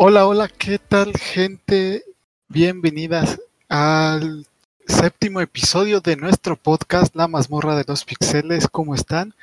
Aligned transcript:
Hola, 0.00 0.28
hola, 0.28 0.46
¿qué 0.46 0.78
tal 0.78 1.12
gente? 1.16 2.04
Bienvenidas 2.46 3.40
al 3.68 4.46
séptimo 4.86 5.40
episodio 5.40 6.00
de 6.00 6.14
nuestro 6.14 6.54
podcast 6.54 7.16
La 7.16 7.26
mazmorra 7.26 7.74
de 7.74 7.82
los 7.84 8.04
pixeles. 8.04 8.68
¿Cómo 8.68 8.94
están? 8.94 9.34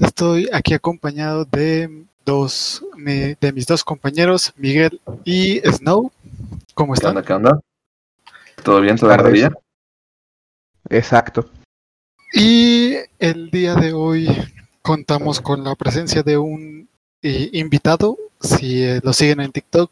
Estoy 0.00 0.48
aquí 0.54 0.72
acompañado 0.72 1.44
de 1.44 2.06
dos 2.24 2.82
de 2.96 3.52
mis 3.52 3.66
dos 3.66 3.84
compañeros, 3.84 4.54
Miguel 4.56 5.02
y 5.26 5.60
Snow. 5.70 6.10
¿Cómo 6.72 6.94
¿Qué 6.94 6.96
están? 6.96 7.10
onda? 7.10 7.22
¿Qué 7.22 7.32
onda? 7.34 7.60
¿Todo 8.64 8.80
bien? 8.80 8.96
¿Todo 8.96 9.30
bien? 9.30 9.54
Exacto. 10.88 11.50
Y 12.32 12.94
el 13.18 13.50
día 13.50 13.74
de 13.74 13.92
hoy 13.92 14.28
contamos 14.80 15.42
con 15.42 15.62
la 15.62 15.74
presencia 15.74 16.22
de 16.22 16.38
un 16.38 16.88
eh, 17.20 17.50
invitado. 17.52 18.16
Si 18.40 18.82
eh, 18.82 19.00
lo 19.02 19.12
siguen 19.12 19.40
en 19.40 19.52
TikTok, 19.52 19.90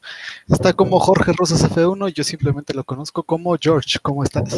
está 0.48 0.72
como 0.72 0.98
Jorge 1.00 1.32
Rosas 1.32 1.62
F1. 1.70 2.08
Yo 2.14 2.24
simplemente 2.24 2.72
lo 2.74 2.82
conozco 2.84 3.22
como 3.22 3.54
George. 3.60 3.98
¿Cómo 4.00 4.24
estás? 4.24 4.56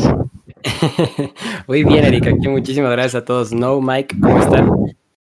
Muy 1.66 1.84
bien, 1.84 2.04
Erika. 2.04 2.30
Aquí 2.30 2.48
muchísimas 2.48 2.92
gracias 2.92 3.16
a 3.22 3.24
todos. 3.24 3.52
No, 3.52 3.80
Mike, 3.80 4.16
¿cómo 4.20 4.38
están? 4.38 4.70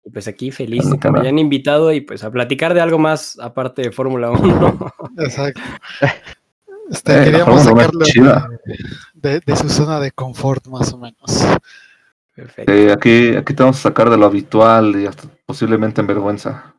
Y 0.06 0.10
pues 0.10 0.28
aquí 0.28 0.52
feliz 0.52 0.90
de 0.90 0.98
que 1.00 1.12
me 1.12 1.20
hayan 1.20 1.40
invitado 1.40 1.92
y 1.92 2.02
pues 2.02 2.24
a 2.24 2.32
platicar 2.32 2.74
de 2.74 2.82
algo 2.82 2.98
más 3.00 3.38
aparte 3.40 3.82
de 3.84 3.92
Fórmula 3.92 4.32
1. 4.32 4.94
Exacto. 5.20 5.62
Este, 6.90 7.20
Eh, 7.22 7.24
queríamos 7.26 7.64
sacarlo 7.64 8.00
de, 8.00 8.50
de- 9.16 9.40
de 9.46 9.56
su 9.58 9.68
zona 9.68 10.00
de 10.00 10.10
confort, 10.12 10.66
más 10.68 10.94
o 10.94 10.98
menos. 10.98 11.46
Perfecto. 12.34 12.72
Eh, 12.72 12.94
aquí, 12.94 13.36
aquí 13.36 13.54
te 13.54 13.62
vamos 13.62 13.76
a 13.80 13.82
sacar 13.90 14.10
de 14.10 14.16
lo 14.18 14.26
habitual 14.26 14.96
y 14.96 15.06
hasta 15.06 15.24
posiblemente 15.46 16.00
en 16.00 16.08
vergüenza. 16.08 16.77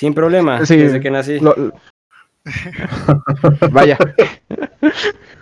Sin 0.00 0.14
problema, 0.14 0.64
Sí, 0.64 0.78
desde 0.78 0.98
que 0.98 1.10
nací. 1.10 1.38
Lo- 1.40 1.54
lo- 1.54 1.72
Vaya. 3.70 3.98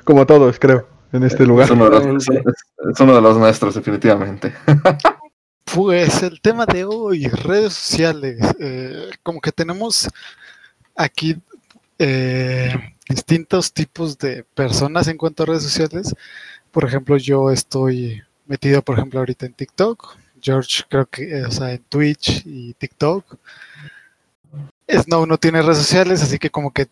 Como 0.02 0.26
todos, 0.26 0.58
creo, 0.58 0.88
en 1.12 1.22
este 1.22 1.44
Es 1.44 1.48
lugar. 1.48 1.70
uno, 1.70 1.88
de 1.88 2.12
los, 2.12 2.28
es- 2.28 2.44
es 2.92 3.00
uno 3.00 3.14
de 3.14 3.20
los 3.22 3.38
nuestros, 3.38 3.74
definitivamente. 3.74 4.52
Pues 5.74 6.22
el 6.22 6.40
tema 6.40 6.64
de 6.64 6.84
hoy, 6.86 7.28
redes 7.28 7.74
sociales. 7.74 8.38
eh, 8.58 9.10
como 9.22 9.38
que 9.38 9.52
tenemos 9.52 10.08
aquí 10.96 11.36
eh, 11.98 12.70
distintos 13.06 13.70
tipos 13.74 14.16
de 14.16 14.44
personas 14.54 15.08
en 15.08 15.18
cuanto 15.18 15.42
a 15.42 15.46
redes 15.46 15.64
sociales. 15.64 16.14
Por 16.70 16.84
ejemplo, 16.86 17.18
yo 17.18 17.50
estoy 17.50 18.22
metido, 18.46 18.80
por 18.80 18.96
ejemplo, 18.96 19.20
ahorita 19.20 19.44
en 19.44 19.52
TikTok. 19.52 20.16
George 20.40 20.84
creo 20.88 21.04
que, 21.04 21.38
eh, 21.40 21.44
o 21.44 21.50
sea, 21.50 21.70
en 21.72 21.82
Twitch 21.86 22.42
y 22.46 22.72
TikTok. 22.72 23.36
Snow 24.88 25.26
no 25.26 25.38
tiene 25.38 25.62
redes 25.62 25.78
sociales, 25.78 26.22
así 26.22 26.38
que 26.38 26.50
como 26.50 26.72
que 26.72 26.88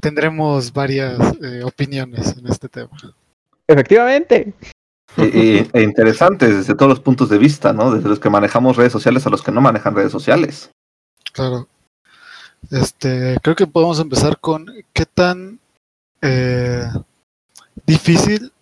tendremos 0.00 0.72
varias 0.72 1.18
eh, 1.42 1.62
opiniones 1.64 2.36
en 2.36 2.46
este 2.46 2.68
tema. 2.68 2.90
Efectivamente. 3.66 4.52
Y, 5.16 5.22
y- 5.22 5.70
e 5.72 5.82
interesantes 5.82 6.56
desde 6.56 6.74
todos 6.74 6.88
los 6.90 7.00
puntos 7.00 7.28
de 7.28 7.38
vista, 7.38 7.72
¿no? 7.72 7.90
Desde 7.94 8.08
los 8.08 8.18
que 8.18 8.30
manejamos 8.30 8.76
redes 8.76 8.92
sociales 8.92 9.26
a 9.26 9.30
los 9.30 9.42
que 9.42 9.52
no 9.52 9.60
manejan 9.60 9.94
redes 9.94 10.12
sociales. 10.12 10.70
Claro. 11.32 11.68
Este, 12.70 13.36
creo 13.42 13.56
que 13.56 13.66
podemos 13.66 13.98
empezar 13.98 14.38
con 14.38 14.66
qué 14.92 15.04
tan 15.06 15.58
eh, 16.20 16.86
difícil 17.86 18.52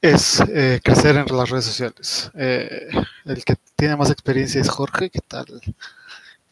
es 0.00 0.40
eh, 0.48 0.80
crecer 0.82 1.16
en 1.16 1.36
las 1.36 1.50
redes 1.50 1.64
sociales. 1.64 2.30
Eh, 2.34 2.88
el 3.24 3.44
que 3.44 3.54
tiene 3.76 3.96
más 3.96 4.10
experiencia 4.10 4.60
es 4.60 4.68
Jorge. 4.68 5.08
¿Qué 5.08 5.20
tal? 5.26 5.46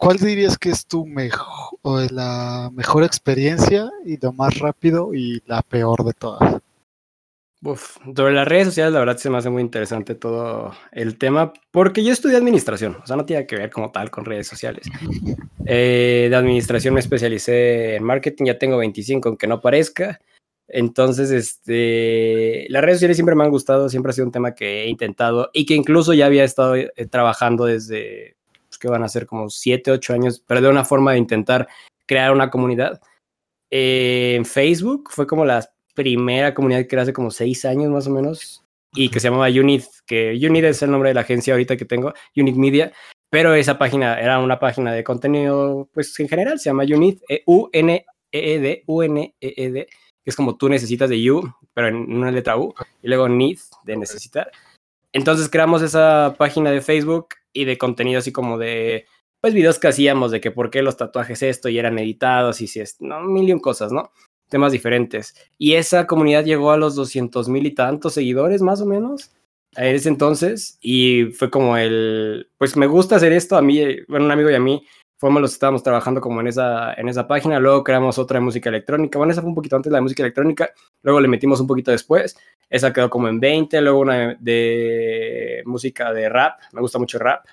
¿Cuál 0.03 0.17
dirías 0.17 0.59
que 0.59 0.71
es 0.71 0.85
tu 0.85 1.07
mejor, 1.07 1.79
la 2.11 2.73
mejor 2.75 3.05
experiencia 3.05 3.89
y 4.05 4.17
lo 4.21 4.33
más 4.33 4.59
rápido 4.59 5.15
y 5.15 5.41
la 5.47 5.63
peor 5.63 6.05
de 6.05 6.13
todas? 6.13 6.61
Uf, 7.63 7.99
sobre 8.17 8.33
las 8.33 8.49
redes 8.49 8.67
sociales, 8.67 8.93
la 8.95 8.99
verdad 8.99 9.17
se 9.17 9.31
me 9.31 9.39
hace 9.39 9.49
muy 9.49 9.63
interesante 9.63 10.17
todo 10.17 10.73
el 10.91 11.19
tema, 11.19 11.53
porque 11.71 12.03
yo 12.03 12.13
estudié 12.13 12.37
administración, 12.37 12.97
o 13.01 13.07
sea, 13.07 13.15
no 13.15 13.25
tiene 13.25 13.47
que 13.47 13.55
ver 13.55 13.71
como 13.71 13.93
tal 13.93 14.11
con 14.11 14.25
redes 14.25 14.49
sociales. 14.49 14.89
Eh, 15.65 16.27
de 16.29 16.35
administración 16.35 16.95
me 16.95 16.99
especialicé 16.99 17.95
en 17.95 18.03
marketing, 18.03 18.47
ya 18.47 18.59
tengo 18.59 18.79
25, 18.79 19.29
aunque 19.29 19.47
no 19.47 19.61
parezca. 19.61 20.21
Entonces, 20.67 21.31
este, 21.31 22.67
las 22.69 22.83
redes 22.83 22.97
sociales 22.97 23.17
siempre 23.17 23.37
me 23.37 23.45
han 23.45 23.51
gustado, 23.51 23.89
siempre 23.89 24.11
ha 24.11 24.13
sido 24.13 24.27
un 24.27 24.33
tema 24.33 24.57
que 24.57 24.83
he 24.83 24.89
intentado 24.89 25.51
y 25.53 25.65
que 25.65 25.75
incluso 25.75 26.15
ya 26.15 26.27
había 26.27 26.43
estado 26.43 26.75
eh, 26.75 26.91
trabajando 27.09 27.67
desde, 27.67 28.37
que 28.83 28.89
van 28.89 29.05
a 29.05 29.09
ser 29.09 29.27
como 29.27 29.49
7, 29.49 29.93
8 29.93 30.13
años, 30.13 30.43
pero 30.45 30.61
de 30.61 30.69
una 30.69 30.85
forma 30.85 31.13
de 31.13 31.19
intentar 31.19 31.69
crear 32.05 32.33
una 32.33 32.51
comunidad. 32.51 33.01
Eh, 33.71 34.35
en 34.37 34.45
Facebook 34.45 35.09
fue 35.11 35.27
como 35.27 35.45
la 35.45 35.67
primera 35.95 36.53
comunidad 36.53 36.87
que 36.87 36.97
era 36.97 37.03
hace 37.03 37.13
como 37.13 37.31
6 37.31 37.65
años 37.65 37.91
más 37.91 38.09
o 38.09 38.11
menos 38.11 38.65
y 38.95 39.09
que 39.09 39.21
se 39.21 39.29
llamaba 39.29 39.49
Unit, 39.49 39.85
que 40.05 40.33
Unit 40.33 40.65
es 40.65 40.83
el 40.83 40.91
nombre 40.91 41.11
de 41.11 41.15
la 41.15 41.21
agencia 41.21 41.55
ahorita 41.55 41.77
que 41.77 41.85
tengo, 41.85 42.13
Unit 42.37 42.57
Media, 42.57 42.93
pero 43.31 43.55
esa 43.55 43.79
página 43.79 44.21
era 44.21 44.41
una 44.41 44.59
página 44.59 44.93
de 44.93 45.05
contenido, 45.05 45.89
pues 45.95 46.19
en 46.21 46.29
general 46.29 46.59
se 46.59 46.69
llama 46.69 46.83
Unit, 46.83 47.23
E 47.29 47.43
U-N-E-E-D, 47.47 48.83
U-N-E-E-D, 48.87 49.87
que 49.87 50.31
es 50.31 50.37
como 50.37 50.57
tú 50.57 50.69
necesitas 50.69 51.09
de 51.09 51.23
You, 51.23 51.55
pero 51.73 51.89
en 51.89 52.13
una 52.13 52.31
letra 52.31 52.59
U, 52.59 52.75
y 53.03 53.09
luego 53.09 53.29
Need, 53.29 53.59
de 53.85 53.97
necesitar. 53.97 54.51
Entonces 55.13 55.49
creamos 55.49 55.83
esa 55.83 56.35
página 56.39 56.71
de 56.71 56.81
Facebook 56.81 57.29
y 57.53 57.65
de 57.65 57.79
contenido 57.79 58.19
así 58.19 58.33
como 58.33 58.59
de, 58.59 59.07
pues 59.41 59.55
videos 59.55 59.79
que 59.79 59.89
hacíamos 59.89 60.31
de 60.31 60.41
que 60.41 60.51
por 60.51 60.71
qué 60.71 60.83
los 60.83 60.97
tatuajes 60.97 61.43
esto 61.43 61.69
y 61.69 61.79
eran 61.79 61.99
editados 61.99 62.61
y 62.61 62.67
si 62.67 62.81
es, 62.81 63.01
no, 63.01 63.21
mil 63.23 63.49
y 63.49 63.53
un 63.53 63.61
cosas, 63.61 63.93
¿no? 63.93 64.13
Temas 64.49 64.73
diferentes. 64.73 65.35
Y 65.59 65.75
esa 65.75 66.07
comunidad 66.07 66.45
llegó 66.45 66.71
a 66.71 66.77
los 66.77 66.95
200 66.95 67.49
mil 67.49 67.67
y 67.67 67.75
tantos 67.75 68.15
seguidores 68.15 68.63
más 68.63 68.81
o 68.81 68.87
menos 68.87 69.33
a 69.75 69.87
ese 69.87 70.09
entonces 70.09 70.79
y 70.81 71.27
fue 71.33 71.51
como 71.51 71.77
el, 71.77 72.51
pues 72.59 72.77
me 72.77 72.87
gusta 72.87 73.17
hacer 73.17 73.33
esto, 73.33 73.57
a 73.57 73.63
mí, 73.63 73.81
bueno, 74.09 74.27
un 74.27 74.31
amigo 74.31 74.51
y 74.51 74.55
a 74.55 74.61
mí, 74.61 74.87
fuimos 75.23 75.41
los 75.41 75.53
que 75.53 75.55
estábamos 75.55 75.85
trabajando 75.85 76.21
como 76.21 76.41
en 76.41 76.49
esa, 76.49 76.95
en 76.95 77.09
esa 77.09 77.29
página, 77.29 77.61
luego 77.61 77.85
creamos 77.85 78.19
otra 78.19 78.41
de 78.41 78.45
música 78.45 78.71
electrónica, 78.71 79.19
bueno, 79.19 79.31
esa 79.31 79.41
fue 79.41 79.51
un 79.51 79.55
poquito 79.55 79.77
antes 79.77 79.93
la 79.93 79.99
de 79.99 80.03
música 80.03 80.25
electrónica, 80.25 80.71
luego 81.01 81.21
le 81.21 81.29
metimos 81.29 81.61
un 81.61 81.69
poquito 81.69 81.93
después, 81.93 82.37
esa 82.69 82.93
quedó 82.93 83.09
como 83.09 83.29
en 83.29 83.39
20, 83.39 83.81
luego 83.83 84.01
una 84.01 84.19
de, 84.19 84.37
de 84.41 85.63
música 85.65 86.13
de 86.13 86.29
rap, 86.29 86.59
me 86.73 86.81
gusta 86.81 86.99
mucho 86.99 87.21
rap, 87.21 87.45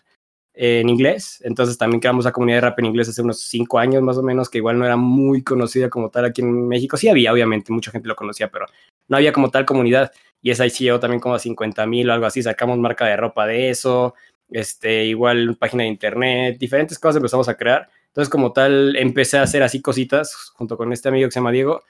en 0.52 0.90
inglés, 0.90 1.44
entonces 1.46 1.78
también 1.78 2.00
creamos 2.00 2.25
la 2.25 2.31
comunidad 2.31 2.57
de 2.57 2.62
rap 2.62 2.80
en 2.80 2.85
inglés 2.85 3.09
hace 3.09 3.22
unos 3.22 3.40
5 3.41 3.78
años 3.78 4.01
más 4.01 4.18
o 4.18 4.24
menos, 4.24 4.50
que 4.50 4.57
igual 4.57 4.80
no 4.80 4.86
era 4.86 4.97
muy 4.97 5.44
conocida 5.44 5.91
como 5.91 6.09
tal 6.09 6.25
aquí 6.25 6.41
en 6.41 6.68
México, 6.68 6.97
sí 6.97 7.07
había, 7.07 7.31
obviamente, 7.31 7.72
mucha 7.72 7.91
gente 7.91 8.07
lo 8.07 8.16
conocía, 8.16 8.50
pero 8.50 8.66
no 9.07 9.18
había 9.18 9.31
como 9.31 9.51
tal 9.51 9.68
comunidad, 9.68 10.12
y 10.41 10.50
esa 10.50 10.63
ahí 10.63 10.72
sí 10.72 10.86
llegó 10.86 11.00
también 11.00 11.19
como 11.19 11.36
a 11.36 11.40
50 11.40 11.86
mil 11.86 12.09
o 12.09 12.13
algo 12.13 12.25
así, 12.25 12.41
sacamos 12.41 12.80
marca 12.80 13.06
de 13.06 13.16
ropa 13.16 13.46
de 13.46 13.69
eso, 13.69 14.16
este, 14.52 15.06
igual 15.06 15.56
página 15.58 15.84
de 15.84 15.90
internet, 15.90 16.58
diferentes 16.60 16.98
cosas 17.00 17.18
empezamos 17.18 17.48
a 17.50 17.56
crear. 17.56 17.90
Entonces, 18.08 18.30
como 18.30 18.52
tal, 18.54 18.96
empecé 18.96 19.38
a 19.38 19.44
hacer 19.44 19.62
así 19.64 19.82
cositas 19.82 20.52
junto 20.56 20.76
con 20.78 20.92
este 20.92 21.10
amigo 21.10 21.28
que 21.28 21.32
se 21.32 21.40
llama 21.40 21.52
Diego. 21.52 21.84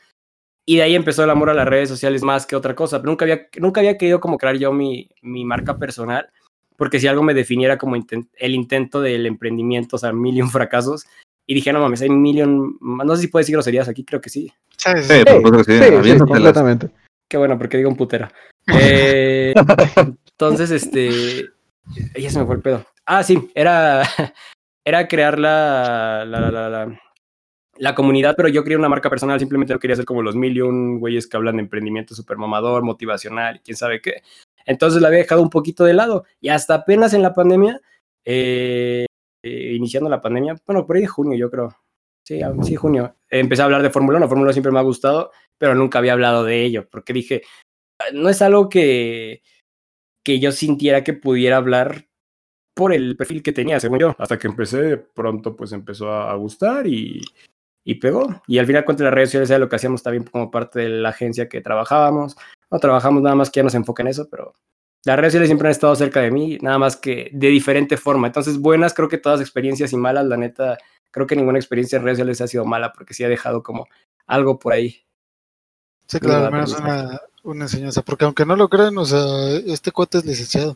Y 0.66 0.76
de 0.78 0.84
ahí 0.84 0.96
empezó 0.96 1.24
el 1.24 1.30
amor 1.30 1.50
a 1.50 1.54
las 1.54 1.68
redes 1.68 1.90
sociales 1.90 2.22
más 2.22 2.46
que 2.46 2.56
otra 2.56 2.76
cosa. 2.76 3.00
Pero 3.00 3.12
nunca 3.12 3.26
había, 3.26 3.48
nunca 3.58 3.80
había 3.82 3.98
querido 3.98 4.20
como 4.20 4.38
crear 4.38 4.58
yo 4.58 4.72
mi, 4.72 5.10
mi 5.22 5.46
marca 5.46 5.78
personal, 5.78 6.30
porque 6.76 7.00
si 7.00 7.08
algo 7.08 7.24
me 7.24 7.34
definiera 7.34 7.78
como 7.78 7.96
el 7.96 8.54
intento 8.56 9.02
del 9.02 9.26
emprendimiento, 9.26 9.96
o 9.96 10.00
sea, 10.00 10.12
mil 10.12 10.36
y 10.38 10.42
un 10.42 10.50
fracasos. 10.52 11.06
Y 11.48 11.56
dije, 11.56 11.74
no 11.74 11.80
mames, 11.80 12.02
hay 12.04 12.10
mil 12.10 12.38
y 12.38 12.42
un- 12.44 12.78
no 12.82 13.16
sé 13.16 13.24
si 13.24 13.28
puedo 13.30 13.42
decir 13.42 13.54
groserías 13.54 13.88
aquí, 13.90 14.04
creo 14.04 14.22
que 14.22 14.30
sí. 14.30 14.52
Sí, 14.78 14.90
sí, 15.02 15.14
Sí, 15.64 15.84
sí. 16.04 16.12
sí, 16.12 16.18
completamente. 16.20 16.90
Qué 17.28 17.38
bueno, 17.38 17.58
porque 17.58 17.78
digo 17.78 17.90
un 17.90 17.98
putera. 17.98 18.32
Eh, 18.72 19.54
entonces, 20.32 20.70
este. 20.70 21.46
Ya 22.16 22.30
se 22.30 22.40
me 22.40 22.46
fue 22.46 22.56
el 22.56 22.62
pedo. 22.62 22.86
Ah, 23.06 23.24
sí, 23.24 23.50
era, 23.56 24.04
era 24.86 25.08
crear 25.08 25.40
la, 25.40 26.24
la, 26.26 26.52
la, 26.52 27.00
la, 27.78 27.96
comunidad, 27.96 28.36
pero 28.36 28.50
yo 28.50 28.64
quería 28.64 28.78
una 28.78 28.90
marca 28.90 29.10
personal, 29.10 29.40
simplemente 29.40 29.74
no 29.74 29.80
quería 29.80 29.96
ser 29.96 30.06
como 30.06 30.22
los 30.22 30.36
mil 30.36 30.56
y 30.56 30.62
un 30.62 31.00
güeyes 31.00 31.28
que 31.28 31.38
hablan 31.38 31.58
de 31.58 31.64
emprendimiento 31.64 32.14
super 32.14 32.38
mamador, 32.38 32.84
motivacional 32.84 33.58
y 33.58 33.60
quién 33.60 33.78
sabe 33.78 34.02
qué. 34.02 34.22
Entonces 34.66 35.02
la 35.02 35.08
había 35.08 35.20
dejado 35.20 35.42
un 35.42 35.50
poquito 35.50 35.84
de 35.84 35.94
lado 35.94 36.26
y 36.40 36.50
hasta 36.50 36.76
apenas 36.76 37.14
en 37.14 37.24
la 37.24 37.34
pandemia, 37.34 37.82
eh, 38.24 39.06
eh, 39.44 39.74
iniciando 39.74 40.10
la 40.10 40.22
pandemia, 40.22 40.56
bueno, 40.66 40.86
por 40.86 40.96
ahí 40.96 41.04
de 41.04 41.08
junio 41.08 41.38
yo 41.38 41.50
creo. 41.50 41.76
Sí, 42.24 42.44
ah, 42.44 42.54
sí, 42.62 42.76
junio. 42.76 43.16
Empecé 43.30 43.64
a 43.64 43.66
hablar 43.66 43.82
de 43.82 43.90
Fórmula 43.90 44.20
1, 44.20 44.28
Fórmula 44.28 44.50
1 44.50 44.54
siempre 44.54 44.72
me 44.72 44.78
ha 44.78 44.84
gustado, 44.84 45.32
pero 45.58 45.74
nunca 45.74 45.98
había 45.98 46.14
hablado 46.14 46.44
de 46.44 46.64
ello, 46.64 46.88
porque 46.88 47.14
dije, 47.14 47.42
no 48.14 48.30
es 48.30 48.44
algo 48.44 48.70
que, 48.70 49.42
que 50.24 50.40
yo 50.40 50.52
sintiera 50.52 51.04
que 51.04 51.14
pudiera 51.14 51.58
hablar 51.58 52.08
por 52.74 52.94
el 52.94 53.18
perfil 53.18 53.44
que 53.44 53.52
tenía, 53.52 53.80
según 53.80 54.00
yo. 54.00 54.16
Hasta 54.18 54.38
que 54.38 54.48
empecé, 54.48 54.82
de 54.82 54.98
pronto 54.98 55.56
pues 55.56 55.72
empezó 55.72 56.12
a, 56.12 56.32
a 56.32 56.36
gustar 56.36 56.88
y, 56.88 57.22
y 57.84 57.96
pegó. 57.96 58.42
Y 58.48 58.60
al 58.60 58.66
final 58.66 58.86
cuenta 58.86 59.04
las 59.04 59.14
redes 59.14 59.30
sociales 59.30 59.50
era 59.50 59.60
lo 59.60 59.68
que 59.68 59.76
hacíamos 59.76 60.04
también 60.04 60.24
como 60.24 60.52
parte 60.52 60.80
de 60.80 60.90
la 60.90 61.10
agencia 61.10 61.50
que 61.50 61.62
trabajábamos. 61.62 62.38
No 62.70 62.80
trabajamos 62.80 63.22
nada 63.24 63.36
más 63.36 63.50
que 63.50 63.60
ya 63.60 63.64
nos 63.64 63.76
enfoca 63.76 64.04
en 64.04 64.10
eso, 64.10 64.28
pero 64.30 64.54
las 65.06 65.18
redes 65.18 65.32
sociales 65.32 65.50
siempre 65.50 65.68
han 65.68 65.72
estado 65.72 65.96
cerca 65.96 66.22
de 66.22 66.32
mí, 66.32 66.58
nada 66.62 66.78
más 66.78 66.98
que 66.98 67.30
de 67.34 67.48
diferente 67.48 67.98
forma. 67.98 68.28
Entonces, 68.28 68.60
buenas, 68.60 68.94
creo 68.94 69.10
que 69.10 69.18
todas 69.18 69.42
experiencias 69.42 69.94
y 69.94 69.98
malas, 69.98 70.26
la 70.26 70.38
neta, 70.38 70.78
creo 71.10 71.26
que 71.26 71.36
ninguna 71.36 71.58
experiencia 71.58 71.98
en 71.98 72.04
redes 72.04 72.18
sociales 72.18 72.42
ha 72.42 72.48
sido 72.48 72.66
mala 72.66 72.92
porque 72.94 73.14
sí 73.14 73.24
ha 73.24 73.30
dejado 73.30 73.64
como 73.64 73.88
algo 74.28 74.60
por 74.60 74.74
ahí. 74.74 75.04
Sí, 76.06 76.20
claro, 76.20 76.46
al 76.46 76.52
menos 76.52 76.78
una, 76.78 77.22
una 77.44 77.66
enseñanza, 77.66 78.02
porque 78.02 78.26
aunque 78.26 78.46
no 78.46 78.56
lo 78.56 78.70
crean, 78.70 78.98
o 78.98 79.06
sea, 79.06 79.24
este 79.66 79.92
cuate 79.92 80.20
es 80.20 80.26
licenciado. 80.26 80.76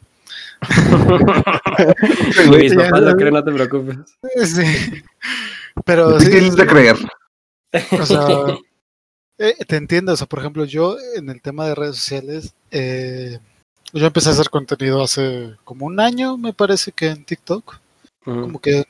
Mis 2.50 2.76
papás 2.76 3.02
lo 3.02 3.16
creen, 3.16 3.34
no 3.34 3.44
te 3.44 3.52
preocupes. 3.52 3.98
Sí. 4.46 5.04
Pero 5.86 6.18
¿Qué 6.18 6.26
sí, 6.26 6.32
tienes 6.32 6.56
de 6.56 6.68
creer? 6.68 6.98
o 8.00 8.06
sea, 8.06 8.58
eh, 9.40 9.56
te 9.68 9.76
entiendo, 9.76 10.14
o 10.14 10.18
sea, 10.18 10.28
por 10.28 10.40
ejemplo, 10.40 10.66
yo 10.66 10.98
en 11.16 11.30
el 11.30 11.42
tema 11.42 11.68
de 11.68 11.76
redes 11.76 11.96
sociales, 11.98 12.54
eh, 12.72 13.40
yo 13.92 14.06
empecé 14.06 14.30
a 14.30 14.34
hacer 14.34 14.50
contenido 14.50 15.04
hace 15.04 15.56
como 15.64 15.86
un 15.86 16.00
año, 16.00 16.38
me 16.38 16.54
parece 16.54 16.92
que 16.92 17.08
en 17.08 17.26
TikTok, 17.26 17.80
como 18.24 18.60
que 18.60 18.86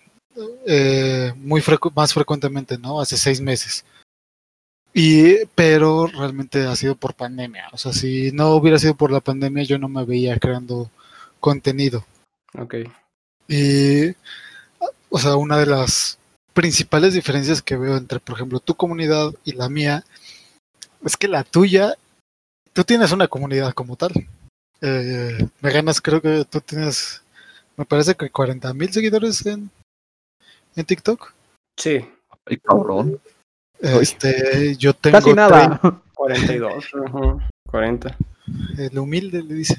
eh, 0.68 1.34
muy 1.38 1.62
frecu- 1.62 1.92
más 1.96 2.14
frecuentemente, 2.14 2.78
¿no? 2.78 3.02
Hace 3.02 3.18
seis 3.18 3.42
meses. 3.42 3.84
Y, 4.94 5.46
pero 5.56 6.08
realmente 6.08 6.66
ha 6.66 6.76
sido 6.76 6.96
por 6.96 7.16
pandemia. 7.16 7.68
O 7.72 7.78
sea, 7.78 7.94
si 7.94 8.32
no 8.32 8.52
hubiera 8.52 8.78
sido 8.78 8.96
por 8.96 9.12
la 9.12 9.22
pandemia, 9.22 9.64
yo 9.64 9.80
no 9.80 9.90
me 9.90 10.06
veía 10.06 10.38
creando 10.38 10.92
contenido. 11.40 12.06
Ok. 12.58 12.76
Y, 13.48 14.12
o 15.10 15.20
sea, 15.20 15.36
una 15.36 15.58
de 15.58 15.66
las 15.66 16.20
principales 16.54 17.16
diferencias 17.16 17.62
que 17.62 17.76
veo 17.76 17.98
entre, 17.98 18.20
por 18.20 18.36
ejemplo, 18.36 18.60
tu 18.60 18.76
comunidad 18.76 19.34
y 19.44 19.54
la 19.54 19.68
mía, 19.68 20.04
es 21.04 21.18
que 21.18 21.28
la 21.28 21.44
tuya, 21.44 21.96
tú 22.74 22.84
tienes 22.84 23.12
una 23.12 23.28
comunidad 23.28 23.74
como 23.74 23.96
tal. 23.96 24.12
Eh, 24.82 25.50
me 25.62 25.72
ganas, 25.72 26.02
creo 26.02 26.22
que 26.22 26.46
tú 26.46 26.62
tienes, 26.62 27.24
me 27.78 27.86
parece 27.86 28.14
que 28.16 28.30
40 28.30 28.74
mil 28.76 28.92
seguidores 28.94 29.44
en, 29.48 29.72
en 30.76 30.86
TikTok. 30.86 31.34
Sí, 31.78 32.06
Ay, 32.46 32.58
cabrón. 32.58 33.20
Este, 33.84 34.76
yo 34.78 34.94
tengo 34.94 35.18
Casi 35.18 35.34
nada. 35.34 35.80
42. 36.16 36.86
ujú, 36.94 37.42
40. 37.70 38.16
30, 38.18 38.84
el 38.84 38.98
humilde 38.98 39.44
le 39.44 39.54
dice. 39.56 39.78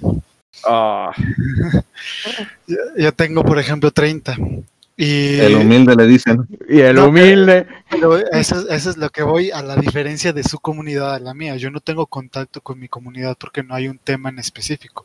Ah, 0.67 1.11
Yo, 2.67 2.77
yo 2.97 3.13
tengo, 3.13 3.43
por 3.45 3.59
ejemplo, 3.59 3.91
30. 3.91 4.37
Y 4.97 5.41
El 5.41 5.57
humilde 5.57 5.97
le 5.97 6.07
dicen. 6.07 6.47
Y 6.69 6.81
el 6.81 6.95
No, 6.97 7.09
humilde. 7.09 7.67
Pero 7.91 8.17
eso, 8.17 8.61
es- 8.61 8.67
eso 8.71 8.91
es 8.91 8.97
lo 8.97 9.11
que 9.11 9.23
voy 9.25 9.51
a 9.51 9.61
la 9.63 9.75
diferencia 9.77 10.33
de 10.33 10.45
su 10.45 10.59
comunidad 10.61 11.15
a 11.15 11.19
la 11.19 11.35
mía. 11.35 11.57
Yo 11.57 11.71
no 11.71 11.81
tengo 11.81 12.07
contacto 12.07 12.61
con 12.61 12.79
mi 12.79 12.87
comunidad 12.89 13.37
porque 13.39 13.63
no 13.65 13.75
hay 13.75 13.89
un 13.89 13.99
tema 13.99 14.29
en 14.29 14.39
específico. 14.39 15.05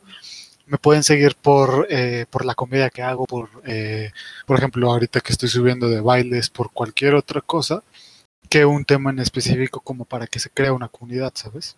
Me 0.66 0.78
pueden 0.78 1.02
seguir 1.02 1.34
por, 1.34 1.88
eh, 1.90 2.26
por 2.30 2.44
la 2.44 2.54
comedia 2.54 2.90
que 2.90 3.02
hago, 3.02 3.26
por, 3.26 3.48
eh, 3.66 4.12
por 4.46 4.58
ejemplo, 4.58 4.88
ahorita 4.92 5.20
que 5.20 5.32
estoy 5.32 5.48
subiendo 5.48 5.88
de 5.88 6.00
bailes, 6.00 6.48
por 6.50 6.70
cualquier 6.70 7.16
otra 7.16 7.40
cosa, 7.40 7.82
que 8.50 8.64
un 8.64 8.84
tema 8.84 9.10
en 9.10 9.20
específico 9.20 9.80
como 9.80 10.04
para 10.04 10.26
que 10.26 10.38
se 10.40 10.50
crea 10.50 10.72
una 10.72 10.88
comunidad, 10.88 11.32
¿sabes? 11.34 11.76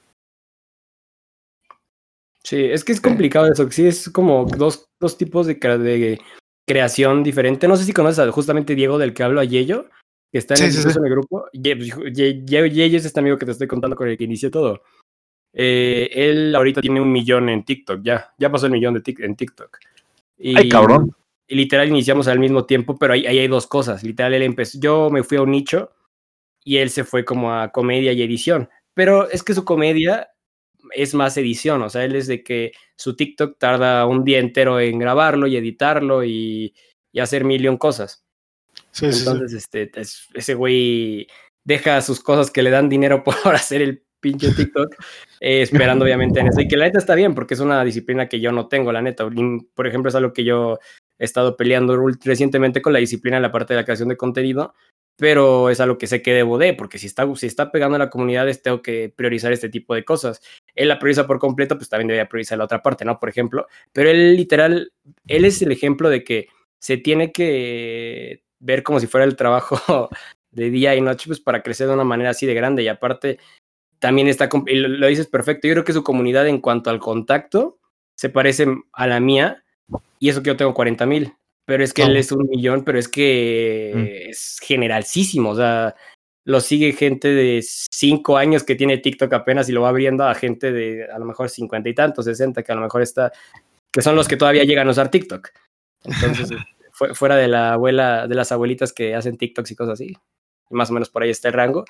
sí, 2.45 2.57
es 2.65 2.83
que 2.83 2.93
es 2.93 3.01
complicado 3.01 3.47
eso. 3.53 3.71
Sí, 3.71 3.87
es 3.87 4.09
como 4.11 4.45
dos, 4.47 4.87
dos 4.99 5.17
tipos 5.17 5.47
de, 5.47 5.61
crea- 5.61 5.79
de 5.79 6.21
creación 6.67 7.23
diferente. 7.23 7.69
No 7.69 7.77
sé 7.77 7.85
si 7.85 7.93
conoces 7.93 8.19
a 8.19 8.33
justamente 8.33 8.75
Diego 8.75 8.99
del 8.99 9.15
que 9.15 9.23
hablo, 9.23 9.41
a 9.41 9.45
Yello, 9.45 9.87
que 10.33 10.39
está 10.39 10.55
en, 10.55 10.59
Sí, 10.59 10.65
el, 10.65 10.73
sí, 10.73 10.79
incluso 10.79 10.95
sí. 10.95 10.99
en 10.99 11.05
el 11.05 11.11
grupo. 11.13 11.45
Ye- 11.53 11.77
pues, 11.77 12.17
Ye- 12.17 12.45
Ye- 12.45 12.71
Yello 12.71 12.99
es 12.99 13.05
este 13.05 13.21
amigo 13.21 13.39
que 13.39 13.47
te 13.47 13.53
estoy 13.53 13.69
contando 13.69 13.95
con 13.95 14.09
el 14.09 14.17
que 14.19 14.25
inicié 14.25 14.51
todo. 14.51 14.83
Eh, 15.55 16.09
él 16.13 16.55
ahorita 16.57 16.81
tiene 16.81 17.01
un 17.01 17.13
millón 17.13 17.49
en 17.49 17.65
TikTok, 17.65 18.01
ya. 18.03 18.33
Ya 18.39 18.51
pasó 18.51 18.67
el 18.67 18.73
millón 18.73 18.95
de 18.95 19.03
tic- 19.03 19.23
en 19.25 19.37
TikTok. 19.37 19.79
Y, 20.39 20.57
Ay, 20.59 20.69
cabrón. 20.69 21.15
y 21.47 21.55
literal 21.55 21.89
iniciamos 21.89 22.27
al 22.27 22.41
mismo 22.41 22.65
tiempo, 22.65 22.97
pero 22.99 23.13
ahí, 23.13 23.25
ahí 23.27 23.39
hay 23.39 23.49
dos 23.49 23.67
cosas. 23.69 24.03
Literal, 24.03 24.35
él 24.35 24.43
empezó. 24.43 24.79
Yo 24.81 25.11
me 25.11 25.23
fui 25.23 25.37
a 25.37 25.43
un 25.43 25.51
nicho 25.53 25.93
y 26.65 26.79
él 26.79 26.91
se 26.91 27.05
fue 27.05 27.25
como 27.25 27.53
a 27.55 27.71
comedia 27.73 28.13
y 28.13 28.23
edición. 28.23 28.69
Pero 28.95 29.29
es 29.31 29.43
que 29.43 29.55
su 29.55 29.65
comedia 29.65 30.29
es 30.95 31.15
más 31.15 31.37
edición, 31.37 31.83
o 31.83 31.89
sea, 31.89 32.05
él 32.05 32.15
es 32.17 32.27
de 32.27 32.43
que 32.43 32.73
su 32.97 33.17
TikTok 33.17 33.59
tarda 33.59 34.05
un 34.07 34.25
día 34.25 34.39
entero 34.41 34.79
en 34.81 34.99
grabarlo 34.99 35.47
y 35.47 35.57
editarlo 35.57 36.25
y, 36.25 36.75
y 37.13 37.21
hacer 37.21 37.45
millón 37.45 37.79
cosas. 37.79 38.25
Sí, 38.91 39.07
sí, 39.07 39.13
sí. 39.13 39.19
Entonces, 39.21 39.53
este, 39.55 39.91
es- 40.01 40.29
ese 40.35 40.55
güey 40.55 41.27
deja 41.65 42.01
sus 42.03 42.21
cosas 42.21 42.51
que 42.51 42.63
le 42.63 42.71
dan 42.71 42.89
dinero 42.89 43.23
por 43.25 43.37
hacer 43.55 43.81
el 43.83 44.03
pinche 44.21 44.53
TikTok, 44.53 44.95
eh, 45.41 45.63
esperando 45.63 46.05
obviamente 46.05 46.41
en 46.41 46.49
eso. 46.49 46.61
Y 46.61 46.69
que 46.69 46.77
la 46.77 46.85
neta 46.87 46.99
está 46.99 47.15
bien, 47.15 47.35
porque 47.35 47.55
es 47.55 47.61
una 47.61 47.83
disciplina 47.85 48.29
que 48.29 48.41
yo 48.41 48.53
no 48.53 48.69
tengo, 48.69 48.93
la 48.93 49.03
neta. 49.03 49.29
Por 49.75 49.87
ejemplo, 49.87 50.09
es 50.11 50.15
algo 50.15 50.33
que 50.33 50.45
yo 50.45 50.79
he 51.19 51.25
estado 51.25 51.57
peleando 51.57 51.97
recientemente 52.25 52.83
con 52.83 52.93
la 52.93 52.99
disciplina 52.99 53.37
en 53.39 53.43
la 53.43 53.53
parte 53.53 53.75
de 53.75 53.81
la 53.81 53.85
creación 53.85 54.09
de 54.11 54.17
contenido, 54.17 54.75
pero 55.17 55.71
es 55.71 55.81
algo 55.81 55.99
que 55.99 56.07
sé 56.07 56.23
que 56.23 56.33
debo 56.33 56.59
de, 56.59 56.75
porque 56.75 56.99
si 56.99 57.07
está, 57.07 57.33
si 57.37 57.47
está 57.47 57.71
pegando 57.71 57.97
a 57.97 57.99
la 57.99 58.11
comunidad, 58.11 58.49
tengo 58.63 58.83
que 58.83 59.13
priorizar 59.15 59.53
este 59.53 59.69
tipo 59.69 59.95
de 59.95 60.05
cosas. 60.05 60.41
Él 60.75 60.89
la 60.89 60.99
prioriza 60.99 61.27
por 61.27 61.39
completo, 61.39 61.77
pues 61.77 61.89
también 61.89 62.09
debería 62.09 62.29
priorizar 62.29 62.59
la 62.59 62.65
otra 62.65 62.83
parte, 62.83 63.05
¿no? 63.05 63.19
Por 63.19 63.29
ejemplo, 63.29 63.67
pero 63.93 64.11
él 64.11 64.37
literal, 64.37 64.93
él 65.27 65.45
es 65.45 65.61
el 65.63 65.73
ejemplo 65.73 66.09
de 66.09 66.25
que 66.25 66.49
se 66.81 66.97
tiene 66.97 67.31
que 67.33 68.43
ver 68.59 68.83
como 68.83 69.01
si 69.01 69.07
fuera 69.07 69.25
el 69.25 69.37
trabajo 69.37 70.09
de 70.51 70.71
día 70.71 70.95
y 70.95 71.01
noche, 71.01 71.27
pues 71.27 71.41
para 71.41 71.63
crecer 71.63 71.89
de 71.89 71.95
una 71.95 72.05
manera 72.05 72.31
así 72.31 72.47
de 72.47 72.55
grande. 72.55 72.83
Y 72.83 72.89
aparte, 72.89 73.39
también 73.99 74.29
está, 74.29 74.49
y 74.67 74.77
lo, 74.77 74.89
lo 74.89 75.07
dices 75.07 75.29
perfecto, 75.29 75.69
yo 75.69 75.75
creo 75.75 75.85
que 75.85 75.93
su 75.93 76.03
comunidad 76.03 76.49
en 76.49 76.61
cuanto 76.61 76.91
al 76.91 76.99
contacto 76.99 77.79
se 78.17 78.29
parece 78.29 78.67
a 78.93 79.07
la 79.07 79.21
mía, 79.21 79.65
y 80.19 80.29
eso 80.29 80.43
que 80.43 80.49
yo 80.49 80.57
tengo 80.57 80.75
40 80.75 81.07
mil, 81.07 81.35
pero 81.65 81.85
es 81.85 81.93
que 81.95 82.03
él 82.03 82.17
es 82.17 82.33
un 82.33 82.49
millón, 82.49 82.85
pero 82.85 82.99
es 82.99 83.09
que 83.09 84.29
es 84.31 84.59
generalísimo, 84.63 85.51
o 85.51 85.57
sea, 85.57 85.95
lo 86.45 86.61
sigue 86.61 86.93
gente 86.93 87.29
de 87.29 87.63
5 87.63 88.37
años 88.37 88.65
que 88.65 88.75
tiene 88.75 88.99
TikTok 88.99 89.33
apenas 89.33 89.69
y 89.69 89.73
lo 89.73 89.83
va 89.83 89.91
abriendo 89.91 90.25
a 90.25 90.35
gente 90.35 90.73
de 90.73 91.05
a 91.11 91.19
lo 91.19 91.25
mejor 91.25 91.49
50 91.49 91.89
y 91.89 91.95
tantos, 91.95 92.25
60, 92.25 92.63
que 92.63 92.73
a 92.73 92.75
lo 92.75 92.81
mejor 92.81 93.01
está, 93.03 93.31
que 93.93 94.03
son 94.03 94.17
los 94.17 94.27
que 94.27 94.37
todavía 94.37 94.65
llegan 94.65 94.89
a 94.89 94.91
usar 94.91 95.09
TikTok. 95.11 95.51
Entonces, 96.05 96.51
fu- 96.93 97.15
fuera 97.15 97.37
de 97.37 97.47
la 97.47 97.75
abuela, 97.75 98.27
de 98.27 98.35
las 98.35 98.51
abuelitas 98.51 98.93
que 98.93 99.15
hacen 99.15 99.37
TikToks 99.39 99.71
y 99.71 99.77
cosas 99.77 99.93
así, 99.95 100.17
más 100.71 100.91
o 100.91 100.95
menos 100.95 101.11
por 101.11 101.23
ahí 101.23 101.31
está 101.31 101.47
el 101.49 101.55
rango. 101.55 101.85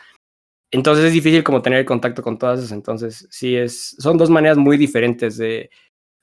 Entonces 0.71 1.05
es 1.07 1.13
difícil 1.13 1.43
como 1.45 1.63
tener 1.63 1.85
contacto 1.87 2.23
con 2.23 2.39
todas 2.39 2.59
esas. 2.59 2.73
Entonces, 2.73 3.27
sí 3.31 3.57
es, 3.57 3.95
son 3.99 4.19
dos 4.19 4.29
maneras 4.29 4.59
muy 4.59 4.77
diferentes 4.77 5.37
de, 5.39 5.71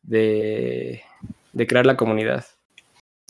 de, 0.04 1.02
de 1.54 1.68
crear 1.68 1.86
la 1.86 1.98
comunidad. 1.98 2.46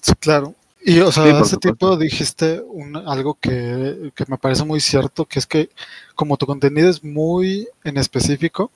Sí, 0.01 0.13
claro. 0.20 0.56
Y, 0.82 1.00
o 1.00 1.12
sea, 1.12 1.24
Sí, 1.24 1.29
hace 1.29 1.58
tiempo 1.58 1.98
dijiste 1.98 2.62
un, 2.62 2.96
algo 2.96 3.38
que, 3.39 4.12
que 4.15 4.25
me 4.27 4.38
parece 4.38 4.63
muy 4.63 4.79
cierto, 4.79 5.25
que 5.25 5.39
es 5.39 5.46
que 5.46 5.70
como 6.15 6.38
tu 6.38 6.46
contenido 6.46 6.89
es 6.89 7.03
muy 7.03 7.68
en 7.84 7.98
específico, 7.98 8.72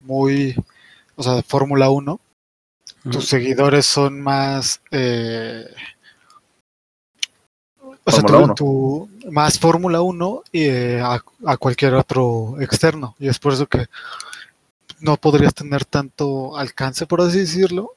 muy, 0.00 0.54
o 1.16 1.22
sea, 1.22 1.34
de 1.34 1.42
Fórmula 1.42 1.88
1, 1.88 2.20
tus 3.10 3.26
seguidores 3.26 3.86
son 3.86 4.20
más, 4.20 4.82
eh, 4.90 5.64
o 8.04 8.10
sea, 8.10 8.22
más 9.30 9.58
Fórmula 9.58 10.02
1 10.02 10.42
y, 10.52 10.64
eh, 10.64 11.00
a, 11.00 11.22
a 11.46 11.56
cualquier 11.56 11.94
otro 11.94 12.56
externo. 12.60 13.14
Y 13.18 13.28
es 13.28 13.38
por 13.38 13.52
eso 13.54 13.66
que 13.66 13.86
no 15.00 15.16
podrías 15.16 15.54
tener 15.54 15.84
tanto 15.84 16.56
alcance, 16.56 17.06
por 17.06 17.20
así 17.20 17.38
decirlo, 17.40 17.94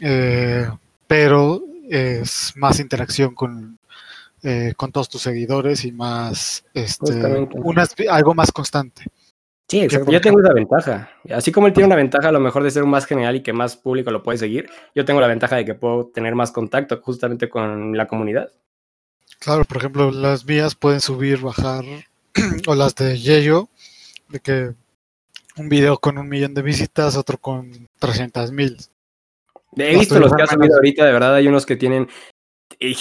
eh, 0.00 0.68
pero 1.06 1.62
es 1.90 2.52
más 2.56 2.78
interacción 2.78 3.34
con, 3.34 3.78
eh, 4.42 4.74
con 4.76 4.92
todos 4.92 5.08
tus 5.08 5.22
seguidores 5.22 5.84
y 5.84 5.92
más, 5.92 6.64
este, 6.72 7.48
algo 8.08 8.34
más 8.34 8.52
constante. 8.52 9.04
Sí, 9.68 9.80
exacto. 9.80 10.10
Yo 10.10 10.20
tengo 10.20 10.40
esa 10.40 10.52
ventaja. 10.52 11.10
Así 11.32 11.52
como 11.52 11.66
él 11.66 11.72
tiene 11.72 11.86
una 11.86 11.96
ventaja 11.96 12.28
a 12.28 12.32
lo 12.32 12.40
mejor 12.40 12.62
de 12.62 12.70
ser 12.70 12.84
más 12.84 13.06
general 13.06 13.36
y 13.36 13.42
que 13.42 13.52
más 13.52 13.76
público 13.76 14.10
lo 14.10 14.22
puede 14.22 14.38
seguir, 14.38 14.68
yo 14.94 15.04
tengo 15.04 15.20
la 15.20 15.26
ventaja 15.26 15.56
de 15.56 15.64
que 15.64 15.74
puedo 15.74 16.06
tener 16.06 16.34
más 16.34 16.52
contacto 16.52 17.00
justamente 17.02 17.48
con 17.48 17.96
la 17.96 18.06
comunidad. 18.06 18.50
Claro, 19.38 19.64
por 19.64 19.78
ejemplo, 19.78 20.10
las 20.10 20.44
mías 20.44 20.74
pueden 20.74 21.00
subir, 21.00 21.40
bajar, 21.40 21.84
o 22.66 22.74
las 22.74 22.94
de 22.94 23.18
Yeyo, 23.18 23.68
de 24.28 24.40
que 24.40 24.74
un 25.56 25.68
video 25.68 25.98
con 25.98 26.18
un 26.18 26.28
millón 26.28 26.54
de 26.54 26.62
visitas, 26.62 27.16
otro 27.16 27.38
con 27.38 27.88
300 27.98 28.52
mil. 28.52 28.76
He 29.76 29.96
visto 29.98 30.18
los 30.18 30.30
que 30.32 30.42
van 30.42 30.48
ha 30.48 30.52
menos. 30.52 30.58
subido 30.64 30.76
ahorita, 30.76 31.04
de 31.06 31.12
verdad, 31.12 31.34
hay 31.34 31.46
unos 31.48 31.64
que 31.66 31.76
tienen 31.76 32.08
eh, 32.80 32.96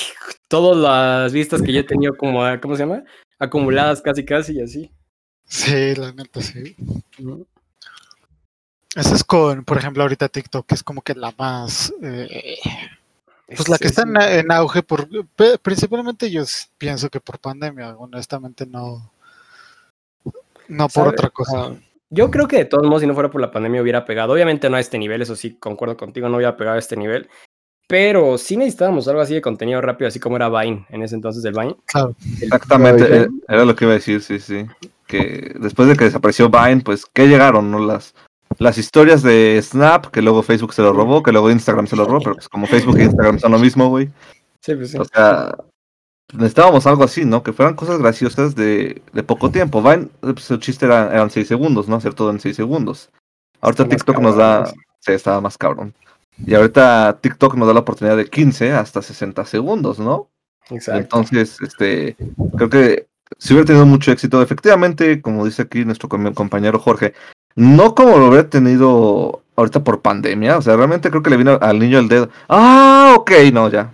todas 0.48 0.78
las 0.78 1.34
vistas 1.34 1.62
que 1.62 1.74
yo 1.74 1.80
he 1.80 1.84
tenido 1.84 2.16
como, 2.16 2.42
¿cómo 2.62 2.76
se 2.76 2.84
llama? 2.84 3.04
Acumuladas 3.40 4.02
casi 4.02 4.26
casi 4.26 4.54
y 4.54 4.62
así. 4.62 4.92
Sí, 5.46 5.96
la 5.96 6.12
neta, 6.12 6.42
sí. 6.42 6.76
Ujú. 7.20 7.48
Esa 8.96 9.16
es 9.16 9.24
con, 9.24 9.64
por 9.66 9.78
ejemplo, 9.78 10.04
ahorita 10.04 10.30
TikTok, 10.30 10.66
que 10.66 10.76
es 10.76 10.84
como 10.84 11.02
que 11.02 11.16
la 11.16 11.34
más... 11.38 11.94
eh, 12.02 12.58
pues 13.48 13.68
la 13.70 13.78
que 13.78 13.86
Es- 13.88 13.98
está 13.98 14.04
es- 14.04 14.08
en, 14.36 14.40
en 14.46 14.52
auge, 14.52 14.84
por, 14.84 15.08
principalmente 15.62 16.30
yo 16.30 16.44
pienso 16.78 17.10
que 17.10 17.20
por 17.20 17.40
pandemia, 17.40 17.96
honestamente 17.98 18.66
no... 18.66 19.12
No 20.68 20.88
por 20.88 21.06
¿Sabe? 21.06 21.10
otra 21.10 21.30
cosa. 21.32 21.76
Yo 22.12 22.32
creo 22.32 22.48
que 22.48 22.58
de 22.58 22.66
todos 22.66 22.86
modos, 22.86 23.02
si 23.02 23.08
no 23.08 23.14
fuera 23.14 23.30
por 23.30 23.42
la 23.42 23.52
pandemia, 23.52 23.82
hubiera 23.82 24.06
pegado. 24.06 24.34
Obviamente 24.34 24.70
no 24.70 24.78
a 24.78 24.80
este 24.80 24.98
nivel, 24.98 25.22
eso 25.22 25.36
sí, 25.36 25.58
concuerdo 25.60 25.96
contigo, 25.98 26.28
no 26.28 26.38
hubiera 26.38 26.58
pegado 26.58 26.76
a 26.76 26.80
este 26.80 26.98
nivel. 26.98 27.30
pero 27.88 28.38
sí 28.38 28.56
necesitábamos 28.56 29.08
algo 29.08 29.20
así 29.20 29.34
de 29.34 29.42
contenido 29.42 29.82
rápido, 29.82 30.08
así 30.08 30.20
como 30.20 30.36
era 30.36 30.48
Vine 30.48 30.86
en 30.90 31.02
ese 31.02 31.16
entonces 31.16 31.42
del 31.42 31.54
Vine. 31.54 31.76
Claro. 31.86 32.16
Exactamente, 32.40 33.24
eh, 33.24 33.28
era 33.48 33.66
lo 33.66 33.76
que 33.76 33.86
iba 33.86 33.94
a 33.94 33.96
decir, 33.96 34.22
sí, 34.22 34.40
sí. 34.40 34.68
Que 35.08 35.56
después 35.60 35.90
de 35.90 35.96
que 35.96 36.04
desapareció 36.06 36.50
Vine, 36.52 36.82
pues, 36.82 37.08
¿qué 37.12 37.28
llegaron? 37.28 37.72
no 37.72 37.80
Las, 37.80 38.14
las 38.60 38.78
historias 38.78 39.24
de 39.24 39.60
Snap, 39.64 40.06
que 40.08 40.22
luego 40.22 40.44
Facebook 40.44 40.74
se 40.76 40.84
lo 40.84 40.94
robó, 40.94 41.24
que 41.24 41.32
luego 41.32 41.50
Instagram 41.50 41.88
se 41.88 41.96
lo 41.96 42.06
robó, 42.06 42.20
pero 42.20 42.36
pues 42.36 42.48
como 42.48 42.68
Facebook 42.68 43.00
e 43.00 43.06
Instagram 43.06 43.40
son 43.40 43.54
lo 43.54 43.60
mismo, 43.60 43.90
güey. 43.90 44.10
Sí, 44.62 44.76
pues 44.76 44.92
sí. 44.92 44.98
O 45.00 45.06
sea, 45.06 45.56
necesitábamos 46.34 46.86
algo 46.88 47.04
así, 47.04 47.26
¿no? 47.26 47.44
Que 47.44 47.54
fueran 47.54 47.76
cosas 47.76 48.00
graciosas 48.00 48.56
de, 48.56 49.02
de 49.14 49.24
poco 49.24 49.52
tiempo. 49.52 49.82
Vine, 49.82 50.08
pues, 50.22 50.50
el 50.52 50.60
chiste 50.60 50.86
era, 50.86 51.12
eran 51.12 51.30
seis 51.30 51.48
segundos, 51.48 51.88
¿no? 51.88 51.96
Hacer 51.96 52.14
todo 52.14 52.30
en 52.32 52.40
seis 52.40 52.56
segundos. 52.56 53.10
Ahorita 53.62 53.84
Está 53.84 53.96
TikTok 53.96 54.20
nos 54.20 54.36
da... 54.36 54.66
Sí, 55.00 55.12
estaba 55.14 55.42
más 55.42 55.58
cabrón. 55.58 55.94
Y 56.46 56.54
ahorita 56.56 57.20
TikTok 57.22 57.56
nos 57.56 57.68
da 57.68 57.74
la 57.74 57.80
oportunidad 57.82 58.18
de 58.18 58.30
15 58.30 58.74
hasta 58.74 59.02
60 59.02 59.46
segundos, 59.46 60.00
¿no? 60.00 60.30
Exacto. 60.70 61.00
Entonces, 61.02 61.58
este, 61.62 62.16
creo 62.58 62.70
que 62.70 63.08
si 63.38 63.54
hubiera 63.54 63.68
tenido 63.68 63.86
mucho 63.86 64.12
éxito, 64.12 64.42
efectivamente, 64.42 65.22
como 65.22 65.46
dice 65.46 65.64
aquí 65.64 65.84
nuestro 65.86 66.10
com- 66.10 66.34
compañero 66.34 66.80
Jorge, 66.80 67.14
no 67.56 67.96
como 67.96 68.18
lo 68.18 68.28
hubiera 68.28 68.50
tenido 68.50 69.42
ahorita 69.56 69.84
por 69.84 70.02
pandemia, 70.02 70.58
o 70.58 70.62
sea, 70.62 70.76
realmente 70.78 71.10
creo 71.10 71.22
que 71.24 71.30
le 71.30 71.38
vino 71.38 71.58
al 71.62 71.80
niño 71.80 72.00
el 72.00 72.08
dedo. 72.08 72.30
Ah, 72.48 73.16
ok, 73.18 73.32
no, 73.52 73.70
ya. 73.70 73.94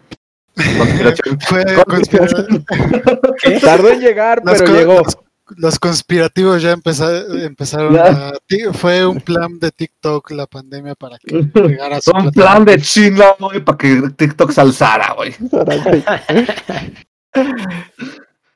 Conspiración. 0.56 1.40
Fue 1.48 1.64
Conspiración. 1.86 2.66
conspira- 2.66 3.62
Tardó 3.62 3.90
en 3.90 4.00
llegar, 4.00 4.42
los 4.46 4.62
pero 4.62 4.74
llegó. 4.74 5.02
Los, 5.04 5.18
los 5.58 5.80
conspirativos 5.80 6.62
ya 6.62 6.72
empeza- 6.76 7.24
empezaron 7.46 7.94
Ya. 7.94 8.30
a... 8.30 8.34
Fue 8.74 9.06
un 9.06 9.22
plan 9.22 9.60
de 9.60 9.72
TikTok 9.72 10.32
la 10.32 10.48
pandemia 10.48 10.96
para 10.96 11.18
que 11.20 11.32
llegara 11.54 11.98
a 11.98 12.02
su 12.02 12.12
Un 12.12 12.32
plan 12.32 12.66
de 12.66 12.82
China, 12.82 13.26
güey, 13.40 13.60
para 13.64 13.78
que 13.78 14.02
TikTok 14.16 14.52
se 14.52 14.62
alzara, 14.62 15.14
güey. 15.14 15.36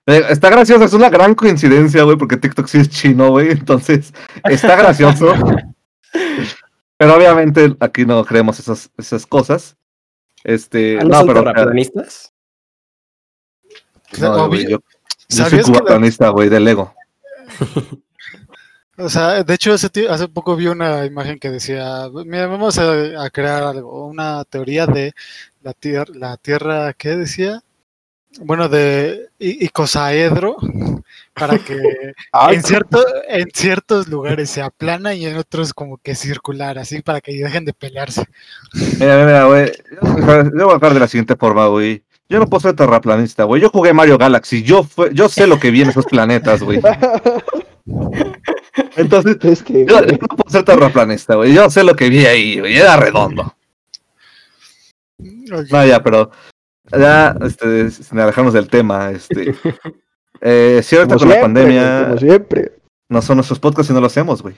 Eh, 0.07 0.23
Está 0.29 0.49
gracioso, 0.49 0.83
es 0.85 0.93
una 0.93 1.09
gran 1.09 1.35
coincidencia, 1.35 2.03
güey, 2.03 2.17
porque 2.17 2.37
TikTok 2.37 2.67
sí 2.67 2.79
es 2.79 2.89
chino, 2.89 3.29
güey, 3.29 3.51
entonces 3.51 4.13
está 4.45 4.75
gracioso. 4.75 5.33
pero 6.97 7.15
obviamente 7.15 7.75
aquí 7.79 8.05
no 8.05 8.25
creemos 8.25 8.59
esas, 8.59 8.89
esas 8.97 9.25
cosas. 9.27 9.75
Este, 10.43 10.97
Ah, 10.99 11.03
¿No, 11.03 11.25
pero 11.25 11.43
terraplanistas? 11.43 12.33
no, 14.19 14.53
yo, 14.55 14.67
yo 14.69 14.79
soy 15.27 15.37
¿Sabías 15.45 15.65
que 15.65 15.71
la- 15.71 15.79
cubatanista, 15.79 16.29
güey, 16.29 16.49
de 16.49 16.59
Lego. 16.59 16.93
O 19.01 19.07
sea, 19.07 19.43
de 19.45 19.53
hecho, 19.53 19.71
hace, 19.73 20.27
poco 20.27 20.57
vi 20.57 20.67
una 20.67 21.05
imagen 21.05 21.39
que 21.39 21.49
decía, 21.49 22.09
mira, 22.25 22.47
vamos 22.47 22.77
a, 22.79 23.23
a 23.23 23.29
crear 23.29 23.63
algo, 23.63 24.05
una 24.07 24.43
teoría 24.43 24.87
de 24.87 25.13
la 25.61 25.71
tierra, 25.73 26.11
la 26.15 26.35
tierra, 26.35 26.91
¿qué 26.91 27.15
decía? 27.15 27.63
Bueno, 28.41 28.67
de 28.67 29.29
icosaedro, 29.39 30.57
para 31.39 31.57
que 31.57 31.77
Ay, 32.31 32.55
en, 32.57 32.63
cierto, 32.63 33.03
en 33.27 33.47
ciertos 33.53 34.07
lugares 34.07 34.49
se 34.49 34.61
aplana 34.61 35.13
y 35.13 35.25
en 35.25 35.37
otros 35.37 35.73
como 35.73 35.97
que 35.97 36.15
circular, 36.15 36.77
así 36.77 37.01
para 37.01 37.21
que 37.21 37.31
dejen 37.33 37.65
de 37.65 37.73
pelearse. 37.73 38.25
Mira, 38.73 39.15
mira, 39.15 39.25
mira, 39.25 39.45
güey, 39.45 39.71
yo 40.01 40.65
voy 40.65 40.71
a 40.71 40.75
dejar 40.75 40.93
de 40.93 40.99
la 40.99 41.07
siguiente 41.07 41.35
forma, 41.35 41.67
güey. 41.67 42.03
Yo 42.27 42.37
no 42.37 42.45
puedo 42.45 42.61
ser 42.61 42.75
terraplanista, 42.75 43.45
güey. 43.45 43.61
Yo 43.61 43.69
jugué 43.69 43.91
Mario 43.91 44.17
Galaxy, 44.17 44.61
yo 44.61 44.83
fue, 44.83 45.09
yo 45.13 45.29
sé 45.29 45.47
lo 45.47 45.59
que 45.59 45.71
vi 45.71 45.81
en 45.81 45.89
esos 45.89 46.05
planetas, 46.05 46.61
güey. 46.61 46.79
Entonces, 48.95 49.37
Es 49.41 49.63
que, 49.63 49.85
Yo, 49.85 50.05
yo 50.05 50.17
no 50.21 50.27
puedo 50.27 50.49
ser 50.49 50.63
terraplanista, 50.63 51.35
güey. 51.35 51.53
Yo 51.53 51.69
sé 51.69 51.83
lo 51.83 51.95
que 51.95 52.09
vi 52.09 52.25
ahí, 52.25 52.59
güey. 52.59 52.77
Era 52.77 52.97
redondo. 52.97 53.55
Ok. 55.51 55.71
No, 55.71 55.85
ya, 55.85 56.03
pero. 56.03 56.31
Ya, 56.91 57.35
este, 57.41 57.91
sin 57.91 58.19
alejarnos 58.19 58.53
del 58.53 58.67
tema, 58.67 59.11
este. 59.11 59.55
Eh, 60.41 60.81
sí, 60.83 60.95
ahorita 60.95 61.15
como 61.15 61.19
con 61.19 61.29
la 61.29 61.35
siempre, 61.35 61.61
pandemia. 61.61 62.05
como 62.07 62.17
siempre. 62.17 62.71
No 63.09 63.21
son 63.21 63.37
nuestros 63.37 63.59
podcasts 63.59 63.89
y 63.89 63.93
no 63.93 64.01
lo 64.01 64.07
hacemos, 64.07 64.41
güey. 64.41 64.55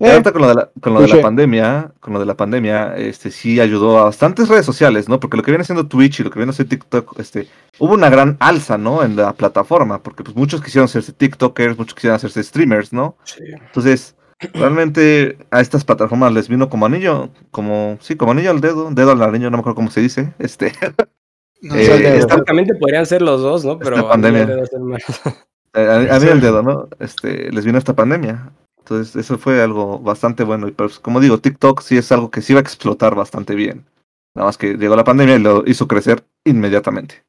Eh, 0.00 0.10
Ahorita 0.10 0.32
con 0.32 0.40
lo 0.40 0.48
de 0.48 0.54
la, 0.54 0.70
con 0.80 0.94
lo 0.94 1.00
de 1.02 1.08
la 1.08 1.20
pandemia, 1.20 1.92
con 2.00 2.14
lo 2.14 2.20
de 2.20 2.24
la 2.24 2.34
pandemia, 2.34 2.96
este 2.96 3.30
sí 3.30 3.60
ayudó 3.60 3.98
a 3.98 4.04
bastantes 4.04 4.48
redes 4.48 4.64
sociales, 4.64 5.10
¿no? 5.10 5.20
Porque 5.20 5.36
lo 5.36 5.42
que 5.42 5.50
viene 5.50 5.64
siendo 5.64 5.88
Twitch 5.88 6.20
y 6.20 6.22
lo 6.22 6.30
que 6.30 6.38
viene 6.38 6.54
siendo 6.54 6.70
TikTok, 6.70 7.18
este, 7.20 7.48
hubo 7.78 7.92
una 7.92 8.08
gran 8.08 8.38
alza, 8.40 8.78
¿no? 8.78 9.02
En 9.04 9.14
la 9.16 9.34
plataforma, 9.34 10.02
porque 10.02 10.24
pues 10.24 10.34
muchos 10.34 10.62
quisieron 10.62 10.86
hacerse 10.86 11.12
TikTokers, 11.12 11.76
muchos 11.76 11.94
quisieron 11.94 12.16
hacerse 12.16 12.42
streamers, 12.42 12.94
¿no? 12.94 13.16
Sí. 13.24 13.44
Entonces, 13.52 14.16
realmente 14.54 15.36
a 15.50 15.60
estas 15.60 15.84
plataformas 15.84 16.32
les 16.32 16.48
vino 16.48 16.70
como 16.70 16.86
anillo, 16.86 17.28
como, 17.50 17.98
sí, 18.00 18.16
como 18.16 18.32
anillo 18.32 18.52
al 18.52 18.62
dedo, 18.62 18.90
dedo 18.90 19.10
al 19.12 19.22
anillo, 19.22 19.50
no 19.50 19.58
me 19.58 19.60
acuerdo 19.60 19.76
cómo 19.76 19.90
se 19.90 20.00
dice, 20.00 20.32
este, 20.38 20.72
No 21.62 21.74
eh, 21.76 21.98
dedo. 21.98 22.28
Francamente 22.28 22.74
podrían 22.74 23.06
ser 23.06 23.22
los 23.22 23.40
dos, 23.42 23.64
¿no? 23.64 23.78
Pero 23.78 24.10
a 24.10 24.16
mí 24.16 24.26
eh, 25.74 26.08
a, 26.10 26.16
a 26.16 26.20
mí 26.20 26.28
el 26.28 26.40
dedo, 26.40 26.62
¿no? 26.62 26.88
Este, 26.98 27.50
les 27.52 27.64
vino 27.64 27.78
esta 27.78 27.94
pandemia. 27.94 28.50
Entonces, 28.78 29.14
eso 29.16 29.38
fue 29.38 29.62
algo 29.62 29.98
bastante 30.00 30.42
bueno. 30.42 30.66
Y 30.68 30.72
pues, 30.72 30.98
como 30.98 31.20
digo, 31.20 31.38
TikTok 31.38 31.80
sí 31.82 31.96
es 31.96 32.10
algo 32.12 32.30
que 32.30 32.42
sí 32.42 32.54
va 32.54 32.60
a 32.60 32.62
explotar 32.62 33.14
bastante 33.14 33.54
bien. 33.54 33.84
Nada 34.34 34.46
más 34.46 34.56
que 34.58 34.74
llegó 34.74 34.96
la 34.96 35.04
pandemia 35.04 35.36
y 35.36 35.40
lo 35.40 35.62
hizo 35.66 35.86
crecer 35.86 36.24
inmediatamente. 36.44 37.22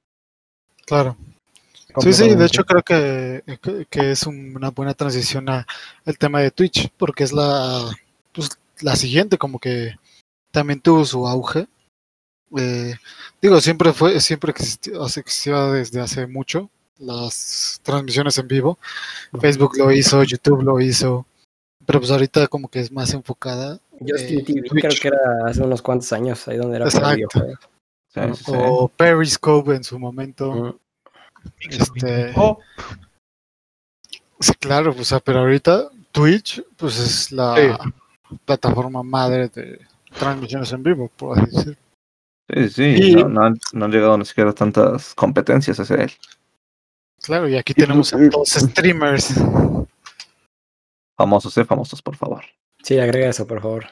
claro. 0.86 1.16
Sí, 2.00 2.14
sí, 2.14 2.36
de 2.36 2.46
hecho 2.46 2.64
creo 2.64 2.84
que, 2.84 3.44
que- 3.62 3.86
que 3.90 4.12
es 4.12 4.26
un- 4.26 4.56
una 4.56 4.70
buena 4.72 4.94
transición 4.94 5.50
a 5.50 5.68
el 6.06 6.18
tema 6.18 6.40
de 6.40 6.50
Twitch, 6.50 6.90
porque 6.98 7.26
es 7.26 7.34
la, 7.34 7.82
pues, 8.32 8.50
la 8.80 8.96
siguiente, 8.96 9.38
como 9.38 9.60
que 9.60 9.96
también 10.52 10.80
tuvo 10.80 11.04
su 11.04 11.28
auge. 11.28 11.68
Eh, 12.58 12.96
digo, 13.42 13.62
siempre 13.62 13.94
fue, 13.94 14.20
siempre 14.20 14.52
existió, 14.52 15.06
existió 15.06 15.72
desde 15.72 16.02
hace 16.02 16.28
mucho 16.28 16.70
las 17.00 17.80
transmisiones 17.84 18.38
en 18.38 18.48
vivo. 18.48 18.78
Facebook 19.40 19.78
lo 19.78 19.92
hizo, 19.92 20.24
YouTube 20.24 20.62
lo 20.64 20.80
hizo, 20.80 21.26
pero 21.86 22.00
pues 22.00 22.12
ahorita 22.12 22.48
como 22.48 22.68
que 22.68 22.80
es 22.80 22.92
más 22.92 23.14
enfocada. 23.14 23.80
Justin 24.00 24.40
eh, 24.40 24.44
TV, 24.44 24.62
Twitch. 24.64 24.82
creo 24.82 25.02
que 25.02 25.08
era 25.08 25.48
hace 25.50 25.62
unos 25.62 25.82
cuantos 25.82 26.12
años, 26.14 26.48
ahí 26.48 26.58
donde 26.58 26.78
era 26.78 26.86
Exacto. 26.86 27.40
Sí, 28.14 28.22
sí. 28.36 28.52
O 28.56 28.88
Periscope 28.90 29.76
en 29.76 29.84
su 29.84 29.98
momento. 29.98 30.52
Mm. 30.54 30.74
Este, 31.70 32.34
Oh, 32.36 32.60
Sí, 34.40 34.54
claro, 34.56 34.94
o 34.98 35.04
sea, 35.04 35.20
pero 35.20 35.40
ahorita 35.40 35.90
Twitch, 36.12 36.64
pues 36.76 37.00
es 37.00 37.32
la 37.32 37.56
Sí. 37.56 37.90
plataforma 38.44 39.04
madre 39.04 39.50
de 39.50 39.80
transmisiones 40.18 40.72
en 40.74 40.82
vivo, 40.84 41.10
por 41.16 41.40
así 41.40 41.56
decir. 41.56 41.78
Sí, 42.50 42.70
sí, 42.70 42.84
Y- 42.84 43.16
no, 43.16 43.30
no 43.30 43.44
han, 43.46 43.60
no 43.74 43.86
han 43.86 43.92
llegado 43.92 44.18
ni 44.18 44.26
siquiera 44.26 44.52
tantas 44.54 45.14
competencias 45.16 45.80
hacia 45.80 45.98
él. 45.98 46.12
Claro, 47.22 47.48
y 47.48 47.56
aquí 47.58 47.74
tenemos 47.74 48.14
a 48.14 48.18
dos 48.18 48.50
streamers. 48.50 49.34
Famosos, 51.18 51.56
eh, 51.58 51.66
famosos, 51.66 52.02
por 52.02 52.16
favor. 52.16 52.44
Sí, 52.84 53.00
agrega 53.00 53.30
eso, 53.30 53.46
por 53.46 53.62
favor. 53.62 53.86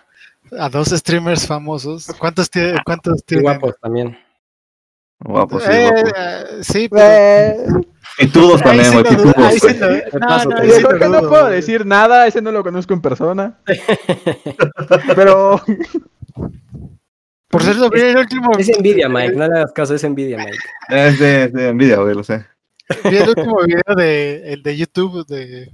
A 0.57 0.67
dos 0.69 0.87
streamers 0.89 1.45
famosos. 1.45 2.07
¿Cuántos, 2.17 2.49
tiene, 2.49 2.79
cuántos 2.83 3.23
tienen? 3.23 3.43
guapos 3.43 3.75
también. 3.79 4.17
Guapos, 5.19 5.63
sí, 5.63 5.69
Eh, 5.71 5.89
guapos. 5.91 6.11
eh, 6.17 6.63
sí, 6.63 6.89
pero... 6.89 7.03
eh, 7.05 7.67
Y 8.19 8.27
todos 8.29 8.61
ahí 8.63 8.79
también, 8.79 8.93
güey, 8.93 9.03
pitudos, 9.03 9.35
ahí 9.37 9.59
sí 9.59 9.67
no, 9.79 9.87
no, 10.19 10.57
ahí 10.57 10.71
sí 10.71 10.81
no 10.81 11.19
puedo 11.29 11.47
decir 11.49 11.85
nada, 11.85 12.25
ese 12.25 12.41
no 12.41 12.51
lo 12.51 12.63
conozco 12.63 12.93
en 12.93 13.01
persona. 13.01 13.59
Pero 15.15 15.61
Por 17.49 17.63
cierto, 17.63 17.89
vi 17.89 18.01
el 18.01 18.17
último, 18.17 18.51
Es 18.57 18.69
envidia, 18.69 19.09
Mike. 19.09 19.33
No 19.35 19.47
le 19.47 19.55
hagas 19.59 19.71
caso, 19.73 19.95
es 19.95 20.03
envidia, 20.03 20.37
Mike. 20.37 20.57
Es 20.89 21.19
de, 21.19 21.47
de 21.49 21.69
envidia, 21.69 21.97
güey, 21.97 22.13
lo 22.15 22.23
sé. 22.23 22.45
vi 23.09 23.17
el 23.17 23.29
último 23.29 23.57
video 23.63 23.95
de, 23.95 24.53
el 24.53 24.61
de 24.63 24.77
YouTube 24.77 25.25
de 25.27 25.71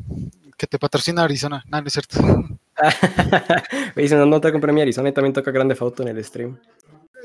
que 0.57 0.67
te 0.67 0.79
patrocina 0.79 1.23
Arizona. 1.23 1.63
No, 1.69 1.81
no 1.81 1.87
es 1.87 1.93
cierto. 1.93 2.19
Me 3.95 4.01
dicen, 4.03 4.19
no, 4.19 4.25
no 4.25 4.39
te 4.41 4.51
compré 4.51 4.71
mi 4.71 4.81
Arizona 4.81 5.09
y 5.09 5.11
también 5.11 5.33
toca 5.33 5.51
Grande 5.51 5.75
Foto 5.75 6.03
en 6.03 6.09
el 6.09 6.23
stream. 6.23 6.57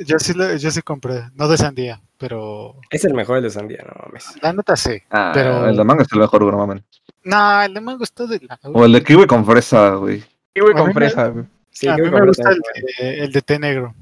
Yo 0.07 0.19
sí, 0.19 0.33
yo 0.59 0.71
sí 0.71 0.81
compré, 0.83 1.25
no 1.35 1.47
de 1.47 1.59
sandía, 1.59 2.01
pero 2.17 2.75
Es 2.91 3.05
el 3.05 3.13
mejor 3.13 3.37
el 3.37 3.43
de 3.43 3.51
Sandía, 3.51 3.85
no 3.87 3.93
mames. 4.07 4.25
la 4.41 4.53
neta 4.55 4.75
sí. 4.75 4.93
Ah, 5.11 5.31
Pero- 5.35 5.67
el 5.69 5.77
de 5.77 5.85
mango 5.85 6.03
es 6.03 6.09
el 6.11 6.19
mejor, 6.21 6.43
güey, 6.43 6.53
no 6.53 6.59
mamen. 6.59 6.83
No, 7.23 7.63
el 7.63 7.75
de 7.75 7.81
mango 7.83 8.03
está 8.05 8.25
de 8.27 8.41
la... 8.49 8.59
O 8.63 8.87
el 8.87 8.93
de 8.93 9.03
kiwi 9.03 9.27
con 9.27 9.45
fresa, 9.45 9.91
güey. 9.97 10.25
Mí 10.55 10.73
con 10.75 10.95
fresa. 10.95 11.27
güey. 11.29 11.45
Sí, 11.71 11.87
a 11.87 11.97
mí 11.97 12.09
me 12.11 12.25
gusta 12.27 12.49
el 12.51 12.61
de, 12.99 13.19
el 13.25 13.33
de 13.33 13.43
té 13.43 13.59
negro. 13.59 13.95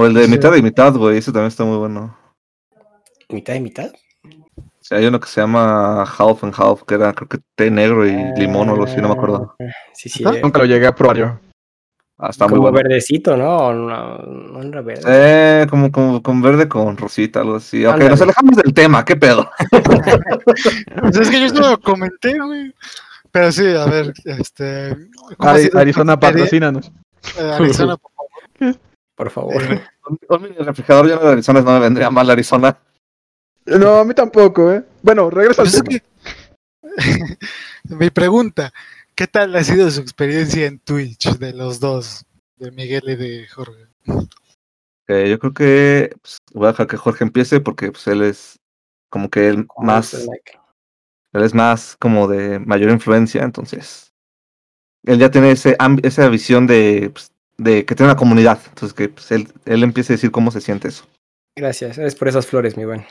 O 0.00 0.06
el 0.06 0.14
de 0.14 0.24
Sí. 0.24 0.30
mitad 0.30 0.54
y 0.54 0.62
mitad, 0.62 0.94
güey. 0.94 1.18
Ese 1.18 1.32
también 1.32 1.48
está 1.48 1.64
muy 1.64 1.76
bueno. 1.76 2.16
¿Mitad 3.28 3.54
y 3.54 3.60
mitad? 3.60 3.90
O 4.24 4.82
sea, 4.82 4.98
hay 4.98 5.06
uno 5.06 5.20
que 5.20 5.28
se 5.28 5.40
llama 5.40 6.02
Half 6.02 6.42
and 6.44 6.54
Half, 6.56 6.82
que 6.84 6.94
era 6.94 7.12
creo 7.12 7.28
que 7.28 7.38
té 7.54 7.70
negro 7.70 8.06
y 8.06 8.12
limón 8.36 8.68
o 8.68 8.72
algo 8.72 8.84
así, 8.84 8.96
no 9.00 9.08
me 9.08 9.14
acuerdo. 9.14 9.54
Sí, 9.94 10.08
sí. 10.08 10.24
¿Ah? 10.26 10.32
eh, 10.34 10.40
Nunca 10.42 10.58
lo 10.58 10.64
llegué 10.64 10.86
a 10.86 10.94
probar 10.94 11.16
yo. 11.16 11.38
Ah, 12.22 12.28
está 12.30 12.46
muy 12.46 12.58
como 12.58 12.70
bueno. 12.70 12.76
verdecito, 12.88 13.34
¿no? 13.36 13.72
No, 13.72 14.18
no 14.18 14.62
era 14.62 14.82
verde. 14.82 15.02
Eh, 15.06 15.66
como, 15.70 15.90
como 15.92 16.22
con 16.22 16.42
verde 16.42 16.68
con 16.68 16.96
rosita, 16.96 17.40
algo 17.40 17.56
así. 17.56 17.84
Ok, 17.86 17.92
Ándale. 17.94 18.10
nos 18.10 18.20
alejamos 18.22 18.56
del 18.56 18.74
tema, 18.74 19.04
¿qué 19.04 19.16
pedo? 19.16 19.50
Pues 21.00 21.16
es 21.16 21.30
que 21.30 21.40
yo 21.40 21.46
esto 21.46 21.60
lo 21.60 21.80
comenté, 21.80 22.38
güey. 22.38 22.74
Pero 23.32 23.52
sí, 23.52 23.64
a 23.74 23.84
ver, 23.86 24.12
este. 24.24 24.96
¿cómo 25.38 25.50
ha 25.50 25.54
Ari- 25.54 25.70
Arizona, 25.78 26.18
patrocínanos. 26.18 26.90
Eh, 27.38 27.52
Arizona, 27.52 27.96
por 27.96 28.10
favor. 28.12 28.76
por 29.20 29.30
favor. 29.30 29.62
Un, 30.08 30.18
un 30.28 30.42
mini 30.42 30.54
refrigerador 30.56 31.06
lleno 31.06 31.20
de 31.20 31.32
Arizona 31.32 31.60
no 31.60 31.72
me 31.74 31.80
vendría 31.80 32.08
mal 32.10 32.30
Arizona. 32.30 32.78
No, 33.66 33.96
a 33.96 34.04
mí 34.06 34.14
tampoco, 34.14 34.72
¿eh? 34.72 34.82
Bueno, 35.02 35.28
regresa 35.28 35.60
al 35.60 35.68
Pues 35.68 35.74
es 35.74 35.84
tema. 35.84 35.98
que- 35.98 37.36
Mi 37.94 38.08
pregunta, 38.08 38.72
¿qué 39.14 39.26
tal 39.26 39.54
ha 39.56 39.62
sido 39.62 39.90
su 39.90 40.00
experiencia 40.00 40.66
en 40.66 40.78
Twitch 40.78 41.36
de 41.36 41.52
los 41.52 41.80
dos, 41.80 42.24
de 42.56 42.70
Miguel 42.70 43.02
y 43.08 43.16
de 43.16 43.46
Jorge? 43.48 43.86
Eh, 45.08 45.28
yo 45.28 45.38
creo 45.38 45.52
que 45.52 46.16
pues, 46.22 46.38
voy 46.54 46.64
a 46.68 46.70
dejar 46.70 46.86
que 46.86 46.96
Jorge 46.96 47.24
empiece 47.24 47.60
porque 47.60 47.92
pues, 47.92 48.06
él 48.06 48.22
es 48.22 48.58
como 49.10 49.28
que 49.28 49.48
el 49.48 49.66
más, 49.76 50.14
él 50.14 51.42
es 51.42 51.52
más 51.52 51.94
como 51.98 52.26
de 52.26 52.58
mayor 52.58 52.90
influencia, 52.90 53.42
entonces 53.42 54.12
él 55.04 55.18
ya 55.18 55.30
tiene 55.30 55.50
ese 55.50 55.76
esa 56.02 56.26
visión 56.30 56.66
de, 56.66 57.10
pues, 57.12 57.30
de 57.60 57.84
que 57.84 57.94
tiene 57.94 58.10
una 58.10 58.18
comunidad, 58.18 58.58
entonces 58.68 58.94
que 58.94 59.10
pues, 59.10 59.30
él, 59.32 59.48
él 59.66 59.82
empiece 59.82 60.12
a 60.12 60.16
decir 60.16 60.30
cómo 60.30 60.50
se 60.50 60.60
siente 60.60 60.88
eso. 60.88 61.04
Gracias, 61.56 61.98
es 61.98 62.14
por 62.14 62.28
esas 62.28 62.46
flores, 62.46 62.76
mi 62.76 62.86
buen. 62.86 63.04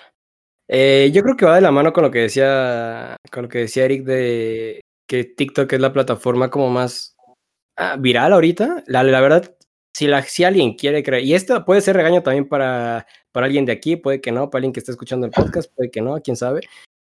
Eh, 0.68 1.12
yo 1.13 1.22
creo 1.24 1.38
que 1.38 1.46
va 1.46 1.56
de 1.56 1.62
la 1.62 1.72
mano 1.72 1.94
con 1.94 2.03
lo 2.03 2.12
que 2.12 2.20
decía, 2.20 3.15
con 3.32 3.44
lo 3.44 3.50
que 3.50 3.60
decía 3.60 3.86
Eric 3.86 4.03
de 4.03 4.82
que 5.08 5.24
TikTok 5.24 5.72
es 5.74 5.79
la 5.79 5.94
plataforma 5.94 6.50
como 6.50 6.70
más 6.70 7.15
ah, 7.77 7.96
viral 7.98 8.34
ahorita. 8.34 8.84
La, 8.88 9.03
la 9.03 9.22
verdad, 9.22 9.56
si, 9.96 10.08
la, 10.08 10.24
si 10.24 10.44
alguien 10.44 10.74
quiere 10.74 11.03
creer, 11.03 11.24
y 11.24 11.34
esto 11.36 11.63
puede 11.63 11.82
ser 11.82 11.96
regaño 11.96 12.24
también 12.24 12.48
para, 12.48 13.06
para 13.32 13.46
alguien 13.46 13.65
de 13.65 13.72
aquí, 13.72 13.98
puede 13.98 14.20
que 14.20 14.32
no, 14.32 14.50
para 14.50 14.60
alguien 14.60 14.74
que 14.74 14.79
esté 14.79 14.91
escuchando 14.91 15.27
el 15.27 15.32
podcast, 15.32 15.72
puede 15.75 15.91
que 15.91 16.01
no, 16.01 16.20
quién 16.22 16.36
sabe. 16.36 16.62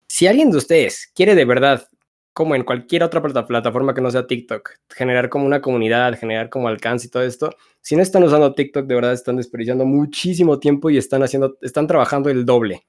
Si 0.08 0.26
alguien 0.26 0.50
de 0.50 0.58
ustedes 0.58 1.10
quiere 1.14 1.34
de 1.34 1.44
verdad, 1.44 1.88
como 2.36 2.54
en 2.54 2.64
cualquier 2.64 3.02
otra 3.02 3.22
plata- 3.22 3.46
plataforma 3.46 3.94
que 3.94 4.02
no 4.02 4.10
sea 4.10 4.26
TikTok, 4.26 4.72
generar 4.90 5.30
como 5.30 5.46
una 5.46 5.62
comunidad, 5.62 6.18
generar 6.18 6.50
como 6.50 6.68
alcance 6.68 7.06
y 7.06 7.10
todo 7.10 7.22
esto, 7.22 7.56
si 7.80 7.96
no 7.96 8.02
están 8.02 8.24
usando 8.24 8.52
TikTok, 8.54 8.86
de 8.86 8.94
verdad 8.94 9.14
están 9.14 9.38
desperdiciando 9.38 9.86
muchísimo 9.86 10.58
tiempo 10.58 10.90
y 10.90 10.98
están 10.98 11.22
haciendo, 11.22 11.56
están 11.62 11.86
trabajando 11.86 12.28
el 12.28 12.44
doble. 12.44 12.86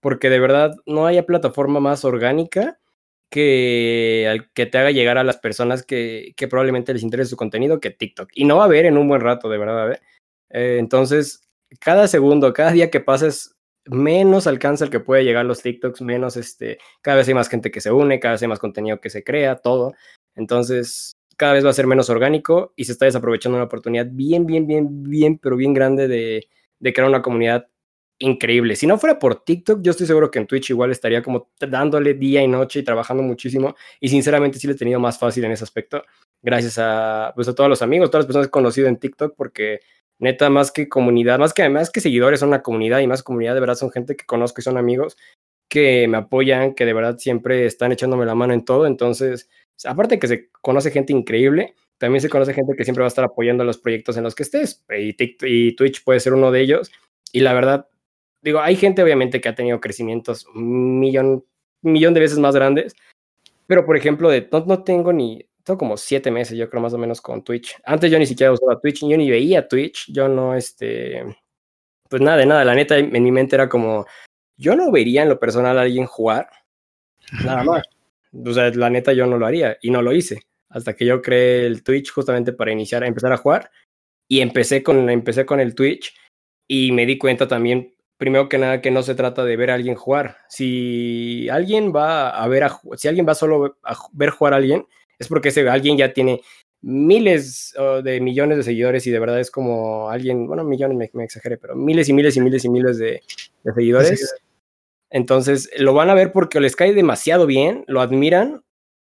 Porque 0.00 0.28
de 0.28 0.38
verdad 0.38 0.76
no 0.84 1.06
haya 1.06 1.24
plataforma 1.24 1.80
más 1.80 2.04
orgánica 2.04 2.78
que, 3.30 4.42
que 4.52 4.66
te 4.66 4.76
haga 4.76 4.90
llegar 4.90 5.16
a 5.16 5.24
las 5.24 5.38
personas 5.38 5.82
que, 5.82 6.34
que 6.36 6.46
probablemente 6.46 6.92
les 6.92 7.02
interese 7.02 7.30
su 7.30 7.36
contenido 7.38 7.80
que 7.80 7.88
TikTok. 7.92 8.28
Y 8.34 8.44
no 8.44 8.58
va 8.58 8.64
a 8.64 8.66
haber 8.66 8.84
en 8.84 8.98
un 8.98 9.08
buen 9.08 9.22
rato, 9.22 9.48
de 9.48 9.56
verdad, 9.56 9.82
haber. 9.82 10.02
Eh, 10.50 10.76
entonces, 10.78 11.48
cada 11.80 12.06
segundo, 12.06 12.52
cada 12.52 12.72
día 12.72 12.90
que 12.90 13.00
pases, 13.00 13.56
menos 13.86 14.46
alcanza 14.46 14.84
el 14.84 14.90
que 14.90 15.00
puede 15.00 15.24
llegar 15.24 15.44
los 15.46 15.62
TikToks, 15.62 16.02
menos 16.02 16.36
este, 16.36 16.78
cada 17.02 17.18
vez 17.18 17.28
hay 17.28 17.34
más 17.34 17.48
gente 17.48 17.70
que 17.70 17.80
se 17.80 17.90
une, 17.90 18.20
cada 18.20 18.32
vez 18.32 18.42
hay 18.42 18.48
más 18.48 18.58
contenido 18.58 19.00
que 19.00 19.10
se 19.10 19.24
crea, 19.24 19.56
todo. 19.56 19.94
Entonces, 20.34 21.12
cada 21.36 21.54
vez 21.54 21.64
va 21.64 21.70
a 21.70 21.74
ser 21.74 21.86
menos 21.86 22.10
orgánico 22.10 22.72
y 22.76 22.84
se 22.84 22.92
está 22.92 23.06
desaprovechando 23.06 23.56
una 23.56 23.64
oportunidad 23.64 24.06
bien, 24.10 24.46
bien, 24.46 24.66
bien, 24.66 25.02
bien, 25.02 25.38
pero 25.38 25.56
bien 25.56 25.72
grande 25.72 26.08
de, 26.08 26.48
de 26.78 26.92
crear 26.92 27.08
una 27.08 27.22
comunidad 27.22 27.66
increíble. 28.18 28.76
Si 28.76 28.86
no 28.86 28.98
fuera 28.98 29.18
por 29.18 29.42
TikTok, 29.44 29.80
yo 29.82 29.92
estoy 29.92 30.06
seguro 30.06 30.30
que 30.30 30.38
en 30.38 30.46
Twitch 30.46 30.70
igual 30.70 30.90
estaría 30.90 31.22
como 31.22 31.50
dándole 31.58 32.14
día 32.14 32.42
y 32.42 32.48
noche 32.48 32.80
y 32.80 32.82
trabajando 32.82 33.22
muchísimo. 33.22 33.74
Y 33.98 34.10
sinceramente 34.10 34.58
sí 34.58 34.66
lo 34.66 34.74
he 34.74 34.76
tenido 34.76 35.00
más 35.00 35.18
fácil 35.18 35.44
en 35.44 35.52
ese 35.52 35.64
aspecto. 35.64 36.02
Gracias 36.42 36.78
a, 36.78 37.32
pues, 37.34 37.48
a 37.48 37.54
todos 37.54 37.70
los 37.70 37.82
amigos, 37.82 38.10
todas 38.10 38.24
las 38.24 38.26
personas 38.26 38.46
que 38.46 38.50
he 38.50 38.52
conocido 38.52 38.88
en 38.88 38.98
TikTok, 38.98 39.34
porque 39.34 39.80
neta, 40.20 40.50
más 40.50 40.70
que 40.70 40.88
comunidad, 40.88 41.38
más 41.38 41.52
que, 41.52 41.68
más 41.68 41.90
que 41.90 42.00
seguidores, 42.00 42.40
son 42.40 42.50
una 42.50 42.62
comunidad 42.62 43.00
y 43.00 43.06
más 43.06 43.22
comunidad, 43.22 43.54
de 43.54 43.60
verdad, 43.60 43.74
son 43.74 43.90
gente 43.90 44.16
que 44.16 44.26
conozco 44.26 44.60
y 44.60 44.64
son 44.64 44.76
amigos 44.76 45.16
que 45.70 46.08
me 46.08 46.18
apoyan, 46.18 46.74
que 46.74 46.84
de 46.84 46.92
verdad 46.92 47.16
siempre 47.18 47.64
están 47.64 47.92
echándome 47.92 48.26
la 48.26 48.34
mano 48.34 48.52
en 48.52 48.64
todo. 48.64 48.86
Entonces, 48.86 49.48
aparte 49.84 50.18
que 50.18 50.26
se 50.26 50.50
conoce 50.60 50.90
gente 50.90 51.12
increíble, 51.12 51.74
también 51.96 52.20
se 52.20 52.28
conoce 52.28 52.54
gente 52.54 52.74
que 52.76 52.84
siempre 52.84 53.02
va 53.02 53.06
a 53.06 53.08
estar 53.08 53.24
apoyando 53.24 53.62
los 53.62 53.78
proyectos 53.78 54.16
en 54.16 54.24
los 54.24 54.34
que 54.34 54.42
estés. 54.42 54.84
Y, 54.90 55.12
TikTok, 55.12 55.48
y 55.48 55.76
Twitch 55.76 56.02
puede 56.02 56.18
ser 56.18 56.34
uno 56.34 56.50
de 56.50 56.60
ellos. 56.60 56.90
Y 57.32 57.40
la 57.40 57.52
verdad, 57.52 57.88
digo, 58.42 58.60
hay 58.60 58.74
gente 58.74 59.02
obviamente 59.02 59.40
que 59.40 59.48
ha 59.48 59.54
tenido 59.54 59.80
crecimientos 59.80 60.44
un 60.54 60.98
millón, 60.98 61.44
millón 61.82 62.14
de 62.14 62.20
veces 62.20 62.38
más 62.38 62.54
grandes, 62.54 62.96
pero 63.68 63.86
por 63.86 63.96
ejemplo, 63.96 64.28
de, 64.28 64.48
no, 64.50 64.64
no 64.66 64.82
tengo 64.82 65.12
ni, 65.12 65.46
como 65.78 65.96
siete 65.96 66.30
meses, 66.30 66.56
yo 66.56 66.68
creo 66.68 66.82
más 66.82 66.94
o 66.94 66.98
menos 66.98 67.20
con 67.20 67.42
Twitch. 67.42 67.76
Antes 67.84 68.10
yo 68.10 68.18
ni 68.18 68.26
siquiera 68.26 68.52
usaba 68.52 68.80
Twitch, 68.80 69.00
yo 69.00 69.16
ni 69.16 69.30
veía 69.30 69.66
Twitch, 69.68 70.12
yo 70.12 70.28
no, 70.28 70.54
este, 70.54 71.24
pues 72.08 72.22
nada 72.22 72.38
de 72.38 72.46
nada, 72.46 72.64
la 72.64 72.74
neta 72.74 72.98
en 72.98 73.10
mi 73.10 73.32
mente 73.32 73.56
era 73.56 73.68
como, 73.68 74.06
yo 74.56 74.76
no 74.76 74.90
vería 74.90 75.22
en 75.22 75.28
lo 75.28 75.38
personal 75.38 75.78
a 75.78 75.82
alguien 75.82 76.06
jugar, 76.06 76.48
nada 77.44 77.64
más. 77.64 77.82
O 78.32 78.52
sea, 78.52 78.70
la 78.70 78.90
neta 78.90 79.12
yo 79.12 79.26
no 79.26 79.38
lo 79.38 79.46
haría 79.46 79.76
y 79.82 79.90
no 79.90 80.02
lo 80.02 80.12
hice 80.12 80.40
hasta 80.70 80.94
que 80.94 81.04
yo 81.04 81.20
creé 81.20 81.66
el 81.66 81.82
Twitch 81.82 82.12
justamente 82.12 82.52
para 82.52 82.72
iniciar, 82.72 83.04
empezar 83.04 83.32
a 83.32 83.36
jugar 83.36 83.70
y 84.28 84.40
empecé 84.40 84.82
con, 84.82 85.10
empecé 85.10 85.44
con 85.44 85.60
el 85.60 85.74
Twitch 85.74 86.14
y 86.68 86.92
me 86.92 87.04
di 87.04 87.18
cuenta 87.18 87.48
también 87.48 87.94
primero 88.16 88.48
que 88.48 88.58
nada 88.58 88.80
que 88.80 88.90
no 88.90 89.02
se 89.02 89.14
trata 89.14 89.44
de 89.44 89.56
ver 89.56 89.70
a 89.70 89.74
alguien 89.74 89.96
jugar. 89.96 90.36
Si 90.48 91.48
alguien 91.48 91.92
va 91.94 92.30
a 92.30 92.46
ver 92.46 92.64
a, 92.64 92.80
si 92.96 93.08
alguien 93.08 93.26
va 93.26 93.34
solo 93.34 93.78
a 93.82 93.96
ver 94.12 94.30
jugar 94.30 94.54
a 94.54 94.56
alguien, 94.58 94.86
es 95.20 95.28
porque 95.28 95.50
ese 95.50 95.68
alguien 95.68 95.96
ya 95.96 96.12
tiene 96.12 96.40
miles 96.82 97.74
de 98.02 98.20
millones 98.20 98.56
de 98.56 98.62
seguidores 98.64 99.06
y 99.06 99.10
de 99.10 99.18
verdad 99.20 99.38
es 99.38 99.50
como 99.50 100.08
alguien, 100.08 100.46
bueno, 100.46 100.64
millones 100.64 100.96
me, 100.96 101.10
me 101.12 101.24
exageré, 101.24 101.58
pero 101.58 101.76
miles 101.76 102.08
y 102.08 102.12
miles 102.12 102.36
y 102.36 102.40
miles 102.40 102.64
y 102.64 102.68
miles 102.70 102.98
de, 102.98 103.22
de 103.62 103.72
seguidores. 103.72 104.18
Sí. 104.18 104.42
Entonces 105.10 105.70
lo 105.78 105.92
van 105.92 106.08
a 106.08 106.14
ver 106.14 106.32
porque 106.32 106.60
les 106.60 106.74
cae 106.74 106.94
demasiado 106.94 107.46
bien, 107.46 107.84
lo 107.86 108.00
admiran 108.00 108.64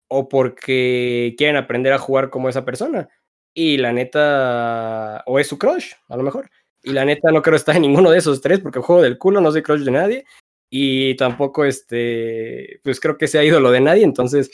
o 0.09 0.29
porque 0.29 1.35
quieren 1.38 1.57
aprender 1.57 1.92
a 1.92 1.99
jugar 1.99 2.31
como 2.31 2.49
esa 2.49 2.64
persona. 2.64 3.09
Y 3.55 3.77
la 3.77 3.92
neta, 3.92 5.23
o 5.27 5.38
es 5.38 5.46
su 5.46 5.59
crush, 5.59 5.92
a 6.09 6.16
lo 6.16 6.23
mejor. 6.23 6.51
Y 6.83 6.92
la 6.92 7.05
neta 7.05 7.31
no 7.31 7.42
creo 7.42 7.57
estar 7.57 7.77
en 7.77 7.83
ninguno 7.83 8.11
de 8.11 8.18
esos 8.18 8.40
tres 8.40 8.61
porque 8.61 8.81
juego 8.81 9.03
del 9.03 9.18
culo, 9.18 9.40
no 9.40 9.53
soy 9.53 9.62
crush 9.62 9.83
de 9.83 9.90
nadie. 9.90 10.25
Y 10.70 11.16
tampoco, 11.16 11.64
este, 11.64 12.81
pues 12.83 13.01
creo 13.01 13.18
que 13.18 13.29
sea 13.29 13.44
ídolo 13.44 13.70
de 13.70 13.81
nadie. 13.81 14.05
Entonces, 14.05 14.51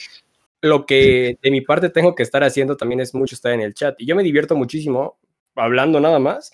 lo 0.61 0.85
que 0.85 1.37
de 1.41 1.51
mi 1.51 1.61
parte 1.61 1.89
tengo 1.89 2.15
que 2.15 2.23
estar 2.23 2.43
haciendo 2.43 2.77
también 2.77 2.99
es 2.99 3.13
mucho 3.13 3.35
estar 3.35 3.51
en 3.51 3.61
el 3.61 3.73
chat. 3.73 3.95
Y 3.99 4.05
yo 4.05 4.15
me 4.15 4.23
divierto 4.23 4.55
muchísimo 4.55 5.17
hablando 5.55 5.99
nada 5.99 6.19
más. 6.19 6.51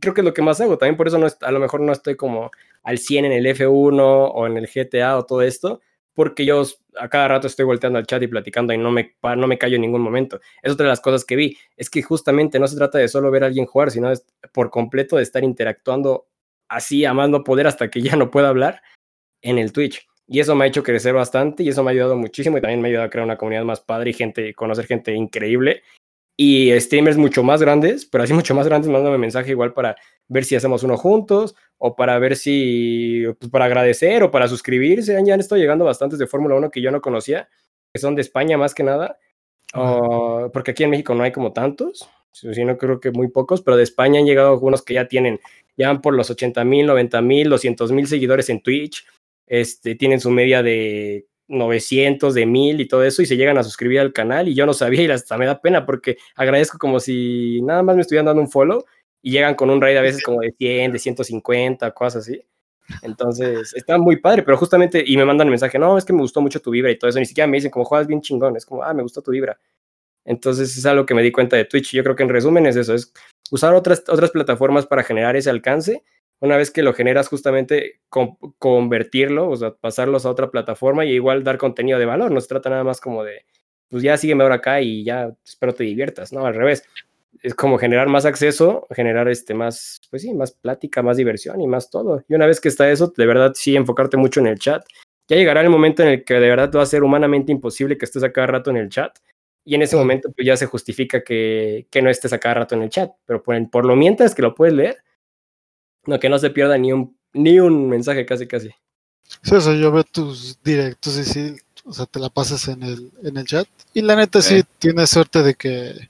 Creo 0.00 0.14
que 0.14 0.20
es 0.20 0.24
lo 0.24 0.34
que 0.34 0.42
más 0.42 0.60
hago. 0.60 0.78
También 0.78 0.96
por 0.96 1.08
eso 1.08 1.18
no, 1.18 1.26
a 1.40 1.50
lo 1.50 1.60
mejor 1.60 1.80
no 1.80 1.92
estoy 1.92 2.16
como 2.16 2.50
al 2.82 2.98
100 2.98 3.26
en 3.26 3.32
el 3.32 3.46
F1 3.46 4.00
o 4.34 4.46
en 4.46 4.56
el 4.56 4.68
GTA 4.72 5.16
o 5.16 5.24
todo 5.24 5.42
esto. 5.42 5.80
Porque 6.14 6.44
yo 6.46 6.64
a 6.98 7.08
cada 7.08 7.28
rato 7.28 7.46
estoy 7.46 7.64
volteando 7.66 7.98
al 7.98 8.06
chat 8.06 8.22
y 8.22 8.26
platicando 8.26 8.72
y 8.72 8.78
no 8.78 8.90
me, 8.90 9.16
no 9.22 9.46
me 9.46 9.58
callo 9.58 9.76
en 9.76 9.82
ningún 9.82 10.00
momento. 10.00 10.40
Es 10.62 10.72
otra 10.72 10.84
de 10.84 10.90
las 10.90 11.00
cosas 11.00 11.24
que 11.24 11.36
vi. 11.36 11.56
Es 11.76 11.90
que 11.90 12.02
justamente 12.02 12.58
no 12.58 12.66
se 12.68 12.76
trata 12.76 12.98
de 12.98 13.08
solo 13.08 13.30
ver 13.30 13.44
a 13.44 13.46
alguien 13.46 13.66
jugar, 13.66 13.90
sino 13.90 14.10
es 14.10 14.24
por 14.52 14.70
completo 14.70 15.16
de 15.16 15.22
estar 15.22 15.44
interactuando 15.44 16.26
así 16.68 17.04
a 17.04 17.14
más 17.14 17.28
no 17.28 17.44
poder 17.44 17.66
hasta 17.66 17.90
que 17.90 18.00
ya 18.00 18.16
no 18.16 18.30
pueda 18.30 18.48
hablar 18.48 18.82
en 19.42 19.58
el 19.58 19.72
Twitch. 19.72 20.06
Y 20.28 20.40
eso 20.40 20.54
me 20.54 20.64
ha 20.64 20.68
hecho 20.68 20.82
crecer 20.82 21.14
bastante 21.14 21.62
y 21.62 21.68
eso 21.68 21.82
me 21.82 21.90
ha 21.90 21.92
ayudado 21.92 22.16
muchísimo 22.16 22.58
y 22.58 22.60
también 22.60 22.80
me 22.80 22.88
ha 22.88 22.90
ayudado 22.90 23.06
a 23.06 23.10
crear 23.10 23.24
una 23.24 23.36
comunidad 23.36 23.64
más 23.64 23.80
padre 23.80 24.10
y 24.10 24.12
gente, 24.12 24.54
conocer 24.54 24.86
gente 24.86 25.14
increíble. 25.14 25.82
Y 26.36 26.78
streamers 26.80 27.16
mucho 27.16 27.42
más 27.42 27.62
grandes, 27.62 28.04
pero 28.04 28.24
así 28.24 28.34
mucho 28.34 28.54
más 28.54 28.66
grandes, 28.66 28.90
mándame 28.90 29.16
mensaje 29.18 29.52
igual 29.52 29.72
para 29.72 29.96
ver 30.28 30.44
si 30.44 30.56
hacemos 30.56 30.82
uno 30.82 30.96
juntos 30.96 31.54
o 31.78 31.96
para 31.96 32.18
ver 32.18 32.36
si, 32.36 33.24
pues 33.38 33.50
para 33.50 33.66
agradecer 33.66 34.22
o 34.22 34.30
para 34.30 34.48
suscribirse. 34.48 35.18
Ya 35.24 35.34
han 35.34 35.40
estado 35.40 35.60
llegando 35.60 35.84
bastantes 35.84 36.18
de 36.18 36.26
Fórmula 36.26 36.56
1 36.56 36.70
que 36.70 36.82
yo 36.82 36.90
no 36.90 37.00
conocía, 37.00 37.48
que 37.92 38.00
son 38.00 38.14
de 38.16 38.22
España 38.22 38.58
más 38.58 38.74
que 38.74 38.82
nada, 38.82 39.18
uh, 39.74 40.50
porque 40.52 40.72
aquí 40.72 40.84
en 40.84 40.90
México 40.90 41.14
no 41.14 41.22
hay 41.22 41.32
como 41.32 41.52
tantos, 41.52 42.06
sino 42.32 42.76
creo 42.76 43.00
que 43.00 43.12
muy 43.12 43.28
pocos, 43.28 43.62
pero 43.62 43.76
de 43.76 43.84
España 43.84 44.20
han 44.20 44.26
llegado 44.26 44.50
algunos 44.50 44.82
que 44.82 44.94
ya 44.94 45.08
tienen, 45.08 45.40
ya 45.76 45.88
van 45.88 46.02
por 46.02 46.14
los 46.14 46.28
80 46.30 46.64
mil, 46.64 46.86
90 46.86 47.22
mil, 47.22 47.48
200 47.48 47.92
mil 47.92 48.06
seguidores 48.06 48.50
en 48.50 48.60
Twitch, 48.60 49.06
este, 49.46 49.94
tienen 49.94 50.20
su 50.20 50.30
media 50.30 50.62
de 50.62 51.26
900, 51.48 52.34
de 52.34 52.46
1000 52.46 52.80
y 52.80 52.88
todo 52.88 53.04
eso, 53.04 53.22
y 53.22 53.26
se 53.26 53.36
llegan 53.36 53.58
a 53.58 53.62
suscribir 53.62 54.00
al 54.00 54.12
canal, 54.12 54.48
y 54.48 54.54
yo 54.54 54.66
no 54.66 54.74
sabía, 54.74 55.02
y 55.02 55.10
hasta 55.10 55.38
me 55.38 55.46
da 55.46 55.60
pena, 55.60 55.86
porque 55.86 56.16
agradezco 56.34 56.78
como 56.78 57.00
si 57.00 57.60
nada 57.62 57.82
más 57.82 57.96
me 57.96 58.02
estuvieran 58.02 58.26
dando 58.26 58.42
un 58.42 58.50
follow, 58.50 58.84
y 59.22 59.30
llegan 59.32 59.54
con 59.54 59.70
un 59.70 59.80
raid 59.80 59.96
a 59.96 60.02
veces 60.02 60.22
como 60.22 60.40
de 60.40 60.52
100, 60.56 60.92
de 60.92 60.98
150, 60.98 61.90
cosas 61.92 62.22
así. 62.22 62.42
Entonces, 63.02 63.74
está 63.74 63.98
muy 63.98 64.16
padre, 64.20 64.42
pero 64.42 64.56
justamente, 64.56 65.02
y 65.04 65.16
me 65.16 65.24
mandan 65.24 65.48
mensaje, 65.48 65.78
no, 65.78 65.98
es 65.98 66.04
que 66.04 66.12
me 66.12 66.20
gustó 66.20 66.40
mucho 66.40 66.60
tu 66.60 66.70
vibra 66.70 66.90
y 66.90 66.98
todo 66.98 67.10
eso, 67.10 67.18
ni 67.18 67.26
siquiera 67.26 67.46
me 67.46 67.56
dicen 67.56 67.70
como 67.70 67.84
juegas 67.84 68.06
bien 68.06 68.20
chingón, 68.20 68.56
es 68.56 68.64
como, 68.64 68.82
ah, 68.82 68.94
me 68.94 69.02
gustó 69.02 69.22
tu 69.22 69.32
vibra. 69.32 69.58
Entonces, 70.24 70.76
es 70.76 70.86
algo 70.86 71.06
que 71.06 71.14
me 71.14 71.22
di 71.22 71.32
cuenta 71.32 71.56
de 71.56 71.64
Twitch, 71.64 71.92
yo 71.92 72.02
creo 72.02 72.16
que 72.16 72.22
en 72.22 72.28
resumen 72.28 72.66
es 72.66 72.76
eso, 72.76 72.94
es 72.94 73.12
usar 73.50 73.74
otras, 73.74 74.04
otras 74.08 74.30
plataformas 74.30 74.86
para 74.86 75.02
generar 75.04 75.36
ese 75.36 75.50
alcance, 75.50 76.04
una 76.40 76.56
vez 76.56 76.70
que 76.70 76.82
lo 76.82 76.92
generas 76.92 77.28
justamente 77.28 78.00
con, 78.08 78.36
convertirlo, 78.58 79.48
o 79.48 79.56
sea, 79.56 79.74
pasarlos 79.74 80.26
a 80.26 80.30
otra 80.30 80.50
plataforma 80.50 81.04
y 81.04 81.12
igual 81.12 81.44
dar 81.44 81.58
contenido 81.58 81.98
de 81.98 82.06
valor, 82.06 82.30
no 82.30 82.40
se 82.40 82.48
trata 82.48 82.70
nada 82.70 82.84
más 82.84 83.00
como 83.00 83.24
de, 83.24 83.46
pues 83.88 84.02
ya 84.02 84.16
sígueme 84.16 84.42
ahora 84.42 84.56
acá 84.56 84.80
y 84.80 85.04
ya 85.04 85.30
espero 85.44 85.74
te 85.74 85.84
diviertas, 85.84 86.32
no, 86.32 86.44
al 86.46 86.54
revés, 86.54 86.84
es 87.42 87.54
como 87.54 87.78
generar 87.78 88.08
más 88.08 88.24
acceso, 88.24 88.86
generar 88.90 89.28
este 89.28 89.54
más, 89.54 90.00
pues 90.10 90.22
sí, 90.22 90.34
más 90.34 90.52
plática, 90.52 91.02
más 91.02 91.16
diversión 91.16 91.60
y 91.60 91.66
más 91.66 91.90
todo. 91.90 92.24
Y 92.28 92.34
una 92.34 92.46
vez 92.46 92.60
que 92.60 92.68
está 92.68 92.90
eso, 92.90 93.12
de 93.16 93.26
verdad 93.26 93.52
sí 93.54 93.76
enfocarte 93.76 94.16
mucho 94.16 94.40
en 94.40 94.46
el 94.46 94.58
chat. 94.58 94.84
Ya 95.28 95.36
llegará 95.36 95.60
el 95.60 95.70
momento 95.70 96.02
en 96.02 96.08
el 96.08 96.24
que 96.24 96.34
de 96.34 96.48
verdad 96.48 96.70
va 96.74 96.82
a 96.82 96.86
ser 96.86 97.02
humanamente 97.02 97.52
imposible 97.52 97.98
que 97.98 98.04
estés 98.04 98.22
a 98.22 98.32
cada 98.32 98.46
rato 98.46 98.70
en 98.70 98.78
el 98.78 98.88
chat 98.88 99.18
y 99.64 99.74
en 99.74 99.82
ese 99.82 99.96
momento 99.96 100.30
pues 100.32 100.46
ya 100.46 100.56
se 100.56 100.66
justifica 100.66 101.22
que, 101.22 101.88
que 101.90 102.00
no 102.00 102.08
estés 102.08 102.32
a 102.32 102.38
cada 102.38 102.54
rato 102.54 102.76
en 102.76 102.82
el 102.82 102.88
chat, 102.88 103.10
pero 103.26 103.42
por, 103.42 103.70
por 103.70 103.84
lo 103.84 103.96
mientras 103.96 104.34
que 104.34 104.42
lo 104.42 104.54
puedes 104.54 104.74
leer, 104.74 104.96
no, 106.06 106.18
que 106.20 106.28
no 106.28 106.38
se 106.38 106.50
pierda 106.50 106.78
ni 106.78 106.92
un, 106.92 107.16
ni 107.32 107.58
un 107.60 107.88
mensaje 107.88 108.24
casi 108.26 108.46
casi. 108.46 108.70
Sí, 109.42 109.54
o 109.54 109.60
sea, 109.60 109.74
yo 109.74 109.90
veo 109.92 110.04
tus 110.04 110.58
directos 110.62 111.18
y 111.18 111.24
sí, 111.24 111.56
o 111.84 111.92
sea, 111.92 112.06
te 112.06 112.18
la 112.20 112.28
pasas 112.28 112.68
en 112.68 112.82
el, 112.82 113.10
en 113.24 113.36
el 113.36 113.44
chat. 113.44 113.66
Y 113.92 114.02
la 114.02 114.14
neta 114.16 114.40
sí, 114.42 114.60
Sí. 114.60 114.64
tienes 114.78 115.10
suerte 115.10 115.42
de 115.42 115.54
que 115.54 116.08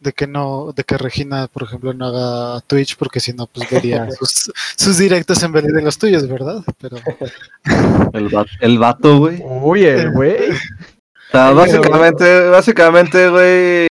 de 0.00 0.12
que 0.12 0.28
no, 0.28 0.72
de 0.76 0.84
que 0.84 0.96
Regina, 0.96 1.48
por 1.48 1.64
ejemplo, 1.64 1.92
no 1.92 2.06
haga 2.06 2.60
Twitch, 2.68 2.96
porque 2.96 3.18
si 3.18 3.32
no, 3.32 3.48
pues 3.48 3.68
vería 3.68 4.08
sus, 4.18 4.52
sus 4.76 4.96
directos 4.96 5.42
en 5.42 5.50
vez 5.50 5.64
de 5.64 5.82
los 5.82 5.98
tuyos, 5.98 6.28
¿verdad? 6.28 6.62
Pero 6.80 6.98
El, 8.12 8.34
va- 8.34 8.46
el 8.60 8.78
vato, 8.78 9.18
güey. 9.18 9.40
Uy, 9.44 9.84
el 9.84 10.12
güey. 10.12 10.50
O 10.50 11.30
sea, 11.32 11.50
básicamente, 11.50 12.48
básicamente, 12.48 13.28
güey, 13.28 13.86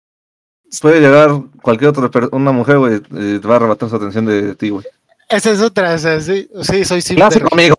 puede 0.82 1.00
llegar 1.00 1.32
cualquier 1.62 1.90
otra 1.92 2.10
una 2.32 2.52
mujer, 2.52 2.78
güey, 2.80 2.96
y 2.98 3.40
te 3.40 3.48
va 3.48 3.54
a 3.54 3.58
arrebatar 3.58 3.90
su 3.90 3.96
atención 3.96 4.26
de 4.26 4.56
ti, 4.56 4.70
güey. 4.70 4.86
Esa 5.30 5.52
es 5.52 5.62
otra, 5.62 5.94
o 5.94 5.98
sea, 5.98 6.20
sí, 6.20 6.48
sí 6.62 6.86
soy 6.86 7.02
simp 7.02 7.18
Clase 7.20 7.40
de- 7.40 7.46
conmigo. 7.46 7.76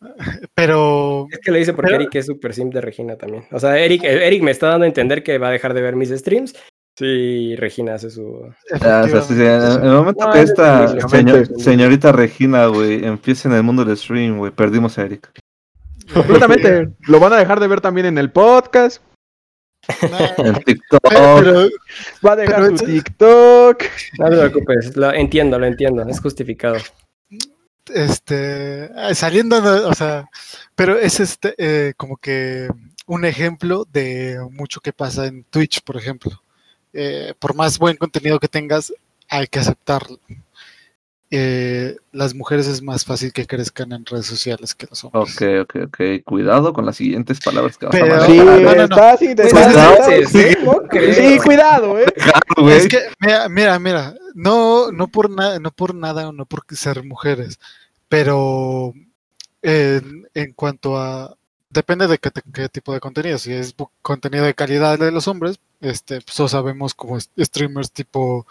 pero 0.54 1.26
Es 1.30 1.38
que 1.40 1.50
lo 1.50 1.58
hice 1.58 1.72
porque 1.74 1.90
Pero- 1.92 2.02
Eric 2.02 2.14
es 2.16 2.26
súper 2.26 2.54
sim 2.54 2.70
de 2.70 2.80
Regina 2.80 3.16
también. 3.16 3.44
O 3.52 3.58
sea, 3.58 3.78
Eric, 3.78 4.02
Eric 4.04 4.42
me 4.42 4.50
está 4.50 4.68
dando 4.68 4.84
a 4.84 4.88
entender 4.88 5.22
que 5.22 5.38
va 5.38 5.48
a 5.48 5.52
dejar 5.52 5.74
de 5.74 5.82
ver 5.82 5.96
mis 5.96 6.10
streams 6.10 6.54
si 6.98 7.54
Regina 7.56 7.94
hace 7.94 8.10
su... 8.10 8.50
Ah, 8.80 9.02
o 9.04 9.08
sea, 9.08 9.22
sí, 9.22 9.34
sí, 9.34 9.40
en 9.42 9.84
el 9.84 9.92
momento 9.92 10.26
No, 10.26 10.32
que 10.32 10.40
es 10.42 10.50
esta 10.50 10.88
señor- 11.08 11.46
señorita 11.60 12.12
Regina, 12.12 12.66
güey, 12.66 13.04
empiece 13.04 13.48
en 13.48 13.54
el 13.54 13.62
mundo 13.62 13.84
del 13.84 13.96
stream, 13.96 14.38
güey, 14.38 14.52
perdimos 14.52 14.98
a 14.98 15.02
Eric. 15.04 15.30
Completamente. 16.12 16.90
Lo 17.06 17.20
van 17.20 17.32
a 17.32 17.36
dejar 17.36 17.60
de 17.60 17.68
ver 17.68 17.80
también 17.80 18.06
en 18.06 18.18
el 18.18 18.30
podcast. 18.30 19.02
En 20.38 20.54
TikTok. 20.64 21.00
pero, 21.08 21.68
Va 22.26 22.32
a 22.32 22.36
dejar 22.36 22.62
Pero 22.62 22.78
su 22.78 22.84
TikTok. 22.84 23.82
No 24.18 24.30
te 24.30 24.36
preocupes, 24.36 24.96
lo 24.96 25.12
entiendo, 25.12 25.58
lo 25.58 25.66
entiendo, 25.66 26.02
es 26.08 26.20
justificado. 26.20 26.76
este 27.92 28.90
ah, 28.94 29.14
saliendo 29.14 29.56
o 29.88 29.94
sea 29.94 30.28
pero 30.76 30.96
es 30.98 31.18
este 31.18 31.54
eh, 31.58 31.94
como 31.96 32.16
que 32.18 32.68
un 33.06 33.24
ejemplo 33.24 33.84
de 33.92 34.38
mucho 34.52 34.80
que 34.80 34.92
pasa 34.92 35.26
en 35.26 35.44
Twitch 35.44 35.82
por 35.82 35.96
ejemplo 35.96 36.40
Eh, 36.92 37.34
por 37.38 37.54
más 37.54 37.78
buen 37.78 37.96
contenido 37.96 38.40
que 38.40 38.48
tengas 38.48 38.92
hay 39.28 39.46
que 39.46 39.60
aceptarlo 39.60 40.18
Eh, 41.32 41.96
las 42.10 42.34
mujeres 42.34 42.66
es 42.66 42.82
más 42.82 43.04
fácil 43.04 43.32
que 43.32 43.46
crezcan 43.46 43.92
en 43.92 44.04
redes 44.04 44.26
sociales 44.26 44.74
que 44.74 44.88
los 44.90 45.04
hombres 45.04 45.32
Ok, 45.36 45.42
ok, 45.62 45.76
ok. 45.86 46.24
Cuidado 46.24 46.72
con 46.72 46.84
las 46.84 46.96
siguientes 46.96 47.38
palabras 47.38 47.78
que 47.78 47.86
vas 47.86 47.94
Pero- 47.94 48.16
a 48.16 48.26
Sí, 48.26 48.36
no, 48.36 48.44
no, 48.58 48.74
no. 48.74 48.82
estás 48.82 49.22
intentando. 49.22 49.68
Cuidado. 49.70 50.28
Sí, 51.14 51.38
cuidado, 51.38 51.98
eh. 52.00 52.06
es 52.72 52.88
que 52.88 52.98
mira 53.20 53.48
mira 53.48 53.78
mira 53.78 54.14
no 54.34 54.90
no 54.90 55.06
por 55.06 55.30
nada 55.30 55.60
no 55.60 55.70
por 55.70 55.94
nada 55.94 56.28
o 56.28 56.32
no 56.32 56.46
por 56.46 56.64
ser 56.70 57.04
mujeres 57.04 57.60
pero 58.08 58.92
en, 59.62 60.26
en 60.34 60.52
cuanto 60.52 60.98
a 60.98 61.36
depende 61.68 62.08
de 62.08 62.18
qué, 62.18 62.68
tipo 62.68 62.92
de 62.92 62.98
contenido 62.98 63.38
si 63.38 63.52
es 63.52 63.74
contenido 64.02 64.44
de 64.44 64.54
calidad 64.54 64.98
de 64.98 65.12
los 65.12 65.28
hombres 65.28 65.60
este 65.80 66.20
pues 66.22 66.50
sabemos 66.50 66.92
como 66.94 67.18
streamers 67.20 67.92
tipo 67.92 68.48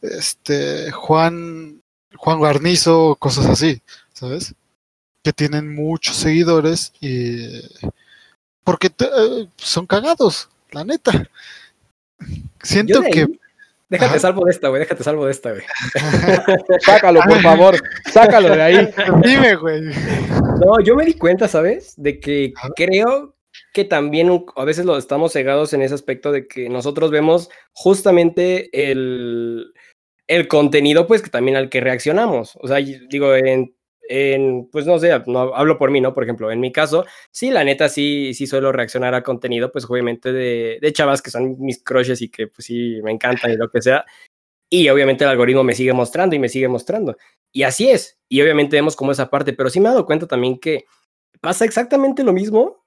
este 0.00 0.92
Juan 0.92 1.81
Juan 2.16 2.38
Guarnizo 2.38 3.16
cosas 3.18 3.46
así 3.46 3.82
sabes 4.12 4.54
que 5.24 5.32
tienen 5.32 5.74
muchos 5.74 6.16
seguidores 6.16 6.92
y 7.00 7.60
porque 8.64 8.90
te- 8.90 9.04
eh, 9.06 9.48
son 9.56 9.86
cagados 9.86 10.48
la 10.70 10.84
neta 10.84 11.28
siento 12.62 13.00
ahí- 13.00 13.10
que 13.10 13.26
Déjate 13.88 14.12
Ajá. 14.12 14.20
salvo 14.20 14.46
de 14.46 14.52
esta, 14.52 14.68
güey, 14.68 14.80
déjate 14.80 15.04
salvo 15.04 15.26
de 15.26 15.32
esta, 15.32 15.50
güey. 15.50 15.64
Sácalo, 16.80 17.20
por 17.28 17.40
favor. 17.42 17.76
Sácalo 18.10 18.48
de 18.56 18.62
ahí. 18.62 18.90
Dime, 19.22 19.54
güey. 19.56 19.82
No, 19.82 20.80
yo 20.82 20.96
me 20.96 21.04
di 21.04 21.12
cuenta, 21.12 21.46
¿sabes? 21.46 21.92
De 21.98 22.18
que 22.18 22.54
Ajá. 22.56 22.70
creo 22.74 23.34
que 23.74 23.84
también 23.84 24.30
un- 24.30 24.46
a 24.56 24.64
veces 24.64 24.86
lo 24.86 24.96
estamos 24.96 25.34
cegados 25.34 25.74
en 25.74 25.82
ese 25.82 25.92
aspecto 25.94 26.32
de 26.32 26.46
que 26.48 26.70
nosotros 26.70 27.10
vemos 27.10 27.50
justamente 27.74 28.70
el, 28.90 29.74
el 30.26 30.48
contenido, 30.48 31.06
pues 31.06 31.22
que 31.22 31.30
también 31.30 31.56
al 31.56 31.68
que 31.68 31.80
reaccionamos. 31.80 32.56
O 32.60 32.68
sea, 32.68 32.78
digo, 32.78 33.34
en, 33.34 33.74
en, 34.08 34.68
pues 34.70 34.86
no 34.86 34.98
sé, 34.98 35.10
no, 35.26 35.54
hablo 35.54 35.78
por 35.78 35.90
mí, 35.90 36.00
¿no? 36.00 36.14
Por 36.14 36.24
ejemplo, 36.24 36.50
en 36.50 36.60
mi 36.60 36.72
caso, 36.72 37.04
sí, 37.30 37.50
la 37.50 37.64
neta, 37.64 37.88
sí, 37.88 38.34
sí 38.34 38.46
suelo 38.46 38.72
reaccionar 38.72 39.14
a 39.14 39.22
contenido, 39.22 39.72
pues 39.72 39.84
obviamente 39.88 40.32
de, 40.32 40.78
de 40.80 40.92
chavas 40.92 41.22
que 41.22 41.30
son 41.30 41.56
mis 41.60 41.82
crushes 41.82 42.22
y 42.22 42.30
que 42.30 42.46
pues 42.48 42.66
sí, 42.66 43.00
me 43.02 43.10
encantan 43.12 43.52
y 43.52 43.56
lo 43.56 43.70
que 43.70 43.82
sea. 43.82 44.04
Y 44.70 44.88
obviamente 44.88 45.24
el 45.24 45.30
algoritmo 45.30 45.64
me 45.64 45.74
sigue 45.74 45.92
mostrando 45.92 46.34
y 46.36 46.38
me 46.38 46.48
sigue 46.48 46.68
mostrando. 46.68 47.16
Y 47.52 47.64
así 47.64 47.90
es. 47.90 48.18
Y 48.28 48.40
obviamente 48.42 48.76
vemos 48.76 48.96
como 48.96 49.12
esa 49.12 49.30
parte, 49.30 49.52
pero 49.52 49.70
sí 49.70 49.80
me 49.80 49.88
he 49.88 49.92
dado 49.92 50.06
cuenta 50.06 50.26
también 50.26 50.58
que 50.58 50.86
pasa 51.40 51.64
exactamente 51.64 52.24
lo 52.24 52.32
mismo 52.32 52.84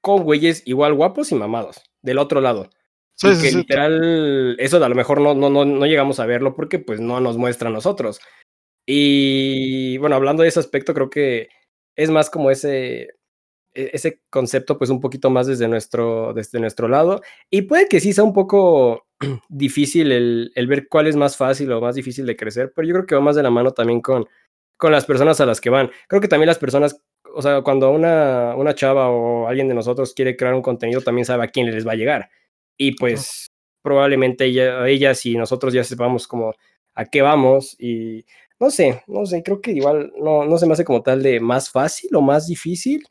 con 0.00 0.22
güeyes 0.24 0.62
igual 0.66 0.94
guapos 0.94 1.32
y 1.32 1.34
mamados, 1.34 1.82
del 2.02 2.18
otro 2.18 2.40
lado. 2.40 2.70
Sí, 3.16 3.28
y 3.28 3.34
sí, 3.36 3.42
que 3.42 3.50
sí. 3.50 3.56
literal, 3.58 4.56
eso 4.58 4.82
a 4.84 4.88
lo 4.88 4.94
mejor 4.94 5.20
no, 5.20 5.34
no, 5.34 5.48
no, 5.50 5.64
no 5.64 5.86
llegamos 5.86 6.18
a 6.20 6.26
verlo 6.26 6.54
porque 6.54 6.78
pues 6.78 7.00
no 7.00 7.20
nos 7.20 7.36
muestra 7.36 7.68
a 7.68 7.72
nosotros. 7.72 8.20
Y 8.86 9.98
bueno, 9.98 10.16
hablando 10.16 10.42
de 10.42 10.48
ese 10.50 10.60
aspecto, 10.60 10.94
creo 10.94 11.10
que 11.10 11.48
es 11.96 12.10
más 12.10 12.30
como 12.30 12.50
ese, 12.50 13.02
e- 13.74 13.90
ese 13.92 14.20
concepto 14.30 14.78
pues 14.78 14.90
un 14.90 15.00
poquito 15.00 15.30
más 15.30 15.46
desde 15.46 15.68
nuestro, 15.68 16.32
desde 16.34 16.60
nuestro 16.60 16.88
lado. 16.88 17.22
Y 17.50 17.62
puede 17.62 17.88
que 17.88 18.00
sí 18.00 18.12
sea 18.12 18.24
un 18.24 18.32
poco 18.34 19.06
difícil 19.48 20.12
el, 20.12 20.52
el 20.54 20.66
ver 20.66 20.88
cuál 20.88 21.06
es 21.06 21.16
más 21.16 21.36
fácil 21.36 21.72
o 21.72 21.80
más 21.80 21.94
difícil 21.94 22.26
de 22.26 22.36
crecer, 22.36 22.72
pero 22.74 22.86
yo 22.88 22.94
creo 22.94 23.06
que 23.06 23.14
va 23.16 23.20
más 23.22 23.36
de 23.36 23.42
la 23.42 23.50
mano 23.50 23.72
también 23.72 24.00
con, 24.00 24.26
con 24.76 24.92
las 24.92 25.06
personas 25.06 25.40
a 25.40 25.46
las 25.46 25.60
que 25.60 25.70
van. 25.70 25.90
Creo 26.08 26.20
que 26.20 26.28
también 26.28 26.48
las 26.48 26.58
personas, 26.58 27.02
o 27.34 27.42
sea, 27.42 27.62
cuando 27.62 27.90
una, 27.90 28.54
una 28.56 28.74
chava 28.74 29.08
o 29.10 29.48
alguien 29.48 29.68
de 29.68 29.74
nosotros 29.74 30.14
quiere 30.14 30.36
crear 30.36 30.54
un 30.54 30.62
contenido, 30.62 31.00
también 31.00 31.24
sabe 31.26 31.44
a 31.44 31.48
quién 31.48 31.70
les 31.70 31.86
va 31.86 31.92
a 31.92 31.96
llegar. 31.96 32.30
Y 32.76 32.96
pues 32.96 33.50
probablemente 33.82 34.46
ella, 34.46 34.86
ellas 34.88 35.24
y 35.26 35.36
nosotros 35.36 35.72
ya 35.72 35.84
sepamos 35.84 36.26
como 36.26 36.54
a 36.94 37.04
qué 37.04 37.22
vamos 37.22 37.76
y 37.78 38.24
no 38.58 38.70
sé, 38.70 39.02
no 39.06 39.26
sé, 39.26 39.42
creo 39.42 39.60
que 39.60 39.72
igual 39.72 40.12
no, 40.18 40.44
no 40.44 40.58
se 40.58 40.66
me 40.66 40.72
hace 40.72 40.84
como 40.84 41.02
tal 41.02 41.22
de 41.22 41.40
más 41.40 41.70
fácil 41.70 42.14
o 42.14 42.20
más 42.22 42.46
difícil. 42.46 43.02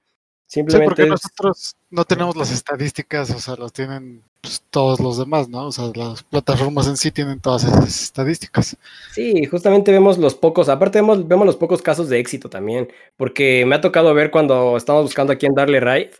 Sí, 0.47 0.59
Simplemente 0.59 0.85
porque 0.89 1.03
es- 1.03 1.09
nosotros 1.09 1.75
no 1.89 2.05
tenemos 2.05 2.35
las 2.35 2.51
estadísticas, 2.51 3.29
o 3.31 3.39
sea, 3.39 3.55
las 3.55 3.73
tienen 3.73 4.23
pues, 4.41 4.63
todos 4.69 4.99
los 4.99 5.17
demás, 5.17 5.47
¿no? 5.49 5.67
O 5.67 5.71
sea, 5.71 5.85
las 5.95 6.23
plataformas 6.23 6.87
en 6.87 6.97
sí 6.97 7.11
tienen 7.11 7.39
todas 7.39 7.63
esas 7.63 8.03
estadísticas. 8.03 8.77
Sí, 9.13 9.45
justamente 9.45 9.91
vemos 9.91 10.17
los 10.17 10.35
pocos, 10.35 10.69
aparte 10.69 10.99
vemos, 10.99 11.27
vemos 11.27 11.45
los 11.45 11.55
pocos 11.55 11.81
casos 11.81 12.09
de 12.09 12.19
éxito 12.19 12.49
también, 12.49 12.87
porque 13.17 13.65
me 13.65 13.75
ha 13.75 13.81
tocado 13.81 14.13
ver 14.13 14.31
cuando 14.31 14.77
estamos 14.77 15.03
buscando 15.03 15.33
a 15.33 15.37
quién 15.37 15.53
darle 15.53 15.79
ride, 15.79 16.11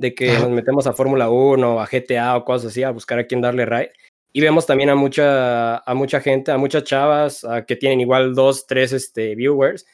de 0.00 0.14
que 0.14 0.32
nos 0.32 0.48
metemos 0.48 0.86
a 0.86 0.94
Fórmula 0.94 1.28
1 1.28 1.74
o 1.74 1.78
a 1.78 1.86
GTA 1.86 2.36
o 2.38 2.44
cosas 2.44 2.70
así, 2.70 2.82
a 2.82 2.90
buscar 2.90 3.18
a 3.18 3.26
quién 3.26 3.42
darle 3.42 3.66
ride. 3.66 3.92
Y 4.32 4.40
vemos 4.40 4.64
también 4.64 4.88
a 4.88 4.94
mucha, 4.94 5.76
a 5.78 5.94
mucha 5.94 6.20
gente, 6.20 6.52
a 6.52 6.56
muchas 6.56 6.84
chavas 6.84 7.44
a 7.44 7.66
que 7.66 7.76
tienen 7.76 8.00
igual 8.00 8.34
dos, 8.34 8.66
tres 8.66 8.92
este, 8.92 9.34
viewers, 9.34 9.84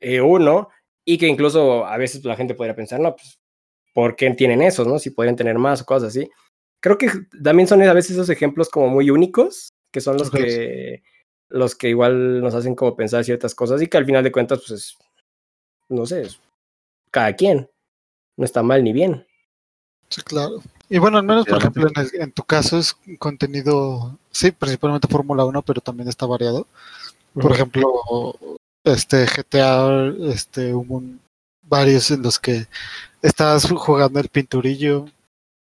eh, 0.00 0.22
uno, 0.22 0.70
y 1.04 1.18
que 1.18 1.26
incluso 1.26 1.84
a 1.84 1.98
veces 1.98 2.24
la 2.24 2.36
gente 2.36 2.54
podría 2.54 2.74
pensar, 2.74 3.00
no, 3.00 3.14
pues, 3.14 3.38
¿por 3.92 4.16
qué 4.16 4.30
tienen 4.30 4.62
esos, 4.62 4.86
no? 4.86 4.98
Si 4.98 5.10
podrían 5.10 5.36
tener 5.36 5.58
más 5.58 5.82
o 5.82 5.84
cosas 5.84 6.16
así. 6.16 6.30
Creo 6.80 6.96
que 6.96 7.10
también 7.44 7.68
son 7.68 7.82
a 7.82 7.92
veces 7.92 8.12
esos 8.12 8.30
ejemplos 8.30 8.70
como 8.70 8.88
muy 8.88 9.10
únicos, 9.10 9.74
que 9.92 10.00
son 10.00 10.16
los 10.16 10.30
que 10.30 11.02
los 11.50 11.74
que 11.74 11.88
igual 11.88 12.40
nos 12.40 12.54
hacen 12.54 12.74
como 12.76 12.96
pensar 12.96 13.24
ciertas 13.24 13.54
cosas 13.54 13.82
y 13.82 13.88
que 13.88 13.98
al 13.98 14.06
final 14.06 14.24
de 14.24 14.32
cuentas, 14.32 14.60
pues 14.60 14.70
es, 14.70 14.98
no 15.88 16.06
sé, 16.06 16.22
es 16.22 16.40
cada 17.10 17.34
quien. 17.34 17.68
No 18.38 18.46
está 18.46 18.62
mal 18.62 18.82
ni 18.82 18.94
bien. 18.94 19.26
Sí, 20.10 20.22
claro. 20.22 20.60
Y 20.88 20.98
bueno, 20.98 21.18
al 21.18 21.24
menos, 21.24 21.46
por 21.46 21.58
ejemplo, 21.58 21.86
en, 21.88 22.02
el- 22.02 22.20
en 22.20 22.32
tu 22.32 22.42
caso 22.42 22.78
es 22.78 22.96
contenido, 23.18 24.18
sí, 24.30 24.50
principalmente 24.50 25.06
Fórmula 25.08 25.44
1, 25.44 25.62
pero 25.62 25.80
también 25.80 26.08
está 26.08 26.26
variado. 26.26 26.66
Por 27.32 27.52
ejemplo, 27.52 28.36
este 28.84 29.24
GTA, 29.26 30.12
este, 30.32 30.74
hubo 30.74 30.96
un- 30.96 31.20
varios 31.62 32.10
en 32.10 32.22
los 32.22 32.40
que 32.40 32.66
estabas 33.22 33.70
jugando 33.70 34.18
el 34.18 34.28
pinturillo. 34.28 35.06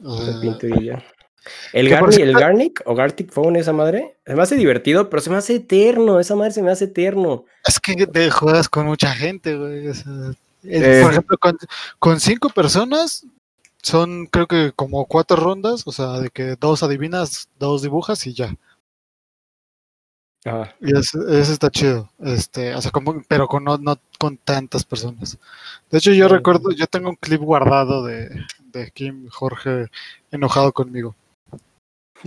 El 0.04 0.40
pinturillo. 0.42 0.98
El, 1.74 1.90
por 1.90 2.10
Garni, 2.10 2.22
el 2.24 2.34
Garnic 2.34 2.82
o 2.86 2.96
Gartic 2.96 3.32
Phone, 3.32 3.56
esa 3.58 3.74
madre, 3.74 4.16
se 4.26 4.34
me 4.36 4.42
hace 4.42 4.56
divertido, 4.56 5.10
pero 5.10 5.22
se 5.22 5.30
me 5.30 5.38
hace 5.38 5.56
eterno. 5.56 6.20
Esa 6.20 6.36
madre 6.36 6.52
se 6.52 6.62
me 6.64 6.72
hace 6.72 6.86
eterno. 6.86 7.46
Es 7.66 7.80
que 7.80 8.08
te 8.08 8.30
juegas 8.32 8.68
con 8.70 8.88
mucha 8.88 9.14
gente, 9.14 9.56
güey. 9.56 9.88
o 9.88 9.94
sea, 9.94 10.12
el- 10.64 10.84
Eh. 10.84 11.02
Por 11.04 11.12
ejemplo, 11.12 11.38
con, 11.40 11.58
con 12.00 12.20
cinco 12.20 12.50
personas 12.50 13.26
son 13.84 14.26
creo 14.28 14.48
que 14.48 14.72
como 14.76 15.06
cuatro 15.06 15.38
rondas, 15.38 15.84
o 15.86 15.91
sea, 15.91 16.20
de 16.20 16.30
que 16.30 16.56
dos 16.56 16.84
adivinas, 16.84 17.50
dos 17.60 17.82
dibujas 17.82 18.26
y 18.28 18.34
ya. 18.34 18.56
Ajá. 20.44 20.76
Y 20.82 20.98
eso, 20.98 21.20
eso 21.28 21.52
está 21.54 21.70
chido. 21.70 22.10
Este, 22.20 22.74
o 22.74 22.82
sea, 22.82 22.91
como- 22.91 23.22
pero 23.28 23.48
con 23.48 23.63
no, 23.63 23.78
no 23.78 23.96
con 24.20 24.38
tantas 24.38 24.84
personas. 24.84 25.38
De 25.91 25.98
hecho, 26.00 26.12
yo 26.13 26.28
recuerdo, 26.28 26.72
yo 26.72 26.88
tengo 26.88 27.10
un 27.10 27.15
clip 27.15 27.41
guardado 27.41 28.04
de, 28.04 28.30
de 28.72 28.91
Kim 28.91 29.28
Jorge 29.30 29.88
enojado 30.32 30.72
conmigo. 30.72 31.15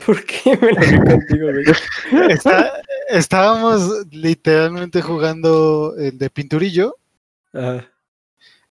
¿Por 0.06 0.24
qué 0.24 0.56
me 0.56 0.68
enojé 0.70 0.96
contigo, 0.98 1.46
güey? 1.52 1.64
Está- 2.32 2.72
estábamos 3.08 4.06
literalmente 4.10 5.02
jugando 5.02 5.94
el 5.96 6.16
de 6.18 6.30
pinturillo 6.30 6.96
Ajá. 7.52 7.88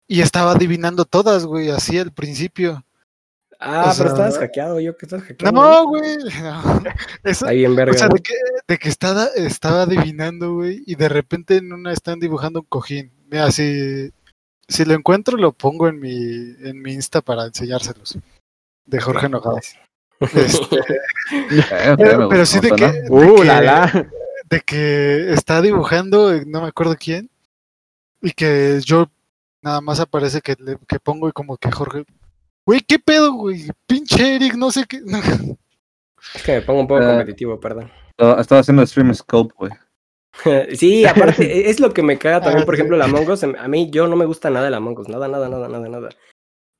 Y 0.07 0.21
estaba 0.21 0.51
adivinando 0.53 1.05
todas, 1.05 1.45
güey, 1.45 1.69
así 1.69 1.97
al 1.99 2.11
principio. 2.11 2.83
Ah, 3.59 3.79
O 3.81 3.83
pero 3.85 3.93
sea- 3.95 4.05
estabas 4.07 4.37
hackeado, 4.37 4.79
yo 4.79 4.95
que 4.95 5.05
estás 5.07 5.23
hackeado. 5.23 5.51
No, 5.51 5.87
güey. 5.87 6.17
no. 6.41 6.83
Eso- 7.23 7.47
Ahí 7.47 7.65
en 7.65 7.75
verga. 7.75 7.93
o 7.93 7.97
sea, 7.97 8.07
¿no? 8.07 8.13
de 8.15 8.21
que, 8.21 8.33
de 8.67 8.77
que 8.77 8.89
estaba, 8.89 9.25
estaba 9.35 9.81
adivinando, 9.83 10.53
güey, 10.55 10.83
y 10.85 10.95
de 10.95 11.09
repente 11.09 11.57
en 11.57 11.73
una 11.73 11.91
están 11.91 12.19
dibujando 12.19 12.59
un 12.61 12.65
cojín. 12.67 13.11
Mira, 13.29 13.51
si, 13.51 14.11
si 14.67 14.85
lo 14.85 14.93
encuentro, 14.93 15.37
lo 15.37 15.53
pongo 15.53 15.87
en 15.87 15.99
mi, 15.99 16.13
en 16.13 16.81
mi 16.81 16.93
Insta 16.93 17.21
para 17.21 17.45
enseñárselos. 17.45 18.17
De 18.85 18.99
Jorge 19.01 19.25
Enojado. 19.25 19.59
Este, 20.19 20.77
pero, 21.97 22.27
pero 22.29 22.45
sí 22.45 22.59
de 22.59 22.71
que, 22.71 22.91
de 22.91 23.07
Uh, 23.11 23.35
que- 23.35 23.43
la 23.45 23.61
la. 23.61 24.07
de 24.49 24.61
que 24.61 25.31
está 25.31 25.61
dibujando, 25.61 26.33
eh, 26.33 26.43
no 26.47 26.61
me 26.61 26.67
acuerdo 26.69 26.95
quién, 26.99 27.29
y 28.21 28.31
que 28.31 28.79
yo 28.83 29.11
nada 29.67 29.81
más 29.81 29.99
aparece 29.99 30.41
que, 30.41 30.55
le- 30.59 30.77
que 30.87 30.99
pongo 30.99 31.27
y 31.27 31.31
como 31.33 31.57
que 31.57 31.69
Jorge, 31.71 32.05
güey, 32.65 32.79
¿qué 32.81 32.97
pedo, 32.99 33.33
güey? 33.33 33.65
Pinche 33.85 34.35
Eric, 34.35 34.55
no 34.55 34.71
sé 34.71 34.85
qué. 34.87 35.01
Es 36.35 36.43
que 36.43 36.53
me 36.53 36.61
pongo 36.61 36.81
un 36.81 36.87
poco 36.87 37.01
Ah. 37.03 37.07
competitivo, 37.09 37.59
perdón. 37.59 37.91
Estaba- 38.17 38.59
haciendo 38.59 38.85
stream 38.85 39.13
scope, 39.13 39.53
güey. 39.57 39.71
Sí, 40.75 41.05
aparte, 41.05 41.43
e- 41.45 41.69
es 41.69 41.79
lo 41.79 41.93
que 41.93 42.01
me 42.03 42.17
caga 42.17 42.41
también, 42.41 42.63
Ah, 42.63 42.65
por 42.65 42.75
sí. 42.75 42.79
ejemplo, 42.81 42.95
el 42.95 43.01
Among 43.03 43.29
Us. 43.29 43.43
A 43.43 43.67
mí, 43.67 43.89
yo 43.91 44.07
no 44.07 44.15
me 44.15 44.25
gusta 44.25 44.49
nada 44.49 44.67
el 44.67 44.73
Among 44.73 44.99
Us, 44.99 45.09
nada, 45.09 45.27
nada, 45.27 45.47
nada, 45.49 45.67
nada, 45.67 45.87
nada. 45.89 46.09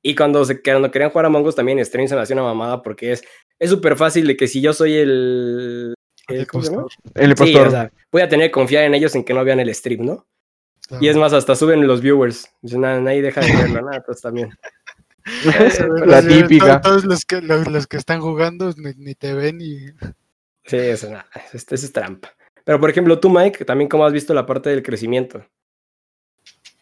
Y 0.02 0.14
cuando, 0.14 0.44
se, 0.44 0.62
cuando 0.62 0.90
querían 0.90 1.10
jugar 1.10 1.26
Among 1.26 1.46
Us 1.46 1.54
también 1.56 1.84
stream 1.84 2.08
se 2.08 2.14
me 2.14 2.20
hacía 2.22 2.34
una 2.36 2.42
mamada 2.44 2.82
porque 2.82 3.12
es 3.12 3.22
es 3.60 3.70
súper 3.70 3.96
fácil 3.96 4.26
de 4.28 4.36
que 4.36 4.46
si 4.46 4.60
yo 4.60 4.72
soy 4.72 4.94
el... 4.94 5.94
el 6.28 6.36
Sí, 6.36 6.42
impostor. 6.42 7.66
o 7.66 7.70
sea, 7.70 7.90
voy 8.12 8.22
a 8.22 8.28
tener 8.28 8.48
que 8.48 8.52
confiar 8.52 8.84
en 8.84 8.94
ellos 8.94 9.14
en 9.16 9.24
que 9.24 9.34
no 9.34 9.44
vean 9.44 9.58
el 9.60 9.74
stream, 9.74 10.04
¿no? 10.06 10.26
Y 11.00 11.08
es 11.08 11.16
más, 11.16 11.32
hasta 11.32 11.54
suben 11.54 11.86
los 11.86 12.00
viewers. 12.00 12.48
Dicen, 12.62 12.80
"Nah, 12.80 12.98
nadie 13.00 13.22
deja 13.22 13.42
de 13.42 13.54
verlo, 13.54 13.82
nada, 13.82 14.02
pues 14.04 14.20
también. 14.20 14.50
La 16.06 16.22
Sí, 16.22 16.28
típica. 16.28 16.80
to- 16.80 16.88
Todos 16.88 17.04
los 17.04 17.24
que, 17.24 17.42
los, 17.42 17.68
los 17.68 17.86
que 17.86 17.96
están 17.98 18.20
jugando 18.20 18.72
ni, 18.76 18.92
ni 18.96 19.14
te 19.14 19.34
ven 19.34 19.60
y 19.60 19.86
Sí, 20.64 20.76
eso, 20.76 21.08
nada, 21.10 21.26
eso, 21.52 21.74
eso 21.74 21.86
es 21.86 21.92
trampa. 21.92 22.30
Pero, 22.64 22.78
por 22.80 22.90
ejemplo, 22.90 23.18
tú, 23.18 23.30
Mike, 23.30 23.64
también 23.64 23.88
cómo 23.88 24.04
has 24.06 24.12
visto 24.12 24.32
la 24.34 24.44
parte 24.46 24.70
del 24.70 24.82
crecimiento. 24.82 25.42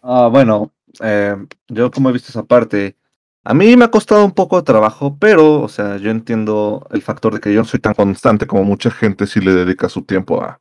Ah, 0.02 0.28
bueno, 0.30 0.72
eh, 1.00 1.36
yo 1.68 1.90
como 1.90 2.10
he 2.10 2.12
visto 2.12 2.28
esa 2.30 2.44
parte, 2.44 2.96
a 3.44 3.54
mí 3.54 3.76
me 3.76 3.84
ha 3.84 3.90
costado 3.90 4.24
un 4.24 4.32
poco 4.32 4.56
de 4.56 4.64
trabajo, 4.64 5.16
pero, 5.20 5.60
o 5.62 5.68
sea, 5.68 5.96
yo 5.98 6.10
entiendo 6.10 6.86
el 6.90 7.02
factor 7.02 7.34
de 7.34 7.40
que 7.40 7.52
yo 7.52 7.60
no 7.60 7.64
soy 7.64 7.80
tan 7.80 7.94
constante 7.94 8.46
como 8.46 8.64
mucha 8.64 8.90
gente 8.90 9.26
si 9.26 9.40
le 9.40 9.52
dedica 9.54 9.88
su 9.88 10.02
tiempo 10.02 10.42
a, 10.42 10.60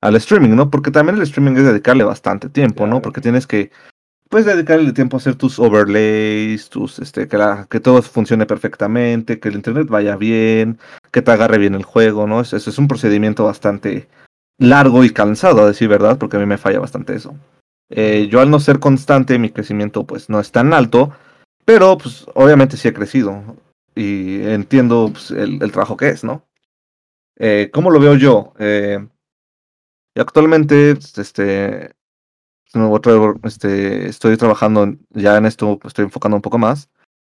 al 0.00 0.16
streaming, 0.16 0.50
¿no? 0.54 0.70
Porque 0.70 0.90
también 0.90 1.16
el 1.16 1.22
streaming 1.22 1.56
es 1.56 1.64
dedicarle 1.64 2.04
bastante 2.04 2.48
tiempo, 2.48 2.86
¿no? 2.86 3.02
Porque 3.02 3.20
tienes 3.20 3.46
que, 3.46 3.70
pues, 4.28 4.44
dedicarle 4.46 4.92
tiempo 4.92 5.16
a 5.16 5.20
hacer 5.20 5.34
tus 5.36 5.58
overlays, 5.58 6.68
tus, 6.70 6.98
este, 6.98 7.28
que, 7.28 7.36
la- 7.38 7.66
que 7.70 7.80
todo 7.80 8.02
funcione 8.02 8.46
perfectamente, 8.46 9.40
que 9.40 9.48
el 9.48 9.56
internet 9.56 9.88
vaya 9.88 10.16
bien, 10.16 10.78
que 11.10 11.22
te 11.22 11.30
agarre 11.30 11.58
bien 11.58 11.74
el 11.74 11.82
juego, 11.84 12.26
¿no? 12.26 12.40
Eso, 12.40 12.56
eso 12.56 12.70
es 12.70 12.78
un 12.78 12.88
procedimiento 12.88 13.44
bastante 13.44 14.08
largo 14.58 15.04
y 15.04 15.10
cansado, 15.10 15.62
a 15.62 15.66
decir 15.68 15.88
verdad, 15.88 16.18
porque 16.18 16.36
a 16.36 16.40
mí 16.40 16.46
me 16.46 16.58
falla 16.58 16.80
bastante 16.80 17.14
eso. 17.14 17.34
Eh, 17.90 18.28
yo 18.30 18.40
al 18.40 18.50
no 18.50 18.60
ser 18.60 18.80
constante, 18.80 19.38
mi 19.38 19.50
crecimiento 19.50 20.04
pues 20.04 20.28
no 20.28 20.40
es 20.40 20.52
tan 20.52 20.72
alto, 20.74 21.12
pero 21.64 21.96
pues 21.96 22.26
obviamente 22.34 22.76
sí 22.76 22.88
he 22.88 22.92
crecido 22.92 23.42
y 23.94 24.42
entiendo 24.42 25.10
pues, 25.12 25.30
el, 25.30 25.62
el 25.62 25.72
trabajo 25.72 25.96
que 25.96 26.08
es, 26.08 26.22
¿no? 26.22 26.42
Eh, 27.38 27.70
¿Cómo 27.72 27.90
lo 27.90 28.00
veo 28.00 28.14
yo? 28.14 28.52
Eh, 28.58 29.06
y 30.18 30.20
actualmente 30.20 30.98
este, 31.16 31.92
no, 32.74 32.90
otra- 32.90 33.34
este, 33.44 34.08
estoy 34.08 34.36
trabajando 34.36 34.96
ya 35.10 35.36
en 35.36 35.46
esto, 35.46 35.78
pues, 35.78 35.90
estoy 35.92 36.06
enfocando 36.06 36.34
un 36.36 36.42
poco 36.42 36.58
más 36.58 36.90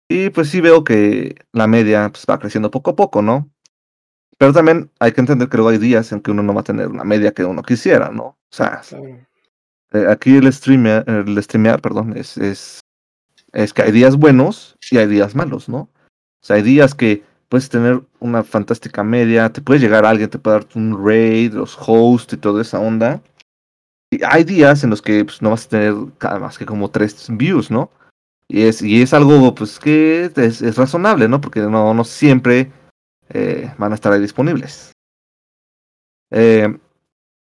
y 0.08 0.30
pues 0.30 0.50
sí 0.50 0.60
veo 0.60 0.82
que 0.82 1.36
la 1.52 1.68
media 1.68 2.10
pues, 2.10 2.26
va 2.28 2.40
creciendo 2.40 2.72
poco 2.72 2.90
a 2.90 2.96
poco, 2.96 3.22
¿no? 3.22 3.48
Pero 4.36 4.52
también 4.52 4.90
hay 4.98 5.12
que 5.12 5.20
entender 5.20 5.48
que 5.48 5.58
luego 5.58 5.70
hay 5.70 5.78
días 5.78 6.10
en 6.10 6.20
que 6.20 6.32
uno 6.32 6.42
no 6.42 6.52
va 6.54 6.62
a 6.62 6.64
tener 6.64 6.88
una 6.88 7.04
media 7.04 7.32
que 7.32 7.44
uno 7.44 7.62
quisiera, 7.62 8.10
¿no? 8.10 8.24
O 8.24 8.36
sea, 8.50 8.82
eh, 9.92 10.06
aquí 10.08 10.36
el 10.36 10.52
streamear, 10.52 11.08
el 11.08 11.40
streamear, 11.40 11.80
perdón, 11.80 12.16
es, 12.16 12.36
es, 12.36 12.80
es 13.52 13.72
que 13.72 13.82
hay 13.82 13.92
días 13.92 14.16
buenos 14.16 14.76
y 14.90 14.98
hay 14.98 15.06
días 15.06 15.36
malos, 15.36 15.68
¿no? 15.68 15.82
O 15.82 16.44
sea, 16.44 16.56
hay 16.56 16.62
días 16.62 16.96
que 16.96 17.22
puedes 17.52 17.68
tener 17.68 18.00
una 18.18 18.42
fantástica 18.42 19.04
media, 19.04 19.52
te 19.52 19.60
puede 19.60 19.78
llegar 19.78 20.06
alguien, 20.06 20.30
te 20.30 20.38
puede 20.38 20.60
dar 20.60 20.66
un 20.74 21.06
raid, 21.06 21.52
los 21.52 21.76
hosts 21.78 22.32
y 22.32 22.38
toda 22.38 22.62
esa 22.62 22.80
onda. 22.80 23.20
Y 24.10 24.24
hay 24.24 24.42
días 24.42 24.84
en 24.84 24.88
los 24.88 25.02
que 25.02 25.22
pues, 25.22 25.42
no 25.42 25.50
vas 25.50 25.66
a 25.66 25.68
tener 25.68 25.94
más 26.40 26.56
que 26.56 26.64
como 26.64 26.90
tres 26.90 27.26
views, 27.28 27.70
¿no? 27.70 27.90
Y 28.48 28.62
es, 28.62 28.80
y 28.80 29.02
es 29.02 29.12
algo 29.12 29.54
pues 29.54 29.78
que 29.78 30.30
es, 30.34 30.62
es 30.62 30.76
razonable, 30.76 31.28
¿no? 31.28 31.42
Porque 31.42 31.60
no, 31.60 31.92
no 31.92 32.04
siempre 32.04 32.72
eh, 33.28 33.70
van 33.76 33.92
a 33.92 33.96
estar 33.96 34.14
ahí 34.14 34.20
disponibles. 34.22 34.92
Eh, 36.30 36.74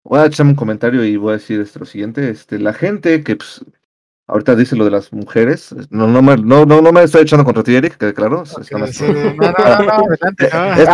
Voy 0.03 0.19
a 0.19 0.27
echarme 0.27 0.53
un 0.53 0.57
comentario 0.57 1.05
y 1.05 1.17
voy 1.17 1.31
a 1.31 1.37
decir 1.37 1.61
este, 1.61 1.79
lo 1.79 1.85
siguiente. 1.85 2.31
Este, 2.31 2.59
la 2.59 2.73
gente 2.73 3.23
que 3.23 3.37
pues, 3.37 3.63
ahorita 4.31 4.55
dice 4.57 4.77
lo 4.77 4.85
de 4.85 4.91
las 4.93 5.13
mujeres, 5.13 5.75
no, 5.91 6.07
no, 6.07 6.23
me, 6.23 6.37
no, 6.37 6.65
no, 6.65 6.81
no 6.81 6.93
me 6.93 7.03
estoy 7.03 7.23
echando 7.23 7.45
contra 7.45 7.63
ti, 7.63 7.75
Eric, 7.75 7.97
que 7.97 8.15
claro. 8.15 8.43
es- 8.43 8.57
están 8.59 8.81
las- 8.81 8.91
Sí, 8.97 9.05
no, 9.05 9.13
no, 9.13 9.53
no, 9.53 9.83
no, 9.85 9.93
adelante. 10.07 10.47
Es- 10.47 10.89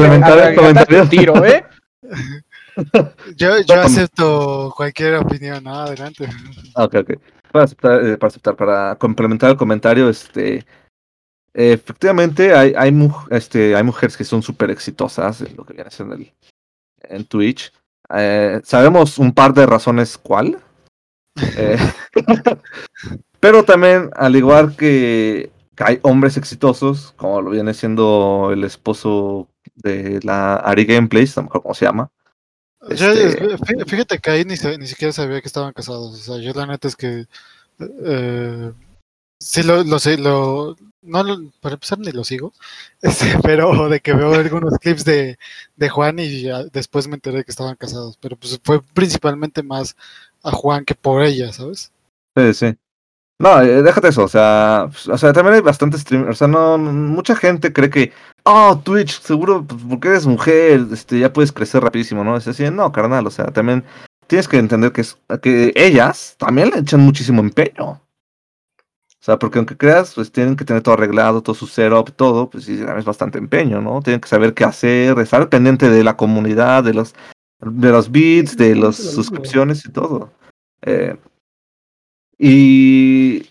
me 0.08 0.80
es- 0.82 0.88
el 0.90 1.08
tiro, 1.08 1.44
¿eh? 1.44 1.64
Yo, 3.36 3.58
yo 3.60 3.80
acepto 3.80 4.72
cualquier 4.76 5.14
opinión, 5.16 5.64
¿no? 5.64 5.74
Adelante. 5.80 6.28
Ok, 6.74 6.94
ok. 6.96 7.10
Para 7.52 7.64
aceptar, 7.64 8.04
eh, 8.04 8.18
para 8.18 8.28
aceptar, 8.28 8.56
para 8.56 8.96
complementar 8.96 9.50
el 9.50 9.56
comentario, 9.56 10.08
este 10.08 10.66
efectivamente 11.54 12.54
hay, 12.54 12.74
hay, 12.76 12.92
mu- 12.92 13.14
este, 13.30 13.74
hay 13.74 13.82
mujeres 13.82 14.14
que 14.16 14.24
son 14.24 14.42
súper 14.42 14.70
exitosas 14.70 15.40
en 15.40 15.56
lo 15.56 15.64
que 15.64 15.72
viene 15.72 15.88
a 15.88 15.90
ser 15.90 16.06
el, 16.12 16.30
en 17.08 17.24
Twitch. 17.24 17.72
Eh, 18.14 18.60
sabemos 18.62 19.18
un 19.18 19.32
par 19.32 19.54
de 19.54 19.64
razones 19.64 20.18
cuál. 20.18 20.58
Eh, 21.56 21.78
pero 23.40 23.64
también, 23.64 24.10
al 24.14 24.36
igual 24.36 24.76
que, 24.76 25.50
hay 25.78 25.98
hombres 26.02 26.36
exitosos, 26.36 27.12
como 27.16 27.42
lo 27.42 27.50
viene 27.50 27.74
siendo 27.74 28.50
el 28.52 28.64
esposo 28.64 29.48
de 29.74 30.20
la 30.22 30.56
Ari 30.56 30.86
Gameplays, 30.86 31.36
no 31.36 31.42
me 31.42 31.46
acuerdo 31.48 31.62
cómo 31.62 31.74
se 31.74 31.84
llama. 31.84 32.10
Este- 32.88 33.58
fí- 33.58 33.86
fíjate 33.86 34.18
que 34.18 34.30
ahí 34.30 34.44
ni, 34.44 34.54
ni 34.78 34.86
siquiera 34.86 35.12
sabía 35.12 35.40
que 35.40 35.48
estaban 35.48 35.72
casados. 35.72 36.14
O 36.14 36.16
sea, 36.16 36.38
yo 36.42 36.52
la 36.52 36.66
neta 36.66 36.88
es 36.88 36.96
que. 36.96 37.26
eh, 37.80 38.72
sí, 39.40 39.62
lo, 39.62 39.82
lo 39.84 39.98
sé, 39.98 40.18
lo. 40.18 40.76
No, 41.02 41.22
lo- 41.22 41.50
para 41.60 41.74
empezar, 41.74 41.98
ni 41.98 42.12
lo 42.12 42.24
sigo. 42.24 42.52
Este, 43.02 43.38
pero 43.42 43.88
de 43.88 44.00
que 44.00 44.12
veo 44.14 44.34
algunos 44.34 44.78
clips 44.78 45.04
de, 45.04 45.38
de 45.76 45.88
Juan 45.88 46.18
y 46.18 46.42
ya 46.42 46.64
después 46.64 47.06
me 47.08 47.14
enteré 47.14 47.44
que 47.44 47.50
estaban 47.50 47.76
casados. 47.76 48.16
Pero 48.20 48.36
pues 48.36 48.58
fue 48.62 48.80
principalmente 48.82 49.62
más 49.62 49.96
a 50.46 50.52
Juan 50.52 50.84
que 50.84 50.94
por 50.94 51.22
ella, 51.22 51.52
¿sabes? 51.52 51.92
Sí, 52.36 52.54
sí. 52.54 52.76
No, 53.38 53.60
eh, 53.60 53.82
déjate 53.82 54.08
eso, 54.08 54.24
o 54.24 54.28
sea, 54.28 54.86
pues, 54.90 55.08
o 55.08 55.18
sea, 55.18 55.32
también 55.34 55.56
hay 55.56 55.60
bastantes 55.60 56.00
streamers, 56.00 56.30
o 56.30 56.34
sea, 56.38 56.48
no, 56.48 56.78
no- 56.78 56.90
mucha 56.92 57.36
gente 57.36 57.70
cree 57.70 57.90
que, 57.90 58.12
oh, 58.44 58.80
Twitch, 58.82 59.20
seguro, 59.20 59.62
pues, 59.66 59.82
porque 59.88 60.08
eres 60.08 60.26
mujer, 60.26 60.86
este, 60.90 61.18
ya 61.18 61.30
puedes 61.32 61.52
crecer 61.52 61.82
rapidísimo, 61.82 62.24
¿no? 62.24 62.36
Es 62.38 62.48
así, 62.48 62.70
no, 62.70 62.90
carnal, 62.92 63.26
o 63.26 63.30
sea, 63.30 63.46
también 63.46 63.84
tienes 64.26 64.48
que 64.48 64.56
entender 64.56 64.90
que, 64.92 65.02
es, 65.02 65.18
que 65.42 65.72
ellas 65.76 66.34
también 66.38 66.70
le 66.70 66.78
echan 66.78 67.00
muchísimo 67.00 67.40
empeño. 67.42 68.00
O 69.20 69.24
sea, 69.26 69.38
porque 69.38 69.58
aunque 69.58 69.76
creas, 69.76 70.14
pues 70.14 70.30
tienen 70.30 70.56
que 70.56 70.64
tener 70.64 70.82
todo 70.82 70.94
arreglado, 70.94 71.42
todo 71.42 71.54
su 71.54 71.66
setup, 71.66 72.12
todo, 72.12 72.48
pues 72.48 72.64
sí, 72.64 72.80
es 72.96 73.04
bastante 73.04 73.38
empeño, 73.38 73.80
¿no? 73.82 74.00
Tienen 74.00 74.20
que 74.20 74.28
saber 74.28 74.54
qué 74.54 74.64
hacer, 74.64 75.18
estar 75.18 75.48
pendiente 75.48 75.90
de 75.90 76.04
la 76.04 76.16
comunidad, 76.16 76.84
de 76.84 76.94
los, 76.94 77.14
de 77.60 77.90
los 77.90 78.10
beats, 78.10 78.56
de 78.56 78.74
las 78.74 78.96
suscripciones 78.96 79.84
y 79.84 79.90
todo. 79.90 80.30
Eh, 80.82 81.16
y 82.38 83.46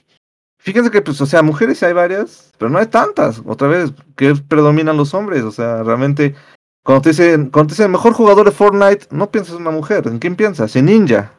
fíjense 0.59 0.91
que, 0.91 1.01
pues, 1.01 1.19
o 1.21 1.25
sea, 1.25 1.41
mujeres 1.41 1.81
hay 1.83 1.93
varias, 1.93 2.51
pero 2.57 2.69
no 2.69 2.79
hay 2.79 2.87
tantas. 2.87 3.41
Otra 3.45 3.67
vez, 3.67 3.91
que 4.15 4.35
predominan 4.35 4.97
los 4.97 5.13
hombres. 5.13 5.43
O 5.43 5.51
sea, 5.51 5.83
realmente, 5.83 6.35
cuando 6.83 7.01
te 7.01 7.09
dicen, 7.09 7.49
cuando 7.49 7.69
te 7.69 7.73
dicen 7.73 7.91
mejor 7.91 8.13
jugador 8.13 8.45
de 8.45 8.51
Fortnite, 8.51 9.07
no 9.11 9.31
piensas 9.31 9.55
en 9.55 9.61
una 9.61 9.71
mujer. 9.71 10.07
¿En 10.07 10.19
quién 10.19 10.35
piensas? 10.35 10.75
En 10.75 10.85
Ninja. 10.85 11.33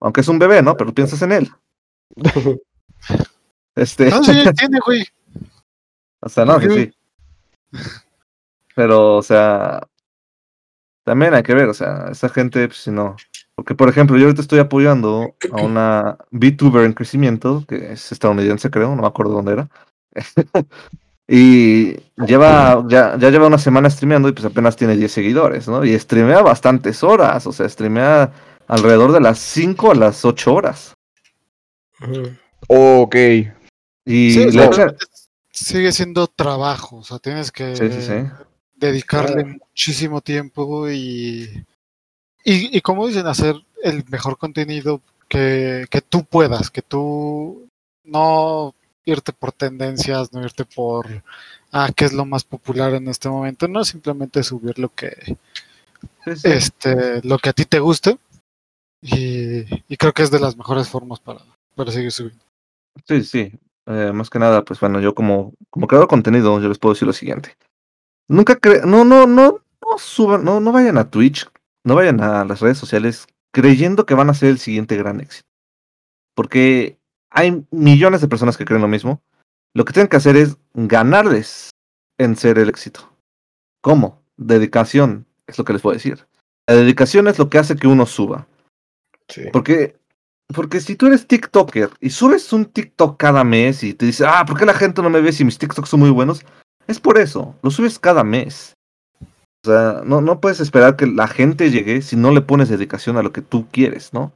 Aunque 0.00 0.20
es 0.20 0.28
un 0.28 0.38
bebé, 0.38 0.62
¿no? 0.62 0.76
Pero 0.76 0.94
piensas 0.94 1.22
en 1.22 1.32
él. 1.32 1.50
Este, 3.76 4.08
No, 4.08 4.24
sí, 4.24 4.30
entiende, 4.46 4.78
güey. 4.86 5.04
o 6.20 6.30
sea, 6.30 6.46
no, 6.46 6.58
que 6.58 6.70
sí. 6.70 6.92
Pero, 8.74 9.16
o 9.16 9.22
sea, 9.22 9.86
también 11.06 11.34
hay 11.34 11.44
que 11.44 11.54
ver, 11.54 11.68
o 11.68 11.74
sea, 11.74 12.08
esa 12.10 12.28
gente, 12.28 12.66
pues, 12.66 12.82
si 12.82 12.90
no. 12.90 13.14
Porque, 13.54 13.76
por 13.76 13.88
ejemplo, 13.88 14.18
yo 14.18 14.24
ahorita 14.24 14.42
estoy 14.42 14.58
apoyando 14.58 15.36
a 15.52 15.62
una 15.62 16.18
VTuber 16.32 16.84
en 16.84 16.94
crecimiento, 16.94 17.64
que 17.68 17.92
es 17.92 18.10
estadounidense, 18.10 18.70
creo, 18.70 18.94
no 18.94 19.02
me 19.02 19.08
acuerdo 19.08 19.34
dónde 19.34 19.52
era. 19.52 19.68
Y 21.28 21.96
lleva, 22.24 22.84
ya, 22.86 23.18
ya 23.18 23.30
lleva 23.30 23.48
una 23.48 23.58
semana 23.58 23.90
streameando 23.90 24.28
y 24.28 24.32
pues 24.32 24.44
apenas 24.44 24.76
tiene 24.76 24.96
10 24.96 25.10
seguidores, 25.10 25.66
¿no? 25.66 25.84
Y 25.84 25.98
streamea 25.98 26.40
bastantes 26.40 27.02
horas, 27.02 27.48
o 27.48 27.52
sea, 27.52 27.68
streamea 27.68 28.32
alrededor 28.68 29.10
de 29.10 29.20
las 29.20 29.40
5 29.40 29.90
a 29.90 29.96
las 29.96 30.24
8 30.24 30.54
horas. 30.54 30.94
Ok. 32.68 33.16
Y 34.04 34.30
Sí, 34.30 34.50
realmente 34.50 35.04
sigue 35.50 35.90
siendo 35.90 36.28
trabajo, 36.28 36.98
o 36.98 37.02
sea, 37.02 37.18
tienes 37.18 37.50
que 37.50 37.74
Sí, 37.74 37.90
sí, 37.90 38.02
sí. 38.02 38.30
Dedicarle 38.76 39.42
Claro. 39.42 39.58
muchísimo 39.68 40.20
tiempo 40.20 40.88
y, 40.90 41.64
y, 42.44 42.76
y 42.76 42.80
como 42.82 43.06
dicen, 43.06 43.26
hacer 43.26 43.56
el 43.82 44.04
mejor 44.08 44.38
contenido 44.38 45.00
que, 45.28 45.86
que 45.90 46.00
tú 46.02 46.24
puedas, 46.24 46.70
que 46.70 46.82
tú 46.82 47.68
no 48.04 48.74
irte 49.04 49.32
por 49.32 49.52
tendencias, 49.52 50.32
no 50.32 50.42
irte 50.42 50.64
por 50.64 51.22
ah, 51.72 51.90
qué 51.94 52.04
es 52.04 52.12
lo 52.12 52.24
más 52.24 52.44
popular 52.44 52.94
en 52.94 53.08
este 53.08 53.28
momento, 53.28 53.68
no 53.68 53.84
simplemente 53.84 54.42
subir 54.42 54.78
lo 54.78 54.88
que 54.94 55.36
sí, 56.24 56.36
sí. 56.36 56.48
este 56.48 57.22
lo 57.22 57.38
que 57.38 57.48
a 57.50 57.52
ti 57.52 57.64
te 57.64 57.78
guste 57.80 58.18
y, 59.00 59.60
y 59.92 59.96
creo 59.96 60.12
que 60.12 60.22
es 60.22 60.30
de 60.30 60.40
las 60.40 60.56
mejores 60.56 60.88
formas 60.88 61.20
para, 61.20 61.40
para 61.74 61.92
seguir 61.92 62.12
subiendo. 62.12 62.42
Sí, 63.06 63.22
sí. 63.22 63.52
Eh, 63.86 64.10
más 64.12 64.28
que 64.30 64.38
nada, 64.40 64.64
pues 64.64 64.80
bueno, 64.80 65.00
yo 65.00 65.14
como, 65.14 65.52
como 65.70 65.86
creador 65.86 66.08
de 66.08 66.10
contenido, 66.10 66.60
yo 66.60 66.68
les 66.68 66.78
puedo 66.78 66.94
decir 66.94 67.06
lo 67.06 67.12
siguiente. 67.12 67.54
Nunca 68.28 68.56
cre 68.56 68.82
no, 68.84 69.04
no, 69.04 69.26
no, 69.26 69.60
no 69.80 69.98
suban, 69.98 70.44
no, 70.44 70.60
no 70.60 70.72
vayan 70.72 70.98
a 70.98 71.10
Twitch, 71.10 71.48
no 71.84 71.94
vayan 71.94 72.20
a 72.20 72.44
las 72.44 72.60
redes 72.60 72.78
sociales 72.78 73.26
creyendo 73.52 74.04
que 74.04 74.14
van 74.14 74.30
a 74.30 74.34
ser 74.34 74.50
el 74.50 74.58
siguiente 74.58 74.96
gran 74.96 75.20
éxito. 75.20 75.48
Porque 76.34 76.98
hay 77.30 77.64
millones 77.70 78.20
de 78.20 78.28
personas 78.28 78.56
que 78.56 78.64
creen 78.64 78.82
lo 78.82 78.88
mismo. 78.88 79.22
Lo 79.74 79.84
que 79.84 79.92
tienen 79.92 80.08
que 80.08 80.16
hacer 80.16 80.36
es 80.36 80.56
ganarles 80.74 81.70
en 82.18 82.36
ser 82.36 82.58
el 82.58 82.68
éxito. 82.68 83.12
¿Cómo? 83.80 84.22
Dedicación, 84.36 85.26
es 85.46 85.58
lo 85.58 85.64
que 85.64 85.72
les 85.72 85.82
puedo 85.82 85.94
decir. 85.94 86.26
La 86.66 86.74
dedicación 86.74 87.28
es 87.28 87.38
lo 87.38 87.48
que 87.48 87.58
hace 87.58 87.76
que 87.76 87.86
uno 87.86 88.06
suba. 88.06 88.46
Sí. 89.28 89.44
Porque, 89.52 89.96
porque 90.48 90.80
si 90.80 90.96
tú 90.96 91.06
eres 91.06 91.26
TikToker 91.26 91.90
y 92.00 92.10
subes 92.10 92.52
un 92.52 92.66
TikTok 92.66 93.16
cada 93.16 93.44
mes 93.44 93.82
y 93.82 93.94
te 93.94 94.06
dices, 94.06 94.26
ah, 94.28 94.44
¿por 94.46 94.58
qué 94.58 94.66
la 94.66 94.74
gente 94.74 95.02
no 95.02 95.10
me 95.10 95.20
ve 95.20 95.32
si 95.32 95.44
mis 95.44 95.58
TikToks 95.58 95.88
son 95.88 96.00
muy 96.00 96.10
buenos? 96.10 96.44
Es 96.86 97.00
por 97.00 97.18
eso, 97.18 97.54
lo 97.62 97.70
subes 97.70 97.98
cada 97.98 98.24
mes. 98.24 98.74
O 99.64 99.68
sea, 99.68 100.02
no, 100.04 100.20
no 100.20 100.40
puedes 100.40 100.60
esperar 100.60 100.96
que 100.96 101.06
la 101.06 101.26
gente 101.26 101.70
llegue 101.70 102.02
si 102.02 102.16
no 102.16 102.30
le 102.30 102.40
pones 102.40 102.68
dedicación 102.68 103.16
a 103.16 103.22
lo 103.22 103.32
que 103.32 103.42
tú 103.42 103.66
quieres, 103.70 104.12
¿no? 104.12 104.32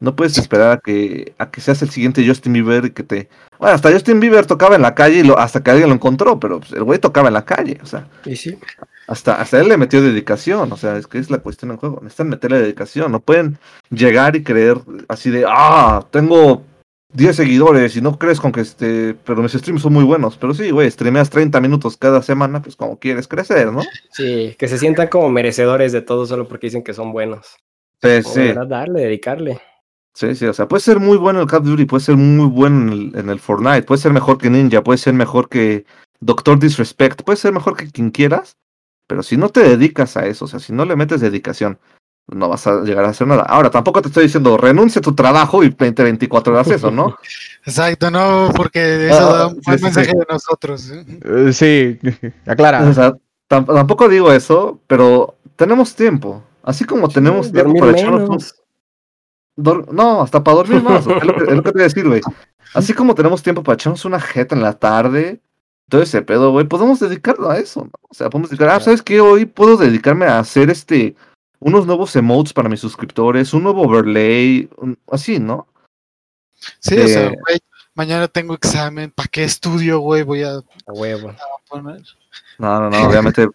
No 0.00 0.16
puedes 0.16 0.38
esperar 0.38 0.72
a 0.72 0.78
que, 0.78 1.34
a 1.36 1.50
que 1.50 1.60
seas 1.60 1.82
el 1.82 1.90
siguiente 1.90 2.26
Justin 2.26 2.54
Bieber 2.54 2.86
y 2.86 2.90
que 2.90 3.02
te... 3.02 3.28
Bueno, 3.58 3.74
hasta 3.74 3.92
Justin 3.92 4.18
Bieber 4.18 4.46
tocaba 4.46 4.76
en 4.76 4.80
la 4.80 4.94
calle 4.94 5.18
y 5.18 5.22
lo, 5.22 5.38
hasta 5.38 5.62
que 5.62 5.70
alguien 5.70 5.90
lo 5.90 5.94
encontró, 5.94 6.40
pero 6.40 6.60
pues, 6.60 6.72
el 6.72 6.84
güey 6.84 6.98
tocaba 6.98 7.28
en 7.28 7.34
la 7.34 7.44
calle, 7.44 7.78
o 7.82 7.86
sea, 7.86 8.08
Y 8.24 8.36
sí. 8.36 8.58
hasta, 9.06 9.34
hasta 9.34 9.60
él 9.60 9.68
le 9.68 9.76
metió 9.76 10.00
dedicación, 10.00 10.72
o 10.72 10.76
sea, 10.78 10.96
es 10.96 11.06
que 11.06 11.18
es 11.18 11.30
la 11.30 11.38
cuestión 11.38 11.70
en 11.72 11.76
juego. 11.76 12.00
Necesitan 12.00 12.30
meterle 12.30 12.60
dedicación, 12.60 13.12
no 13.12 13.20
pueden 13.20 13.58
llegar 13.90 14.36
y 14.36 14.42
creer 14.42 14.80
así 15.08 15.28
de, 15.28 15.44
ah, 15.46 16.06
tengo 16.10 16.64
10 17.12 17.36
seguidores 17.36 17.96
y 17.96 18.00
no 18.00 18.18
crees 18.18 18.40
con 18.40 18.52
que 18.52 18.60
este, 18.60 19.14
pero 19.24 19.42
mis 19.42 19.52
streams 19.52 19.82
son 19.82 19.92
muy 19.92 20.04
buenos. 20.04 20.36
Pero 20.36 20.54
sí, 20.54 20.70
güey, 20.70 20.90
streameas 20.90 21.30
30 21.30 21.60
minutos 21.60 21.96
cada 21.96 22.22
semana, 22.22 22.62
pues 22.62 22.76
como 22.76 22.98
quieres 22.98 23.26
crecer, 23.26 23.72
¿no? 23.72 23.82
Sí, 24.12 24.54
que 24.58 24.68
se 24.68 24.78
sientan 24.78 25.08
como 25.08 25.28
merecedores 25.30 25.92
de 25.92 26.02
todo 26.02 26.26
solo 26.26 26.46
porque 26.46 26.68
dicen 26.68 26.84
que 26.84 26.94
son 26.94 27.12
buenos. 27.12 27.56
Sí, 28.02 28.22
sí, 28.22 28.40
verdad, 28.40 28.66
darle, 28.66 29.02
dedicarle. 29.02 29.60
sí, 30.14 30.34
sí, 30.34 30.46
o 30.46 30.54
sea, 30.54 30.66
puede 30.66 30.80
ser 30.80 31.00
muy 31.00 31.18
bueno 31.18 31.40
en 31.40 31.42
el 31.42 31.50
Call 31.50 31.60
of 31.60 31.66
Duty, 31.66 31.84
puede 31.84 32.02
ser 32.02 32.16
muy 32.16 32.46
bueno 32.46 32.92
en 32.92 32.92
el, 32.92 33.18
en 33.18 33.28
el 33.28 33.40
Fortnite, 33.40 33.82
puede 33.82 34.00
ser 34.00 34.12
mejor 34.12 34.38
que 34.38 34.48
Ninja, 34.48 34.82
puede 34.82 34.98
ser 34.98 35.12
mejor 35.12 35.48
que 35.48 35.84
Doctor 36.20 36.58
Disrespect, 36.58 37.22
puede 37.22 37.36
ser 37.36 37.52
mejor 37.52 37.76
que 37.76 37.90
quien 37.90 38.10
quieras, 38.10 38.56
pero 39.06 39.22
si 39.22 39.36
no 39.36 39.50
te 39.50 39.60
dedicas 39.60 40.16
a 40.16 40.26
eso, 40.26 40.46
o 40.46 40.48
sea, 40.48 40.60
si 40.60 40.72
no 40.72 40.86
le 40.86 40.96
metes 40.96 41.20
dedicación, 41.20 41.78
no 42.32 42.48
vas 42.48 42.66
a 42.66 42.82
llegar 42.82 43.04
a 43.04 43.08
hacer 43.10 43.26
nada. 43.26 43.42
Ahora, 43.42 43.70
tampoco 43.70 44.00
te 44.02 44.08
estoy 44.08 44.24
diciendo 44.24 44.56
renuncia 44.56 44.98
a 45.00 45.02
tu 45.02 45.14
trabajo 45.14 45.62
y 45.62 45.70
20, 45.70 46.02
24 46.02 46.52
horas 46.52 46.68
eso, 46.68 46.90
¿no? 46.90 47.16
Exacto, 47.64 48.10
no, 48.10 48.50
porque 48.56 49.06
eso 49.08 49.30
Ah, 49.34 49.36
da 49.38 49.46
un 49.48 49.60
buen 49.60 49.78
sí, 49.78 49.84
mensaje 49.84 50.10
sí. 50.10 50.16
de 50.18 50.26
nosotros. 50.28 50.90
¿eh? 50.90 51.04
Eh, 51.24 51.52
sí, 51.52 51.98
aclara. 52.46 52.88
O 52.88 52.94
sea, 52.94 53.12
tam- 53.48 53.66
tampoco 53.66 54.08
digo 54.08 54.32
eso, 54.32 54.80
pero 54.86 55.36
tenemos 55.56 55.94
tiempo. 55.94 56.42
Así 56.62 56.84
como 56.84 57.08
tenemos 57.08 57.50
tiempo 57.52 57.74
para 57.78 57.92
echarnos 57.92 58.54
no, 59.56 60.22
hasta 60.22 60.42
para 60.42 60.56
dormir 60.56 60.82
más. 60.82 61.06
es, 61.06 61.24
lo 61.24 61.34
que, 61.34 61.44
es 61.44 61.56
lo 61.56 61.62
que 61.62 61.70
te 61.70 61.72
voy 61.72 61.80
a 61.80 61.84
decir, 61.84 62.08
güey. 62.08 62.20
Así 62.74 62.92
como 62.94 63.14
tenemos 63.14 63.42
tiempo 63.42 63.62
para 63.62 63.74
echarnos 63.74 64.04
una 64.04 64.20
jeta 64.20 64.54
en 64.54 64.62
la 64.62 64.74
tarde, 64.74 65.40
todo 65.88 66.02
ese 66.02 66.22
pedo, 66.22 66.52
güey, 66.52 66.66
podemos 66.66 67.00
dedicarlo 67.00 67.50
a 67.50 67.58
eso, 67.58 67.80
¿no? 67.84 67.90
O 68.08 68.14
sea, 68.14 68.30
podemos 68.30 68.50
dedicar, 68.50 68.68
ah, 68.70 68.80
¿sabes 68.80 69.02
qué? 69.02 69.20
Hoy 69.20 69.44
puedo 69.44 69.76
dedicarme 69.76 70.26
a 70.26 70.38
hacer 70.38 70.70
este, 70.70 71.14
unos 71.60 71.86
nuevos 71.86 72.14
emotes 72.16 72.52
para 72.52 72.68
mis 72.68 72.80
suscriptores, 72.80 73.52
un 73.54 73.62
nuevo 73.62 73.82
overlay, 73.82 74.68
un- 74.78 74.98
así, 75.10 75.38
¿no? 75.38 75.66
Sí, 76.80 76.98
o 76.98 77.06
sea, 77.08 77.28
güey, 77.28 77.58
mañana 77.94 78.28
tengo 78.28 78.54
examen, 78.54 79.10
¿para 79.10 79.28
qué 79.28 79.44
estudio, 79.44 80.00
güey? 80.00 80.22
Voy 80.22 80.42
a 80.42 80.56
A 80.56 80.62
huevo. 80.92 81.32
poner. 81.68 82.02
No, 82.58 82.80
no, 82.80 82.90
no, 82.90 83.08
obviamente, 83.08 83.48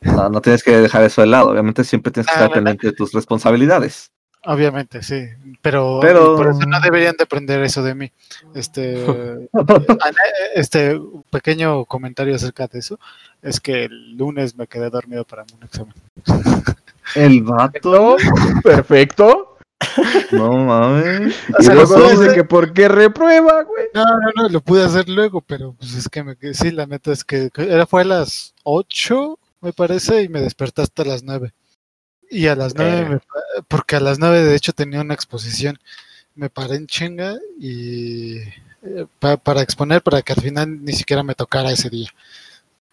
no, 0.00 0.28
no 0.28 0.40
tienes 0.40 0.62
que 0.62 0.72
dejar 0.76 1.02
eso 1.04 1.20
de 1.20 1.26
lado, 1.28 1.50
obviamente 1.50 1.84
siempre 1.84 2.10
tienes 2.12 2.26
que 2.26 2.32
Ah, 2.32 2.34
estar 2.34 2.48
¿verdad? 2.48 2.54
pendiente 2.64 2.86
de 2.88 2.92
tus 2.94 3.12
responsabilidades. 3.12 4.10
Obviamente, 4.44 5.02
sí, 5.04 5.22
pero, 5.60 6.00
Pero- 6.02 6.36
por 6.36 6.48
eso 6.48 6.66
no 6.66 6.80
deberían 6.80 7.14
depender 7.16 7.62
eso 7.62 7.80
de 7.84 7.94
mí. 7.94 8.10
Este, 8.54 9.48
este 10.56 10.96
un 10.96 11.22
pequeño 11.30 11.84
comentario 11.84 12.34
acerca 12.34 12.66
de 12.66 12.80
eso 12.80 12.98
es 13.40 13.60
que 13.60 13.84
el 13.84 14.16
lunes 14.16 14.56
me 14.56 14.66
quedé 14.66 14.90
dormido 14.90 15.24
para 15.24 15.44
un 15.56 15.62
examen. 15.62 15.94
El 17.14 17.42
vato, 17.44 18.16
Perfecto. 18.62 19.56
no 20.30 20.52
mames. 20.58 21.34
O 21.58 21.62
sea, 21.62 21.74
y 21.74 21.76
lo 21.76 21.84
luego 21.84 22.10
dice 22.20 22.34
que 22.34 22.44
por 22.44 22.72
qué 22.72 22.88
reprueba, 22.88 23.64
güey. 23.64 23.86
No, 23.94 24.04
no, 24.04 24.30
no, 24.42 24.48
lo 24.48 24.60
pude 24.60 24.84
hacer 24.84 25.08
luego, 25.08 25.40
pero 25.40 25.74
pues 25.78 25.94
es 25.94 26.08
que 26.08 26.22
me 26.22 26.36
sí, 26.54 26.70
la 26.70 26.86
neta 26.86 27.12
es 27.12 27.24
que 27.24 27.50
era 27.56 27.86
fue 27.86 28.02
a 28.02 28.04
las 28.04 28.54
8, 28.62 29.38
me 29.60 29.72
parece, 29.72 30.22
y 30.22 30.28
me 30.28 30.40
desperté 30.40 30.82
hasta 30.82 31.04
las 31.04 31.22
9. 31.24 31.52
Y 32.30 32.46
a 32.46 32.54
las 32.54 32.74
9, 32.74 32.90
Verga. 32.92 33.08
me 33.10 33.18
pa- 33.18 33.64
porque 33.68 33.96
a 33.96 34.00
las 34.00 34.18
9 34.18 34.42
de 34.44 34.54
hecho 34.54 34.72
tenía 34.72 35.00
una 35.00 35.14
exposición, 35.14 35.78
me 36.34 36.48
paré 36.48 36.76
en 36.76 36.86
chinga 36.86 37.36
y 37.58 38.36
eh, 38.38 39.06
pa- 39.18 39.36
para 39.36 39.60
exponer 39.62 40.00
para 40.02 40.22
que 40.22 40.32
al 40.32 40.40
final 40.40 40.82
ni 40.84 40.92
siquiera 40.92 41.22
me 41.22 41.34
tocara 41.34 41.70
ese 41.72 41.90
día. 41.90 42.08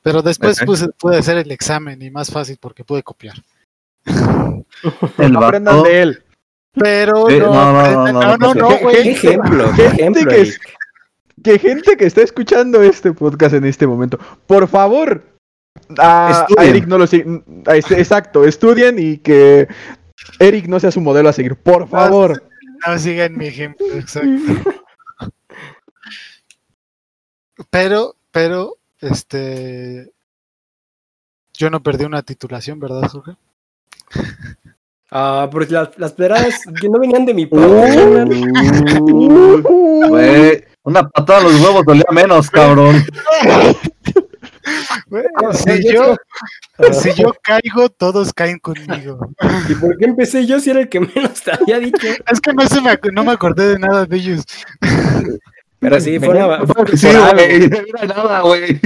Pero 0.01 0.21
después 0.21 0.59
Ok. 0.61 0.67
puse- 0.67 0.91
pude 0.97 1.17
hacer 1.17 1.37
el 1.37 1.51
examen 1.51 2.01
y 2.01 2.09
más 2.09 2.31
fácil 2.31 2.57
porque 2.59 2.83
pude 2.83 3.03
copiar. 3.03 3.35
El 5.17 5.35
Aprendan 5.37 5.77
vato. 5.77 5.83
de 5.83 6.01
él. 6.01 6.23
Pero 6.73 7.29
Eh, 7.29 7.39
no, 7.39 7.53
no, 7.53 7.73
no, 7.73 7.83
no, 7.83 8.11
no, 8.11 8.11
no, 8.11 8.21
no, 8.21 8.37
no, 8.37 8.53
no, 8.53 8.67
¿qué- 8.69 8.83
güey. 8.83 8.95
¿Qué 9.03 9.11
ejemplo? 9.11 9.71
¿Qué 9.75 9.89
Gente 9.89 10.03
ejemplo? 10.19 10.31
que, 10.31 10.41
es- 10.41 10.59
que 11.43 11.57
gente 11.59 11.97
que 11.97 12.05
está 12.05 12.21
escuchando 12.21 12.81
este 12.83 13.13
podcast 13.13 13.55
en 13.55 13.63
este 13.65 13.87
momento, 13.87 14.19
por 14.45 14.67
favor, 14.67 15.23
a, 15.97 16.45
a. 16.57 16.65
Eric 16.65 16.85
no 16.85 16.97
lo 16.97 17.07
siguen. 17.07 17.43
Exacto, 17.65 18.43
estudien 18.45 18.99
y 18.99 19.17
que 19.19 19.67
Eric 20.39 20.67
no 20.67 20.79
sea 20.81 20.91
su 20.91 20.99
modelo 20.99 21.29
a 21.29 21.33
seguir, 21.33 21.55
por 21.55 21.87
favor. 21.87 22.43
No 22.85 22.97
sigan 22.99 23.37
mi 23.37 23.47
ejemplo, 23.47 23.85
exacto. 23.93 24.29
Pero, 27.69 28.15
pero, 28.31 28.75
este. 28.99 30.11
Yo 31.53 31.69
no 31.69 31.81
perdí 31.83 32.05
una 32.05 32.21
titulación, 32.21 32.79
¿verdad, 32.79 33.03
Jorge? 33.09 33.35
Ah, 35.11 35.49
porque 35.51 35.73
las, 35.73 35.89
las 35.97 36.13
pedradas 36.13 36.59
que 36.79 36.87
no 36.87 36.99
venían 36.99 37.25
de 37.25 37.33
mi 37.33 37.47
Uh. 37.49 37.57
Güey, 40.07 40.63
una 40.83 41.09
patada 41.09 41.39
en 41.39 41.45
los 41.45 41.59
huevos 41.61 41.83
dolía 41.83 42.05
menos, 42.11 42.47
cabrón. 42.51 43.03
Si 45.53 45.91
yo, 45.91 46.15
si 46.91 47.13
yo 47.13 47.33
caigo, 47.41 47.89
todos 47.89 48.31
caen 48.33 48.59
conmigo. 48.59 49.19
¿Y 49.67 49.73
por 49.73 49.97
qué 49.97 50.05
empecé 50.05 50.45
yo 50.45 50.59
si 50.59 50.69
era 50.69 50.81
el 50.81 50.89
que 50.89 50.99
menos 50.99 51.41
te 51.41 51.51
había 51.51 51.79
dicho? 51.79 52.07
Es 52.31 52.39
que 52.39 52.53
no, 52.53 52.67
se 52.67 52.79
me, 52.79 52.91
no 53.11 53.23
me 53.23 53.31
acordé 53.31 53.69
de 53.69 53.79
nada 53.79 54.05
de 54.05 54.15
ellos. 54.15 54.43
Pero 55.79 55.99
sí, 55.99 56.19
fue 56.19 56.29
una. 56.29 56.67
fue 56.67 56.97
Sí, 56.97 57.07
por 57.07 57.15
algo. 57.15 57.35
güey, 57.35 57.69
no 57.69 57.77
era 57.77 58.05
nada, 58.05 58.41
güey. 58.41 58.79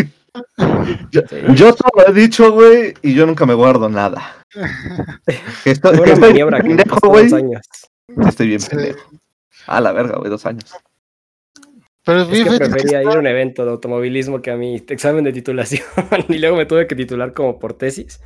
Yo, 1.11 1.21
Sí. 1.29 1.37
yo 1.55 1.73
todo 1.75 1.89
lo 1.95 2.07
he 2.09 2.13
dicho, 2.13 2.51
güey, 2.51 2.93
y 3.01 3.13
yo 3.13 3.25
nunca 3.25 3.45
me 3.45 3.53
guardo 3.53 3.89
nada. 3.89 4.37
Que 5.63 5.71
estoy, 5.71 5.97
que 5.99 6.11
estoy 6.11 6.19
maniobra 6.19 6.57
que 6.61 6.69
me 6.69 6.75
pendejo, 6.75 6.99
güey. 7.09 7.23
dos 7.29 7.33
años. 7.33 7.61
Estoy 8.27 8.47
bien 8.47 8.59
Sí. 8.59 8.69
pendejo. 8.69 9.09
A 9.67 9.79
la 9.81 9.91
verga, 9.91 10.17
güey, 10.17 10.29
dos 10.29 10.45
años. 10.45 10.73
Pero 12.05 12.23
Es 12.23 12.27
que 12.27 12.57
prefería 12.57 13.01
ir 13.01 13.07
a 13.07 13.19
un 13.19 13.27
evento 13.27 13.63
de 13.63 13.71
automovilismo 13.71 14.41
que 14.41 14.51
a 14.51 14.57
mi 14.57 14.75
examen 14.75 15.23
de 15.23 15.31
titulación. 15.31 15.83
y 16.27 16.37
luego 16.39 16.57
me 16.57 16.65
tuve 16.65 16.85
que 16.85 16.95
titular 16.95 17.33
como 17.33 17.59
por 17.59 17.73
tesis. 17.75 18.21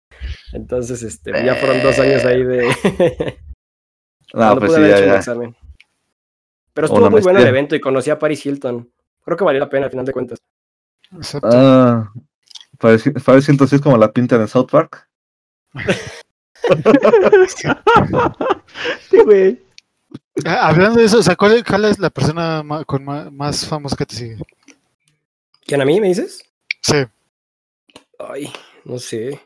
Entonces, 0.53 1.03
este, 1.03 1.32
ya 1.45 1.53
fueron 1.55 1.84
dos 1.84 1.99
años 1.99 2.26
ahí 2.26 2.43
de. 2.43 2.68
No, 4.34 4.39
cuando 4.41 4.60
pues 4.60 4.72
pude 4.74 4.86
sí, 4.88 4.91
haber 4.91 5.05
ya, 5.05 5.12
ya. 5.14 5.18
examen. 5.20 5.55
Pero 6.74 6.86
O 6.86 6.89
estuvo 6.89 6.99
una 7.08 7.10
muy 7.10 7.22
bueno 7.22 7.39
el 7.39 7.47
evento 7.47 7.76
y 7.78 7.80
conocí 7.80 8.10
a 8.10 8.20
Paris 8.20 8.45
Hilton. 8.45 8.91
Creo 9.24 9.38
que 9.38 9.43
valió 9.45 9.60
la 9.62 9.70
pena 9.70 9.86
al 9.86 9.89
final 9.91 10.05
de 10.05 10.12
cuentas. 10.12 10.39
Exacto. 11.16 11.49
Ah, 11.51 12.12
Paris 12.80 13.03
Paris 13.26 13.47
Hilton 13.49 13.68
sí 13.68 13.76
es 13.78 13.82
como 13.82 13.97
la 13.97 14.12
pinta 14.12 14.36
en 14.36 14.47
South 14.47 14.70
Park. 14.72 15.08
Sí, 19.10 19.18
güey. 19.24 19.62
Ah, 20.45 20.68
Hablando 20.70 20.99
de 20.99 21.05
eso, 21.05 21.20
o 21.20 21.24
sea, 21.24 21.36
¿cuál, 21.36 21.64
cuál 21.66 21.86
es 21.86 21.99
la 21.99 22.10
persona 22.10 22.62
ma- 22.64 22.84
con 22.86 23.03
más 23.05 23.66
famosa 23.66 23.95
que 23.95 24.05
te 24.05 24.16
sigue? 24.16 24.38
¿Quién 25.66 25.82
a 25.82 25.86
mí 25.86 25.99
me 25.99 26.08
dices? 26.08 26.43
Sí. 26.82 26.97
Ay, 28.20 28.51
no 28.86 28.99
sé. 28.99 29.39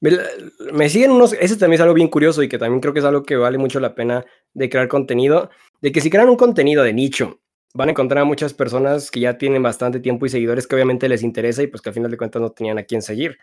Me 0.00 0.88
siguen 0.88 1.10
unos. 1.10 1.34
Ese 1.34 1.56
también 1.56 1.74
es 1.74 1.80
algo 1.82 1.94
bien 1.94 2.08
curioso 2.08 2.42
y 2.42 2.48
que 2.48 2.58
también 2.58 2.80
creo 2.80 2.92
que 2.94 3.00
es 3.00 3.04
algo 3.04 3.22
que 3.22 3.36
vale 3.36 3.58
mucho 3.58 3.80
la 3.80 3.94
pena 3.94 4.24
de 4.54 4.70
crear 4.70 4.88
contenido. 4.88 5.50
De 5.82 5.92
que 5.92 6.00
si 6.00 6.08
crean 6.10 6.28
un 6.30 6.36
contenido 6.36 6.82
de 6.82 6.94
nicho, 6.94 7.40
van 7.74 7.88
a 7.88 7.92
encontrar 7.92 8.22
a 8.22 8.24
muchas 8.24 8.54
personas 8.54 9.10
que 9.10 9.20
ya 9.20 9.38
tienen 9.38 9.62
bastante 9.62 10.00
tiempo 10.00 10.26
y 10.26 10.28
seguidores 10.28 10.66
que 10.66 10.74
obviamente 10.74 11.08
les 11.08 11.22
interesa 11.22 11.62
y 11.62 11.66
pues 11.66 11.82
que 11.82 11.90
al 11.90 11.94
final 11.94 12.10
de 12.10 12.16
cuentas 12.16 12.42
no 12.42 12.50
tenían 12.50 12.78
a 12.78 12.84
quién 12.84 13.02
seguir. 13.02 13.38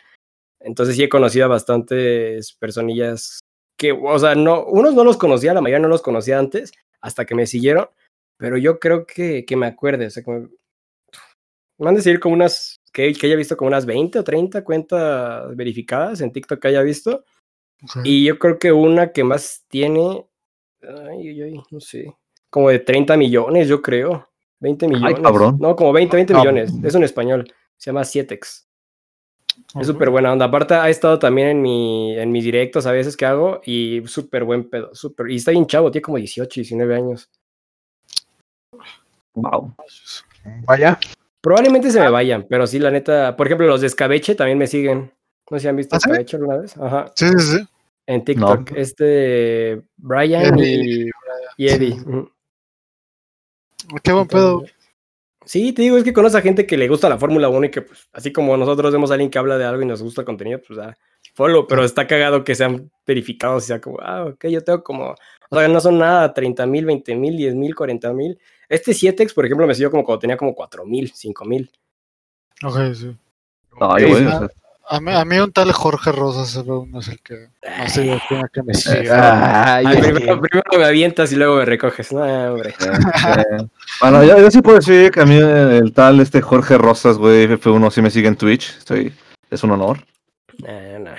Entonces 0.60 0.96
sí 0.96 1.04
he 1.04 1.10
conocido 1.10 1.46
a 1.46 1.50
bastantes 1.50 2.54
personillas 2.54 3.40
que, 3.78 3.92
o 3.92 4.20
sea, 4.20 4.36
no, 4.36 4.66
unos 4.66 4.96
no 4.96 5.04
los 5.04 5.18
conocía, 5.18 5.54
la 5.54 5.62
mayoría 5.62 5.82
no 5.82 5.88
los 5.88 6.02
conocía 6.02 6.40
antes, 6.40 6.72
hasta 7.00 7.26
que 7.26 7.36
me 7.36 7.46
siguieron, 7.46 7.88
pero 8.38 8.58
yo 8.58 8.80
creo 8.80 9.06
que, 9.06 9.46
que 9.46 9.56
me 9.56 9.68
acuerde, 9.68 10.08
o 10.08 10.10
sea, 10.10 10.24
que 10.24 10.32
me, 10.32 10.40
me 10.40 10.50
van 11.78 11.94
a 11.94 11.98
decir 11.98 12.20
como 12.20 12.34
unas, 12.34 12.82
que, 12.92 13.14
que 13.14 13.28
haya 13.28 13.36
visto 13.36 13.56
como 13.56 13.68
unas 13.68 13.86
20 13.86 14.20
o 14.20 14.24
30 14.24 14.64
cuentas 14.64 15.56
verificadas 15.56 16.22
en 16.22 16.32
TikTok 16.32 16.60
que 16.60 16.68
haya 16.70 16.82
visto, 16.82 17.24
y 18.04 18.26
yo 18.26 18.40
creo 18.40 18.58
que 18.58 18.72
una 18.72 19.12
que 19.12 19.24
más 19.24 19.64
tiene, 19.68 20.26
ay, 20.82 21.28
ay, 21.30 21.42
ay, 21.44 21.62
no 21.70 21.80
sé, 21.80 22.16
como 22.50 22.70
de 22.70 22.80
30 22.80 23.18
millones, 23.18 23.68
yo 23.68 23.82
creo, 23.82 24.30
20 24.60 24.88
millones. 24.88 25.20
cabrón. 25.22 25.58
No, 25.60 25.76
como 25.76 25.94
20, 25.94 26.16
20 26.16 26.34
Ah, 26.34 26.40
millones, 26.40 26.74
es 26.84 26.96
un 26.96 27.04
español, 27.04 27.52
se 27.78 27.90
llama 27.92 28.04
Cietex. 28.06 28.66
Es 29.80 29.88
súper 29.88 30.10
buena 30.12 30.32
onda. 30.32 30.46
Aparte, 30.46 30.76
ha 30.76 30.88
estado 30.90 31.18
también 31.20 31.48
en, 31.50 31.62
mi, 31.62 32.18
en 32.18 32.32
mis 32.32 32.44
directos 32.44 32.86
a 32.86 32.92
veces 32.92 33.18
que 33.18 33.26
hago 33.26 33.60
y 33.66 34.02
súper 34.06 34.44
buen 34.44 34.70
pedo. 34.70 34.94
Súper. 34.94 35.30
Y 35.32 35.38
está 35.38 35.52
bien 35.52 35.66
chavo, 35.66 35.92
tiene 35.92 36.04
como 36.04 36.18
18, 36.18 36.62
19 36.62 36.96
años. 36.96 37.30
Wow. 39.34 39.74
Vaya. 40.66 40.98
Probablemente 41.42 41.92
se 41.92 42.00
me 42.00 42.10
vayan, 42.10 42.46
pero 42.50 42.66
sí, 42.68 42.80
la 42.80 42.92
neta. 42.92 43.36
Por 43.36 43.48
ejemplo, 43.48 43.68
los 43.68 43.82
de 43.82 43.88
Escabeche 43.88 44.36
también 44.36 44.58
me 44.58 44.68
siguen. 44.68 45.12
No 45.50 45.58
sé 45.58 45.64
si 45.64 45.68
han 45.68 45.76
visto 45.76 45.96
¿Ah, 45.96 46.00
sí? 46.00 46.10
Escabeche 46.10 46.38
alguna 46.38 46.58
vez. 46.58 46.78
Ajá. 46.78 47.12
Sí, 47.16 47.28
sí, 47.38 47.58
sí. 47.58 47.68
En 48.06 48.24
TikTok. 48.26 48.72
Este. 48.76 49.82
Brian 49.98 50.58
Eddie, 50.60 51.10
y, 51.58 51.66
y 51.66 51.68
Eddie. 51.70 51.94
sí. 52.00 52.06
Qué 54.04 54.12
buen 54.12 54.28
pedo. 54.28 54.64
Sí, 55.46 55.72
te 55.72 55.82
digo, 55.82 55.98
es 55.98 56.04
que 56.04 56.12
conoce 56.12 56.38
a 56.38 56.42
gente 56.42 56.68
que 56.68 56.76
le 56.76 56.90
gusta 56.90 57.08
la 57.08 57.18
Fórmula 57.18 57.48
1 57.48 57.68
y 57.68 57.72
que, 57.72 57.82
pues, 57.82 58.10
así 58.12 58.34
como 58.34 58.58
nosotros 58.58 58.92
vemos 58.92 59.12
a 59.12 59.14
alguien 59.14 59.30
que 59.30 59.40
habla 59.40 59.58
de 59.58 59.64
algo 59.64 59.82
y 59.82 59.86
nos 59.86 60.04
gusta 60.04 60.22
el 60.22 60.26
contenido, 60.26 60.60
pues, 60.66 60.78
da 60.78 60.98
follow, 61.36 61.68
pero 61.68 61.86
está 61.86 62.06
cagado 62.06 62.44
que 62.44 62.54
sean 62.54 62.92
verificados 63.06 63.64
y 63.64 63.68
sea 63.68 63.80
como, 63.80 63.98
ah, 64.02 64.26
ok, 64.26 64.48
yo 64.48 64.62
tengo 64.64 64.84
como, 64.84 65.16
o 65.50 65.58
sea, 65.58 65.68
no 65.70 65.80
son 65.80 66.00
nada, 66.00 66.34
30 66.34 66.66
mil, 66.66 66.86
20 66.86 67.16
mil, 67.16 67.38
10 67.38 67.56
mil, 67.56 67.76
40 67.76 68.12
mil. 68.12 68.38
Este 68.68 68.92
7X, 68.92 69.34
por 69.34 69.46
ejemplo, 69.46 69.66
me 69.66 69.74
siguió 69.74 69.90
como 69.90 70.04
cuando 70.04 70.20
tenía 70.20 70.36
como 70.36 70.54
4 70.54 70.86
mil, 70.86 71.12
5 71.14 71.46
mil. 71.46 71.72
Ok, 72.64 72.76
sí. 72.94 73.16
Ay, 73.80 74.04
Sí, 74.04 74.10
güey, 74.10 74.24
sí. 74.24 74.28
o 74.28 74.40
sea, 74.40 74.48
A 74.90 75.02
mí, 75.02 75.12
a 75.14 75.26
mí 75.26 75.38
un 75.40 75.52
tal 75.52 75.72
Jorge 75.74 76.12
Rosas 76.14 76.56
uno 76.66 77.00
es 77.00 77.10
el 77.10 77.20
que 77.22 77.48
más 77.78 77.94
se 77.94 78.04
tiene 78.30 78.46
que 78.54 78.64
me 78.64 78.74
sigue. 78.74 79.10
Ay, 79.12 79.86
Ay, 79.86 79.96
que- 79.96 80.02
primero, 80.14 80.40
primero 80.42 80.64
me 80.78 80.86
avientas 80.86 81.32
y 81.32 81.36
luego 81.36 81.58
me 81.58 81.66
recoges. 81.66 82.14
No, 82.14 82.22
hombre. 82.22 82.74
eh, 83.38 83.68
Bueno, 84.00 84.24
yo, 84.24 84.40
yo 84.40 84.50
sí 84.50 84.62
puedo 84.62 84.78
decir 84.78 85.12
que 85.12 85.22
a 85.22 85.26
mí 85.26 85.36
el 85.36 85.92
tal 85.94 86.20
este 86.22 86.42
Jorge 86.42 86.78
Rosas, 86.78 87.18
güey, 87.18 87.48
F1 87.48 87.92
sí 87.92 88.02
me 88.02 88.10
sigue 88.12 88.28
en 88.30 88.38
Twitch. 88.38 88.78
Estoy, 88.78 89.14
es 89.50 89.64
un 89.64 89.72
honor. 89.72 90.00
Nah, 90.60 91.00
nah. 91.00 91.16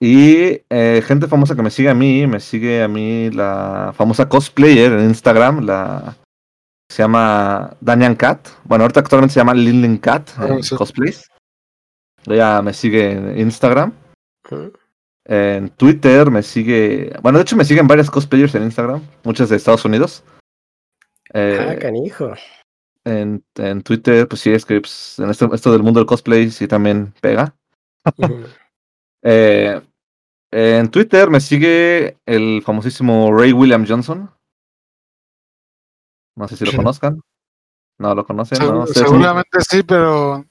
Y 0.00 0.60
eh, 0.70 1.02
gente 1.06 1.26
famosa 1.26 1.54
que 1.54 1.62
me 1.62 1.70
sigue 1.70 1.88
a 1.90 1.94
mí, 1.94 2.26
me 2.26 2.40
sigue 2.40 2.82
a 2.82 2.88
mí 2.88 3.30
la 3.30 3.92
famosa 3.96 4.28
cosplayer 4.28 4.92
en 4.92 5.04
Instagram, 5.08 5.64
la 5.64 6.14
se 6.90 7.02
llama 7.02 7.70
Danian 7.80 8.14
Cat. 8.14 8.48
Bueno, 8.64 8.84
ahorita 8.84 9.00
actualmente 9.00 9.34
se 9.34 9.40
llama 9.40 9.54
Lindlin 9.54 9.98
Cat 9.98 10.30
Ah, 10.38 10.48
sí. 10.60 10.74
cosplays. 10.76 11.28
Ella 12.26 12.60
me 12.62 12.72
sigue 12.72 13.12
en 13.12 13.38
Instagram. 13.38 13.92
En 15.24 15.68
Twitter 15.70 16.30
me 16.30 16.42
sigue. 16.42 17.12
Bueno, 17.22 17.38
de 17.38 17.42
hecho 17.42 17.56
me 17.56 17.64
siguen 17.64 17.86
varias 17.88 18.10
cosplayers 18.10 18.54
en 18.54 18.64
Instagram, 18.64 19.02
muchas 19.24 19.48
de 19.48 19.56
Estados 19.56 19.84
Unidos. 19.84 20.22
Eh, 21.34 21.58
Ah, 21.70 21.76
canijo. 21.76 22.32
en, 23.04 23.44
en 23.56 23.82
Twitter, 23.82 24.26
pues 24.28 24.40
sí, 24.40 24.52
es 24.52 24.64
que 24.64 24.80
pues, 24.80 25.18
en 25.18 25.30
esto, 25.30 25.52
esto 25.52 25.72
del 25.72 25.82
mundo 25.82 26.00
del 26.00 26.06
cosplay 26.06 26.50
sí 26.50 26.66
también 26.68 27.12
pega. 27.20 27.54
Eh, 29.28 29.80
en 30.52 30.88
Twitter 30.88 31.28
me 31.28 31.40
sigue 31.40 32.16
el 32.26 32.62
famosísimo 32.62 33.36
Ray 33.36 33.52
William 33.52 33.84
Johnson. 33.84 34.30
No 36.36 36.46
sé 36.46 36.56
si 36.56 36.64
lo 36.64 36.72
conozcan. 36.76 37.20
No 37.98 38.14
lo 38.14 38.24
conocen, 38.24 38.58
seguramente 38.92 39.58
sí, 39.68 39.82
pero 39.82 40.44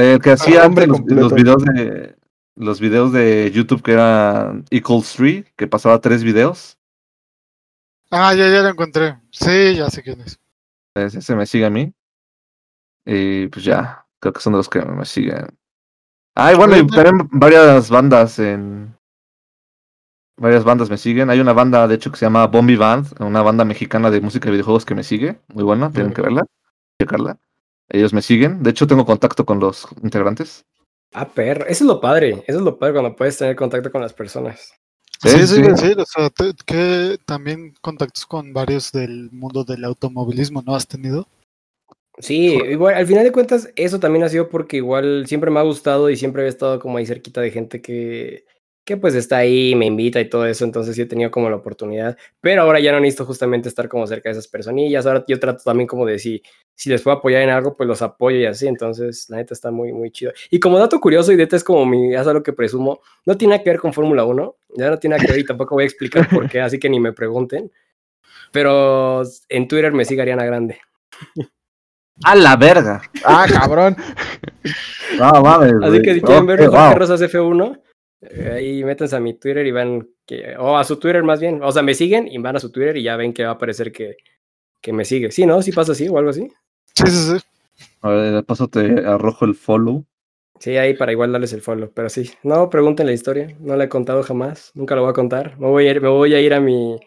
El 0.00 0.20
que 0.20 0.30
hacía 0.30 0.62
nombre 0.64 0.84
antes 0.84 1.16
los, 1.16 1.32
los 1.32 1.34
videos 1.34 1.64
de 1.64 2.16
los 2.56 2.80
videos 2.80 3.12
de 3.12 3.50
YouTube 3.52 3.82
que 3.82 3.92
eran 3.92 4.64
Equals 4.70 5.14
3, 5.16 5.44
que 5.56 5.66
pasaba 5.66 6.00
tres 6.00 6.22
videos. 6.22 6.78
Ah, 8.10 8.34
ya, 8.34 8.48
ya 8.48 8.62
lo 8.62 8.68
encontré. 8.68 9.18
Sí, 9.30 9.76
ya 9.76 9.88
sé 9.88 10.02
quién 10.02 10.20
es. 10.20 10.38
Ese 10.94 11.18
ese 11.18 11.36
me 11.36 11.46
sigue 11.46 11.64
a 11.64 11.70
mí. 11.70 11.92
Y 13.06 13.46
pues 13.48 13.64
ya, 13.64 14.04
creo 14.18 14.32
que 14.32 14.40
son 14.40 14.52
de 14.52 14.58
los 14.58 14.68
que 14.68 14.82
me 14.82 15.04
siguen. 15.04 15.46
Ah, 16.34 16.52
y 16.52 16.56
bueno, 16.56 16.76
y 16.76 16.86
también 16.86 17.28
varias 17.32 17.88
bandas 17.88 18.38
en. 18.38 18.94
Varias 20.36 20.64
bandas 20.64 20.90
me 20.90 20.98
siguen. 20.98 21.30
Hay 21.30 21.40
una 21.40 21.52
banda, 21.52 21.86
de 21.86 21.94
hecho, 21.94 22.10
que 22.10 22.18
se 22.18 22.26
llama 22.26 22.46
Bombi 22.46 22.76
Band, 22.76 23.20
una 23.20 23.42
banda 23.42 23.64
mexicana 23.64 24.10
de 24.10 24.20
música 24.20 24.48
y 24.48 24.52
videojuegos 24.52 24.84
que 24.84 24.94
me 24.94 25.04
sigue. 25.04 25.40
Muy 25.48 25.64
buena, 25.64 25.90
tienen 25.90 26.12
que 26.12 26.22
verla, 26.22 26.44
checarla. 27.00 27.38
Ellos 27.90 28.12
me 28.12 28.22
siguen. 28.22 28.62
De 28.62 28.70
hecho, 28.70 28.86
tengo 28.86 29.04
contacto 29.04 29.44
con 29.44 29.60
los 29.60 29.86
integrantes. 30.02 30.64
Ah, 31.12 31.28
perro. 31.28 31.64
Eso 31.66 31.84
es 31.84 31.88
lo 31.88 32.00
padre. 32.00 32.44
Eso 32.46 32.58
es 32.58 32.64
lo 32.64 32.78
padre 32.78 32.94
cuando 32.94 33.16
puedes 33.16 33.36
tener 33.36 33.56
contacto 33.56 33.90
con 33.90 34.00
las 34.00 34.12
personas. 34.12 34.72
Sí, 35.22 35.46
sí, 35.46 35.62
sí, 35.76 35.92
o 35.98 36.04
sea, 36.06 36.30
te- 36.30 36.54
que 36.64 37.18
también 37.26 37.74
contactos 37.82 38.24
con 38.24 38.54
varios 38.54 38.90
del 38.90 39.30
mundo 39.30 39.64
del 39.64 39.84
automovilismo, 39.84 40.62
¿no 40.64 40.74
has 40.74 40.86
tenido? 40.86 41.28
Sí, 42.18 42.54
igual, 42.54 42.94
al 42.94 43.06
final 43.06 43.24
de 43.24 43.32
cuentas, 43.32 43.70
eso 43.76 44.00
también 44.00 44.24
ha 44.24 44.30
sido 44.30 44.48
porque 44.48 44.78
igual 44.78 45.26
siempre 45.26 45.50
me 45.50 45.60
ha 45.60 45.64
gustado 45.64 46.08
y 46.08 46.16
siempre 46.16 46.44
he 46.44 46.48
estado 46.48 46.78
como 46.80 46.96
ahí 46.96 47.04
cerquita 47.04 47.42
de 47.42 47.50
gente 47.50 47.82
que, 47.82 48.44
que 48.90 48.96
pues 48.96 49.14
está 49.14 49.36
ahí, 49.36 49.76
me 49.76 49.86
invita 49.86 50.20
y 50.20 50.28
todo 50.28 50.46
eso, 50.46 50.64
entonces 50.64 50.96
sí 50.96 51.02
he 51.02 51.06
tenido 51.06 51.30
como 51.30 51.48
la 51.48 51.54
oportunidad, 51.54 52.18
pero 52.40 52.62
ahora 52.62 52.80
ya 52.80 52.90
no 52.90 52.98
necesito 52.98 53.24
justamente 53.24 53.68
estar 53.68 53.88
como 53.88 54.04
cerca 54.04 54.30
de 54.30 54.32
esas 54.32 54.48
personillas, 54.48 55.06
ahora 55.06 55.24
yo 55.28 55.38
trato 55.38 55.62
también 55.62 55.86
como 55.86 56.04
de 56.06 56.18
si, 56.18 56.42
si 56.74 56.90
les 56.90 57.00
puedo 57.00 57.16
apoyar 57.16 57.42
en 57.42 57.50
algo, 57.50 57.76
pues 57.76 57.86
los 57.86 58.02
apoyo 58.02 58.38
y 58.38 58.46
así, 58.46 58.66
entonces 58.66 59.30
la 59.30 59.36
neta 59.36 59.54
está 59.54 59.70
muy, 59.70 59.92
muy 59.92 60.10
chido. 60.10 60.32
Y 60.50 60.58
como 60.58 60.76
dato 60.76 60.98
curioso, 60.98 61.30
y 61.30 61.36
neta 61.36 61.54
es 61.54 61.62
como 61.62 61.86
mi, 61.86 62.16
es 62.16 62.26
algo 62.26 62.42
que 62.42 62.52
presumo, 62.52 62.98
no 63.26 63.36
tiene 63.36 63.52
nada 63.52 63.62
que 63.62 63.70
ver 63.70 63.78
con 63.78 63.92
Fórmula 63.92 64.24
1, 64.24 64.56
ya 64.76 64.90
no 64.90 64.98
tiene 64.98 65.14
nada 65.14 65.24
que 65.24 65.32
ver 65.34 65.40
y 65.40 65.44
tampoco 65.44 65.76
voy 65.76 65.84
a 65.84 65.86
explicar 65.86 66.28
por 66.28 66.50
qué, 66.50 66.60
así 66.60 66.80
que 66.80 66.90
ni 66.90 66.98
me 66.98 67.12
pregunten, 67.12 67.70
pero 68.50 69.22
en 69.48 69.68
Twitter 69.68 69.92
me 69.92 70.04
sigue 70.04 70.22
Ariana 70.22 70.44
Grande. 70.44 70.80
¡A 72.24 72.34
la 72.34 72.56
verga! 72.56 73.02
Ah, 73.24 73.46
cabrón. 73.48 73.96
No 75.18 75.42
mames. 75.42 75.74
Así 75.82 76.02
que 76.02 76.14
si 76.14 76.20
quieren 76.20 76.46
ver 76.46 76.60
Jorge 76.60 76.76
wow. 76.76 76.94
Rosas 76.94 77.20
F1, 77.20 77.74
eh, 77.74 77.89
ahí 78.52 78.84
métanse 78.84 79.16
a 79.16 79.20
mi 79.20 79.34
Twitter 79.34 79.66
y 79.66 79.72
van 79.72 80.08
que, 80.26 80.56
o 80.58 80.76
a 80.76 80.84
su 80.84 80.98
Twitter 80.98 81.22
más 81.22 81.40
bien, 81.40 81.62
o 81.62 81.72
sea, 81.72 81.82
me 81.82 81.94
siguen 81.94 82.28
y 82.28 82.38
van 82.38 82.56
a 82.56 82.60
su 82.60 82.70
Twitter 82.70 82.96
y 82.96 83.02
ya 83.02 83.16
ven 83.16 83.32
que 83.32 83.44
va 83.44 83.50
a 83.50 83.54
aparecer 83.54 83.92
que, 83.92 84.16
que 84.80 84.92
me 84.92 85.04
sigue. 85.04 85.30
Sí, 85.30 85.46
¿no? 85.46 85.62
Sí 85.62 85.72
pasa 85.72 85.92
así 85.92 86.08
o 86.08 86.18
algo 86.18 86.30
así. 86.30 86.50
Sí, 86.94 87.06
sí, 87.06 87.38
sí. 87.38 87.46
A 88.02 88.10
ver, 88.10 88.34
de 88.34 88.42
paso 88.42 88.68
te 88.68 89.06
arrojo 89.06 89.44
el 89.44 89.54
follow. 89.54 90.04
Sí, 90.58 90.76
ahí 90.76 90.94
para 90.94 91.12
igual 91.12 91.32
darles 91.32 91.54
el 91.54 91.62
follow, 91.62 91.90
pero 91.94 92.10
sí. 92.10 92.30
No, 92.42 92.68
pregunten 92.68 93.06
la 93.06 93.12
historia, 93.12 93.56
no 93.60 93.76
la 93.76 93.84
he 93.84 93.88
contado 93.88 94.22
jamás, 94.22 94.72
nunca 94.74 94.94
lo 94.94 95.02
voy 95.02 95.10
a 95.10 95.14
contar. 95.14 95.58
Me 95.58 95.66
voy 95.68 95.86
a 95.86 95.90
ir, 95.90 96.02
me 96.02 96.08
voy 96.08 96.34
a, 96.34 96.40
ir 96.40 96.52
a 96.52 96.60
mi... 96.60 97.00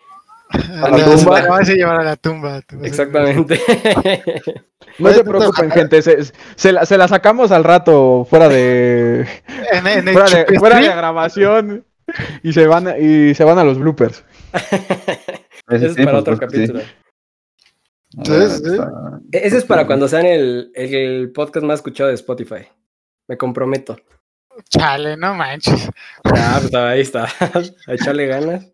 A 0.53 0.89
la 0.89 0.97
la 0.97 1.05
tumba. 1.05 1.15
tumba. 1.41 1.47
vas 1.47 1.69
a 1.69 1.73
llevar 1.73 1.99
a 1.99 2.03
la 2.03 2.15
tumba. 2.15 2.61
Exactamente. 2.83 3.59
No 4.99 5.11
se 5.11 5.23
preocupen, 5.23 5.69
te- 5.69 5.73
gente. 5.75 6.01
Se, 6.03 6.17
se 6.55 6.71
la, 6.71 6.85
se 6.85 6.99
la 6.99 7.07
sacamos 7.07 7.51
al 7.51 7.63
rato 7.63 8.27
fuera 8.29 8.47
de, 8.47 9.21
En, 9.71 9.87
en 9.87 10.07
el 10.07 10.13
fuera 10.13 10.29
de, 10.29 10.59
fuera 10.59 10.75
de 10.75 10.81
Stream, 10.83 10.97
grabación. 10.99 11.85
Y 12.43 12.53
se 12.53 12.67
van 12.67 12.87
a- 12.87 12.97
y 12.99 13.33
se 13.33 13.43
van 13.43 13.57
a 13.57 13.63
los 13.63 13.79
bloopers. 13.79 14.23
Ese 15.69 15.87
es 15.87 15.95
para 15.95 16.11
pues, 16.11 16.21
otro 16.21 16.37
pues, 16.37 16.39
capítulo. 16.41 16.81
Sí, 18.23 18.33
E- 19.31 19.47
Ese 19.47 19.57
es 19.57 19.65
para 19.65 19.87
cuando 19.87 20.07
sean 20.07 20.27
el, 20.27 20.71
el, 20.75 20.93
el 20.93 21.31
podcast 21.31 21.65
más 21.65 21.79
escuchado 21.79 22.09
de 22.09 22.15
Spotify. 22.15 22.67
Me 23.27 23.35
comprometo. 23.35 23.97
Chale, 24.69 25.17
no 25.17 25.33
manches. 25.33 25.89
Ah, 26.25 26.59
pues 26.61 26.75
ahí 26.75 27.01
está. 27.01 27.23
A 27.87 27.93
echarle 27.93 28.27
ganas. 28.27 28.67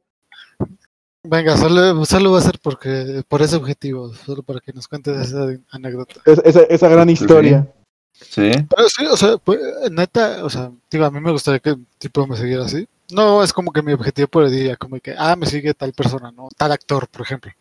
Venga, 1.24 1.57
solo, 1.57 2.05
solo 2.05 2.32
va 2.32 2.39
a 2.39 2.41
ser 2.41 2.59
porque 2.61 3.24
por 3.28 3.41
ese 3.41 3.57
objetivo, 3.57 4.13
solo 4.13 4.41
para 4.41 4.61
que 4.61 4.72
nos 4.74 4.88
cuentes 4.88 5.17
esa 5.28 5.47
anécdota. 5.72 6.22
Es- 6.26 6.41
esa, 6.45 6.61
esa 6.63 6.88
gran 6.88 7.09
historia. 7.09 7.67
Sí. 8.13 8.51
Pero 8.70 8.89
sí, 8.89 9.05
o 9.05 9.17
sea, 9.17 9.38
pues, 9.38 9.59
neta, 9.91 10.43
o 10.43 10.49
sea, 10.49 10.72
digo, 10.89 11.05
a 11.05 11.11
mí 11.11 11.20
me 11.20 11.32
gustaría 11.32 11.59
que 11.59 11.76
tipo 11.97 12.26
me 12.28 12.36
siguiera 12.38 12.65
así. 12.65 12.88
No 13.11 13.43
es 13.43 13.53
como 13.53 13.72
que 13.72 13.82
mi 13.82 13.93
objetivo 13.93 14.28
por 14.28 14.43
el 14.45 14.51
día, 14.51 14.76
como 14.78 14.99
que, 14.99 15.15
ah, 15.17 15.36
me 15.36 15.45
sigue 15.45 15.74
tal 15.74 15.93
persona, 15.93 16.32
¿no? 16.32 16.47
Tal 16.57 16.72
actor, 16.72 17.07
por 17.09 17.22
ejemplo. 17.22 17.51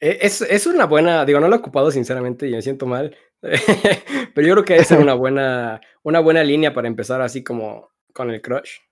Eh, 0.00 0.18
Es, 0.20 0.40
es 0.42 0.66
una 0.66 0.84
buena, 0.86 1.24
digo, 1.24 1.40
no 1.40 1.48
lo 1.48 1.56
he 1.56 1.58
ocupado 1.58 1.90
sinceramente 1.90 2.48
y 2.48 2.52
me 2.52 2.62
siento 2.62 2.86
mal, 2.86 3.16
pero 3.40 4.46
yo 4.46 4.54
creo 4.54 4.64
que 4.64 4.76
es 4.76 4.90
una 4.90 5.14
buena, 5.14 5.80
una 6.02 6.20
buena 6.20 6.42
línea 6.44 6.74
para 6.74 6.88
empezar 6.88 7.20
así 7.22 7.42
como 7.42 7.90
con 8.12 8.30
el 8.30 8.40
crush. 8.40 8.78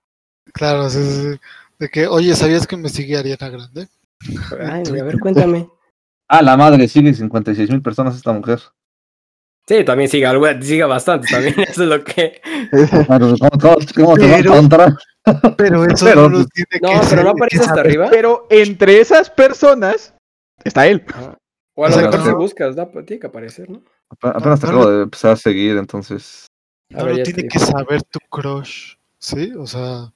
Claro, 0.53 0.89
sí, 0.89 0.97
sí, 1.03 1.33
sí. 1.33 1.39
De 1.81 1.89
que, 1.89 2.05
oye, 2.05 2.35
¿sabías 2.35 2.67
que 2.67 2.77
me 2.77 2.89
sigue 2.89 3.17
Ariana 3.17 3.49
Grande? 3.49 3.87
Ay, 4.61 4.83
a 4.99 5.03
ver, 5.03 5.19
cuéntame. 5.19 5.67
Ah, 6.27 6.43
la 6.43 6.55
madre, 6.55 6.87
sigue 6.87 7.11
56 7.11 7.71
mil 7.71 7.81
personas 7.81 8.15
esta 8.15 8.31
mujer. 8.31 8.59
Sí, 9.67 9.83
también 9.83 10.07
algo- 10.27 10.61
siga 10.61 10.85
bastante, 10.85 11.27
también 11.27 11.55
eso 11.67 11.81
es 11.83 11.89
lo 11.89 12.03
que... 12.03 12.39
¿Cómo, 13.07 13.37
cómo- 13.95 14.15
te 14.15 14.27
va 14.27 14.35
a 14.35 14.37
Pero- 14.37 14.53
encontrar? 14.53 14.95
Pero 15.57 15.85
eso 15.85 16.05
Pero, 16.05 16.29
no 16.29 16.37
pues, 16.37 16.47
tiene 16.49 16.79
No, 16.83 16.89
que 16.89 16.93
pero 16.97 17.09
ser- 17.09 17.23
no 17.23 17.29
aparece 17.31 17.57
hasta 17.61 17.69
saber. 17.75 17.85
arriba. 17.87 18.07
Pero 18.11 18.45
entre 18.51 18.99
esas 19.01 19.29
personas 19.31 20.13
está 20.63 20.85
él. 20.87 21.03
Ajá. 21.07 21.35
O 21.75 21.85
a 21.85 21.89
lo 21.89 21.95
mejor 21.97 22.23
si 22.23 22.31
buscas, 22.31 22.75
da- 22.75 22.91
tiene 22.91 23.19
que 23.19 23.27
aparecer, 23.27 23.69
¿no? 23.71 23.81
Ape- 24.09 24.33
Apenas 24.35 24.59
te 24.59 24.67
no 24.67 24.73
acabo 24.73 24.91
de 24.91 25.03
empezar 25.03 25.31
a 25.31 25.35
seguir, 25.35 25.77
entonces. 25.77 26.45
A 26.93 26.97
No 26.99 27.05
ver, 27.05 27.23
tiene 27.23 27.47
que 27.47 27.57
saber 27.59 28.03
tu 28.03 28.19
crush, 28.29 28.95
¿sí? 29.17 29.51
O 29.57 29.65
sea, 29.65 30.11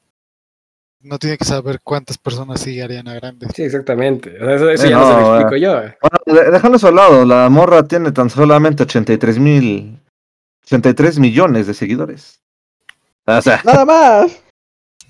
no 1.05 1.17
tiene 1.19 1.37
que 1.37 1.45
saber 1.45 1.79
cuántas 1.83 2.17
personas 2.17 2.59
sigue 2.61 2.83
Ariana 2.83 3.13
Grande. 3.13 3.47
Sí, 3.55 3.63
exactamente. 3.63 4.35
O 4.41 4.45
sea, 4.45 4.55
eso 4.55 4.69
eso 4.69 4.85
Eh, 4.85 4.89
ya 4.89 4.97
no, 4.97 5.07
se 5.07 5.13
lo 5.13 5.19
no, 5.21 5.35
explico 5.39 5.55
yo. 5.57 5.73
Bueno, 6.01 6.51
dejando 6.51 6.77
eso 6.77 6.87
al 6.87 6.95
lado, 6.95 7.25
la 7.25 7.47
morra 7.49 7.87
tiene 7.87 8.11
tan 8.11 8.29
solamente 8.29 8.83
83 8.83 9.39
mil. 9.39 9.99
83 10.65 11.19
millones 11.19 11.67
de 11.67 11.73
seguidores. 11.73 12.41
O 13.25 13.41
sea, 13.41 13.61
Nada 13.63 13.85
más. 13.85 14.41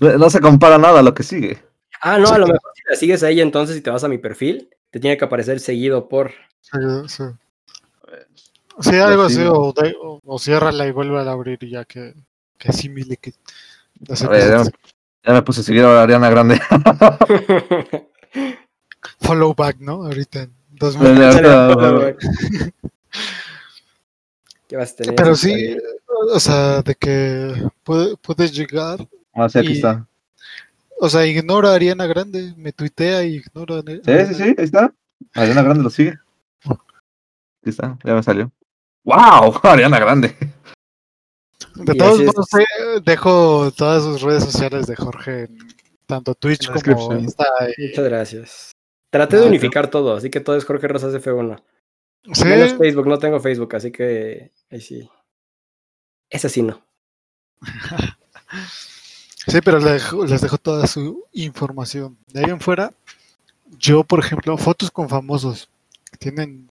no 0.00 0.30
se 0.30 0.40
compara 0.40 0.78
nada 0.78 1.00
a 1.00 1.02
lo 1.02 1.14
que 1.14 1.22
sigue. 1.22 1.62
Ah, 2.02 2.18
no, 2.18 2.26
Sí, 2.26 2.34
a 2.34 2.38
lo 2.38 2.46
mejor 2.46 2.70
si 2.74 2.82
la 2.90 2.96
sigues 2.96 3.22
a 3.22 3.30
ella 3.30 3.42
entonces 3.42 3.76
y 3.76 3.80
te 3.80 3.90
vas 3.90 4.04
a 4.04 4.08
mi 4.08 4.18
perfil, 4.18 4.68
te 4.90 5.00
tiene 5.00 5.16
que 5.16 5.24
aparecer 5.24 5.60
seguido 5.60 6.08
por... 6.08 6.32
Sí, 6.60 6.78
sí. 7.08 7.24
Sí, 8.80 8.94
algo 8.96 9.22
así, 9.22 9.40
o, 9.42 9.72
de- 9.72 9.96
o, 10.02 10.20
o 10.22 10.38
ciérrala 10.38 10.86
y 10.86 10.90
vuelve 10.92 11.18
a 11.18 11.30
abrir 11.30 11.58
y 11.62 11.70
ya 11.70 11.86
que, 11.86 12.12
que 12.58 12.68
asimile 12.68 13.16
que... 13.16 13.32
A 14.22 14.28
ver, 14.28 14.70
ya, 15.26 15.32
me 15.32 15.42
puse 15.42 15.60
a 15.60 15.64
seguir 15.64 15.84
a 15.84 16.02
Ariana 16.02 16.30
Grande. 16.30 16.60
Follow 19.20 19.54
back, 19.54 19.78
¿no? 19.80 20.04
Ahorita 20.04 20.42
en 20.42 20.52
dos 20.70 20.96
¿Qué 24.68 24.76
vas 24.76 24.92
a 24.92 24.96
tener? 24.96 25.14
Pero 25.14 25.36
sí, 25.36 25.76
o 26.32 26.40
sea, 26.40 26.82
de 26.82 26.94
que 26.94 27.68
puede- 27.84 28.16
puedes 28.16 28.52
llegar, 28.52 29.06
Ah, 29.32 29.48
sí, 29.48 29.58
aquí 29.58 29.68
Y- 29.72 29.76
está. 29.76 30.06
o 30.98 31.08
sea, 31.10 31.26
ignora 31.26 31.70
a 31.70 31.74
Ariana 31.74 32.06
Grande, 32.06 32.54
me 32.56 32.72
tuitea 32.72 33.22
y 33.24 33.36
ignora 33.36 33.76
a 33.78 33.82
Sí, 33.82 34.00
sí, 34.28 34.34
sí, 34.34 34.42
ahí 34.42 34.54
está. 34.64 34.92
Ariana 35.34 35.62
Grande 35.62 35.82
lo 35.82 35.90
sigue. 35.90 36.14
Aquí 36.64 37.70
está, 37.70 37.98
ya 38.04 38.14
me 38.14 38.22
salió. 38.22 38.50
¡Wow! 39.04 39.60
Ariana 39.62 39.98
Grande. 39.98 40.34
De 41.76 41.92
Y 41.94 41.98
todos 41.98 42.20
modos, 42.22 42.46
dejo 43.04 43.70
todas 43.72 44.02
sus 44.04 44.22
redes 44.22 44.44
sociales 44.44 44.86
de 44.86 44.96
Jorge 44.96 45.44
en 45.44 45.58
tanto 46.06 46.34
Twitch 46.34 46.68
En 46.68 46.80
como. 46.80 47.12
Insta. 47.14 47.44
y- 47.76 47.88
Muchas 47.88 48.04
gracias. 48.04 48.72
Traté 49.10 49.36
de 49.38 49.46
unificar 49.46 49.88
todo, 49.90 50.16
así 50.16 50.30
que 50.30 50.40
todo 50.40 50.56
es 50.56 50.64
Jorge 50.64 50.88
Rosas 50.88 51.14
F1. 51.14 51.62
Sí, 52.32 52.44
Menos 52.44 52.74
Facebook, 52.74 53.06
no 53.06 53.18
tengo 53.18 53.38
Facebook, 53.40 53.74
así 53.76 53.90
que 53.92 54.52
ahí 54.70 54.80
sí. 54.80 55.08
Ese 56.28 56.48
sí 56.48 56.62
no. 56.62 56.82
sí, 59.46 59.60
pero 59.64 59.78
les 59.78 59.92
dejo, 59.92 60.24
les 60.26 60.40
dejo 60.40 60.58
toda 60.58 60.86
su 60.86 61.24
información. 61.32 62.16
De 62.32 62.40
ahí 62.40 62.50
en 62.50 62.60
fuera, 62.60 62.92
yo, 63.78 64.04
por 64.04 64.20
ejemplo, 64.20 64.56
fotos 64.58 64.90
con 64.90 65.08
famosos. 65.08 65.68
¿Tienen 66.18 66.68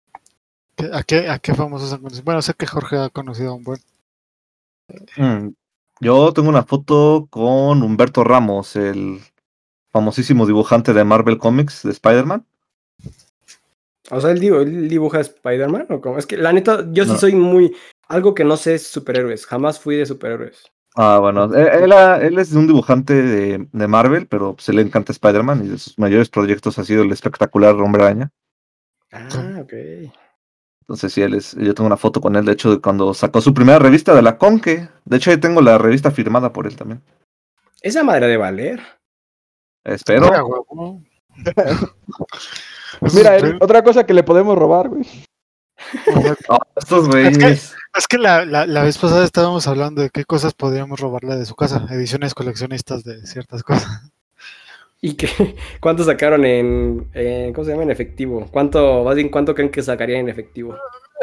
¿qué- 0.76 0.90
¿A 0.92 1.02
qué, 1.02 1.28
a 1.28 1.38
qué 1.38 1.54
famosos 1.54 1.92
han 1.92 2.00
conocido? 2.00 2.24
Bueno, 2.24 2.42
sé 2.42 2.54
que 2.54 2.66
Jorge 2.66 2.96
ha 2.98 3.08
conocido 3.10 3.50
a 3.50 3.54
un 3.54 3.62
buen. 3.64 3.80
Mm, 5.16 5.50
Yo 6.00 6.32
tengo 6.32 6.48
una 6.48 6.62
foto 6.64 7.26
con 7.30 7.82
Humberto 7.82 8.24
Ramos, 8.24 8.76
el 8.76 9.20
famosísimo 9.90 10.46
dibujante 10.46 10.92
de 10.92 11.04
Marvel 11.04 11.38
Comics 11.38 11.82
de 11.82 11.90
Spider-Man. 11.90 12.46
O 14.10 14.20
sea, 14.20 14.30
él, 14.30 14.42
él 14.42 14.88
dibuja 14.88 15.20
Spider-Man 15.20 15.86
o 15.90 16.00
cómo? 16.00 16.18
Es 16.18 16.26
que 16.26 16.36
la 16.36 16.52
neta, 16.52 16.86
yo 16.92 17.04
sí 17.04 17.12
No. 17.12 17.18
soy 17.18 17.34
muy. 17.34 17.74
Algo 18.08 18.34
que 18.34 18.44
no 18.44 18.56
sé 18.56 18.74
es 18.74 18.86
superhéroes. 18.86 19.44
Jamás 19.44 19.78
fui 19.78 19.96
de 19.96 20.06
superhéroes. 20.06 20.62
Ah, 20.94 21.18
bueno, 21.20 21.44
él, 21.54 21.68
él, 21.84 21.92
ah, 21.92 22.18
él 22.20 22.38
es 22.38 22.52
un 22.54 22.66
dibujante 22.66 23.14
de, 23.14 23.68
de 23.70 23.88
Marvel, 23.88 24.26
pero 24.26 24.56
se 24.58 24.72
le 24.72 24.82
encanta 24.82 25.12
Spider-Man 25.12 25.64
y 25.64 25.68
de 25.68 25.78
sus 25.78 25.98
mayores 25.98 26.28
proyectos 26.30 26.78
ha 26.78 26.84
sido 26.84 27.02
el 27.02 27.12
espectacular 27.12 27.74
Hombre 27.76 28.02
Araña. 28.02 28.30
Ah, 29.12 29.60
ok. 29.60 29.72
Entonces 30.88 31.12
sí, 31.12 31.20
él 31.20 31.34
es, 31.34 31.54
yo 31.54 31.74
tengo 31.74 31.86
una 31.86 31.98
foto 31.98 32.20
con 32.20 32.34
él, 32.34 32.46
de 32.46 32.52
hecho, 32.52 32.70
de 32.70 32.80
cuando 32.80 33.12
sacó 33.12 33.42
su 33.42 33.52
primera 33.52 33.78
revista 33.78 34.14
de 34.14 34.22
la 34.22 34.38
Conque. 34.38 34.88
De 35.04 35.16
hecho, 35.18 35.30
ahí 35.30 35.36
tengo 35.36 35.60
la 35.60 35.76
revista 35.76 36.10
firmada 36.10 36.50
por 36.52 36.66
él 36.66 36.76
también. 36.76 37.02
Esa 37.82 38.02
madre 38.02 38.26
de 38.26 38.36
valer. 38.38 38.80
Espero. 39.84 40.22
Mira, 40.30 40.44
huevo. 40.44 41.02
Mira, 43.14 43.36
Es- 43.36 43.54
otra 43.60 43.82
cosa 43.82 44.04
que 44.06 44.14
le 44.14 44.22
podemos 44.22 44.56
robar, 44.56 44.88
güey. 44.88 45.04
Oh, 46.48 46.58
estos 46.74 47.06
güeyes. 47.08 47.76
Es 47.96 48.08
que 48.08 48.18
la, 48.18 48.44
la, 48.44 48.66
la 48.66 48.82
vez 48.82 48.98
pasada 48.98 49.24
estábamos 49.24 49.68
hablando 49.68 50.02
de 50.02 50.10
qué 50.10 50.24
cosas 50.24 50.52
podríamos 50.52 50.98
robarle 50.98 51.36
de 51.36 51.46
su 51.46 51.54
casa, 51.54 51.86
ediciones 51.90 52.34
coleccionistas 52.34 53.04
de 53.04 53.24
ciertas 53.26 53.62
cosas. 53.62 54.10
¿Y 55.00 55.14
qué? 55.14 55.28
¿Cuánto 55.80 56.04
sacaron 56.04 56.44
en, 56.44 57.08
en- 57.14 57.52
¿Cómo 57.52 57.64
se 57.64 57.70
llama? 57.70 57.84
En 57.84 57.90
efectivo. 57.90 58.46
¿Cuánto, 58.50 59.04
más 59.04 59.14
bien, 59.14 59.28
cuánto 59.28 59.54
creen 59.54 59.70
que 59.70 59.82
sacarían 59.82 60.20
en 60.20 60.28
efectivo? 60.28 60.76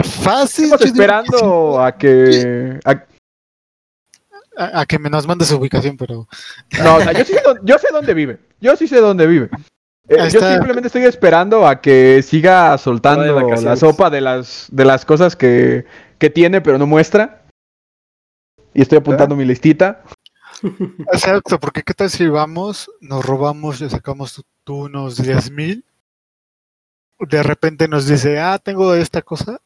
Fácil. 0.03 0.65
Estamos 0.65 0.85
esperando 0.85 1.81
a 1.81 1.97
que. 1.97 2.79
a- 2.85 2.93
sí, 2.93 2.99
a, 4.57 4.81
a 4.81 4.85
que 4.85 4.97
me 4.99 5.09
nos 5.09 5.27
mande 5.27 5.43
su 5.45 5.57
ubicación, 5.57 5.97
pero 5.97 6.27
No, 6.83 6.95
o 6.95 7.01
sea, 7.01 7.11
yo, 7.11 7.25
sí 7.25 7.33
sé 7.33 7.41
dónde, 7.43 7.61
yo 7.65 7.77
sé 7.77 7.87
dónde 7.91 8.13
vive. 8.13 8.39
Yo 8.61 8.75
sí 8.77 8.87
sé 8.87 8.97
dónde 9.01 9.27
vive. 9.27 9.49
Eh, 10.07 10.17
yo 10.31 10.39
simplemente 10.39 10.87
estoy 10.87 11.03
esperando 11.03 11.67
a 11.67 11.81
que 11.81 12.21
siga 12.21 12.77
soltando 12.77 13.49
la 13.49 13.75
sopa 13.75 14.09
de 14.11 14.21
las, 14.21 14.67
de 14.71 14.85
las 14.85 15.03
cosas 15.03 15.35
que, 15.35 15.85
que 16.19 16.29
tiene, 16.29 16.61
pero 16.61 16.77
no 16.77 16.85
muestra. 16.85 17.41
Y 18.73 18.81
estoy 18.83 18.99
apuntando 18.99 19.35
mi 19.35 19.45
listita. 19.45 20.03
Exacto, 21.11 21.59
porque 21.59 21.83
qué 21.83 21.93
tal 21.93 22.09
si 22.09 22.27
vamos, 22.27 22.89
nos 23.01 23.25
robamos, 23.25 23.79
le 23.81 23.89
sacamos 23.89 24.33
tú, 24.33 24.43
tú 24.63 24.75
unos 24.85 25.17
10 25.21 25.51
mil, 25.51 25.85
de 27.19 27.43
repente 27.43 27.87
nos 27.87 28.07
dice, 28.07 28.39
ah, 28.39 28.59
tengo 28.59 28.93
esta 28.95 29.21
cosa, 29.21 29.59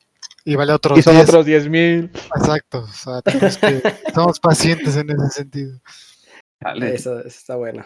y 0.45 0.55
vale 0.55 0.73
otros 0.73 0.97
Y 0.99 1.01
son 1.01 1.15
10. 1.15 1.27
otros 1.29 1.45
10 1.45 1.69
mil. 1.69 2.11
Exacto, 2.35 2.79
o 2.81 2.87
sea, 2.87 3.21
tenemos 3.21 3.57
que- 3.57 3.81
somos 4.13 4.39
pacientes 4.39 4.95
en 4.95 5.09
ese 5.11 5.29
sentido. 5.29 5.79
Dale. 6.59 6.95
Esa, 6.95 7.19
esa 7.19 7.27
está 7.27 7.55
buena. 7.55 7.85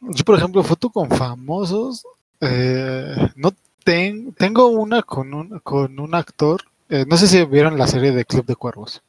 Yo, 0.00 0.24
por 0.24 0.36
ejemplo, 0.38 0.62
foto 0.62 0.90
con 0.90 1.10
famosos. 1.10 2.06
eh, 2.40 3.16
no 3.36 3.50
ten- 3.82 4.32
tengo 4.34 4.66
una 4.66 5.02
con 5.02 5.32
un, 5.32 5.58
con 5.60 5.98
un 5.98 6.14
actor. 6.14 6.60
eh, 6.88 7.04
no 7.08 7.16
sé 7.16 7.26
si 7.26 7.44
vieron 7.46 7.78
la 7.78 7.86
serie 7.86 8.12
de 8.12 8.24
Club 8.24 8.44
de 8.46 8.56
Cuervos. 8.56 9.02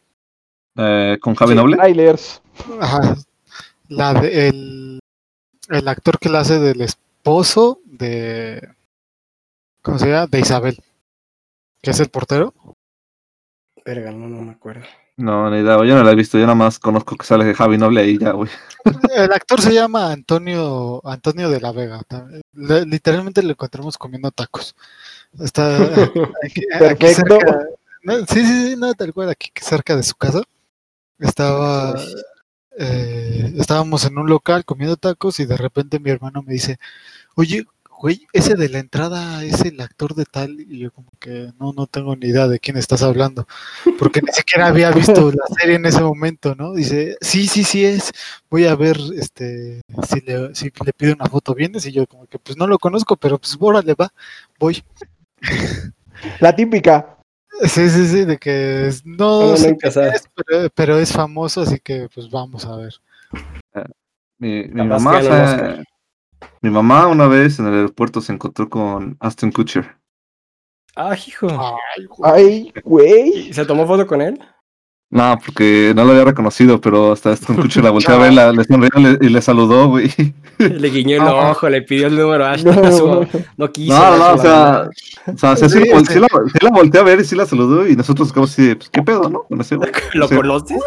Eh, 0.78 1.18
con 1.22 1.36
Javi 1.36 1.52
Sí. 1.52 1.56
Noble. 1.58 1.76
Trailers. 1.78 2.42
Ajá. 2.80 3.16
La 3.90 4.14
de 4.14 4.50
el, 4.50 5.00
el 5.70 5.88
actor 5.88 6.20
que 6.20 6.30
la 6.30 6.42
hace 6.42 6.60
del 6.60 6.82
esposo 6.82 7.80
de. 7.86 8.68
¿Cómo 9.82 9.98
se 10.00 10.08
llama? 10.08 10.28
De 10.28 10.40
Isabel. 10.40 10.78
Que 11.82 11.92
es 11.92 12.00
el 12.00 12.10
portero. 12.10 12.54
Verga, 13.86 14.12
no, 14.12 14.28
no 14.28 14.42
me 14.42 14.52
acuerdo. 14.52 14.86
No, 15.16 15.50
ni 15.50 15.62
idea, 15.62 15.78
yo 15.78 15.96
no 15.96 16.04
la 16.04 16.12
he 16.12 16.16
visto, 16.16 16.38
yo 16.38 16.44
nada 16.44 16.54
más 16.56 16.78
conozco 16.78 17.16
que 17.16 17.26
sale 17.26 17.44
de 17.46 17.56
Javi 17.56 17.78
Noble 17.78 18.02
ahí 18.02 18.20
ya, 18.20 18.34
güey. 18.34 18.52
El 19.16 19.32
actor 19.32 19.60
se 19.60 19.74
llama 19.74 20.12
Antonio 20.12 21.02
Antonio 21.08 21.50
de 21.50 21.60
la 21.60 21.72
Vega. 21.72 22.02
Le- 22.54 22.86
literalmente 22.86 23.42
lo 23.42 23.50
encontramos 23.52 23.98
comiendo 23.98 24.30
tacos. 24.30 24.76
Está 25.40 25.78
aquí, 26.04 26.22
aquí 26.44 26.66
Perfecto. 26.78 27.40
cerca- 27.40 27.66
no, 28.04 28.18
sí, 28.20 28.46
sí, 28.46 28.68
sí, 28.70 28.76
no, 28.78 28.94
tal 28.94 29.12
cual, 29.14 29.30
aquí 29.30 29.50
cerca 29.60 29.96
de 29.96 30.04
su 30.04 30.14
casa. 30.16 30.42
Estaba, 31.20 31.96
eh, 32.78 33.54
estábamos 33.58 34.06
en 34.06 34.18
un 34.18 34.30
local 34.30 34.66
comiendo 34.66 34.98
tacos 34.98 35.40
y 35.40 35.46
de 35.46 35.58
repente 35.58 36.00
mi 36.00 36.10
hermano 36.10 36.44
me 36.44 36.54
dice, 36.54 36.78
oye, 37.36 37.66
güey, 38.00 38.28
ese 38.32 38.56
de 38.56 38.70
la 38.70 38.80
entrada 38.80 39.44
es 39.44 39.62
el 39.62 39.82
actor 39.82 40.14
de 40.14 40.26
tal 40.26 40.60
y 40.60 40.80
yo 40.80 40.92
como 40.92 41.10
que 41.20 41.52
no, 41.60 41.74
no 41.74 41.88
tengo 41.88 42.16
ni 42.16 42.28
idea 42.28 42.48
de 42.48 42.60
quién 42.60 42.78
estás 42.78 43.02
hablando, 43.02 43.48
porque 43.98 44.22
ni 44.22 44.32
siquiera 44.32 44.68
había 44.68 44.92
visto 44.92 45.32
la 45.32 45.56
serie 45.60 45.76
en 45.76 45.86
ese 45.86 46.02
momento, 46.02 46.54
¿no? 46.56 46.74
Dice, 46.74 47.18
sí, 47.22 47.48
sí, 47.48 47.64
sí 47.64 47.84
es, 47.86 48.12
voy 48.50 48.66
a 48.66 48.76
ver, 48.76 48.98
este, 49.16 49.82
si 50.08 50.22
le, 50.22 50.54
si 50.54 50.72
le 50.86 50.94
pido 50.94 51.16
una 51.16 51.26
foto, 51.26 51.56
¿vienes? 51.56 51.86
Y 51.88 51.92
yo 51.92 52.06
como 52.06 52.28
que 52.28 52.38
pues 52.38 52.58
no 52.58 52.68
lo 52.68 52.78
conozco, 52.78 53.18
pero 53.18 53.40
pues 53.40 53.58
órale, 53.60 53.96
va, 53.96 54.14
voy. 54.60 54.84
La 56.40 56.56
típica. 56.56 57.17
Sí, 57.64 57.90
sí, 57.90 58.08
sí, 58.08 58.26
de 58.26 58.38
que 58.38 58.88
es- 58.88 59.06
no, 59.06 59.18
¿Cómo 59.18 59.48
no 59.52 59.58
sé 59.58 59.76
es, 59.82 60.30
pero, 60.36 60.70
pero 60.76 60.98
es 61.00 61.12
famoso, 61.12 61.62
así 61.62 61.80
que 61.80 62.08
pues 62.14 62.30
vamos 62.30 62.66
a 62.66 62.76
ver. 62.76 62.94
Mi, 64.40 64.66
mi 64.68 64.84
mamá, 64.86 65.18
Oscar. 65.18 65.84
mi 66.62 66.70
mamá 66.70 67.08
una 67.08 67.28
vez 67.28 67.58
en 67.60 67.68
el 67.68 67.74
aeropuerto 67.74 68.22
se 68.22 68.34
encontró 68.34 68.70
con 68.70 69.18
Aston 69.20 69.52
Kutcher. 69.52 69.98
Ah, 70.96 71.16
hijo. 71.16 71.48
Ay, 71.50 72.06
güey. 72.06 72.32
Ay, 72.32 72.74
güey. 72.84 73.50
¿Y 73.50 73.54
¿Se 73.54 73.66
tomó 73.66 73.86
foto 73.88 74.06
con 74.06 74.22
él? 74.22 74.40
No, 75.10 75.40
porque 75.44 75.94
no 75.96 76.04
lo 76.04 76.12
había 76.12 76.26
reconocido, 76.26 76.82
pero 76.82 77.14
hasta 77.14 77.34
Kutcher 77.38 77.82
la 77.84 77.92
volteó 77.92 78.16
a 78.16 78.18
ver, 78.24 78.34
la- 78.34 78.52
le 78.52 78.64
sonrió 78.66 78.90
le- 79.00 79.18
y 79.26 79.30
le 79.30 79.42
saludó, 79.42 79.88
güey. 79.88 80.12
Le 80.58 80.90
guiñó 80.90 81.18
el 81.18 81.22
Ah. 81.22 81.52
ojo, 81.52 81.70
le 81.70 81.84
pidió 81.84 82.08
el 82.08 82.18
número 82.18 82.44
a 82.46 82.52
Ashton. 82.54 82.84
a 82.86 82.92
su- 82.92 83.08
No. 83.08 83.28
No 83.58 83.72
quiso. 83.72 83.94
No, 83.98 84.18
no, 84.18 84.34
o 84.34 84.38
sea, 84.40 84.90
o 85.32 85.38
sea, 85.38 85.56
sí, 85.56 85.70
sí 85.70 85.80
Sí, 85.80 85.80
la, 85.88 85.96
vol- 85.96 86.08
sí. 86.08 86.14
sí 86.14 86.20
la, 86.20 86.28
sí 86.52 86.58
la 86.62 86.70
volteé 86.72 87.00
a 87.00 87.04
ver 87.04 87.20
y 87.20 87.24
sí 87.26 87.36
la 87.36 87.46
saludó 87.46 87.88
y 87.88 87.96
nosotros 87.96 88.34
como 88.34 88.46
así, 88.48 88.68
de, 88.70 88.76
pues, 88.76 88.90
¿qué 88.90 89.02
pedo, 89.04 89.30
no? 89.30 89.46
¿Lo 90.14 90.28
conoces? 90.30 90.78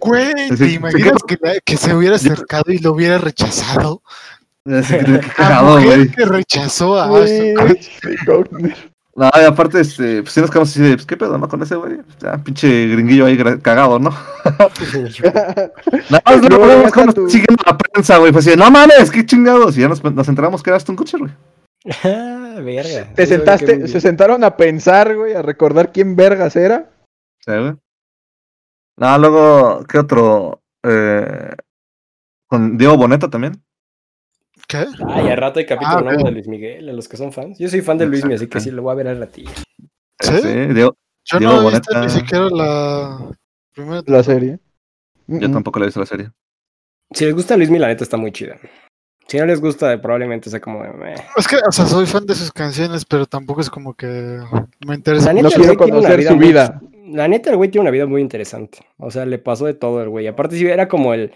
Güey, 0.00 0.32
¿te 0.56 0.70
imaginas 0.72 1.18
que, 1.64 1.76
se 1.76 1.94
hubiera 1.94 2.16
acercado 2.16 2.70
y 2.70 2.78
lo 2.78 2.92
hubiera 2.92 3.18
rechazado? 3.18 4.02
Así 4.66 4.94
que, 4.98 5.04
qué 5.04 5.20
cagado, 5.36 5.82
güey. 5.82 6.08
que 6.10 6.24
rechazó 6.26 6.98
a. 7.00 7.08
No, 9.16 9.30
y 9.40 9.44
aparte, 9.44 9.80
este, 9.80 10.22
pues 10.22 10.32
sí 10.34 10.40
nos 10.40 10.50
quedamos 10.50 10.70
así 10.70 10.82
de, 10.82 10.94
pues, 10.94 11.06
¿qué 11.06 11.16
pedo, 11.16 11.38
no? 11.38 11.48
Con 11.48 11.62
ese 11.62 11.76
güey. 11.76 11.98
Ya, 12.20 12.36
pinche 12.38 12.88
gringuillo 12.88 13.26
ahí 13.26 13.36
cagado, 13.62 14.00
¿no? 14.00 14.10
Nada 16.10 16.22
más 16.26 16.42
No, 16.50 16.58
vemos 16.58 16.92
cómo 16.92 17.12
tu- 17.12 17.28
siguiendo 17.28 17.62
la 17.64 17.78
prensa, 17.78 18.18
güey. 18.18 18.32
Fue 18.32 18.40
así, 18.40 18.50
de, 18.50 18.56
no 18.56 18.70
mames, 18.70 19.10
qué 19.12 19.24
chingados. 19.24 19.76
Y 19.76 19.82
ya 19.82 19.88
nos, 19.88 20.02
nos 20.02 20.28
enteramos 20.28 20.62
que 20.62 20.70
era 20.70 20.76
Aston 20.78 20.96
Kutcher, 20.96 21.20
güey. 21.20 21.32
Ah, 22.02 22.56
verga. 22.62 23.12
Te 23.14 23.26
sentaste, 23.26 23.86
se 23.86 24.00
sentaron 24.00 24.42
a 24.42 24.56
pensar, 24.56 25.14
güey, 25.14 25.34
a 25.34 25.42
recordar 25.42 25.92
quién 25.92 26.16
vergas 26.16 26.56
era. 26.56 26.90
Sí, 27.44 27.52
güey. 27.52 27.74
No, 28.96 29.18
luego, 29.18 29.84
¿qué 29.88 29.98
otro? 29.98 30.60
Eh, 30.84 31.54
con 32.48 32.76
Diego 32.76 32.96
Boneta 32.96 33.28
también. 33.30 33.62
¿Qué? 34.68 34.84
Ah, 35.08 35.22
y 35.22 35.28
al 35.28 35.36
rato 35.36 35.58
hay 35.58 35.66
capítulo 35.66 35.98
Ah, 35.98 36.02
nuevo 36.02 36.24
de 36.24 36.30
Luis 36.32 36.48
Miguel, 36.48 36.88
a 36.88 36.92
los 36.92 37.08
que 37.08 37.16
son 37.16 37.32
fans. 37.32 37.58
Yo 37.58 37.68
soy 37.68 37.80
fan 37.82 37.98
de 37.98 38.06
Luis 38.06 38.22
Miguel, 38.24 38.36
así 38.38 38.46
que 38.48 38.60
sí, 38.60 38.70
lo 38.70 38.82
voy 38.82 38.92
a 38.92 38.94
ver 38.96 39.08
al 39.08 39.18
ratillo. 39.18 39.50
¿Sí? 40.20 40.32
Sí, 40.42 40.48
Diego, 40.72 40.96
Yo 41.24 41.38
Diego 41.38 41.54
no 41.54 41.68
he 41.68 41.70
visto 41.72 41.92
Boneta. 41.94 42.00
ni 42.04 42.10
siquiera 42.10 42.48
la 42.50 43.30
primera. 43.74 44.02
La 44.06 44.22
serie. 44.22 44.58
yo 45.26 45.50
tampoco 45.50 45.78
le 45.78 45.84
he 45.84 45.88
visto 45.88 46.00
la 46.00 46.06
serie. 46.06 46.30
Si 47.12 47.24
les 47.24 47.34
gusta 47.34 47.56
Luis 47.56 47.68
Miguel, 47.68 47.82
la 47.82 47.88
neta 47.88 48.04
está 48.04 48.16
muy 48.16 48.32
chida. 48.32 48.56
Si 49.28 49.38
no 49.38 49.46
les 49.46 49.60
gusta, 49.60 50.00
probablemente 50.02 50.50
sea 50.50 50.60
como... 50.60 50.80
meh. 50.80 51.14
Es 51.36 51.48
que, 51.48 51.56
o 51.56 51.72
sea, 51.72 51.86
soy 51.86 52.06
fan 52.06 52.26
de 52.26 52.34
sus 52.34 52.52
canciones, 52.52 53.04
pero 53.04 53.24
tampoco 53.26 53.60
es 53.62 53.70
como 53.70 53.94
que 53.94 54.40
me 54.86 54.94
interesa. 54.94 55.32
La 55.32 55.40
No 55.40 55.48
neta, 55.48 55.58
mucho. 55.58 55.70
el 55.72 55.76
quiero 55.76 55.76
güey 55.76 55.90
tiene 55.90 55.98
una 55.98 56.08
conocer 56.08 56.18
vida 56.20 56.30
su 56.30 56.36
muy- 56.36 56.46
vida. 56.48 56.80
La 57.06 57.28
neta, 57.28 57.50
el 57.50 57.56
güey 57.56 57.70
tiene 57.70 57.82
una 57.82 57.90
vida 57.90 58.06
muy 58.06 58.20
interesante. 58.20 58.78
O 58.98 59.10
sea, 59.10 59.24
le 59.26 59.38
pasó 59.38 59.66
de 59.66 59.74
todo 59.74 60.02
el 60.02 60.08
güey. 60.08 60.26
Aparte, 60.26 60.56
sí, 60.56 60.66
era 60.66 60.88
como 60.88 61.14
el... 61.14 61.32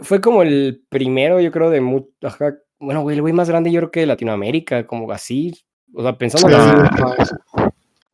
Fue 0.00 0.20
como 0.20 0.42
el 0.42 0.82
primero, 0.88 1.40
yo 1.40 1.50
creo, 1.52 1.70
de... 1.70 1.80
mu- 1.80 2.06
Ajá, 2.22 2.54
bueno, 2.78 3.02
güey, 3.02 3.16
el 3.16 3.20
güey 3.22 3.32
más 3.34 3.48
grande 3.48 3.70
yo 3.70 3.80
creo 3.80 3.90
que 3.90 4.00
de 4.00 4.06
Latinoamérica, 4.06 4.86
como 4.86 5.10
así. 5.12 5.52
O 5.94 6.02
sea, 6.02 6.16
pensando 6.16 6.48
Sí, 6.48 6.54
así. 7.18 7.34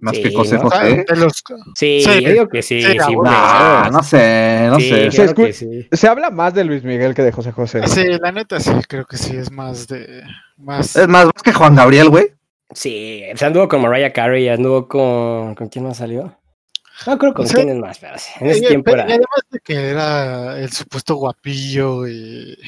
Más 0.01 0.15
Sí, 0.17 0.23
que 0.23 0.33
José 0.33 0.59
José. 0.59 1.05
de 1.09 1.17
los- 1.17 1.43
Sí, 1.75 2.03
Sí. 2.05 2.23
yo 2.23 2.31
digo 2.31 2.49
que 2.49 2.63
sí, 2.63 2.81
Sí, 2.83 2.97
no 2.97 4.03
sé, 4.03 4.67
no 4.71 4.79
Sí, 4.81 4.89
sé. 4.89 5.11
Se 5.11 5.17
claro 5.17 5.33
escu- 5.33 5.47
que 5.47 5.53
sí. 5.53 5.89
Se 5.91 6.07
habla 6.09 6.31
más 6.31 6.55
de 6.55 6.65
Luis 6.65 6.85
Miguel 6.85 7.15
que 7.15 7.23
de 7.23 7.33
José 7.33 7.51
José. 7.53 7.87
Sí, 7.89 8.05
la 8.21 8.31
neta 8.31 8.61
sí, 8.61 8.71
creo 8.89 9.05
que 9.07 9.17
sí, 9.17 9.37
es 9.37 9.51
más 9.51 9.89
de. 9.89 10.23
Más. 10.57 10.95
Es 10.95 11.09
más, 11.09 11.25
más 11.27 11.43
que 11.43 11.53
Juan 11.53 11.75
Gabriel, 11.75 12.11
güey. 12.11 12.27
Sí, 12.71 13.23
o 13.33 13.37
sea, 13.37 13.49
anduvo 13.49 13.67
con 13.67 13.81
Mariah 13.81 14.13
Carey, 14.13 14.49
anduvo 14.49 14.87
con... 14.87 15.55
¿Con 15.55 15.69
quién 15.69 15.85
más 15.87 15.97
salió? 15.97 16.38
No 17.07 17.17
creo 17.19 17.33
con 17.35 17.47
Sí. 17.47 17.55
quién 17.55 17.69
es 17.71 17.79
más, 17.79 17.99
pero 17.99 18.19
sí, 18.19 18.31
en 18.41 18.47
ese 18.49 18.65
Y- 18.65 18.69
tiempo 18.69 18.91
era... 18.91 19.03
y 19.09 19.13
además 19.13 19.41
de 19.51 19.61
que 19.61 19.75
era 19.91 20.59
el 20.59 20.73
supuesto 20.73 21.15
guapillo 21.17 22.07
y. 22.09 22.59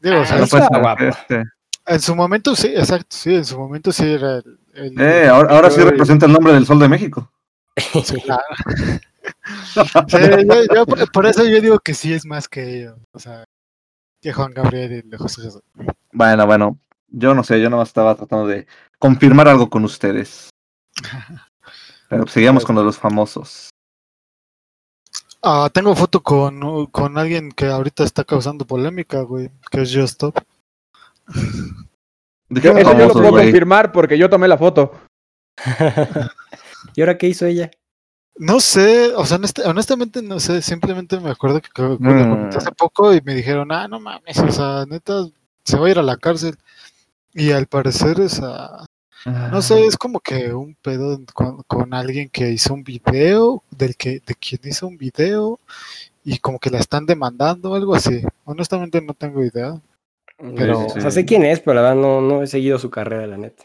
Digo, 0.00 0.16
o 0.18 0.20
Ah, 0.22 0.26
sea, 0.26 0.38
no 0.38 0.44
estaba 0.44 0.78
guapo. 0.80 1.04
este. 1.04 1.44
en 1.86 2.00
su 2.00 2.14
momento 2.14 2.54
sí, 2.54 2.68
exacto, 2.68 3.08
sí, 3.16 3.34
en 3.34 3.44
su 3.44 3.58
momento 3.58 3.90
sí 3.92 4.04
era 4.12 4.36
el. 4.36 4.58
el- 4.74 5.00
Eh, 5.00 5.28
ahora, 5.28 5.54
ahora 5.56 5.70
sí 5.70 5.80
representa 5.80 6.26
el 6.26 6.32
nombre 6.32 6.52
del 6.52 6.66
Sol 6.66 6.78
de 6.78 6.88
México. 6.88 7.30
Claro. 8.24 8.42
Sí, 10.08 10.16
yo- 10.18 10.74
yo 10.74 10.86
por, 10.86 11.12
por 11.12 11.26
eso 11.26 11.44
yo 11.44 11.60
digo 11.60 11.78
que 11.78 11.94
sí 11.94 12.12
es 12.12 12.24
más 12.24 12.48
que 12.48 12.78
ellos, 12.80 12.98
o 13.12 13.18
sea, 13.18 13.44
que 14.20 14.32
Juan 14.32 14.52
Gabriel 14.52 14.92
y 14.92 14.94
el 14.96 15.10
de 15.10 15.18
José 15.18 15.42
José. 15.42 15.60
Bueno, 16.12 16.46
bueno, 16.46 16.78
yo 17.08 17.34
no 17.34 17.44
sé, 17.44 17.60
yo 17.60 17.70
nomás 17.70 17.88
estaba 17.88 18.14
tratando 18.14 18.46
de 18.46 18.66
confirmar 18.98 19.46
algo 19.48 19.68
con 19.70 19.84
ustedes. 19.84 20.50
Pero 22.08 22.26
seguíamos 22.26 22.64
con 22.64 22.74
lo 22.74 22.80
de 22.82 22.86
los 22.86 22.98
famosos. 22.98 23.69
Ah, 25.42 25.70
tengo 25.72 25.94
foto 25.96 26.22
con, 26.22 26.86
con 26.86 27.16
alguien 27.18 27.50
que 27.52 27.66
ahorita 27.66 28.04
está 28.04 28.24
causando 28.24 28.66
polémica, 28.66 29.22
güey, 29.22 29.50
que 29.70 29.82
es 29.82 29.92
Just 29.94 30.12
Stop. 30.14 30.38
¿De 32.48 32.60
Yo- 32.60 32.74
qué 32.74 32.80
eso 32.80 32.92
yo 32.98 33.06
lo 33.06 33.12
puedo 33.12 33.30
confirmar 33.30 33.92
porque 33.92 34.18
yo 34.18 34.28
tomé 34.28 34.48
la 34.48 34.58
foto. 34.58 34.92
¿Y 36.94 37.00
ahora 37.00 37.16
qué 37.16 37.28
hizo 37.28 37.46
ella? 37.46 37.70
No 38.36 38.60
sé, 38.60 39.12
o 39.14 39.24
sea, 39.26 39.38
honest- 39.38 39.64
honestamente 39.66 40.22
no 40.22 40.40
sé, 40.40 40.62
simplemente 40.62 41.20
me 41.20 41.30
acuerdo 41.30 41.60
que, 41.60 41.68
que 41.74 41.82
Mm. 41.82 41.98
comenté 42.30 42.56
hace 42.58 42.72
poco 42.72 43.14
y 43.14 43.20
me 43.22 43.34
dijeron, 43.34 43.70
ah, 43.72 43.86
no 43.86 44.00
mames, 44.00 44.38
o 44.38 44.50
sea, 44.50 44.84
neta, 44.88 45.26
se 45.64 45.78
va 45.78 45.86
a 45.86 45.90
ir 45.90 45.98
a 45.98 46.02
la 46.02 46.16
cárcel. 46.16 46.56
Y 47.32 47.52
al 47.52 47.66
parecer, 47.66 48.18
esa, 48.20 48.84
no 49.26 49.60
sé, 49.62 49.84
es 49.86 49.96
como 49.96 50.20
que 50.20 50.52
un 50.54 50.74
pedo 50.80 51.20
con, 51.34 51.62
con 51.64 51.92
alguien 51.94 52.28
que 52.30 52.50
hizo 52.50 52.72
un 52.74 52.82
video, 52.84 53.62
del 53.70 53.96
que, 53.96 54.20
de 54.26 54.34
quien 54.34 54.60
hizo 54.64 54.86
un 54.86 54.96
video, 54.96 55.58
y 56.24 56.38
como 56.38 56.58
que 56.58 56.70
la 56.70 56.78
están 56.78 57.06
demandando 57.06 57.70
o 57.70 57.74
algo 57.74 57.94
así. 57.94 58.22
Honestamente 58.44 59.00
no 59.02 59.14
tengo 59.14 59.44
idea. 59.44 59.80
Pero- 60.56 60.86
o 60.86 61.00
sea, 61.00 61.10
sé 61.10 61.24
quién 61.26 61.44
es, 61.44 61.60
pero 61.60 61.74
la 61.74 61.82
verdad 61.82 61.96
no, 62.00 62.20
no 62.22 62.42
he 62.42 62.46
seguido 62.46 62.78
su 62.78 62.88
carrera, 62.90 63.26
la 63.26 63.36
neta. 63.36 63.62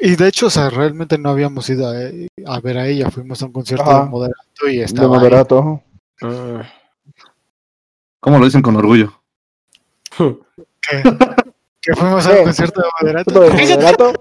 Y 0.00 0.16
de 0.16 0.28
hecho, 0.28 0.46
o 0.46 0.50
sea, 0.50 0.68
realmente 0.70 1.16
no 1.18 1.30
habíamos 1.30 1.68
ido 1.70 1.88
a, 1.88 1.94
a 2.54 2.60
ver 2.60 2.78
a 2.78 2.86
ella, 2.88 3.10
fuimos 3.10 3.40
a 3.42 3.46
un 3.46 3.52
concierto 3.52 3.88
Ajá. 3.90 4.04
de 4.04 4.10
moderato 4.10 4.68
y 4.68 4.78
De 4.78 4.84
estaba 4.84 5.14
ahí. 5.16 5.20
moderato. 5.20 5.82
Ah. 6.22 6.62
¿Cómo 8.20 8.38
lo 8.38 8.44
dicen 8.44 8.62
con 8.62 8.76
orgullo? 8.76 9.12
que, 10.16 11.02
que 11.82 11.94
fuimos 11.94 12.26
a 12.26 12.30
un 12.30 12.36
¿Qué? 12.36 12.42
concierto 12.44 12.80
de 12.80 12.88
moderato. 13.00 14.14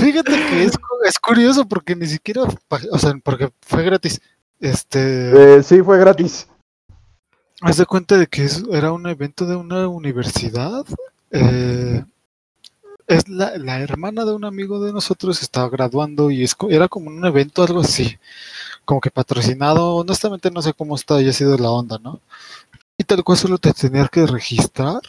Fíjate, 0.00 0.32
que 0.32 0.64
es, 0.64 0.76
cu- 0.76 1.04
es 1.06 1.18
curioso 1.18 1.66
porque 1.66 1.94
ni 1.96 2.06
siquiera, 2.06 2.42
o 2.90 2.98
sea, 2.98 3.14
porque 3.22 3.50
fue 3.62 3.84
gratis. 3.84 4.20
Este, 4.60 5.56
Eh, 5.58 5.62
sí, 5.62 5.82
fue 5.82 5.98
gratis. 5.98 6.48
haz 7.60 7.76
de 7.76 7.86
cuenta 7.86 8.16
de 8.18 8.26
que 8.26 8.44
es- 8.44 8.64
era 8.72 8.92
un 8.92 9.06
evento 9.06 9.46
de 9.46 9.56
una 9.56 9.88
universidad. 9.88 10.84
eh, 11.30 12.02
es 13.06 13.28
la, 13.28 13.56
la 13.58 13.80
hermana 13.80 14.24
de 14.24 14.32
un 14.32 14.44
amigo 14.44 14.80
de 14.80 14.92
nosotros 14.92 15.40
estaba 15.42 15.68
graduando 15.70 16.30
y 16.30 16.42
es, 16.44 16.54
era 16.70 16.88
como 16.88 17.08
un 17.08 17.24
evento, 17.24 17.62
algo 17.62 17.80
así, 17.80 18.18
como 18.84 19.00
que 19.00 19.10
patrocinado. 19.10 19.94
Honestamente 19.96 20.50
no 20.50 20.60
sé 20.62 20.72
cómo 20.74 20.94
está 20.96 21.16
haya 21.16 21.32
sido 21.32 21.56
la 21.56 21.70
onda, 21.70 21.98
¿no? 22.02 22.20
Y 22.98 23.04
tal 23.04 23.22
cual 23.24 23.38
solo 23.38 23.58
te 23.58 23.72
tenías 23.72 24.10
que 24.10 24.26
registrar. 24.26 25.00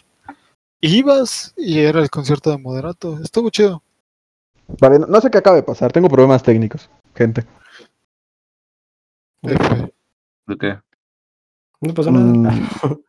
Ibas 0.81 1.53
y 1.57 1.79
era 1.79 2.01
el 2.01 2.09
concierto 2.09 2.49
de 2.51 2.57
moderato. 2.57 3.19
Estuvo 3.21 3.49
chido. 3.49 3.83
Vale, 4.79 4.99
no, 4.99 5.07
no 5.07 5.19
sé 5.21 5.29
qué 5.29 5.37
acaba 5.39 5.55
de 5.55 5.63
pasar. 5.63 5.91
Tengo 5.91 6.07
problemas 6.09 6.43
técnicos, 6.43 6.89
gente. 7.15 7.45
¿De 9.41 10.57
qué? 10.57 10.79
No 11.81 11.93
pasó 11.93 12.11
nada. 12.11 12.25
Mm. 12.51 12.99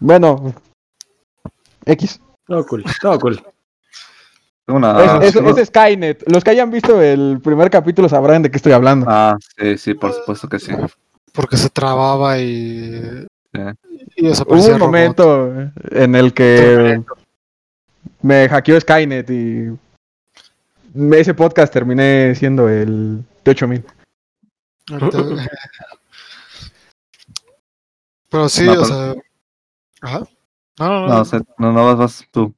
Bueno. 0.00 0.54
X. 1.84 2.20
Todo 2.46 2.66
cool, 2.66 2.84
todo 3.00 3.18
cool. 3.18 3.42
Tengo 4.64 4.78
una... 4.78 5.18
es, 5.22 5.34
es- 5.34 5.58
es 5.58 5.68
Skynet. 5.68 6.30
Los 6.30 6.44
que 6.44 6.50
hayan 6.50 6.70
visto 6.70 7.00
el 7.00 7.40
primer 7.42 7.70
capítulo 7.70 8.08
sabrán 8.08 8.42
de 8.42 8.50
qué 8.50 8.56
estoy 8.58 8.72
hablando. 8.72 9.06
Ah, 9.08 9.36
sí, 9.58 9.78
sí, 9.78 9.94
por 9.94 10.12
supuesto 10.12 10.48
que 10.48 10.58
sí. 10.58 10.72
Porque 11.32 11.56
se 11.56 11.68
trababa 11.70 12.38
y. 12.38 13.26
Y 14.16 14.28
Hubo 14.28 14.72
un 14.74 14.78
momento 14.78 15.52
en 15.90 16.14
el 16.14 16.32
que 16.34 17.02
me 18.22 18.48
hackeó 18.48 18.80
Skynet 18.80 19.30
y 19.30 19.68
ese 21.12 21.34
podcast 21.34 21.72
terminé 21.72 22.34
siendo 22.34 22.68
el 22.68 23.24
T8000. 23.44 23.84
Ahorita- 24.90 25.18
Pero 28.30 28.48
sí, 28.48 28.64
No, 28.64 28.72
o 28.72 28.74
pero- 28.74 28.84
sea. 28.84 29.14
Ajá. 30.00 30.28
No, 30.78 30.86
no, 30.88 31.00
no. 31.00 31.08
No, 31.08 31.20
o 31.22 31.24
sea, 31.24 31.40
no, 31.58 31.72
no 31.72 31.84
vas, 31.86 31.96
vas 31.96 32.24
tú. 32.30 32.54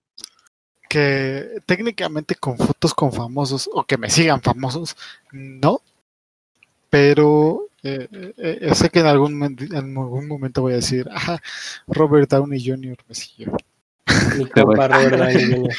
que 0.88 1.62
técnicamente 1.66 2.34
con 2.34 2.58
fotos 2.58 2.92
con 2.92 3.12
famosos 3.12 3.70
o 3.72 3.84
que 3.84 3.96
me 3.96 4.10
sigan 4.10 4.42
famosos, 4.42 4.96
no. 5.32 5.80
Pero 6.90 7.68
eh, 7.82 8.08
eh, 8.12 8.58
eh, 8.62 8.74
sé 8.74 8.90
que 8.90 9.00
en 9.00 9.06
algún, 9.06 9.42
en 9.42 9.74
algún 9.98 10.26
momento 10.28 10.62
voy 10.62 10.72
a 10.72 10.76
decir, 10.76 11.08
ajá, 11.12 11.40
Robert 11.86 12.28
Downey 12.30 12.62
Jr. 12.64 12.96
me 13.08 13.14
siguió. 13.14 13.52
Mi 14.36 14.46
compa 14.46 14.88
Robert 14.88 15.16
Downey 15.16 15.44
Jr. 15.52 15.74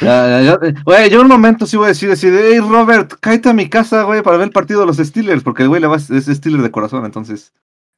Ya, 0.00 0.40
ya, 0.40 0.42
ya. 0.42 0.74
Güey, 0.84 1.08
yo 1.10 1.16
en 1.20 1.22
un 1.26 1.28
momento 1.28 1.66
sí 1.66 1.76
voy 1.76 1.86
a 1.86 1.88
decir, 1.88 2.08
decir, 2.08 2.32
hey 2.36 2.58
Robert, 2.60 3.12
cállate 3.20 3.48
a 3.50 3.52
mi 3.52 3.68
casa, 3.68 4.02
güey, 4.02 4.22
para 4.22 4.38
ver 4.38 4.46
el 4.48 4.52
partido 4.52 4.80
de 4.80 4.86
los 4.86 4.96
Steelers, 4.96 5.42
porque 5.44 5.62
el 5.62 5.68
güey 5.68 5.80
le 5.80 5.86
va, 5.86 5.96
es 5.96 6.08
Steeler 6.08 6.62
de 6.62 6.70
corazón, 6.70 7.04
entonces, 7.04 7.52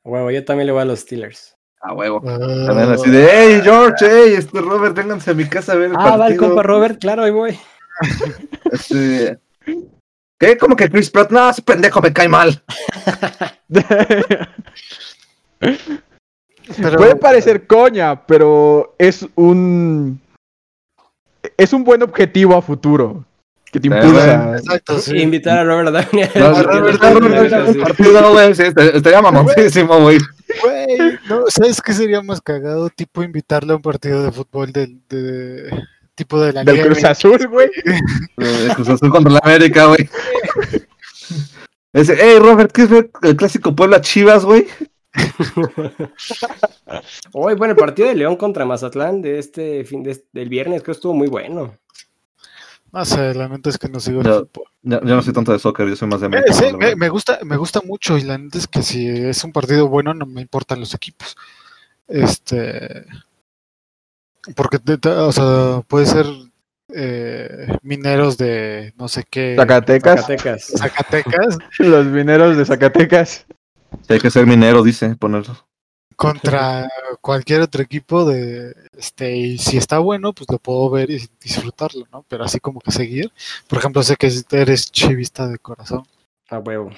Huevo, 0.05 0.31
yo 0.31 0.45
también 0.45 0.67
le 0.67 0.73
voy 0.73 0.83
a 0.83 0.85
los 0.85 1.01
Steelers. 1.01 1.57
a 1.81 1.93
huevo. 1.95 2.23
Ah, 2.27 2.39
También 2.67 2.91
así 2.91 3.11
de, 3.11 3.29
hey 3.31 3.61
George, 3.63 4.05
hey, 4.09 4.35
este 4.37 4.61
Robert, 4.61 4.95
vénganse 4.95 5.31
a 5.31 5.35
mi 5.35 5.47
casa 5.49 5.73
a 5.73 5.77
ver 5.77 5.91
el 5.91 5.97
Ah, 5.97 6.17
va 6.17 6.29
el 6.29 6.37
partido. 6.37 6.47
compa 6.49 6.63
Robert, 6.63 7.01
claro, 7.01 7.23
ahí 7.25 7.31
voy. 7.31 7.59
Este, 8.73 9.39
¿Qué? 10.39 10.57
¿Cómo 10.59 10.77
que 10.77 10.91
Chris 10.91 11.11
Pratt? 11.11 11.31
No, 11.31 11.49
ese 11.51 11.63
pendejo 11.63 12.01
me 12.03 12.13
cae 12.13 12.29
mal. 12.29 12.63
pero- 16.81 16.97
Puede 16.99 17.17
parecer 17.17 17.67
coña, 17.67 18.27
pero 18.27 18.95
es 18.99 19.27
un. 19.35 20.21
Es 21.57 21.73
un 21.73 21.85
buen 21.85 22.03
objetivo 22.03 22.57
a 22.57 22.63
futuro. 22.63 23.25
Que 23.73 23.81
te 23.81 23.89
Eh, 23.89 23.91
impulsa. 23.95 24.57
Exacto, 24.59 24.99
sí. 25.01 25.17
Invitar 25.19 25.59
a 25.59 25.65
Robert 25.65 25.91
Downey. 25.91 26.25
a- 26.25 26.39
No, 26.39 26.47
a 26.57 26.63
Robert 26.63 27.01
Downey 27.01 27.75
partido, 27.81 28.33
güey, 28.33 28.51
este- 28.51 28.97
estaría 28.97 29.23
mamoncísimo, 29.23 30.01
güey. 30.01 30.19
Güey, 30.63 31.19
no, 31.29 31.45
¿sabes 31.49 31.81
qué 31.83 31.93
sería 31.93 32.21
más 32.23 32.41
cagado? 32.41 32.89
Tipo 32.91 33.23
invitarle 33.23 33.73
a 33.73 33.77
un 33.77 33.83
partido 33.83 34.23
de 34.23 34.33
fútbol 34.33 34.73
del 34.73 35.01
de, 35.09 35.71
tipo 36.17 36.41
de 36.41 36.53
la 36.53 36.65
Del 36.65 36.85
Cruz. 36.85 37.05
Azul, 37.05 37.47
güey. 37.49 37.69
Eh, 38.39 38.69
Cruz 38.75 38.89
Azul 38.89 39.11
contra 39.11 39.33
la 39.35 39.41
América, 39.45 39.87
güey. 39.87 40.09
Ese, 41.93 42.17
hey 42.21 42.37
Robert, 42.41 42.73
¿qué 42.73 42.83
es 42.83 42.91
el 43.23 43.37
clásico 43.37 43.75
Puebla 43.77 44.01
Chivas, 44.01 44.45
güey? 44.45 44.67
Hoy, 47.33 47.55
bueno, 47.55 47.73
el 47.73 47.79
partido 47.79 48.09
de 48.09 48.15
León 48.15 48.37
contra 48.37 48.65
Mazatlán 48.65 49.23
de 49.23 49.39
este 49.39 49.85
fin 49.85 50.03
de, 50.03 50.23
del 50.33 50.49
viernes 50.49 50.83
creo 50.83 50.95
que 50.95 50.99
estuvo 50.99 51.15
muy 51.15 51.29
bueno. 51.29 51.75
No 52.93 53.05
sé, 53.05 53.35
la 53.35 53.49
neta 53.49 53.69
es 53.71 53.79
que 53.79 53.89
no 53.89 54.01
sigo 54.01 54.21
el 54.21 54.27
fútbol. 54.27 54.65
Yo, 54.83 55.01
yo 55.01 55.17
no 55.17 55.23
soy 55.23 55.33
tanto 55.33 55.53
de 55.53 55.59
soccer, 55.59 55.89
yo 55.89 55.97
soy 55.97 56.09
más 56.09 56.21
de 56.21 56.27
Eh, 56.27 56.29
América. 56.29 56.53
sí, 56.55 56.67
me, 56.77 56.97
me 56.97 57.09
gusta, 57.09 57.39
me 57.45 57.57
gusta 57.57 57.81
mucho 57.85 58.17
y 58.17 58.23
la 58.23 58.39
neta 58.39 58.59
es 58.59 58.67
que 58.67 58.83
si 58.83 59.07
es 59.09 59.43
un 59.45 59.53
partido 59.53 59.89
bueno 59.89 60.15
no 60.15 60.25
me 60.27 60.41
importan 60.41 60.81
los 60.81 60.95
equipos. 60.95 61.37
Este, 62.09 63.05
porque 64.55 64.79
o 65.09 65.33
sea, 65.33 65.83
puede 65.89 66.07
ser 66.07 66.27
eh, 66.95 67.67
mineros 67.83 68.37
de 68.37 68.95
no 68.97 69.09
sé 69.09 69.25
qué, 69.29 69.55
Zacatecas. 69.57 70.21
Zacatecas. 70.21 70.67
Zacatecas 70.77 71.59
Los 71.79 72.07
mineros 72.07 72.57
de 72.57 72.65
Zacatecas. 72.65 73.47
Sí, 74.03 74.13
hay 74.13 74.21
que 74.21 74.31
ser 74.31 74.47
minero, 74.47 74.83
dice, 74.83 75.17
ponerlo. 75.17 75.57
contra 76.17 76.89
cualquier 77.21 77.63
otro 77.63 77.83
equipo 77.83 78.25
de 78.25 78.75
este 78.97 79.37
y 79.37 79.59
si 79.59 79.77
está 79.77 79.99
bueno 79.99 80.33
pues 80.33 80.49
lo 80.51 80.59
puedo 80.59 80.89
ver 80.91 81.11
y 81.11 81.29
disfrutarlo, 81.41 82.07
¿no? 82.13 82.25
Pero 82.29 82.45
así 82.45 82.61
como 82.61 82.81
que 82.81 82.93
seguir, 82.93 83.33
por 83.69 83.79
ejemplo 83.79 84.03
sé 84.03 84.17
que 84.17 84.31
eres 84.53 84.91
chivista 84.91 85.49
de 85.49 85.59
corazón. 85.59 86.05
A 86.49 86.59
huevo. 86.59 86.91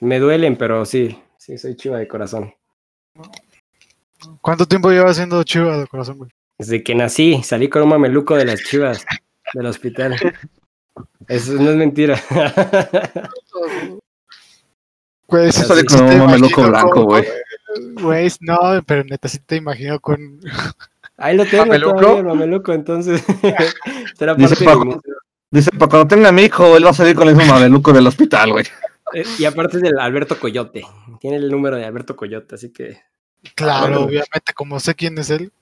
Me 0.00 0.18
duelen, 0.18 0.56
pero 0.56 0.84
sí, 0.84 1.18
sí, 1.38 1.58
soy 1.58 1.76
chiva 1.76 1.98
de 1.98 2.08
corazón. 2.08 2.54
¿Cuánto 4.40 4.66
tiempo 4.66 4.90
llevas 4.90 5.16
siendo 5.16 5.42
chiva 5.44 5.76
de 5.78 5.86
corazón, 5.86 6.18
güey? 6.18 6.30
Desde 6.58 6.82
que 6.82 6.94
nací, 6.94 7.42
salí 7.42 7.68
con 7.68 7.82
un 7.82 7.88
mameluco 7.88 8.36
de 8.36 8.44
las 8.44 8.60
chivas 8.62 9.04
del 9.54 9.66
hospital. 9.66 10.16
Eso 11.28 11.54
no 11.54 11.70
es 11.70 11.76
mentira. 11.76 12.20
Güey, 15.26 15.50
salí 15.52 15.80
sí 15.80 15.86
con 15.96 16.04
un 16.04 16.18
mameluco 16.18 16.62
blanco, 16.68 17.04
güey. 17.04 17.24
Güey, 17.94 18.30
no, 18.40 18.58
pero 18.86 19.04
neta 19.04 19.26
sí 19.26 19.38
te 19.38 19.56
imagino 19.56 19.98
con 19.98 20.38
Ahí 21.16 21.36
lo 21.36 21.44
tengo 21.46 21.64
¿Mameluco? 21.66 21.94
todavía, 22.00 22.20
el 22.20 22.26
mameluco, 22.26 22.72
entonces 22.72 23.22
será 24.18 24.34
Dice 24.34 24.64
de 24.64 24.76
museo. 24.76 25.00
Dice, 25.50 25.70
para 25.70 25.88
cuando 25.88 26.08
tenga 26.08 26.28
a 26.28 26.32
mi 26.32 26.42
hijo, 26.42 26.76
él 26.76 26.84
va 26.84 26.90
a 26.90 26.94
salir 26.94 27.14
con 27.14 27.28
el 27.28 27.36
mismo 27.36 27.54
mameluco 27.54 27.92
del 27.92 28.06
hospital, 28.06 28.52
güey. 28.52 28.64
Eh, 29.14 29.24
Y 29.38 29.44
aparte 29.44 29.76
es 29.76 29.82
del 29.82 29.98
Alberto 29.98 30.38
Coyote. 30.38 30.84
Tiene 31.20 31.36
el 31.36 31.48
número 31.50 31.76
de 31.76 31.84
Alberto 31.84 32.16
Coyote, 32.16 32.56
así 32.56 32.72
que. 32.72 33.00
Claro, 33.54 34.02
obviamente, 34.02 34.52
como 34.54 34.80
sé 34.80 34.94
quién 34.94 35.16
es 35.18 35.30
él. 35.30 35.52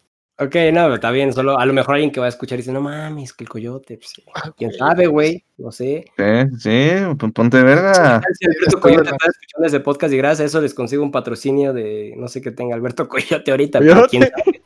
Ok, 0.45 0.55
no, 0.73 0.95
está 0.95 1.11
bien. 1.11 1.33
Solo 1.33 1.59
a 1.59 1.67
lo 1.67 1.73
mejor 1.73 1.95
alguien 1.95 2.11
que 2.11 2.21
va 2.21 2.27
a 2.27 2.29
escuchar 2.31 2.59
y 2.59 2.63
dice, 2.63 2.73
no 2.73 2.81
mames, 2.81 3.33
que 3.33 3.45
el 3.45 3.49
Coyote. 3.51 3.99
Pues, 3.99 4.13
Quién 4.57 4.73
sabe, 4.73 5.07
güey. 5.07 5.45
No 5.59 5.71
sé. 5.73 6.05
Sí, 6.17 6.57
sí, 6.59 6.91
pon- 7.19 7.33
ponte 7.33 7.63
verga. 7.63 8.21
Si 8.39 8.47
Alberto 8.47 8.81
Coyote 8.81 9.11
está 9.11 9.27
escuchando 9.29 9.67
ese 9.67 9.81
podcast 9.81 10.13
y 10.15 10.17
gracias 10.17 10.41
a 10.41 10.45
eso 10.45 10.61
les 10.61 10.75
consigo 10.75 11.03
un 11.03 11.11
patrocinio 11.13 11.73
de 11.73 12.15
no 12.17 12.29
sé 12.29 12.41
qué 12.41 12.51
tenga 12.51 12.75
Alberto 12.75 13.09
Coyote 13.09 13.51
ahorita. 13.51 13.79
Coyote. 13.79 13.95
Pero 13.97 14.09
quién 14.09 14.23
sabe. 14.23 14.63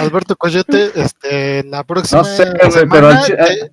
Alberto 0.00 0.36
Coyote, 0.36 0.90
este, 0.94 1.64
la 1.64 1.84
próxima 1.84 2.22
No 2.22 2.24
sé, 2.28 2.44
semana, 2.70 3.26
eh, 3.26 3.70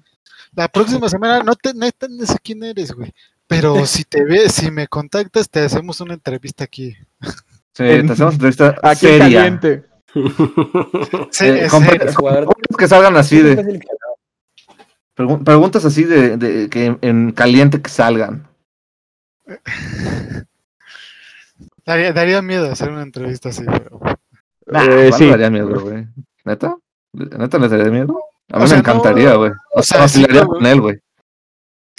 la 0.56 0.68
próxima 0.68 1.08
semana, 1.08 1.43
no 1.43 1.56
te, 1.56 1.72
no 1.74 2.26
sé 2.26 2.36
quién 2.43 2.64
eres, 2.64 2.91
güey. 2.91 3.14
Pero 3.47 3.86
si 3.86 4.04
te 4.04 4.24
ves, 4.24 4.54
si 4.54 4.70
me 4.72 4.88
contactas, 4.88 5.50
te 5.50 5.60
hacemos 5.62 6.02
una 6.02 6.16
entrevista 6.16 6.64
aquí. 6.64 6.95
Sí, 7.74 7.84
te 7.84 8.12
hacemos 8.12 8.34
entrevista 8.34 8.76
Aquí 8.84 9.06
en 9.08 9.20
seria. 9.22 9.39
caliente. 9.39 9.84
Sí, 11.32 11.45
Eh, 11.45 11.68
jugador- 11.70 12.45
Preguntas 12.45 12.78
que 12.78 12.88
salgan 12.88 13.16
así 13.18 13.41
de. 13.41 13.80
Pregun- 15.16 15.43
Preguntas 15.43 15.86
así 15.86 16.03
de, 16.03 16.38
de 16.38 16.70
que 16.70 16.97
en 17.01 17.32
caliente 17.32 17.82
que 17.82 17.89
salgan. 17.89 18.47
Daría, 21.86 22.14
daría 22.14 22.41
miedo 22.41 22.72
hacer 22.72 22.89
una 22.89 23.01
entrevista 23.01 23.49
así, 23.49 23.64
pero. 23.66 23.99
Nah, 24.68 24.84
Eh, 24.84 25.05
igual 25.07 25.14
sí. 25.14 25.24
me 25.26 25.30
daría 25.32 25.49
miedo, 25.49 25.80
güey. 25.82 26.07
¿Neta? 26.45 26.78
¿Neta 27.14 27.57
les 27.57 27.72
daría 27.72 27.91
miedo? 27.91 28.20
A 28.51 28.57
mí 28.60 28.64
O 28.64 28.68
sea, 28.68 28.78
me 28.78 28.82
encantaría, 28.82 29.30
no, 29.32 29.38
güey. 29.39 29.51
O 29.74 29.80
o 29.80 29.84
sea, 29.84 30.07
sea, 30.07 30.07
sí, 30.07 30.45
con 30.45 30.66
él, 30.66 30.82
güey. 30.82 30.99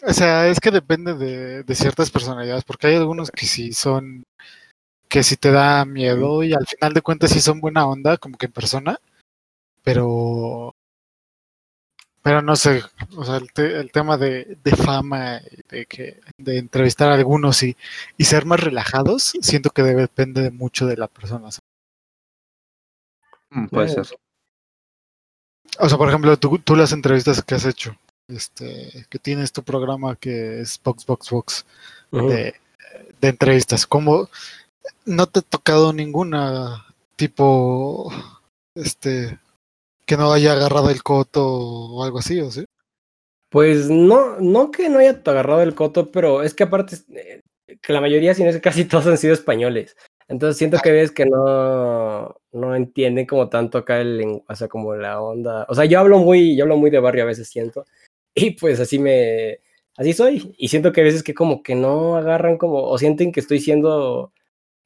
O 0.04 0.12
sea, 0.12 0.46
es 0.48 0.61
que 0.61 0.70
depende 0.70 1.14
de, 1.14 1.62
de 1.64 1.74
ciertas 1.74 2.11
personalidades, 2.11 2.64
porque 2.64 2.86
hay 2.86 2.96
algunos 2.96 3.30
que 3.30 3.46
sí 3.46 3.72
son, 3.72 4.24
que 5.11 5.22
sí 5.22 5.36
te 5.36 5.50
da 5.50 5.84
miedo 5.84 6.42
y 6.42 6.54
al 6.54 6.66
final 6.66 6.94
de 6.94 7.02
cuentas 7.02 7.30
sí 7.32 7.40
son 7.40 7.61
buena 7.61 7.86
onda, 7.86 8.16
como 8.16 8.38
que 8.38 8.46
en 8.46 8.52
persona, 8.52 8.98
pero, 9.82 10.74
pero 12.22 12.42
no 12.42 12.54
sé, 12.56 12.82
o 13.16 13.24
sea, 13.24 13.36
el, 13.36 13.52
te- 13.52 13.78
el 13.80 13.90
tema 13.90 14.16
de, 14.16 14.56
de 14.62 14.76
fama, 14.76 15.40
y 15.50 15.61
de 15.68 15.86
que, 15.86 16.20
de 16.38 16.58
entrevistar 16.58 17.11
a 17.11 17.14
algunos 17.14 17.62
y, 17.62 17.76
y 18.16 18.24
ser 18.24 18.46
más 18.46 18.61
relajados, 18.61 19.32
siento 19.42 19.70
que 19.70 19.82
depende 19.82 20.42
de 20.42 20.50
mucho 20.50 20.86
de 20.86 20.96
la 20.96 21.08
persona. 21.08 21.48
Mm, 23.50 23.66
Puede 23.66 23.88
ser. 23.88 24.06
O 25.78 25.88
sea, 25.88 25.98
por 25.98 26.08
ejemplo, 26.08 26.36
tú, 26.38 26.58
tú 26.58 26.76
las 26.76 26.92
entrevistas 26.92 27.42
que 27.42 27.54
has 27.54 27.64
hecho, 27.64 27.96
este, 28.28 29.06
que 29.08 29.18
tienes 29.18 29.50
tu 29.52 29.62
programa 29.62 30.14
que 30.16 30.61
es 30.61 30.80
Box 30.82 31.04
Box 31.06 31.30
Box. 31.30 31.66
De, 32.12 32.54
de 33.20 33.28
entrevistas. 33.28 33.86
¿Cómo 33.86 34.28
no 35.05 35.26
te 35.26 35.41
ha 35.41 35.43
tocado 35.43 35.93
ninguna 35.93 36.87
tipo 37.16 38.12
este 38.74 39.39
que 40.07 40.16
no 40.16 40.33
haya 40.33 40.53
agarrado 40.53 40.91
el 40.91 41.03
coto 41.03 41.47
o 41.47 42.05
algo 42.05 42.18
así, 42.18 42.41
o 42.41 42.51
sí? 42.51 42.64
Pues 43.51 43.91
no, 43.91 44.39
no 44.41 44.70
que 44.70 44.89
no 44.89 44.99
haya 44.99 45.20
agarrado 45.24 45.62
el 45.62 45.74
coto, 45.74 46.11
pero 46.11 46.43
es 46.43 46.55
que 46.55 46.64
aparte 46.64 46.97
eh, 47.14 47.41
que 47.81 47.93
la 47.93 48.01
mayoría, 48.01 48.35
si 48.35 48.43
no 48.43 48.51
es 48.51 48.57
que 48.57 48.62
casi 48.62 48.85
todos 48.87 49.07
han 49.07 49.18
sido 49.18 49.35
españoles. 49.35 49.97
Entonces 50.28 50.59
siento 50.59 50.78
que 50.83 50.93
ves 50.93 51.11
que 51.11 51.26
no, 51.26 52.37
no 52.53 52.76
entienden 52.76 53.26
como 53.26 53.49
tanto 53.49 53.78
acá 53.78 54.01
el 54.01 54.43
o 54.49 54.55
sea, 54.55 54.68
como 54.68 54.95
la 54.95 55.20
onda. 55.20 55.66
O 55.68 55.74
sea, 55.74 55.85
yo 55.87 55.99
hablo 55.99 56.18
muy, 56.18 56.57
yo 56.57 56.64
hablo 56.64 56.76
muy 56.76 56.91
de 56.91 57.01
barrio 57.01 57.24
a 57.24 57.26
veces 57.26 57.49
siento. 57.49 57.85
Y 58.35 58.53
pues 58.53 58.78
así 58.81 58.99
me, 59.01 59.59
así 59.97 60.12
soy. 60.12 60.55
Y 60.57 60.68
siento 60.68 60.93
que 60.93 61.01
a 61.01 61.05
veces 61.05 61.22
que 61.24 61.35
como 61.35 61.62
que 61.62 61.74
no 61.74 62.16
agarran 62.16 62.59
como, 62.59 62.83
o 62.85 62.99
sienten 62.99 63.33
que 63.33 63.41
estoy 63.41 63.61
siendo, 63.61 64.33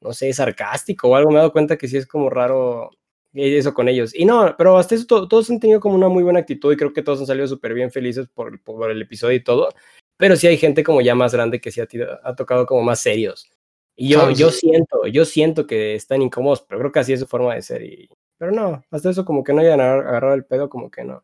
no 0.05 0.13
sé, 0.13 0.31
sarcástico 0.33 1.09
o 1.09 1.15
algo. 1.15 1.29
Me 1.29 1.35
he 1.35 1.39
dado 1.39 1.51
cuenta 1.51 1.77
que 1.77 1.87
sí 1.87 1.97
es 1.97 2.07
como 2.07 2.29
raro 2.29 2.91
eso 3.33 3.73
con 3.73 3.89
ellos. 3.89 4.15
Y 4.15 4.23
no, 4.25 4.55
pero 4.57 4.77
hasta 4.77 4.95
eso 4.95 5.05
to- 5.05 5.27
todos 5.27 5.49
han 5.49 5.59
tenido 5.59 5.79
como 5.79 5.95
una 5.95 6.07
muy 6.07 6.23
buena 6.23 6.39
actitud 6.39 6.71
y 6.71 6.77
creo 6.77 6.93
que 6.93 7.01
todos 7.01 7.19
han 7.19 7.25
salido 7.25 7.47
súper 7.47 7.73
bien 7.73 7.91
felices 7.91 8.27
por, 8.33 8.61
por 8.61 8.89
el 8.89 9.01
episodio 9.01 9.35
y 9.35 9.43
todo. 9.43 9.69
Pero 10.17 10.37
sí 10.37 10.47
hay 10.47 10.57
gente 10.57 10.83
como 10.83 11.01
ya 11.01 11.15
más 11.15 11.33
grande 11.33 11.59
que 11.59 11.71
sí 11.71 11.81
ha, 11.81 12.35
tocado 12.35 12.65
como 12.65 12.81
más 12.81 13.01
serios. 13.01 13.49
Y 13.97 14.09
yo, 14.09 14.31
yo 14.31 14.49
siento, 14.51 15.07
yo 15.07 15.25
siento 15.25 15.67
que 15.67 15.95
están 15.95 16.21
incómodos, 16.21 16.61
pero 16.61 16.79
creo 16.79 16.91
que 16.91 16.99
así 16.99 17.13
es 17.13 17.19
su 17.19 17.27
forma 17.27 17.55
de 17.55 17.61
ser. 17.61 17.81
Y, 17.83 18.09
pero 18.37 18.51
no, 18.51 18.83
hasta 18.91 19.09
eso 19.09 19.25
como 19.25 19.43
que 19.43 19.53
no 19.53 19.61
hayan 19.61 19.81
agar- 19.81 20.07
agarrado 20.07 20.35
el 20.35 20.45
pedo, 20.45 20.69
como 20.69 20.89
que 20.89 21.03
no. 21.03 21.23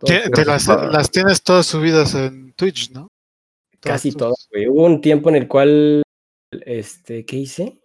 Te 0.00 0.44
las, 0.44 0.66
las 0.68 1.10
tienes 1.10 1.42
todas 1.42 1.66
subidas 1.66 2.14
en 2.14 2.52
Twitch, 2.52 2.90
¿no? 2.92 3.08
Casi 3.80 4.12
Todas 4.12 4.48
güey. 4.50 4.68
Hubo 4.68 4.84
un 4.84 5.00
tiempo 5.00 5.28
en 5.28 5.36
el 5.36 5.48
cual, 5.48 6.02
este, 6.50 7.24
¿qué 7.24 7.36
hice? 7.36 7.80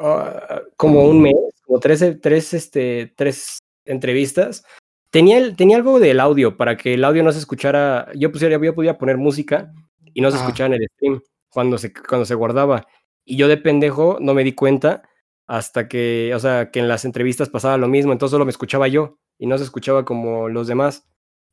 Ah, 0.00 0.60
como 0.76 1.04
un 1.04 1.22
mes, 1.22 1.34
como 1.64 1.78
tres, 1.80 2.04
tres, 2.20 2.52
este, 2.54 3.12
tres 3.16 3.58
entrevistas. 3.84 4.64
Tenía, 5.10 5.38
el- 5.38 5.54
tenía 5.56 5.76
algo 5.76 6.00
del 6.00 6.18
audio 6.20 6.56
para 6.56 6.76
que 6.76 6.94
el 6.94 7.04
audio 7.04 7.22
no 7.22 7.32
se 7.32 7.38
escuchara. 7.38 8.08
Yo, 8.14 8.32
pusiera, 8.32 8.58
yo 8.60 8.74
podía 8.74 8.98
poner 8.98 9.16
música 9.16 9.72
y 10.12 10.20
no 10.20 10.30
se 10.30 10.36
escuchaba 10.38 10.66
en 10.74 10.82
el 10.82 10.88
stream 10.96 11.20
cuando 11.48 11.78
se, 11.78 11.92
cuando 11.92 12.24
se 12.24 12.34
guardaba. 12.34 12.86
Y 13.24 13.36
yo 13.36 13.46
de 13.48 13.56
pendejo 13.56 14.18
no 14.20 14.34
me 14.34 14.42
di 14.44 14.52
cuenta 14.54 15.02
hasta 15.46 15.88
que, 15.88 16.32
o 16.34 16.38
sea, 16.40 16.70
que 16.70 16.80
en 16.80 16.88
las 16.88 17.04
entrevistas 17.04 17.48
pasaba 17.48 17.76
lo 17.78 17.86
mismo, 17.86 18.12
entonces 18.12 18.32
solo 18.32 18.44
me 18.44 18.50
escuchaba 18.50 18.88
yo. 18.88 19.18
y 19.38 19.46
no 19.46 19.58
se 19.58 19.64
escuchaba 19.64 20.04
como 20.04 20.48
los 20.48 20.66
demás. 20.68 21.06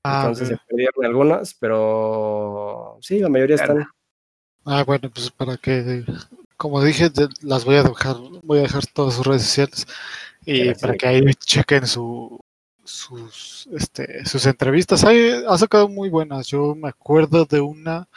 Ah, 0.03 0.21
Entonces 0.21 0.49
ok. 0.49 0.55
se 0.55 0.65
perdieron 0.67 1.05
algunas, 1.05 1.53
pero 1.55 2.97
sí, 3.01 3.19
la 3.19 3.27
mayoría 3.29 3.55
están. 3.55 3.85
Ah, 4.65 4.83
bueno, 4.83 5.09
pues 5.13 5.31
para 5.31 5.57
que, 5.57 6.03
como 6.61 6.83
dije, 6.83 7.09
las 7.41 7.65
voy 7.65 7.77
a 7.77 7.81
dejar, 7.83 8.17
voy 8.43 8.59
a 8.59 8.61
dejar 8.61 8.85
todas 8.85 9.15
sus 9.15 9.25
redes 9.25 9.41
sociales 9.41 9.87
y 10.45 10.57
Gracias. 10.65 10.79
para 10.79 10.93
que 10.93 11.07
ahí 11.07 11.33
chequen 11.43 11.87
su, 11.87 12.39
sus, 12.83 13.67
este, 13.73 14.23
sus 14.27 14.45
entrevistas. 14.45 15.03
Hay, 15.03 15.43
ha 15.47 15.57
sacado 15.57 15.89
muy 15.89 16.09
buenas. 16.09 16.45
Yo 16.45 16.75
me 16.75 16.89
acuerdo 16.89 17.45
de 17.45 17.61
una, 17.61 18.07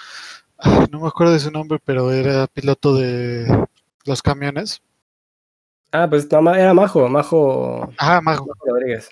no 0.90 1.01
me 1.01 1.09
acuerdo 1.09 1.32
de 1.32 1.40
su 1.40 1.51
nombre, 1.51 1.78
pero 1.82 2.12
era 2.12 2.47
piloto 2.47 2.95
de 2.95 3.66
los 4.05 4.20
camiones. 4.20 4.82
Ah, 5.90 6.07
pues 6.07 6.26
era 6.26 6.74
Majo, 6.74 7.09
Majo, 7.09 7.95
Mago. 7.99 8.22
Majo 8.22 8.53
Rodríguez. 8.66 9.09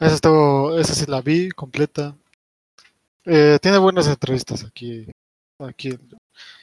Esa 0.00 0.14
estuvo, 0.14 0.78
esa 0.78 0.94
sí 0.94 1.04
la 1.06 1.20
vi 1.20 1.50
completa. 1.50 2.16
Eh, 3.26 3.58
tiene 3.60 3.76
buenas 3.76 4.08
entrevistas 4.08 4.64
aquí, 4.64 5.06
aquí. 5.66 5.98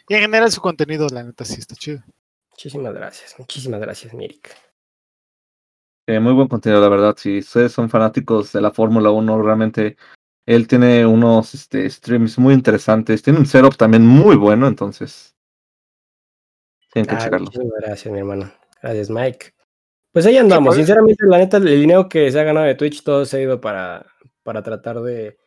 Y 0.08 0.14
en 0.14 0.22
general 0.22 0.52
su 0.52 0.62
contenido, 0.62 1.08
la 1.10 1.24
neta, 1.24 1.46
sí 1.46 1.60
está 1.60 1.76
chido. 1.76 2.02
Muchísimas 2.52 2.94
gracias, 2.94 3.36
muchísimas 3.38 3.82
gracias, 3.82 4.14
Mirik. 4.14 4.56
Eh, 6.08 6.20
muy 6.20 6.34
buen 6.34 6.48
contenido, 6.48 6.80
la 6.82 6.90
verdad. 6.90 7.16
Si 7.18 7.40
ustedes 7.40 7.72
son 7.72 7.90
fanáticos 7.90 8.54
de 8.54 8.62
la 8.62 8.72
Fórmula 8.72 9.10
1, 9.12 9.42
realmente 9.42 9.98
él 10.46 10.68
tiene 10.68 11.06
unos 11.06 11.54
este, 11.56 11.90
streams 11.90 12.38
muy 12.38 12.54
interesantes. 12.54 13.24
Tiene 13.24 13.40
un 13.40 13.46
setup 13.46 13.76
también 13.76 14.06
muy 14.06 14.36
bueno, 14.36 14.68
entonces 14.68 15.36
tienen 16.94 17.10
que 17.10 17.16
Ah, 17.16 17.20
checarlo. 17.20 17.46
muchísimas 17.46 17.82
gracias, 17.82 18.14
mi 18.14 18.20
hermano. 18.20 18.52
Gracias, 18.82 19.10
Mike. 19.10 19.54
Pues 20.14 20.26
ahí 20.28 20.38
andamos. 20.38 20.76
Sinceramente, 20.76 21.26
la 21.28 21.40
neta, 21.40 21.58
el 21.58 21.66
dinero 21.66 22.08
que 22.08 22.32
se 22.32 22.40
ha 22.40 22.44
ganado 22.44 22.68
de 22.68 22.76
Twitch, 22.76 23.04
todo 23.04 23.26
se 23.26 23.38
ha 23.38 23.42
ido 23.42 23.60
para, 23.60 24.06
para 24.44 24.62
tratar 24.62 25.02
de 25.02 25.38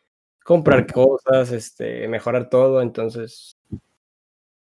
comprar 0.49 0.91
cosas, 0.91 1.51
este, 1.51 2.07
mejorar 2.07 2.49
todo. 2.49 2.81
Entonces, 2.81 3.55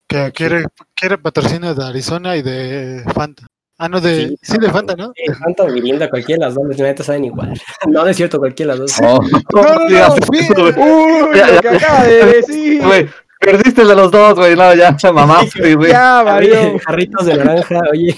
Que 0.07 0.29
quiere, 0.33 0.65
quiere 0.93 1.17
patrocinio 1.17 1.73
de 1.73 1.85
Arizona 1.85 2.35
y 2.35 2.41
de 2.41 3.01
Fanta. 3.13 3.47
Ah, 3.77 3.87
no, 3.87 4.01
de. 4.01 4.27
Sí, 4.27 4.37
Sí, 4.41 4.57
de 4.59 4.69
Fanta, 4.69 4.93
¿no? 4.97 5.13
eh, 5.15 5.33
Fanta 5.33 5.63
o 5.63 5.67
Mirinda, 5.69 6.09
cualquiera 6.09 6.39
de 6.41 6.45
las 6.47 6.55
dos, 6.55 6.77
la 6.77 6.85
neta 6.87 7.01
saben 7.03 7.23
igual. 7.25 7.53
No, 7.87 8.03
no 8.03 8.07
es 8.09 8.17
cierto, 8.17 8.37
cualquiera 8.37 8.73
de 8.73 8.79
las 8.81 8.97
dos. 8.97 9.01
No, 9.01 9.19
No, 9.53 9.63
no, 9.63 9.89
no. 9.89 10.15
Uy, 10.27 11.37
lo 11.55 11.61
que 11.61 11.69
acaba 11.69 12.03
de 12.03 12.25
decir. 12.35 12.83
Güey, 12.83 13.07
perdiste 13.39 13.85
de 13.85 13.95
los 13.95 14.11
dos, 14.11 14.35
güey. 14.35 14.53
No, 14.57 14.75
ya, 14.75 14.97
ya 14.97 15.11
mamaste, 15.13 15.75
güey. 15.75 15.91
Ya, 15.91 16.19
Oye, 16.23 16.29
Mario. 16.29 16.79
jarritos 16.85 17.25
de 17.25 17.37
naranja, 17.37 17.79
oye. 17.89 18.17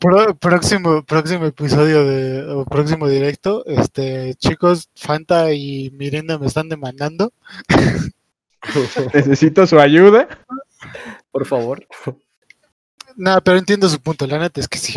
Pro- 0.00 0.34
próximo, 0.34 1.02
próximo 1.04 1.46
episodio 1.46 2.04
de. 2.06 2.42
O 2.52 2.64
próximo 2.64 3.08
directo. 3.08 3.64
Este, 3.66 4.34
chicos, 4.34 4.88
Fanta 4.96 5.52
y 5.52 5.90
Mirinda 5.92 6.38
me 6.38 6.46
están 6.46 6.68
demandando. 6.68 7.32
Necesito 9.14 9.66
su 9.66 9.78
ayuda. 9.78 10.28
Por 11.30 11.46
favor. 11.46 11.86
Nada, 13.16 13.40
pero 13.40 13.58
entiendo 13.58 13.88
su 13.88 14.00
punto. 14.00 14.26
La 14.26 14.38
neta 14.38 14.60
es 14.60 14.68
que 14.68 14.78
sí. 14.78 14.94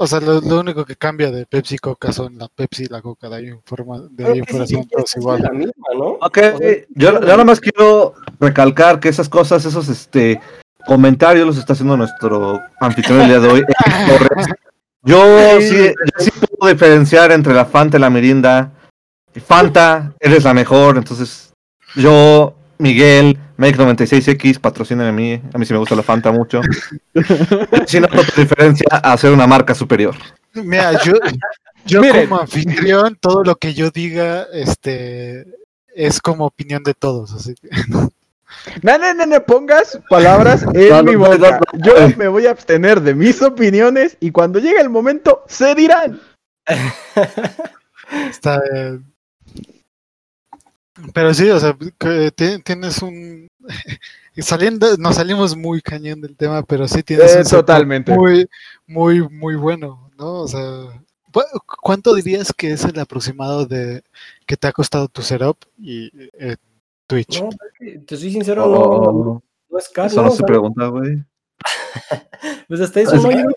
O 0.00 0.06
sea, 0.06 0.20
lo, 0.20 0.40
lo 0.40 0.60
único 0.60 0.84
que 0.84 0.94
cambia 0.94 1.30
de 1.32 1.44
Pepsi 1.44 1.74
y 1.74 1.78
Coca 1.78 2.12
son 2.12 2.38
la 2.38 2.48
Pepsi 2.48 2.84
y 2.84 2.86
la 2.86 3.02
Coca. 3.02 3.28
De 3.28 3.36
ahí 3.36 3.46
en 3.48 3.62
forma, 3.64 4.00
de 4.10 4.26
ahí 4.26 4.42
fuera 4.46 4.66
son 4.66 4.86
todos 4.88 5.16
igual. 5.16 5.42
la 5.42 5.50
misma, 5.50 5.86
¿no? 5.94 6.06
Ok, 6.20 6.38
yo, 6.94 7.12
yo 7.14 7.20
nada 7.20 7.44
más 7.44 7.58
quiero 7.60 8.14
recalcar 8.38 9.00
que 9.00 9.08
esas 9.08 9.28
cosas, 9.28 9.64
esos 9.64 9.88
este 9.88 10.40
comentarios 10.86 11.46
los 11.46 11.58
está 11.58 11.72
haciendo 11.72 11.96
nuestro 11.96 12.60
anfitrión 12.80 13.20
el 13.22 13.28
día 13.28 13.40
de 13.40 13.48
hoy. 13.48 13.64
Torres. 14.08 14.46
Yo 15.02 15.60
sí, 15.60 15.76
yo 15.76 16.24
sí 16.24 16.30
puedo 16.58 16.72
diferenciar 16.72 17.32
entre 17.32 17.54
la 17.54 17.64
Fanta 17.64 17.96
y 17.96 18.00
la 18.00 18.10
Mirinda. 18.10 18.72
Fanta, 19.44 20.12
eres 20.18 20.44
la 20.44 20.52
mejor, 20.52 20.96
entonces 20.96 21.52
yo, 21.94 22.56
Miguel, 22.78 23.38
Make96X, 23.58 24.60
patrocinen 24.60 25.06
a 25.06 25.12
mí, 25.12 25.40
a 25.52 25.58
mí 25.58 25.66
sí 25.66 25.72
me 25.72 25.78
gusta 25.78 25.94
la 25.94 26.02
Fanta 26.02 26.32
mucho. 26.32 26.60
Si 27.86 28.00
no 28.00 28.08
diferencia 28.36 28.86
a 28.90 29.16
ser 29.16 29.32
una 29.32 29.46
marca 29.46 29.74
superior. 29.74 30.14
Mira, 30.54 31.02
yo, 31.04 31.12
yo 31.86 32.00
Miren. 32.00 32.28
como 32.28 32.40
anfitrión, 32.40 33.16
todo 33.20 33.44
lo 33.44 33.56
que 33.56 33.74
yo 33.74 33.90
diga, 33.90 34.46
este, 34.52 35.46
es 35.94 36.20
como 36.20 36.46
opinión 36.46 36.82
de 36.82 36.94
todos. 36.94 37.32
Así 37.32 37.54
que, 37.54 37.68
No, 38.82 38.96
no, 38.98 39.12
no, 39.14 39.26
no 39.26 39.42
pongas 39.44 39.98
palabras 40.08 40.62
en 40.74 40.88
No, 40.88 41.02
mi 41.02 41.12
no, 41.12 41.18
boca. 41.18 41.60
no, 41.72 41.78
no. 41.78 41.84
Yo 41.84 42.16
me 42.16 42.28
voy 42.28 42.46
a 42.46 42.50
abstener 42.50 43.00
de 43.00 43.14
mis 43.14 43.40
opiniones 43.42 44.16
y 44.20 44.30
cuando 44.30 44.58
llegue 44.58 44.80
el 44.80 44.90
momento 44.90 45.44
se 45.48 45.74
dirán. 45.74 46.20
está, 48.30 48.60
eh, 48.74 48.98
pero 51.14 51.32
sí, 51.32 51.48
o 51.50 51.60
sea, 51.60 51.76
tienes 52.64 53.02
un, 53.02 53.48
saliendo, 54.38 54.96
nos 54.96 55.16
salimos 55.16 55.56
muy 55.56 55.80
cañón 55.80 56.20
del 56.20 56.36
tema, 56.36 56.62
pero 56.62 56.88
sí 56.88 57.02
tienes 57.02 57.34
Eh, 57.36 57.38
un 57.40 57.44
totalmente. 57.44 58.12
muy, 58.12 58.48
muy, 58.86 59.28
muy 59.28 59.54
bueno, 59.54 60.10
¿no? 60.18 60.40
O 60.40 60.48
sea, 60.48 60.60
¿cu- 61.32 61.42
¿cuánto 61.80 62.14
dirías 62.14 62.52
que 62.56 62.72
es 62.72 62.84
el 62.84 62.98
aproximado 62.98 63.66
de 63.66 64.02
que 64.46 64.56
te 64.56 64.66
ha 64.66 64.72
costado 64.72 65.06
tu 65.08 65.22
setup 65.22 65.56
y 65.78 66.10
eh, 66.38 66.56
Twitch? 67.08 67.42
No, 67.42 67.48
te 68.06 68.16
soy 68.16 68.30
sincero, 68.30 68.66
no, 68.66 68.78
Oh, 68.80 69.42
no 69.70 69.78
es 69.78 69.88
caro. 69.88 70.06
eso 70.08 70.22
no 70.22 70.30
se 70.30 70.44
pregunta, 70.44 70.86
güey. 70.86 71.24
Pues 72.68 72.80
hasta 72.82 73.00
eso 73.00 73.16
no, 73.16 73.30
yo 73.30 73.38
de 73.48 73.54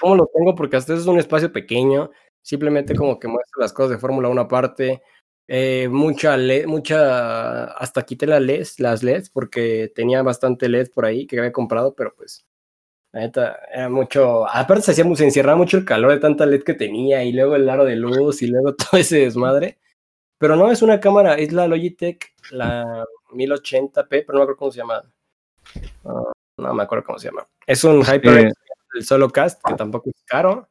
cómo 0.00 0.14
lo 0.14 0.26
tengo, 0.32 0.54
porque 0.54 0.76
hasta 0.76 0.94
eso 0.94 1.02
es 1.02 1.08
un 1.08 1.18
espacio 1.18 1.52
pequeño. 1.52 2.10
Simplemente 2.40 2.94
como 2.94 3.18
que 3.18 3.28
muestro 3.28 3.60
las 3.60 3.72
cosas 3.72 3.90
de 3.90 3.98
Fórmula 3.98 4.28
1 4.28 4.40
aparte. 4.40 5.02
Eh, 5.48 5.88
mucha 5.90 6.36
LED, 6.36 6.66
mucha. 6.66 7.64
Hasta 7.64 8.02
quité 8.02 8.26
las 8.26 8.40
LEDs, 8.40 8.80
las 8.80 9.02
LEDs, 9.02 9.30
porque 9.30 9.92
tenía 9.94 10.22
bastante 10.22 10.68
LED 10.68 10.90
por 10.94 11.04
ahí 11.04 11.26
que 11.26 11.38
había 11.38 11.52
comprado, 11.52 11.94
pero 11.94 12.14
pues. 12.16 12.46
La 13.12 13.20
neta, 13.20 13.58
era 13.72 13.88
mucho. 13.90 14.48
Aparte, 14.48 14.82
se, 14.84 14.92
hacía, 14.92 15.14
se 15.14 15.24
encierraba 15.24 15.58
mucho 15.58 15.76
el 15.76 15.84
calor 15.84 16.12
de 16.12 16.18
tanta 16.20 16.46
LED 16.46 16.62
que 16.62 16.74
tenía, 16.74 17.22
y 17.24 17.32
luego 17.32 17.56
el 17.56 17.68
aro 17.68 17.84
de 17.84 17.96
luz, 17.96 18.42
y 18.42 18.46
luego 18.46 18.74
todo 18.76 18.98
ese 19.00 19.18
desmadre. 19.18 19.78
Pero 20.42 20.56
no 20.56 20.72
es 20.72 20.82
una 20.82 20.98
cámara, 20.98 21.34
es 21.34 21.52
la 21.52 21.68
Logitech, 21.68 22.34
la 22.50 23.04
1080p, 23.32 24.08
pero 24.26 24.32
no 24.32 24.38
me 24.38 24.42
acuerdo 24.42 24.56
cómo 24.56 24.72
se 24.72 24.78
llama. 24.78 25.02
Ah, 26.04 26.32
no 26.56 26.74
me 26.74 26.82
acuerdo 26.82 27.04
cómo 27.04 27.18
se 27.20 27.28
llama. 27.28 27.46
Es 27.64 27.84
un 27.84 28.02
HyperX 28.02 28.50
Eh, 28.50 28.52
el 28.94 29.04
solo 29.04 29.30
cast, 29.30 29.62
que 29.64 29.74
tampoco 29.74 30.10
es 30.10 30.20
caro. 30.26 30.68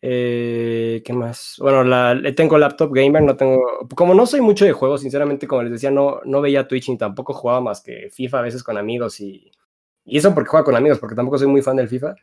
Eh, 0.00 1.02
¿Qué 1.04 1.12
más? 1.12 1.56
Bueno, 1.58 1.84
la, 1.84 2.18
tengo 2.34 2.56
laptop 2.56 2.90
gamer, 2.94 3.22
no 3.22 3.36
tengo. 3.36 3.86
Como 3.94 4.14
no 4.14 4.24
soy 4.24 4.40
mucho 4.40 4.64
de 4.64 4.72
juegos, 4.72 5.02
sinceramente, 5.02 5.46
como 5.46 5.62
les 5.62 5.72
decía, 5.72 5.90
no, 5.90 6.22
no 6.24 6.40
veía 6.40 6.66
Twitch 6.66 6.88
ni 6.88 6.96
tampoco 6.96 7.34
jugaba 7.34 7.60
más 7.60 7.82
que 7.82 8.08
FIFA 8.10 8.38
a 8.38 8.42
veces 8.42 8.62
con 8.62 8.78
amigos 8.78 9.20
y. 9.20 9.52
Y 10.06 10.16
eso 10.16 10.32
porque 10.32 10.48
juego 10.48 10.64
con 10.64 10.76
amigos, 10.76 10.98
porque 10.98 11.14
tampoco 11.14 11.36
soy 11.36 11.48
muy 11.48 11.60
fan 11.60 11.76
del 11.76 11.90
FIFA. 11.90 12.14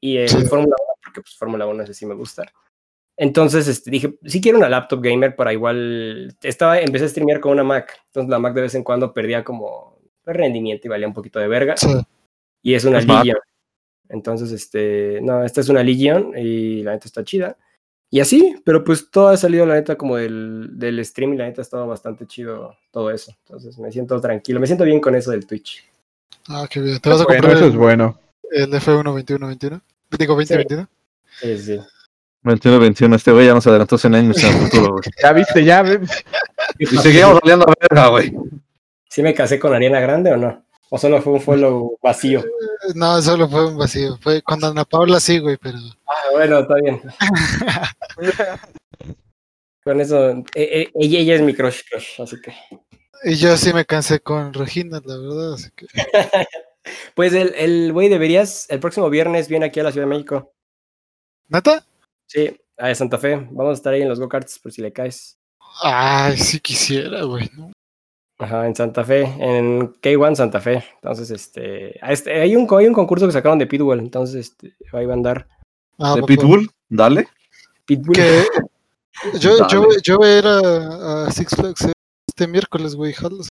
Y 0.00 0.18
el 0.18 0.28
Sí. 0.28 0.44
Fórmula 0.46 0.76
1, 0.78 0.94
porque 1.02 1.20
pues 1.22 1.36
Fórmula 1.36 1.66
1 1.66 1.82
ese 1.82 1.94
sí 1.94 2.06
me 2.06 2.14
gusta. 2.14 2.44
Entonces 3.16 3.66
este, 3.68 3.90
dije, 3.90 4.18
sí 4.24 4.40
quiero 4.40 4.58
una 4.58 4.68
laptop 4.68 5.00
gamer 5.02 5.34
para 5.36 5.52
igual. 5.52 6.36
Estaba, 6.42 6.78
empecé 6.80 7.06
a 7.06 7.08
streamear 7.08 7.40
con 7.40 7.52
una 7.52 7.64
Mac. 7.64 7.98
Entonces 8.06 8.28
la 8.30 8.38
Mac 8.38 8.54
de 8.54 8.62
vez 8.62 8.74
en 8.74 8.84
cuando 8.84 9.12
perdía 9.14 9.42
como 9.44 9.98
rendimiento 10.24 10.86
y 10.86 10.90
valía 10.90 11.06
un 11.06 11.14
poquito 11.14 11.38
de 11.38 11.48
verga 11.48 11.76
Sí. 11.76 11.88
y 12.62 12.74
es 12.74 12.84
una 12.84 12.98
Es 12.98 13.06
Mac. 13.06 13.24
Legion. 13.24 13.38
Entonces, 14.08 14.52
este, 14.52 15.18
no, 15.22 15.42
esta 15.44 15.60
es 15.60 15.68
una 15.68 15.82
Legion 15.82 16.32
y 16.36 16.82
la 16.84 16.92
neta 16.92 17.06
está 17.06 17.24
chida. 17.24 17.56
Y 18.08 18.20
así, 18.20 18.54
pero 18.64 18.84
pues 18.84 19.10
todo 19.10 19.28
ha 19.28 19.36
salido 19.36 19.66
la 19.66 19.74
neta 19.74 19.96
como 19.96 20.16
del, 20.16 20.68
del 20.78 21.04
stream 21.04 21.34
y 21.34 21.36
la 21.38 21.46
neta 21.46 21.60
ha 21.60 21.64
estado 21.64 21.88
bastante 21.88 22.24
chido 22.26 22.76
todo 22.92 23.10
eso. 23.10 23.34
Entonces 23.44 23.76
me 23.78 23.90
siento 23.90 24.20
tranquilo, 24.20 24.60
me 24.60 24.66
siento 24.68 24.84
bien 24.84 25.00
con 25.00 25.16
eso 25.16 25.32
del 25.32 25.44
Twitch. 25.46 25.84
Ah, 26.48 26.68
qué 26.70 26.80
bien. 26.80 27.00
¿Te 27.00 27.08
vas 27.08 27.20
a 27.20 27.24
Bueno, 27.24 27.40
comprar 27.40 27.56
eso 27.56 27.66
es 27.66 27.72
el, 27.72 27.78
bueno. 27.78 28.20
el 28.52 28.70
F1 28.72 29.24
21-21? 29.26 29.80
Digo 30.16 30.34
2021. 30.36 30.88
Sí, 31.40 31.58
sí. 31.58 31.80
21, 32.46 32.78
21, 32.80 33.16
este 33.16 33.32
güey 33.32 33.46
ya 33.46 33.54
nos 33.54 33.66
adelantó 33.66 33.98
100 33.98 34.14
años 34.14 34.42
en 34.42 34.54
el 34.56 34.62
futuro, 34.68 34.92
güey. 34.92 35.02
Ya 35.22 35.32
viste, 35.32 35.64
ya. 35.64 35.82
ve- 35.82 36.00
Y 36.78 36.86
seguimos 36.86 37.38
saliendo 37.40 37.66
a 37.68 37.74
verga, 37.80 38.08
güey. 38.08 38.32
¿Sí 39.10 39.22
me 39.22 39.34
casé 39.34 39.58
con 39.58 39.74
Ariana 39.74 40.00
Grande 40.00 40.32
o 40.32 40.36
no? 40.36 40.64
¿O 40.88 40.98
solo 40.98 41.20
fue 41.20 41.32
un 41.34 41.40
follow 41.40 41.98
vacío? 42.02 42.44
No, 42.94 43.20
solo 43.20 43.48
fue 43.48 43.66
un 43.66 43.76
vacío. 43.76 44.16
Fue 44.20 44.40
cuando 44.42 44.68
Ana 44.68 44.84
Paula 44.84 45.18
sí, 45.18 45.38
güey, 45.40 45.56
pero. 45.56 45.76
Ah, 46.06 46.30
bueno, 46.32 46.60
está 46.60 46.74
bien. 46.76 47.02
Con 49.82 50.00
eso, 50.00 50.30
eh, 50.30 50.44
eh, 50.54 50.90
ella, 50.94 51.18
ella 51.20 51.34
es 51.36 51.42
mi 51.42 51.54
crush, 51.54 51.80
crush, 51.90 52.20
así 52.20 52.36
que. 52.40 52.52
Y 53.24 53.34
yo 53.36 53.56
sí 53.56 53.72
me 53.72 53.84
cansé 53.84 54.20
con 54.20 54.52
Regina, 54.52 55.00
la 55.04 55.16
verdad. 55.16 55.54
Así 55.54 55.70
que. 55.74 55.86
Pues 57.16 57.32
el, 57.32 57.52
el 57.56 57.92
güey 57.92 58.08
deberías, 58.08 58.66
el 58.70 58.78
próximo 58.78 59.10
viernes 59.10 59.48
viene 59.48 59.66
aquí 59.66 59.80
a 59.80 59.82
la 59.82 59.90
Ciudad 59.90 60.06
de 60.06 60.10
México. 60.14 60.52
¿Neta? 61.48 61.84
Sí, 62.26 62.56
a 62.76 62.94
Santa 62.94 63.18
Fe. 63.18 63.36
Vamos 63.50 63.70
a 63.70 63.72
estar 63.74 63.92
ahí 63.94 64.02
en 64.02 64.08
los 64.08 64.20
go-karts 64.20 64.58
por 64.58 64.72
si 64.72 64.82
le 64.82 64.92
caes. 64.92 65.38
Ay, 65.82 66.36
sí 66.36 66.60
quisiera, 66.60 67.22
güey. 67.24 67.50
¿no? 67.56 67.70
Ajá, 68.38 68.66
en 68.66 68.74
Santa 68.74 69.02
Fe, 69.04 69.22
en 69.22 69.94
K1 69.94 70.34
Santa 70.36 70.60
Fe. 70.60 70.84
Entonces, 70.96 71.30
este, 71.30 71.98
este- 72.12 72.40
hay, 72.40 72.54
un, 72.54 72.66
hay 72.76 72.86
un 72.86 72.92
concurso 72.92 73.26
que 73.26 73.32
sacaron 73.32 73.58
de 73.58 73.66
Pitbull, 73.66 73.98
entonces 73.98 74.48
este, 74.50 74.76
ahí 74.92 75.06
va 75.06 75.12
a 75.12 75.16
andar 75.16 75.48
Ah, 75.98 76.14
de 76.16 76.22
Pitbull, 76.24 76.70
dale. 76.88 77.28
Pitbull. 77.86 78.14
Que 78.14 78.44
yo, 79.40 79.66
yo, 79.68 79.80
Dale. 79.80 79.96
yo 80.02 80.18
voy 80.18 80.28
a 80.28 80.38
ir 80.38 80.46
a, 80.46 81.24
a 81.26 81.30
Six 81.32 81.56
Flags 81.56 81.86
este 82.28 82.46
miércoles, 82.46 82.94
güey. 82.94 83.14
jalas. 83.14 83.48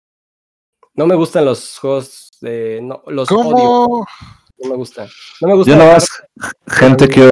No 0.95 1.07
me 1.07 1.15
gustan 1.15 1.45
los 1.45 1.79
juegos 1.79 2.31
de. 2.41 2.81
No, 2.83 3.03
los 3.09 3.31
odio. 3.31 3.43
¿Cómo? 3.43 4.07
No 4.59 4.71
me 4.71 4.77
gustan. 4.77 5.09
No 5.43 5.49
me 5.49 5.55
gusta. 5.55 5.71
Yo 5.73 5.77
nada 5.79 5.93
más, 5.95 6.09
gente, 6.69 7.07
quiero 7.09 7.31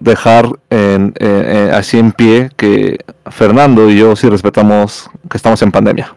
dejar 0.00 0.48
en, 0.70 1.14
en- 1.18 1.44
en- 1.56 1.70
así 1.74 1.98
en 1.98 2.12
pie 2.12 2.50
que 2.56 2.98
Fernando 3.30 3.90
y 3.90 3.98
yo 3.98 4.14
sí 4.16 4.28
respetamos 4.28 5.10
que 5.30 5.36
estamos 5.36 5.60
en 5.62 5.72
pandemia. 5.72 6.14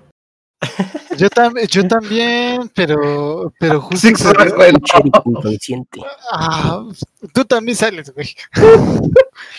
Yo, 1.18 1.30
tam- 1.32 1.68
yo 1.68 1.88
también, 1.88 2.70
pero, 2.76 3.52
pero 3.60 3.82
justo. 3.82 4.08
No. 4.08 4.68
inconsciente. 5.26 6.00
Ah, 6.32 6.84
tú 7.34 7.44
también 7.46 7.76
sales, 7.76 8.14
güey. 8.14 8.36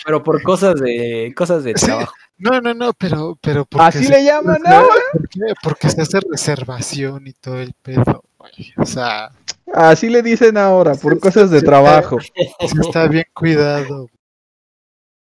Pero 0.05 0.23
por 0.23 0.41
cosas 0.41 0.79
de 0.79 1.33
cosas 1.35 1.63
de 1.65 1.73
Sí. 1.77 1.85
trabajo. 1.85 2.13
No, 2.37 2.61
no, 2.61 2.73
no, 2.73 2.93
pero, 2.93 3.37
pero 3.41 3.65
porque 3.65 3.85
Así 3.87 4.05
se- 4.05 4.11
le 4.11 4.23
llaman 4.23 4.61
¿Por 4.63 4.73
ahora. 4.73 4.93
qué? 5.29 5.39
Porque 5.61 5.89
se 5.89 6.01
hace 6.01 6.19
reservación 6.31 7.27
y 7.27 7.33
todo 7.33 7.59
el 7.59 7.73
pedo, 7.81 8.23
güey. 8.39 8.73
O 8.77 8.85
sea, 8.85 9.31
Así 9.71 10.09
le 10.09 10.23
dicen 10.23 10.57
ahora, 10.57 10.95
por 10.95 11.19
cosas 11.19 11.51
de 11.51 11.59
Sí, 11.59 11.65
trabajo. 11.65 12.19
sí 12.19 12.31
está 12.81 13.07
bien 13.07 13.25
cuidado. 13.35 14.09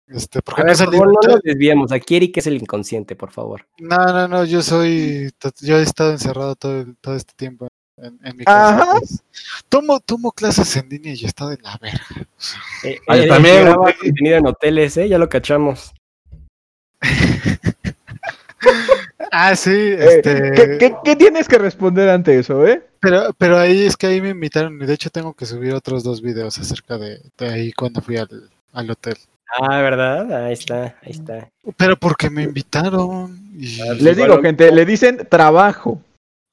Este, 0.08 0.40
porque 0.44 0.62
A 0.62 0.66
no 0.66 0.68
ver, 0.68 0.78
favor, 0.78 1.08
no 1.08 1.34
nos 1.34 1.42
desviemos. 1.42 1.92
Aquí 1.92 2.16
Eric 2.16 2.38
es 2.38 2.46
el 2.46 2.58
inconsciente, 2.62 3.16
por 3.16 3.32
favor. 3.32 3.66
No, 3.80 3.98
no, 4.06 4.28
no, 4.28 4.46
yo 4.46 4.62
soy, 4.62 5.32
yo 5.62 5.80
he 5.80 5.82
estado 5.82 6.12
encerrado 6.12 6.56
todo, 6.56 6.82
el- 6.82 6.96
todo 6.98 7.16
este 7.16 7.34
tiempo 7.36 7.68
en, 7.98 8.20
en 8.24 8.38
mi 8.38 8.44
casa. 8.46 8.70
Ajá. 8.84 8.92
pues. 9.00 9.24
Tomo, 9.68 10.00
tomo 10.00 10.32
clases 10.32 10.76
en 10.76 10.90
línea 10.90 11.16
y 11.16 11.24
he 11.24 11.28
estado 11.28 11.50
de 11.50 11.58
la 11.64 11.80
verga. 11.82 12.06
Eh, 12.84 13.00
Ah, 13.08 13.16
yo 13.16 13.22
Eric 13.24 13.34
también, 13.34 13.68
en 14.36 14.46
hoteles, 14.46 14.96
¿eh? 14.98 15.10
Ya 15.10 15.18
lo 15.18 15.28
cachamos. 15.28 15.92
Ah, 19.32 19.56
sí, 19.56 19.72
Eh, 19.72 19.98
este, 20.18 20.52
¿qué, 20.54 20.78
qué, 20.80 20.96
qué 21.04 21.16
tienes 21.16 21.48
que 21.48 21.58
responder 21.58 22.10
ante 22.10 22.38
eso, 22.40 22.66
eh? 22.66 22.86
Pero, 23.06 23.34
pero 23.38 23.58
ahí 23.60 23.86
es 23.86 23.96
que 23.96 24.08
ahí 24.08 24.20
me 24.20 24.30
invitaron 24.30 24.82
y 24.82 24.86
de 24.88 24.94
hecho 24.96 25.12
tengo 25.12 25.34
que 25.36 25.46
subir 25.46 25.76
otros 25.76 26.04
dos 26.04 26.24
videos 26.24 26.58
acerca 26.58 26.98
de, 26.98 27.22
de 27.38 27.48
ahí 27.50 27.72
cuando 27.72 28.02
fui 28.02 28.18
al, 28.18 28.50
al 28.74 28.90
hotel. 28.90 29.16
Ah, 29.60 29.80
¿verdad? 29.80 30.46
Ahí 30.48 30.54
está, 30.54 30.98
ahí 31.04 31.12
está. 31.12 31.48
Pero 31.78 31.98
porque 31.98 32.32
me 32.32 32.42
invitaron 32.42 33.38
y... 33.54 33.80
Ah, 33.82 33.94
Les 34.00 34.18
digo, 34.18 34.42
gente, 34.42 34.72
le 34.72 34.86
dicen 34.86 35.28
trabajo. 35.30 36.02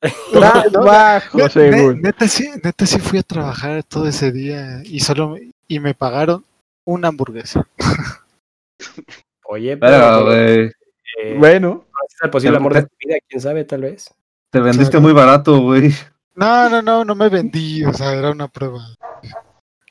Trabajo, 0.32 1.48
según. 1.48 2.02
Neta 2.02 2.28
sí, 2.28 2.50
neta 2.62 2.84
sí 2.84 2.98
fui 2.98 3.20
a 3.20 3.22
trabajar 3.22 3.82
todo 3.84 4.06
ese 4.08 4.30
día 4.30 4.82
y 4.84 5.00
solo 5.00 5.36
y 5.68 5.80
me 5.80 5.94
pagaron 5.94 6.44
una 6.84 7.08
hamburguesa. 7.08 7.66
Oye, 9.44 9.76
Pero, 9.76 9.96
pero. 9.96 10.24
güey, 10.26 10.70
eh, 11.22 11.36
Bueno, 11.38 11.84
es 12.08 12.16
el 12.22 12.30
posible 12.30 12.56
amor 12.58 12.74
de 12.74 12.82
tu 12.82 12.88
vida, 12.98 13.16
quién 13.28 13.40
sabe, 13.40 13.64
tal 13.64 13.82
vez. 13.82 14.12
te 14.50 14.60
vendiste 14.60 14.90
Claro. 14.92 15.02
muy 15.02 15.12
barato, 15.12 15.60
güey. 15.60 15.92
No, 16.34 16.68
no, 16.68 16.82
no, 16.82 17.04
no 17.04 17.14
me 17.14 17.28
vendí, 17.28 17.84
o 17.84 17.92
sea, 17.92 18.12
era 18.14 18.30
una 18.30 18.48
prueba. 18.48 18.80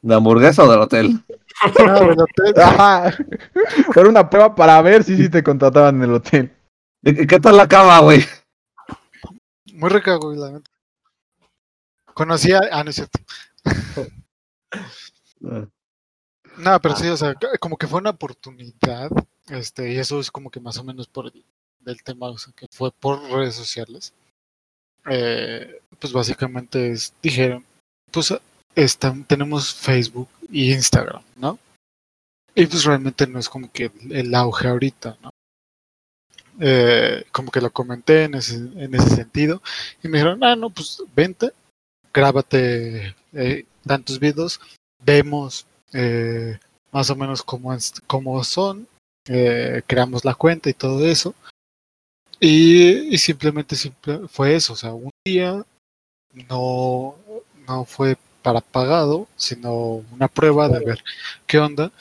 ¿De 0.02 0.16
hamburguesa 0.16 0.64
o 0.64 0.72
del 0.72 0.80
hotel? 0.80 1.24
No, 1.86 2.00
del 2.00 2.20
hotel. 2.20 2.54
ajá. 2.62 3.14
Era 3.96 4.10
una 4.10 4.30
prueba 4.30 4.56
para 4.56 4.82
ver 4.82 5.04
si 5.04 5.16
sí 5.16 5.30
te 5.30 5.44
contrataban 5.44 5.98
en 5.98 6.10
el 6.10 6.16
hotel. 6.16 6.52
¿Y 7.04 7.28
¿Qué 7.28 7.39
tal 7.39 7.58
la 7.58 7.68
cama, 7.68 8.00
güey? 8.00 8.26
Muy 9.74 9.89
rica, 9.89 10.16
güey, 10.16 10.38
la 10.38 10.52
neta. 10.52 10.72
Conocí 12.14 12.52
a... 12.52 12.62
Ah, 12.72 12.84
no 12.84 12.89
es 12.89 12.96
cierto. 12.96 13.20
No, 16.58 16.80
pero 16.82 16.96
sí, 16.96 17.08
o 17.08 17.18
sea, 17.18 17.36
como 17.60 17.78
que 17.78 17.88
fue 17.88 18.00
una 18.00 18.12
oportunidad, 18.12 19.10
este, 19.48 19.94
y 19.94 19.98
eso 19.98 20.20
es 20.20 20.30
como 20.30 20.52
que 20.52 20.60
más 20.60 20.78
o 20.78 20.84
menos 20.84 21.08
por 21.08 21.28
el 21.28 21.46
del 21.80 22.04
tema, 22.04 22.28
o 22.28 22.38
sea, 22.38 22.54
que 22.56 22.68
fue 22.72 22.92
por 22.92 23.20
redes 23.32 23.56
sociales. 23.56 24.14
Eh, 25.10 25.82
pues 25.99 26.14
básicamente 26.14 26.91
es, 26.91 27.14
dijeron, 27.22 27.66
pues 28.12 28.34
están, 28.76 29.24
tenemos 29.24 29.74
Facebook 29.74 30.30
y 30.52 30.74
Instagram, 30.74 31.24
¿no? 31.36 31.60
Y 32.56 32.66
pues 32.68 32.84
realmente 32.84 33.28
no 33.28 33.39
es 33.39 33.47
como 33.49 33.72
que 33.72 33.91
el, 34.10 34.34
auge 34.36 34.68
ahorita, 34.68 35.18
¿no? 35.22 35.32
Eh, 36.60 37.24
como 37.32 37.49
que 37.52 37.62
lo 37.62 37.72
comenté 37.72 38.26
en 38.26 38.36
ese, 38.36 38.56
en 38.56 38.93
ese 38.93 39.10
sentido, 39.16 39.62
y 40.04 40.08
me 40.08 40.18
dijeron, 40.18 40.43
ah, 40.43 40.56
no, 40.56 40.70
pues 40.70 41.02
vente, 41.16 41.52
grábate 42.14 43.16
eh, 43.34 43.66
tantos 43.86 44.20
videos, 44.20 44.60
vemos 45.04 45.66
eh, 45.93 46.60
más 46.91 47.10
o 47.10 47.16
menos 47.16 47.41
cómo, 47.41 47.74
es- 47.74 48.02
cómo 48.06 48.43
son, 48.43 48.88
eh, 49.28 49.82
creamos 49.88 50.26
la 50.26 50.36
cuenta 50.36 50.70
y 50.70 50.74
todo 50.74 51.06
eso. 51.08 51.34
Y, 52.44 53.14
y 53.14 53.18
simplemente 53.20 53.76
simple- 53.76 54.28
fue 54.28 54.56
eso, 54.56 54.74
o 54.74 54.76
sea, 54.76 54.94
un 54.94 55.12
día 55.24 55.64
no, 56.50 57.16
no 57.68 57.86
fue 57.86 58.18
para 58.42 58.62
pagado, 58.62 59.28
sino 59.36 60.04
una 60.12 60.28
prueba 60.28 60.68
de 60.68 60.84
ver 60.84 61.04
qué 61.46 61.60
onda. 61.60 61.92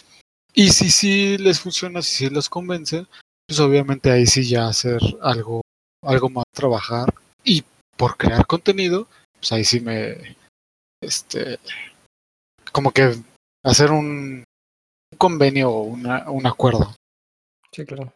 Y 0.55 0.71
si 0.71 0.91
sí 0.91 1.37
les 1.37 1.61
funciona, 1.61 2.01
si 2.01 2.17
sí 2.17 2.31
los 2.31 2.49
convence, 2.49 3.07
pues 3.47 3.61
obviamente 3.61 4.11
ahí 4.11 4.25
sí 4.27 4.49
ya 4.49 4.67
hacer 4.67 4.99
algo, 5.21 5.61
algo 6.03 6.31
más 6.31 6.45
trabajar. 6.53 7.13
Y 7.45 7.63
por 7.99 8.17
crear 8.17 8.47
contenido, 8.47 9.07
pues 9.39 9.53
ahí 9.53 9.65
sí 9.65 9.81
me, 9.81 10.37
este, 11.03 11.59
como 12.73 12.93
que 12.93 13.15
hacer 13.63 13.91
un, 13.91 14.43
un 15.13 15.19
convenio 15.19 15.71
o 15.71 15.83
un 15.83 16.47
acuerdo. 16.47 16.95
Sí, 17.73 17.85
claro. 17.85 18.13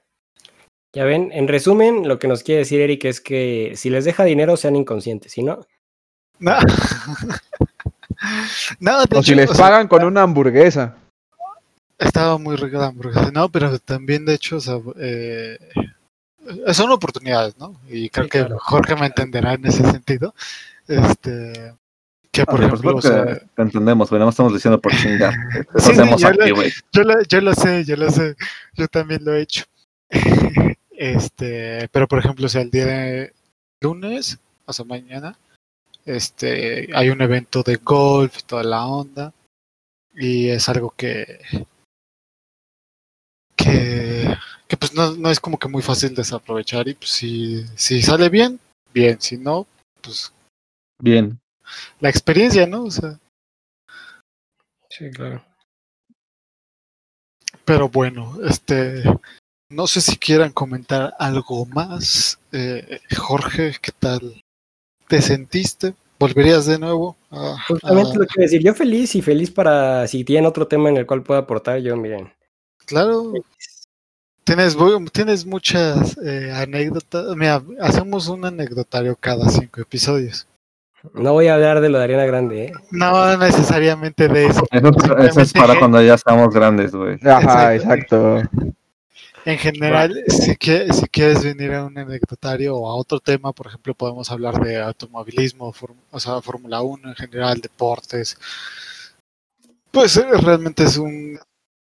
Ya 0.95 1.05
ven, 1.05 1.31
en 1.33 1.49
resumen, 1.49 2.07
lo 2.07 2.19
que 2.19 2.29
nos 2.29 2.43
quiere 2.43 2.61
decir 2.61 2.81
Eric 2.81 3.05
es 3.07 3.21
que 3.21 3.73
si 3.77 3.91
les 3.91 4.05
deja 4.05 4.25
dinero, 4.25 4.57
sean 4.57 4.77
inconscientes, 4.77 5.33
si 5.33 5.43
no, 5.43 5.67
No, 6.39 6.57
no 8.81 8.99
O 9.13 9.23
si 9.23 9.35
les 9.35 9.51
o 9.51 9.55
sea, 9.55 9.67
pagan 9.67 9.89
con 9.89 10.05
una 10.05 10.23
hamburguesa. 10.23 10.97
estaba 11.99 12.39
muy 12.39 12.57
rica 12.57 12.79
la 12.79 12.87
hamburguesa. 12.87 13.31
No, 13.33 13.49
pero 13.49 13.79
también 13.79 14.25
de 14.25 14.35
hecho, 14.35 14.57
o 14.57 14.61
sea, 14.61 14.79
eh, 15.01 15.59
son 16.73 16.91
oportunidades, 16.91 17.57
¿no? 17.59 17.81
Y 17.89 18.09
creo 18.11 18.25
Sí, 18.27 18.31
que 18.31 18.39
claro. 18.41 18.59
Jorge 18.61 18.95
me 18.97 19.07
entenderá 19.07 19.55
en 19.55 19.67
ese 19.67 19.83
sentido. 19.91 20.35
Este, 20.87 21.75
que 22.31 22.45
por 22.45 22.63
Ah, 22.63 22.67
ejemplo, 22.67 22.97
o 22.97 23.03
sea, 23.03 23.39
te 23.55 23.63
entendemos, 23.63 24.11
güey. 24.11 24.21
Más 24.23 24.35
estamos 24.35 24.53
diciendo 24.53 24.81
por 24.81 24.93
chingar. 24.97 25.33
Eso 25.75 25.91
Sí, 25.91 25.97
yo 26.19 26.29
aquí. 26.29 26.73
Yo 26.93 27.03
lo, 27.03 27.23
yo 27.23 27.41
lo 27.41 27.55
sé, 27.55 27.85
yo 27.85 27.97
lo 27.97 28.11
sé. 28.11 28.37
Yo 28.75 28.87
también 28.89 29.25
lo 29.25 29.35
he 29.35 29.43
hecho. 29.43 29.65
este, 30.97 31.89
pero 31.89 32.09
por 32.09 32.19
ejemplo, 32.19 32.47
o 32.47 32.49
sea, 32.49 32.63
el 32.63 32.71
día 32.71 32.87
de 32.87 33.33
lunes, 33.83 34.39
o 34.67 34.73
sea, 34.73 34.85
mañana, 34.85 35.37
este, 36.05 36.89
hay 36.95 37.11
un 37.11 37.23
evento 37.23 37.63
de 37.63 37.77
golf 37.77 38.39
y 38.39 38.43
toda 38.43 38.63
la 38.65 38.87
onda. 38.87 39.33
Y 40.15 40.49
es 40.49 40.69
algo 40.69 40.95
que, 40.97 41.41
que, 43.57 44.37
que 44.69 44.77
pues 44.77 44.95
no, 44.95 45.13
no 45.17 45.31
es 45.31 45.41
como 45.41 45.59
que 45.59 45.69
muy 45.69 45.83
fácil 45.83 46.15
desaprovechar. 46.15 46.87
Y 46.89 46.95
pues 46.95 47.11
si, 47.11 47.67
si 47.77 48.03
sale 48.03 48.29
bien, 48.29 48.61
bien. 48.93 49.21
Si 49.21 49.37
no, 49.37 49.67
pues 50.01 50.33
Bien. 51.01 51.41
la 52.01 52.09
experiencia, 52.09 52.67
¿no? 52.67 52.85
O 52.85 52.91
sea, 52.91 53.19
sí, 54.89 55.11
claro. 55.11 55.45
Pero 57.65 57.89
bueno, 57.89 58.39
este, 58.45 59.03
no 59.71 59.87
sé 59.87 60.01
si 60.01 60.17
quieran 60.17 60.53
comentar 60.53 61.15
algo 61.19 61.67
más. 61.67 62.39
Eh, 62.53 63.01
Jorge, 63.17 63.73
¿qué 63.81 63.93
tal? 63.99 64.43
¿Te 65.09 65.21
sentiste? 65.23 65.95
¿Volverías 66.19 66.67
de 66.67 66.79
nuevo? 66.79 67.17
Justamente 67.69 68.13
a- 68.13 68.19
lo 68.21 68.27
que 68.27 68.43
decir, 68.43 68.63
yo 68.63 68.75
feliz 68.75 69.15
y 69.15 69.23
feliz 69.23 69.51
para 69.51 70.07
si 70.07 70.25
tienen 70.25 70.47
otro 70.47 70.67
tema 70.69 70.89
en 70.89 70.97
el 70.97 71.07
cual 71.07 71.23
pueda 71.23 71.41
aportar, 71.41 71.79
yo 71.81 71.97
miren. 71.97 72.33
claro, 72.87 73.33
tienes, 74.45 74.77
tienes 75.13 75.45
muchas 75.45 76.17
eh, 76.25 76.53
anécdotas. 76.55 77.35
Mira, 77.37 77.63
hacemos 77.81 78.29
un 78.29 78.45
anecdotario 78.45 79.17
cada 79.19 79.49
cinco 79.51 79.81
episodios. 79.81 80.47
No 81.13 81.33
voy 81.35 81.49
a 81.49 81.55
hablar 81.55 81.81
de 81.83 81.91
lo 81.91 81.99
de 81.99 82.05
Ariana 82.05 82.25
Grande, 82.25 82.65
¿eh? 82.67 82.73
No 82.91 83.37
necesariamente 83.37 84.27
de 84.29 84.47
eso. 84.47 84.65
Eso, 84.71 85.19
eso 85.19 85.41
es 85.43 85.53
para 85.53 85.75
que- 85.75 85.79
cuando 85.81 86.01
ya 86.01 86.15
estamos 86.15 86.55
grandes, 86.55 86.93
güey. 86.95 87.19
Ajá, 87.25 87.75
Exacto. 87.75 88.39
exacto. 88.39 88.73
En 89.47 89.59
general, 89.59 90.25
si, 90.29 90.55
si 90.55 91.07
quieres 91.09 91.45
venir 91.45 91.73
a 91.73 91.85
un 91.85 91.99
anecdotario 91.99 92.77
o 92.77 92.89
a 92.89 92.97
otro 92.97 93.21
tema, 93.21 93.53
por 93.53 93.67
ejemplo, 93.67 93.95
podemos 93.95 94.31
hablar 94.31 94.59
de 94.59 94.81
automovilismo, 94.81 95.75
o 96.11 96.21
sea, 96.21 96.41
Fórmula 96.41 96.81
1 96.81 97.11
en 97.11 97.15
general, 97.15 97.61
deportes. 97.61 98.39
Pues 99.91 100.17
eh, 100.17 100.25
realmente 100.41 100.85
es 100.85 100.97
un 100.97 101.39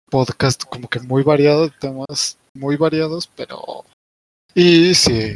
podcast 0.10 0.66
como 0.66 0.88
que 0.88 1.00
muy 1.00 1.24
variado, 1.24 1.70
temas 1.70 2.38
muy 2.54 2.78
variados, 2.78 3.28
pero... 3.36 3.84
Y 4.54 4.94
sí, 4.94 5.36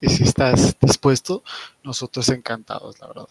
y 0.00 0.08
si 0.08 0.22
estás 0.22 0.76
dispuesto, 0.78 1.42
nosotros 1.82 2.28
encantados, 2.28 3.00
la 3.00 3.08
verdad. 3.08 3.28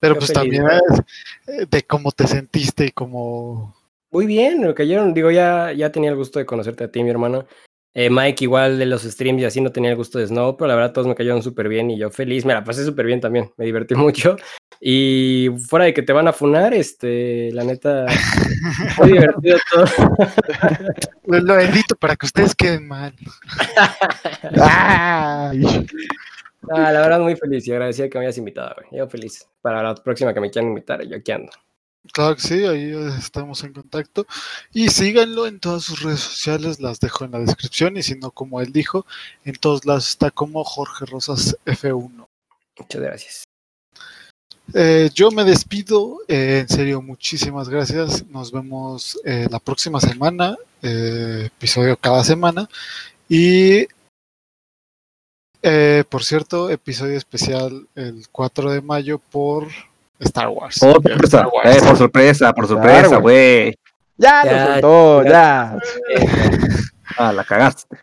Pero 0.00 0.14
pues 0.14 0.32
feliz, 0.32 0.34
también 0.34 0.66
es 0.66 1.00
eh, 1.48 1.66
de 1.68 1.82
cómo 1.82 2.12
te 2.12 2.26
sentiste 2.26 2.86
y 2.86 2.90
cómo... 2.92 3.74
Muy 4.14 4.26
bien, 4.26 4.60
me 4.60 4.72
cayeron. 4.74 5.12
Digo, 5.12 5.32
ya, 5.32 5.72
ya 5.72 5.90
tenía 5.90 6.10
el 6.10 6.14
gusto 6.16 6.38
de 6.38 6.46
conocerte 6.46 6.84
a 6.84 6.88
ti, 6.88 7.02
mi 7.02 7.10
hermano. 7.10 7.46
Eh, 7.94 8.10
Mike, 8.10 8.44
igual 8.44 8.78
de 8.78 8.86
los 8.86 9.02
streams 9.02 9.42
y 9.42 9.44
así 9.44 9.60
no 9.60 9.72
tenía 9.72 9.90
el 9.90 9.96
gusto 9.96 10.20
de 10.20 10.28
Snow, 10.28 10.56
pero 10.56 10.68
la 10.68 10.76
verdad 10.76 10.92
todos 10.92 11.08
me 11.08 11.16
cayeron 11.16 11.42
súper 11.42 11.68
bien 11.68 11.90
y 11.90 11.98
yo 11.98 12.10
feliz. 12.10 12.44
Me 12.44 12.54
la 12.54 12.62
pasé 12.62 12.84
súper 12.84 13.06
bien 13.06 13.20
también. 13.20 13.50
Me 13.56 13.64
divertí 13.64 13.94
mucho. 13.96 14.36
Y 14.80 15.48
fuera 15.68 15.86
de 15.86 15.94
que 15.94 16.02
te 16.02 16.12
van 16.12 16.28
a 16.28 16.32
funar, 16.32 16.72
este, 16.74 17.50
la 17.50 17.64
neta, 17.64 18.06
muy 18.98 19.14
divertido 19.14 19.58
todo. 19.72 19.84
Lo, 21.26 21.40
lo 21.40 21.58
edito 21.58 21.96
para 21.96 22.14
que 22.14 22.26
ustedes 22.26 22.54
queden 22.54 22.86
mal. 22.86 23.12
Ay. 24.60 25.60
Ah, 26.70 26.92
la 26.92 27.00
verdad, 27.00 27.18
muy 27.18 27.34
feliz 27.34 27.66
y 27.66 27.72
agradecida 27.72 28.08
que 28.08 28.18
me 28.18 28.26
hayas 28.26 28.38
invitado, 28.38 28.76
güey. 28.76 29.00
Yo 29.00 29.08
feliz. 29.08 29.44
Para 29.60 29.82
la 29.82 29.92
próxima 29.96 30.32
que 30.32 30.40
me 30.40 30.52
quieran 30.52 30.68
invitar, 30.68 31.02
yo 31.02 31.16
aquí 31.16 31.32
ando. 31.32 31.50
Claro 32.12 32.36
que 32.36 32.42
sí, 32.42 32.64
ahí 32.64 32.92
estamos 33.18 33.64
en 33.64 33.72
contacto. 33.72 34.26
Y 34.72 34.88
síganlo 34.88 35.46
en 35.46 35.58
todas 35.58 35.84
sus 35.84 36.02
redes 36.02 36.20
sociales, 36.20 36.80
las 36.80 37.00
dejo 37.00 37.24
en 37.24 37.32
la 37.32 37.38
descripción. 37.38 37.96
Y 37.96 38.02
si 38.02 38.14
no, 38.14 38.30
como 38.30 38.60
él 38.60 38.72
dijo, 38.72 39.06
en 39.44 39.54
todos 39.56 39.84
lados 39.84 40.08
está 40.08 40.30
como 40.30 40.62
Jorge 40.64 41.06
Rosas 41.06 41.56
F1. 41.64 42.28
Muchas 42.78 43.00
gracias. 43.00 43.44
Eh, 44.72 45.10
yo 45.14 45.30
me 45.30 45.44
despido, 45.44 46.20
eh, 46.26 46.60
en 46.60 46.68
serio, 46.68 47.02
muchísimas 47.02 47.68
gracias. 47.68 48.26
Nos 48.28 48.50
vemos 48.50 49.18
eh, 49.24 49.46
la 49.50 49.58
próxima 49.58 50.00
semana, 50.00 50.56
episodio 50.82 51.96
cada 51.96 52.24
semana. 52.24 52.68
Y, 53.28 53.86
por 56.08 56.24
cierto, 56.24 56.70
episodio 56.70 57.16
especial 57.16 57.88
el 57.94 58.26
4 58.30 58.70
de 58.70 58.82
mayo 58.82 59.18
por 59.18 59.68
Star 60.20 60.48
Wars. 60.48 60.82
Oh, 60.82 60.92
sorpresa. 60.92 61.24
Star 61.24 61.48
Wars. 61.52 61.76
Eh, 61.76 61.80
por 61.86 61.96
sorpresa, 61.96 62.52
por 62.52 62.66
sorpresa, 62.68 63.16
güey. 63.18 63.74
Ya, 64.16 64.42
Ya, 64.44 64.64
lo 64.66 64.72
soltó, 64.72 65.24
ya. 65.24 65.78
Ah, 67.18 67.32
la 67.32 67.44
cagaste. 67.44 67.96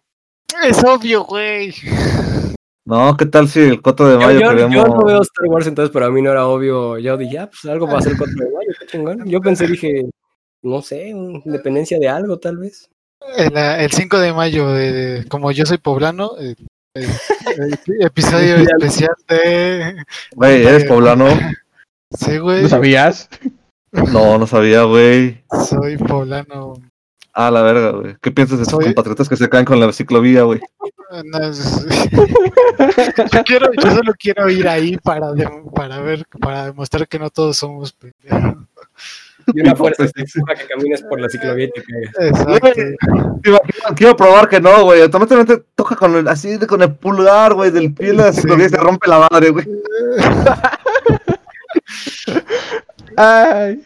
Es 0.63 0.81
obvio, 0.83 1.23
güey. 1.25 1.73
No, 2.85 3.15
¿qué 3.17 3.25
tal 3.25 3.47
si 3.49 3.59
el 3.61 3.81
4 3.81 4.07
de 4.07 4.13
Yo, 4.13 4.19
mayo 4.19 4.39
yo- 4.41 4.49
queremos... 4.49 4.75
yo 4.75 4.85
no 4.85 5.03
veo 5.05 5.21
Star 5.21 5.45
Wars, 5.47 5.67
entonces 5.67 5.91
para 5.93 6.09
mí 6.09 6.21
no 6.21 6.31
era 6.31 6.45
obvio. 6.47 6.97
Yo 6.97 7.17
dije, 7.17 7.39
ah, 7.39 7.47
pues 7.49 7.65
algo 7.71 7.87
va 7.87 7.99
a 7.99 8.01
ser 8.01 8.13
el 8.13 8.17
4 8.17 8.35
de 8.37 8.45
mayo, 8.51 8.71
qué 8.79 8.85
chingón. 8.87 9.25
Yo 9.25 9.41
pensé, 9.41 9.67
dije, 9.67 10.05
no 10.63 10.81
sé, 10.81 11.07
independencia 11.09 11.97
de 11.99 12.07
algo, 12.09 12.37
tal 12.39 12.57
vez. 12.57 12.89
El, 13.37 13.55
eh, 13.55 13.83
el 13.85 13.91
5 13.91 14.19
de 14.19 14.33
mayo, 14.33 14.69
de, 14.71 15.25
como 15.29 15.51
yo 15.51 15.65
soy 15.65 15.77
poblano, 15.77 16.31
el, 16.37 16.55
el- 16.95 17.09
el 17.87 18.01
episodio 18.05 18.55
especial 18.77 19.15
de... 19.27 19.95
Güey, 20.35 20.65
¿eres 20.65 20.85
poblano? 20.85 21.27
Sí, 22.11 22.37
güey, 22.37 22.63
¿No 22.63 22.69
sabías? 22.69 23.29
No, 23.91 24.37
no 24.37 24.47
sabía, 24.47 24.83
güey. 24.83 25.43
soy 25.67 25.97
poblano. 25.97 26.75
Ah, 27.33 27.51
la 27.51 27.61
verga, 27.61 27.91
güey. 27.91 28.15
¿Qué 28.21 28.31
piensas 28.31 28.59
de 28.59 28.63
tus 28.63 28.71
Soy- 28.71 28.85
compatriotas 28.85 29.27
que 29.27 29.35
se 29.35 29.49
caen 29.49 29.65
con 29.65 29.79
la 29.81 29.91
ciclovía, 29.91 30.43
güey? 30.43 30.61
No, 31.25 31.39
es- 31.49 31.85
yo, 33.33 33.43
quiero, 33.43 33.69
yo 33.73 33.91
solo 33.91 34.13
quiero 34.17 34.49
ir 34.49 34.65
ahí 34.69 34.95
para, 34.97 35.33
de- 35.33 35.49
para 35.75 35.99
ver, 35.99 36.25
para 36.39 36.67
demostrar 36.67 37.05
que 37.07 37.19
no 37.19 37.29
todos 37.29 37.57
somos 37.57 37.91
pendejos. 37.91 38.63
Y 39.53 39.59
una 39.59 39.75
fuerza 39.75 40.05
que 40.07 40.21
empuja 40.21 40.55
que 40.55 40.67
camines 40.67 41.01
por 41.03 41.19
la 41.19 41.27
ciclovía 41.27 41.65
y 41.65 41.71
te 41.71 41.83
caigas. 41.83 42.15
Exacto. 42.19 42.81
Quiero, 43.97 44.15
probar 44.15 44.47
que 44.47 44.61
no, 44.61 44.85
güey. 44.85 45.01
Automáticamente 45.01 45.61
toca 45.75 45.97
con 45.97 46.15
el, 46.15 46.27
así 46.29 46.57
con 46.59 46.81
el 46.81 46.95
pulgar, 46.95 47.55
güey, 47.55 47.71
del 47.71 47.93
pie 47.93 48.07
de 48.07 48.13
la 48.13 48.31
Sí. 48.31 48.39
ciclovía 48.41 48.67
y 48.67 48.69
se 48.69 48.77
rompe 48.77 49.09
la 49.09 49.27
madre, 49.29 49.49
güey. 49.49 49.67
Ay. 53.17 53.81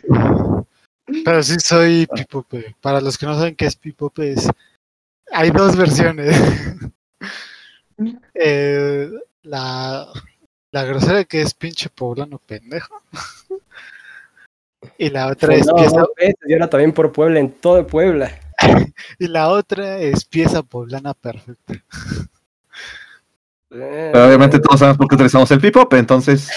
Pero 1.24 1.44
sí 1.44 1.56
soy 1.60 2.08
pipope. 2.08 2.76
Para 2.82 3.02
los 3.02 3.18
que 3.18 3.26
no 3.26 3.36
saben 3.36 3.56
qué 3.56 3.66
es 3.66 3.76
pipope, 3.76 4.34
es... 4.34 4.50
hay 5.32 5.52
dos 5.52 5.76
versiones. 5.76 6.36
Eh, 8.34 9.10
la, 9.44 10.06
la 10.70 10.84
grosera 10.84 11.24
que 11.24 11.42
es 11.42 11.54
pinche 11.54 11.88
poblano 11.88 12.40
pendejo. 12.40 13.02
Y 14.98 15.10
la 15.10 15.28
otra 15.28 15.56
es 15.56 15.66
No, 15.66 15.76
pieza, 15.76 16.06
y 16.46 16.54
ahora 16.54 16.70
también 16.70 16.94
por 16.94 17.12
Puebla, 17.12 17.40
en 17.40 17.52
todo 17.52 17.86
Puebla. 17.88 18.32
y 19.20 19.28
la 19.28 19.50
otra 19.50 19.98
es 20.00 20.26
pieza 20.26 20.64
poblana 20.64 21.14
perfecta. 21.14 21.74
Eh, 23.78 24.10
Pero 24.14 24.28
obviamente 24.28 24.60
todos 24.60 24.80
sabemos 24.80 24.98
por 24.98 25.08
qué 25.08 25.16
utilizamos 25.16 25.52
el 25.52 25.60
pipop, 25.60 25.94
entonces. 25.96 26.50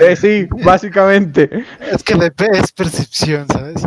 Eh, 0.00 0.16
sí, 0.16 0.46
básicamente. 0.64 1.64
Es 1.92 2.02
que 2.02 2.14
de- 2.14 2.32
es 2.52 2.72
percepción, 2.72 3.46
¿sabes? 3.48 3.86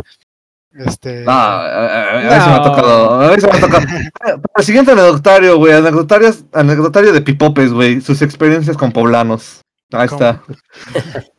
Este. 0.72 1.24
No, 1.24 1.32
a, 1.32 1.86
a- 1.86 2.20
se 2.20 2.48
me 2.48 2.54
ha 2.54 2.56
No. 2.58 2.62
tocado. 2.62 3.20
A 3.20 3.38
se 3.40 3.46
me 3.46 3.52
ha 3.56 3.60
tocado. 3.60 3.86
El 4.56 4.64
siguiente 4.64 4.92
anecdotario, 4.92 5.56
güey. 5.58 5.72
Anecdotarios, 5.72 6.44
anecdotario 6.52 7.12
de 7.12 7.20
pipopes, 7.22 7.72
güey. 7.72 8.00
Sus 8.00 8.22
experiencias 8.22 8.76
con 8.76 8.92
poblanos. 8.92 9.60
Ahí 9.92 10.06
¿Cómo? 10.08 10.20
está. 10.20 10.42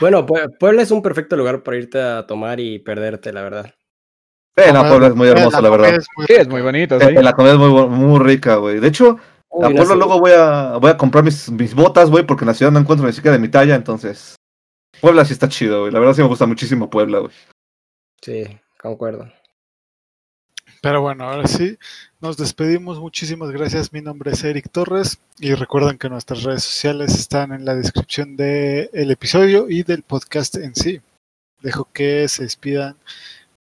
Bueno, 0.00 0.24
Pue- 0.26 0.48
Puebla 0.58 0.82
es 0.82 0.90
un 0.90 1.02
perfecto 1.02 1.36
lugar 1.36 1.62
para 1.62 1.76
irte 1.76 2.00
a 2.00 2.26
tomar 2.26 2.58
y 2.58 2.78
perderte, 2.78 3.32
la 3.32 3.42
verdad. 3.42 3.70
Eh, 4.56 4.72
no, 4.72 4.82
Puebla 4.88 5.08
es 5.08 5.14
muy 5.14 5.28
hermoso, 5.28 5.60
la 5.60 5.70
verdad. 5.70 5.94
es 5.94 6.06
muy 6.16 6.26
Sí, 6.26 6.32
es 6.36 6.48
muy 6.48 6.62
bonito, 6.62 6.98
sí. 6.98 7.06
Eh, 7.06 7.22
La 7.22 7.32
comida 7.32 7.52
es 7.52 7.58
muy, 7.58 7.86
muy 7.88 8.18
rica, 8.24 8.56
güey. 8.56 8.80
De 8.80 8.88
hecho, 8.88 9.18
Uy, 9.50 9.64
a 9.64 9.86
sé. 9.86 9.96
luego 9.96 10.20
voy 10.20 10.32
a, 10.32 10.76
voy 10.76 10.90
a 10.90 10.96
comprar 10.96 11.24
mis, 11.24 11.50
mis 11.50 11.74
botas, 11.74 12.10
güey, 12.10 12.24
porque 12.26 12.44
en 12.44 12.48
la 12.48 12.54
ciudad 12.54 12.72
no 12.72 12.78
encuentro 12.78 13.06
ni 13.06 13.12
siquiera 13.12 13.36
de 13.36 13.40
mi 13.40 13.48
talla, 13.48 13.74
entonces. 13.74 14.36
Puebla 15.00 15.24
sí 15.24 15.32
está 15.32 15.48
chido, 15.48 15.80
güey. 15.80 15.92
La 15.92 16.00
verdad 16.00 16.14
sí 16.14 16.22
me 16.22 16.28
gusta 16.28 16.46
muchísimo 16.46 16.90
Puebla, 16.90 17.20
güey. 17.20 17.32
Sí, 18.20 18.44
concuerdo. 18.80 19.30
Pero 20.80 21.02
bueno, 21.02 21.24
ahora 21.24 21.46
sí, 21.46 21.76
nos 22.20 22.36
despedimos. 22.36 23.00
Muchísimas 23.00 23.50
gracias. 23.50 23.92
Mi 23.92 24.00
nombre 24.00 24.32
es 24.32 24.44
Eric 24.44 24.70
Torres 24.70 25.18
y 25.38 25.54
recuerden 25.54 25.98
que 25.98 26.08
nuestras 26.08 26.44
redes 26.44 26.62
sociales 26.62 27.14
están 27.18 27.52
en 27.52 27.64
la 27.64 27.74
descripción 27.74 28.36
del 28.36 29.10
episodio 29.10 29.68
y 29.68 29.82
del 29.82 30.02
podcast 30.02 30.56
en 30.56 30.74
sí. 30.74 31.00
Dejo 31.60 31.88
que 31.92 32.28
se 32.28 32.44
despidan 32.44 32.96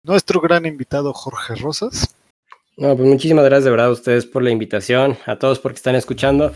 nuestro 0.04 0.40
gran 0.40 0.66
invitado 0.66 1.14
Jorge 1.14 1.56
Rosas. 1.56 2.16
No, 2.80 2.96
pues 2.96 3.10
muchísimas 3.10 3.44
gracias 3.44 3.66
de 3.66 3.72
verdad 3.72 3.88
a 3.88 3.92
ustedes 3.92 4.26
por 4.26 4.42
la 4.42 4.52
invitación, 4.52 5.18
a 5.26 5.38
todos 5.38 5.60
porque 5.60 5.76
están 5.76 5.96
escuchando. 5.96 6.54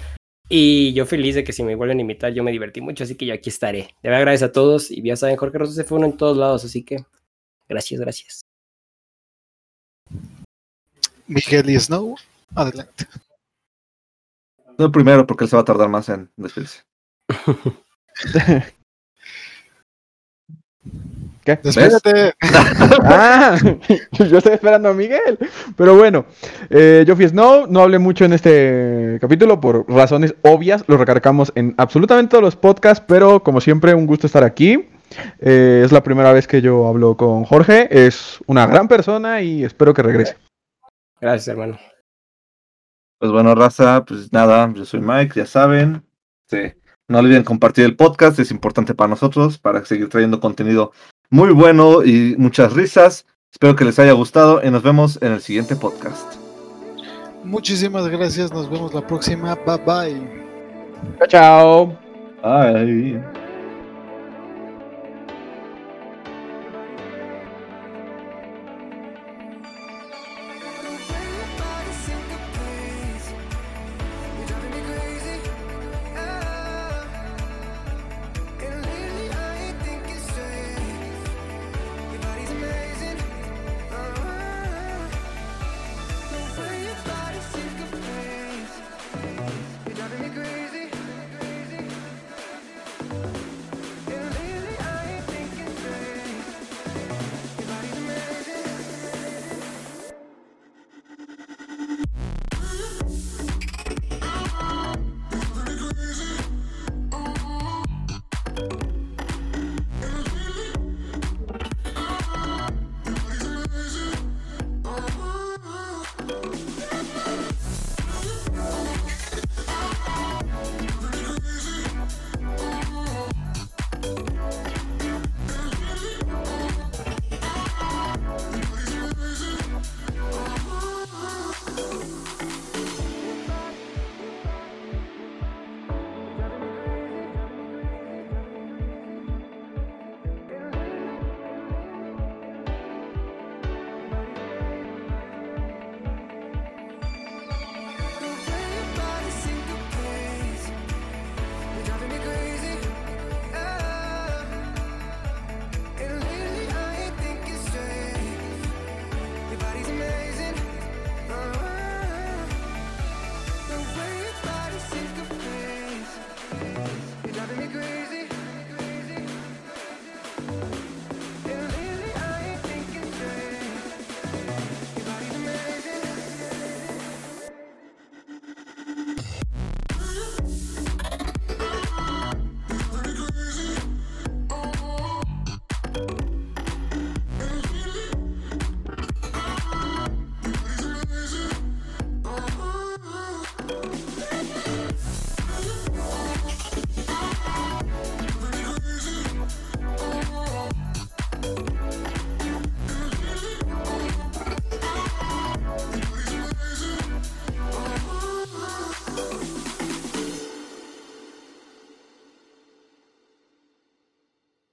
Y 0.48 0.94
yo 0.94 1.06
feliz 1.06 1.36
de 1.36 1.44
que 1.44 1.52
si 1.52 1.64
me 1.64 1.76
vuelven 1.76 1.98
a 1.98 2.02
invitar, 2.02 2.32
yo 2.32 2.46
me 2.46 2.52
divertí 2.52 2.80
mucho, 2.80 3.04
así 3.04 3.16
que 3.16 3.26
yo 3.26 3.34
aquí 3.34 3.50
estaré. 3.50 3.94
De 4.02 4.10
verdad, 4.10 4.22
gracias 4.22 4.50
a 4.50 4.54
todos. 4.54 4.90
Y 4.90 5.02
ya 5.04 5.18
saben, 5.18 5.36
Jorge 5.36 5.58
Rosas 5.58 5.76
se 5.76 5.84
fue 5.84 5.98
uno 5.98 6.08
en 6.08 6.16
todos 6.16 6.38
lados, 6.38 6.64
así 6.64 6.82
que 6.84 7.06
gracias, 7.68 8.00
gracias. 8.00 8.42
Miguel 11.28 11.70
y 11.70 11.78
Snow. 11.78 12.16
Adelante. 12.56 13.06
No 14.78 14.86
el 14.86 14.92
primero, 14.92 15.28
porque 15.28 15.44
él 15.44 15.50
se 15.50 15.58
va 15.58 15.64
a 15.64 15.66
tardar 15.66 15.90
más 15.90 16.08
en 16.08 16.32
despedirse. 16.38 16.84
¿Qué? 21.44 21.60
Despídete. 21.62 22.34
Ah, 23.06 23.58
yo 24.12 24.38
estoy 24.38 24.54
esperando 24.54 24.90
a 24.90 24.94
Miguel. 24.94 25.38
Pero 25.76 25.96
bueno, 25.96 26.26
eh, 26.70 27.04
yo 27.06 27.16
fui 27.16 27.28
Snow, 27.28 27.68
no 27.68 27.82
hablé 27.82 28.00
mucho 28.00 28.26
en 28.26 28.34
este 28.34 29.18
capítulo 29.20 29.60
por 29.60 29.90
razones 29.90 30.36
obvias, 30.42 30.84
lo 30.88 30.98
recargamos 30.98 31.52
en 31.56 31.76
absolutamente 31.78 32.32
todos 32.32 32.44
los 32.44 32.56
podcasts, 32.56 33.04
pero 33.06 33.44
como 33.44 33.62
siempre, 33.62 33.94
un 33.94 34.08
gusto 34.08 34.28
estar 34.28 34.44
aquí. 34.44 34.90
Eh, 35.40 35.82
es 35.86 35.92
la 35.92 36.04
primera 36.04 36.32
vez 36.34 36.48
que 36.48 36.62
yo 36.62 36.88
hablo 36.88 37.18
con 37.18 37.44
Jorge, 37.44 37.88
es 37.92 38.40
una 38.48 38.66
gran 38.66 38.88
persona 38.88 39.42
y 39.42 39.64
espero 39.64 39.94
que 39.94 40.02
regrese. 40.02 40.38
Gracias, 41.20 41.48
hermano. 41.50 41.78
Pues 43.20 43.32
bueno, 43.32 43.56
raza, 43.56 44.04
pues 44.06 44.32
nada, 44.34 44.72
yo 44.74 44.86
soy 44.86 45.02
Mike, 45.02 45.34
ya 45.36 45.46
saben. 45.46 46.04
Sí. 46.50 46.74
No 47.08 47.20
olviden 47.20 47.44
compartir 47.44 47.86
el 47.86 47.96
podcast, 47.96 48.40
es 48.40 48.50
importante 48.52 48.96
para 48.96 49.10
nosotros, 49.10 49.58
para 49.58 49.84
seguir 49.86 50.10
trayendo 50.10 50.40
contenido 50.40 50.94
muy 51.34 51.52
bueno 51.52 52.04
y 52.04 52.36
muchas 52.38 52.74
risas. 52.74 53.26
Espero 53.52 53.76
que 53.76 53.86
les 53.86 53.98
haya 53.98 54.12
gustado 54.12 54.62
y 54.64 54.70
nos 54.70 54.84
vemos 54.84 55.18
en 55.20 55.32
el 55.32 55.42
siguiente 55.42 55.76
podcast. 55.76 56.36
Muchísimas 57.44 58.08
gracias. 58.08 58.54
Nos 58.54 58.70
vemos 58.70 58.94
la 58.94 59.06
próxima. 59.06 59.56
Bye 59.66 59.78
bye. 59.78 61.28
Chao, 61.28 61.28
chao. 61.28 61.98
Bye. 62.44 63.43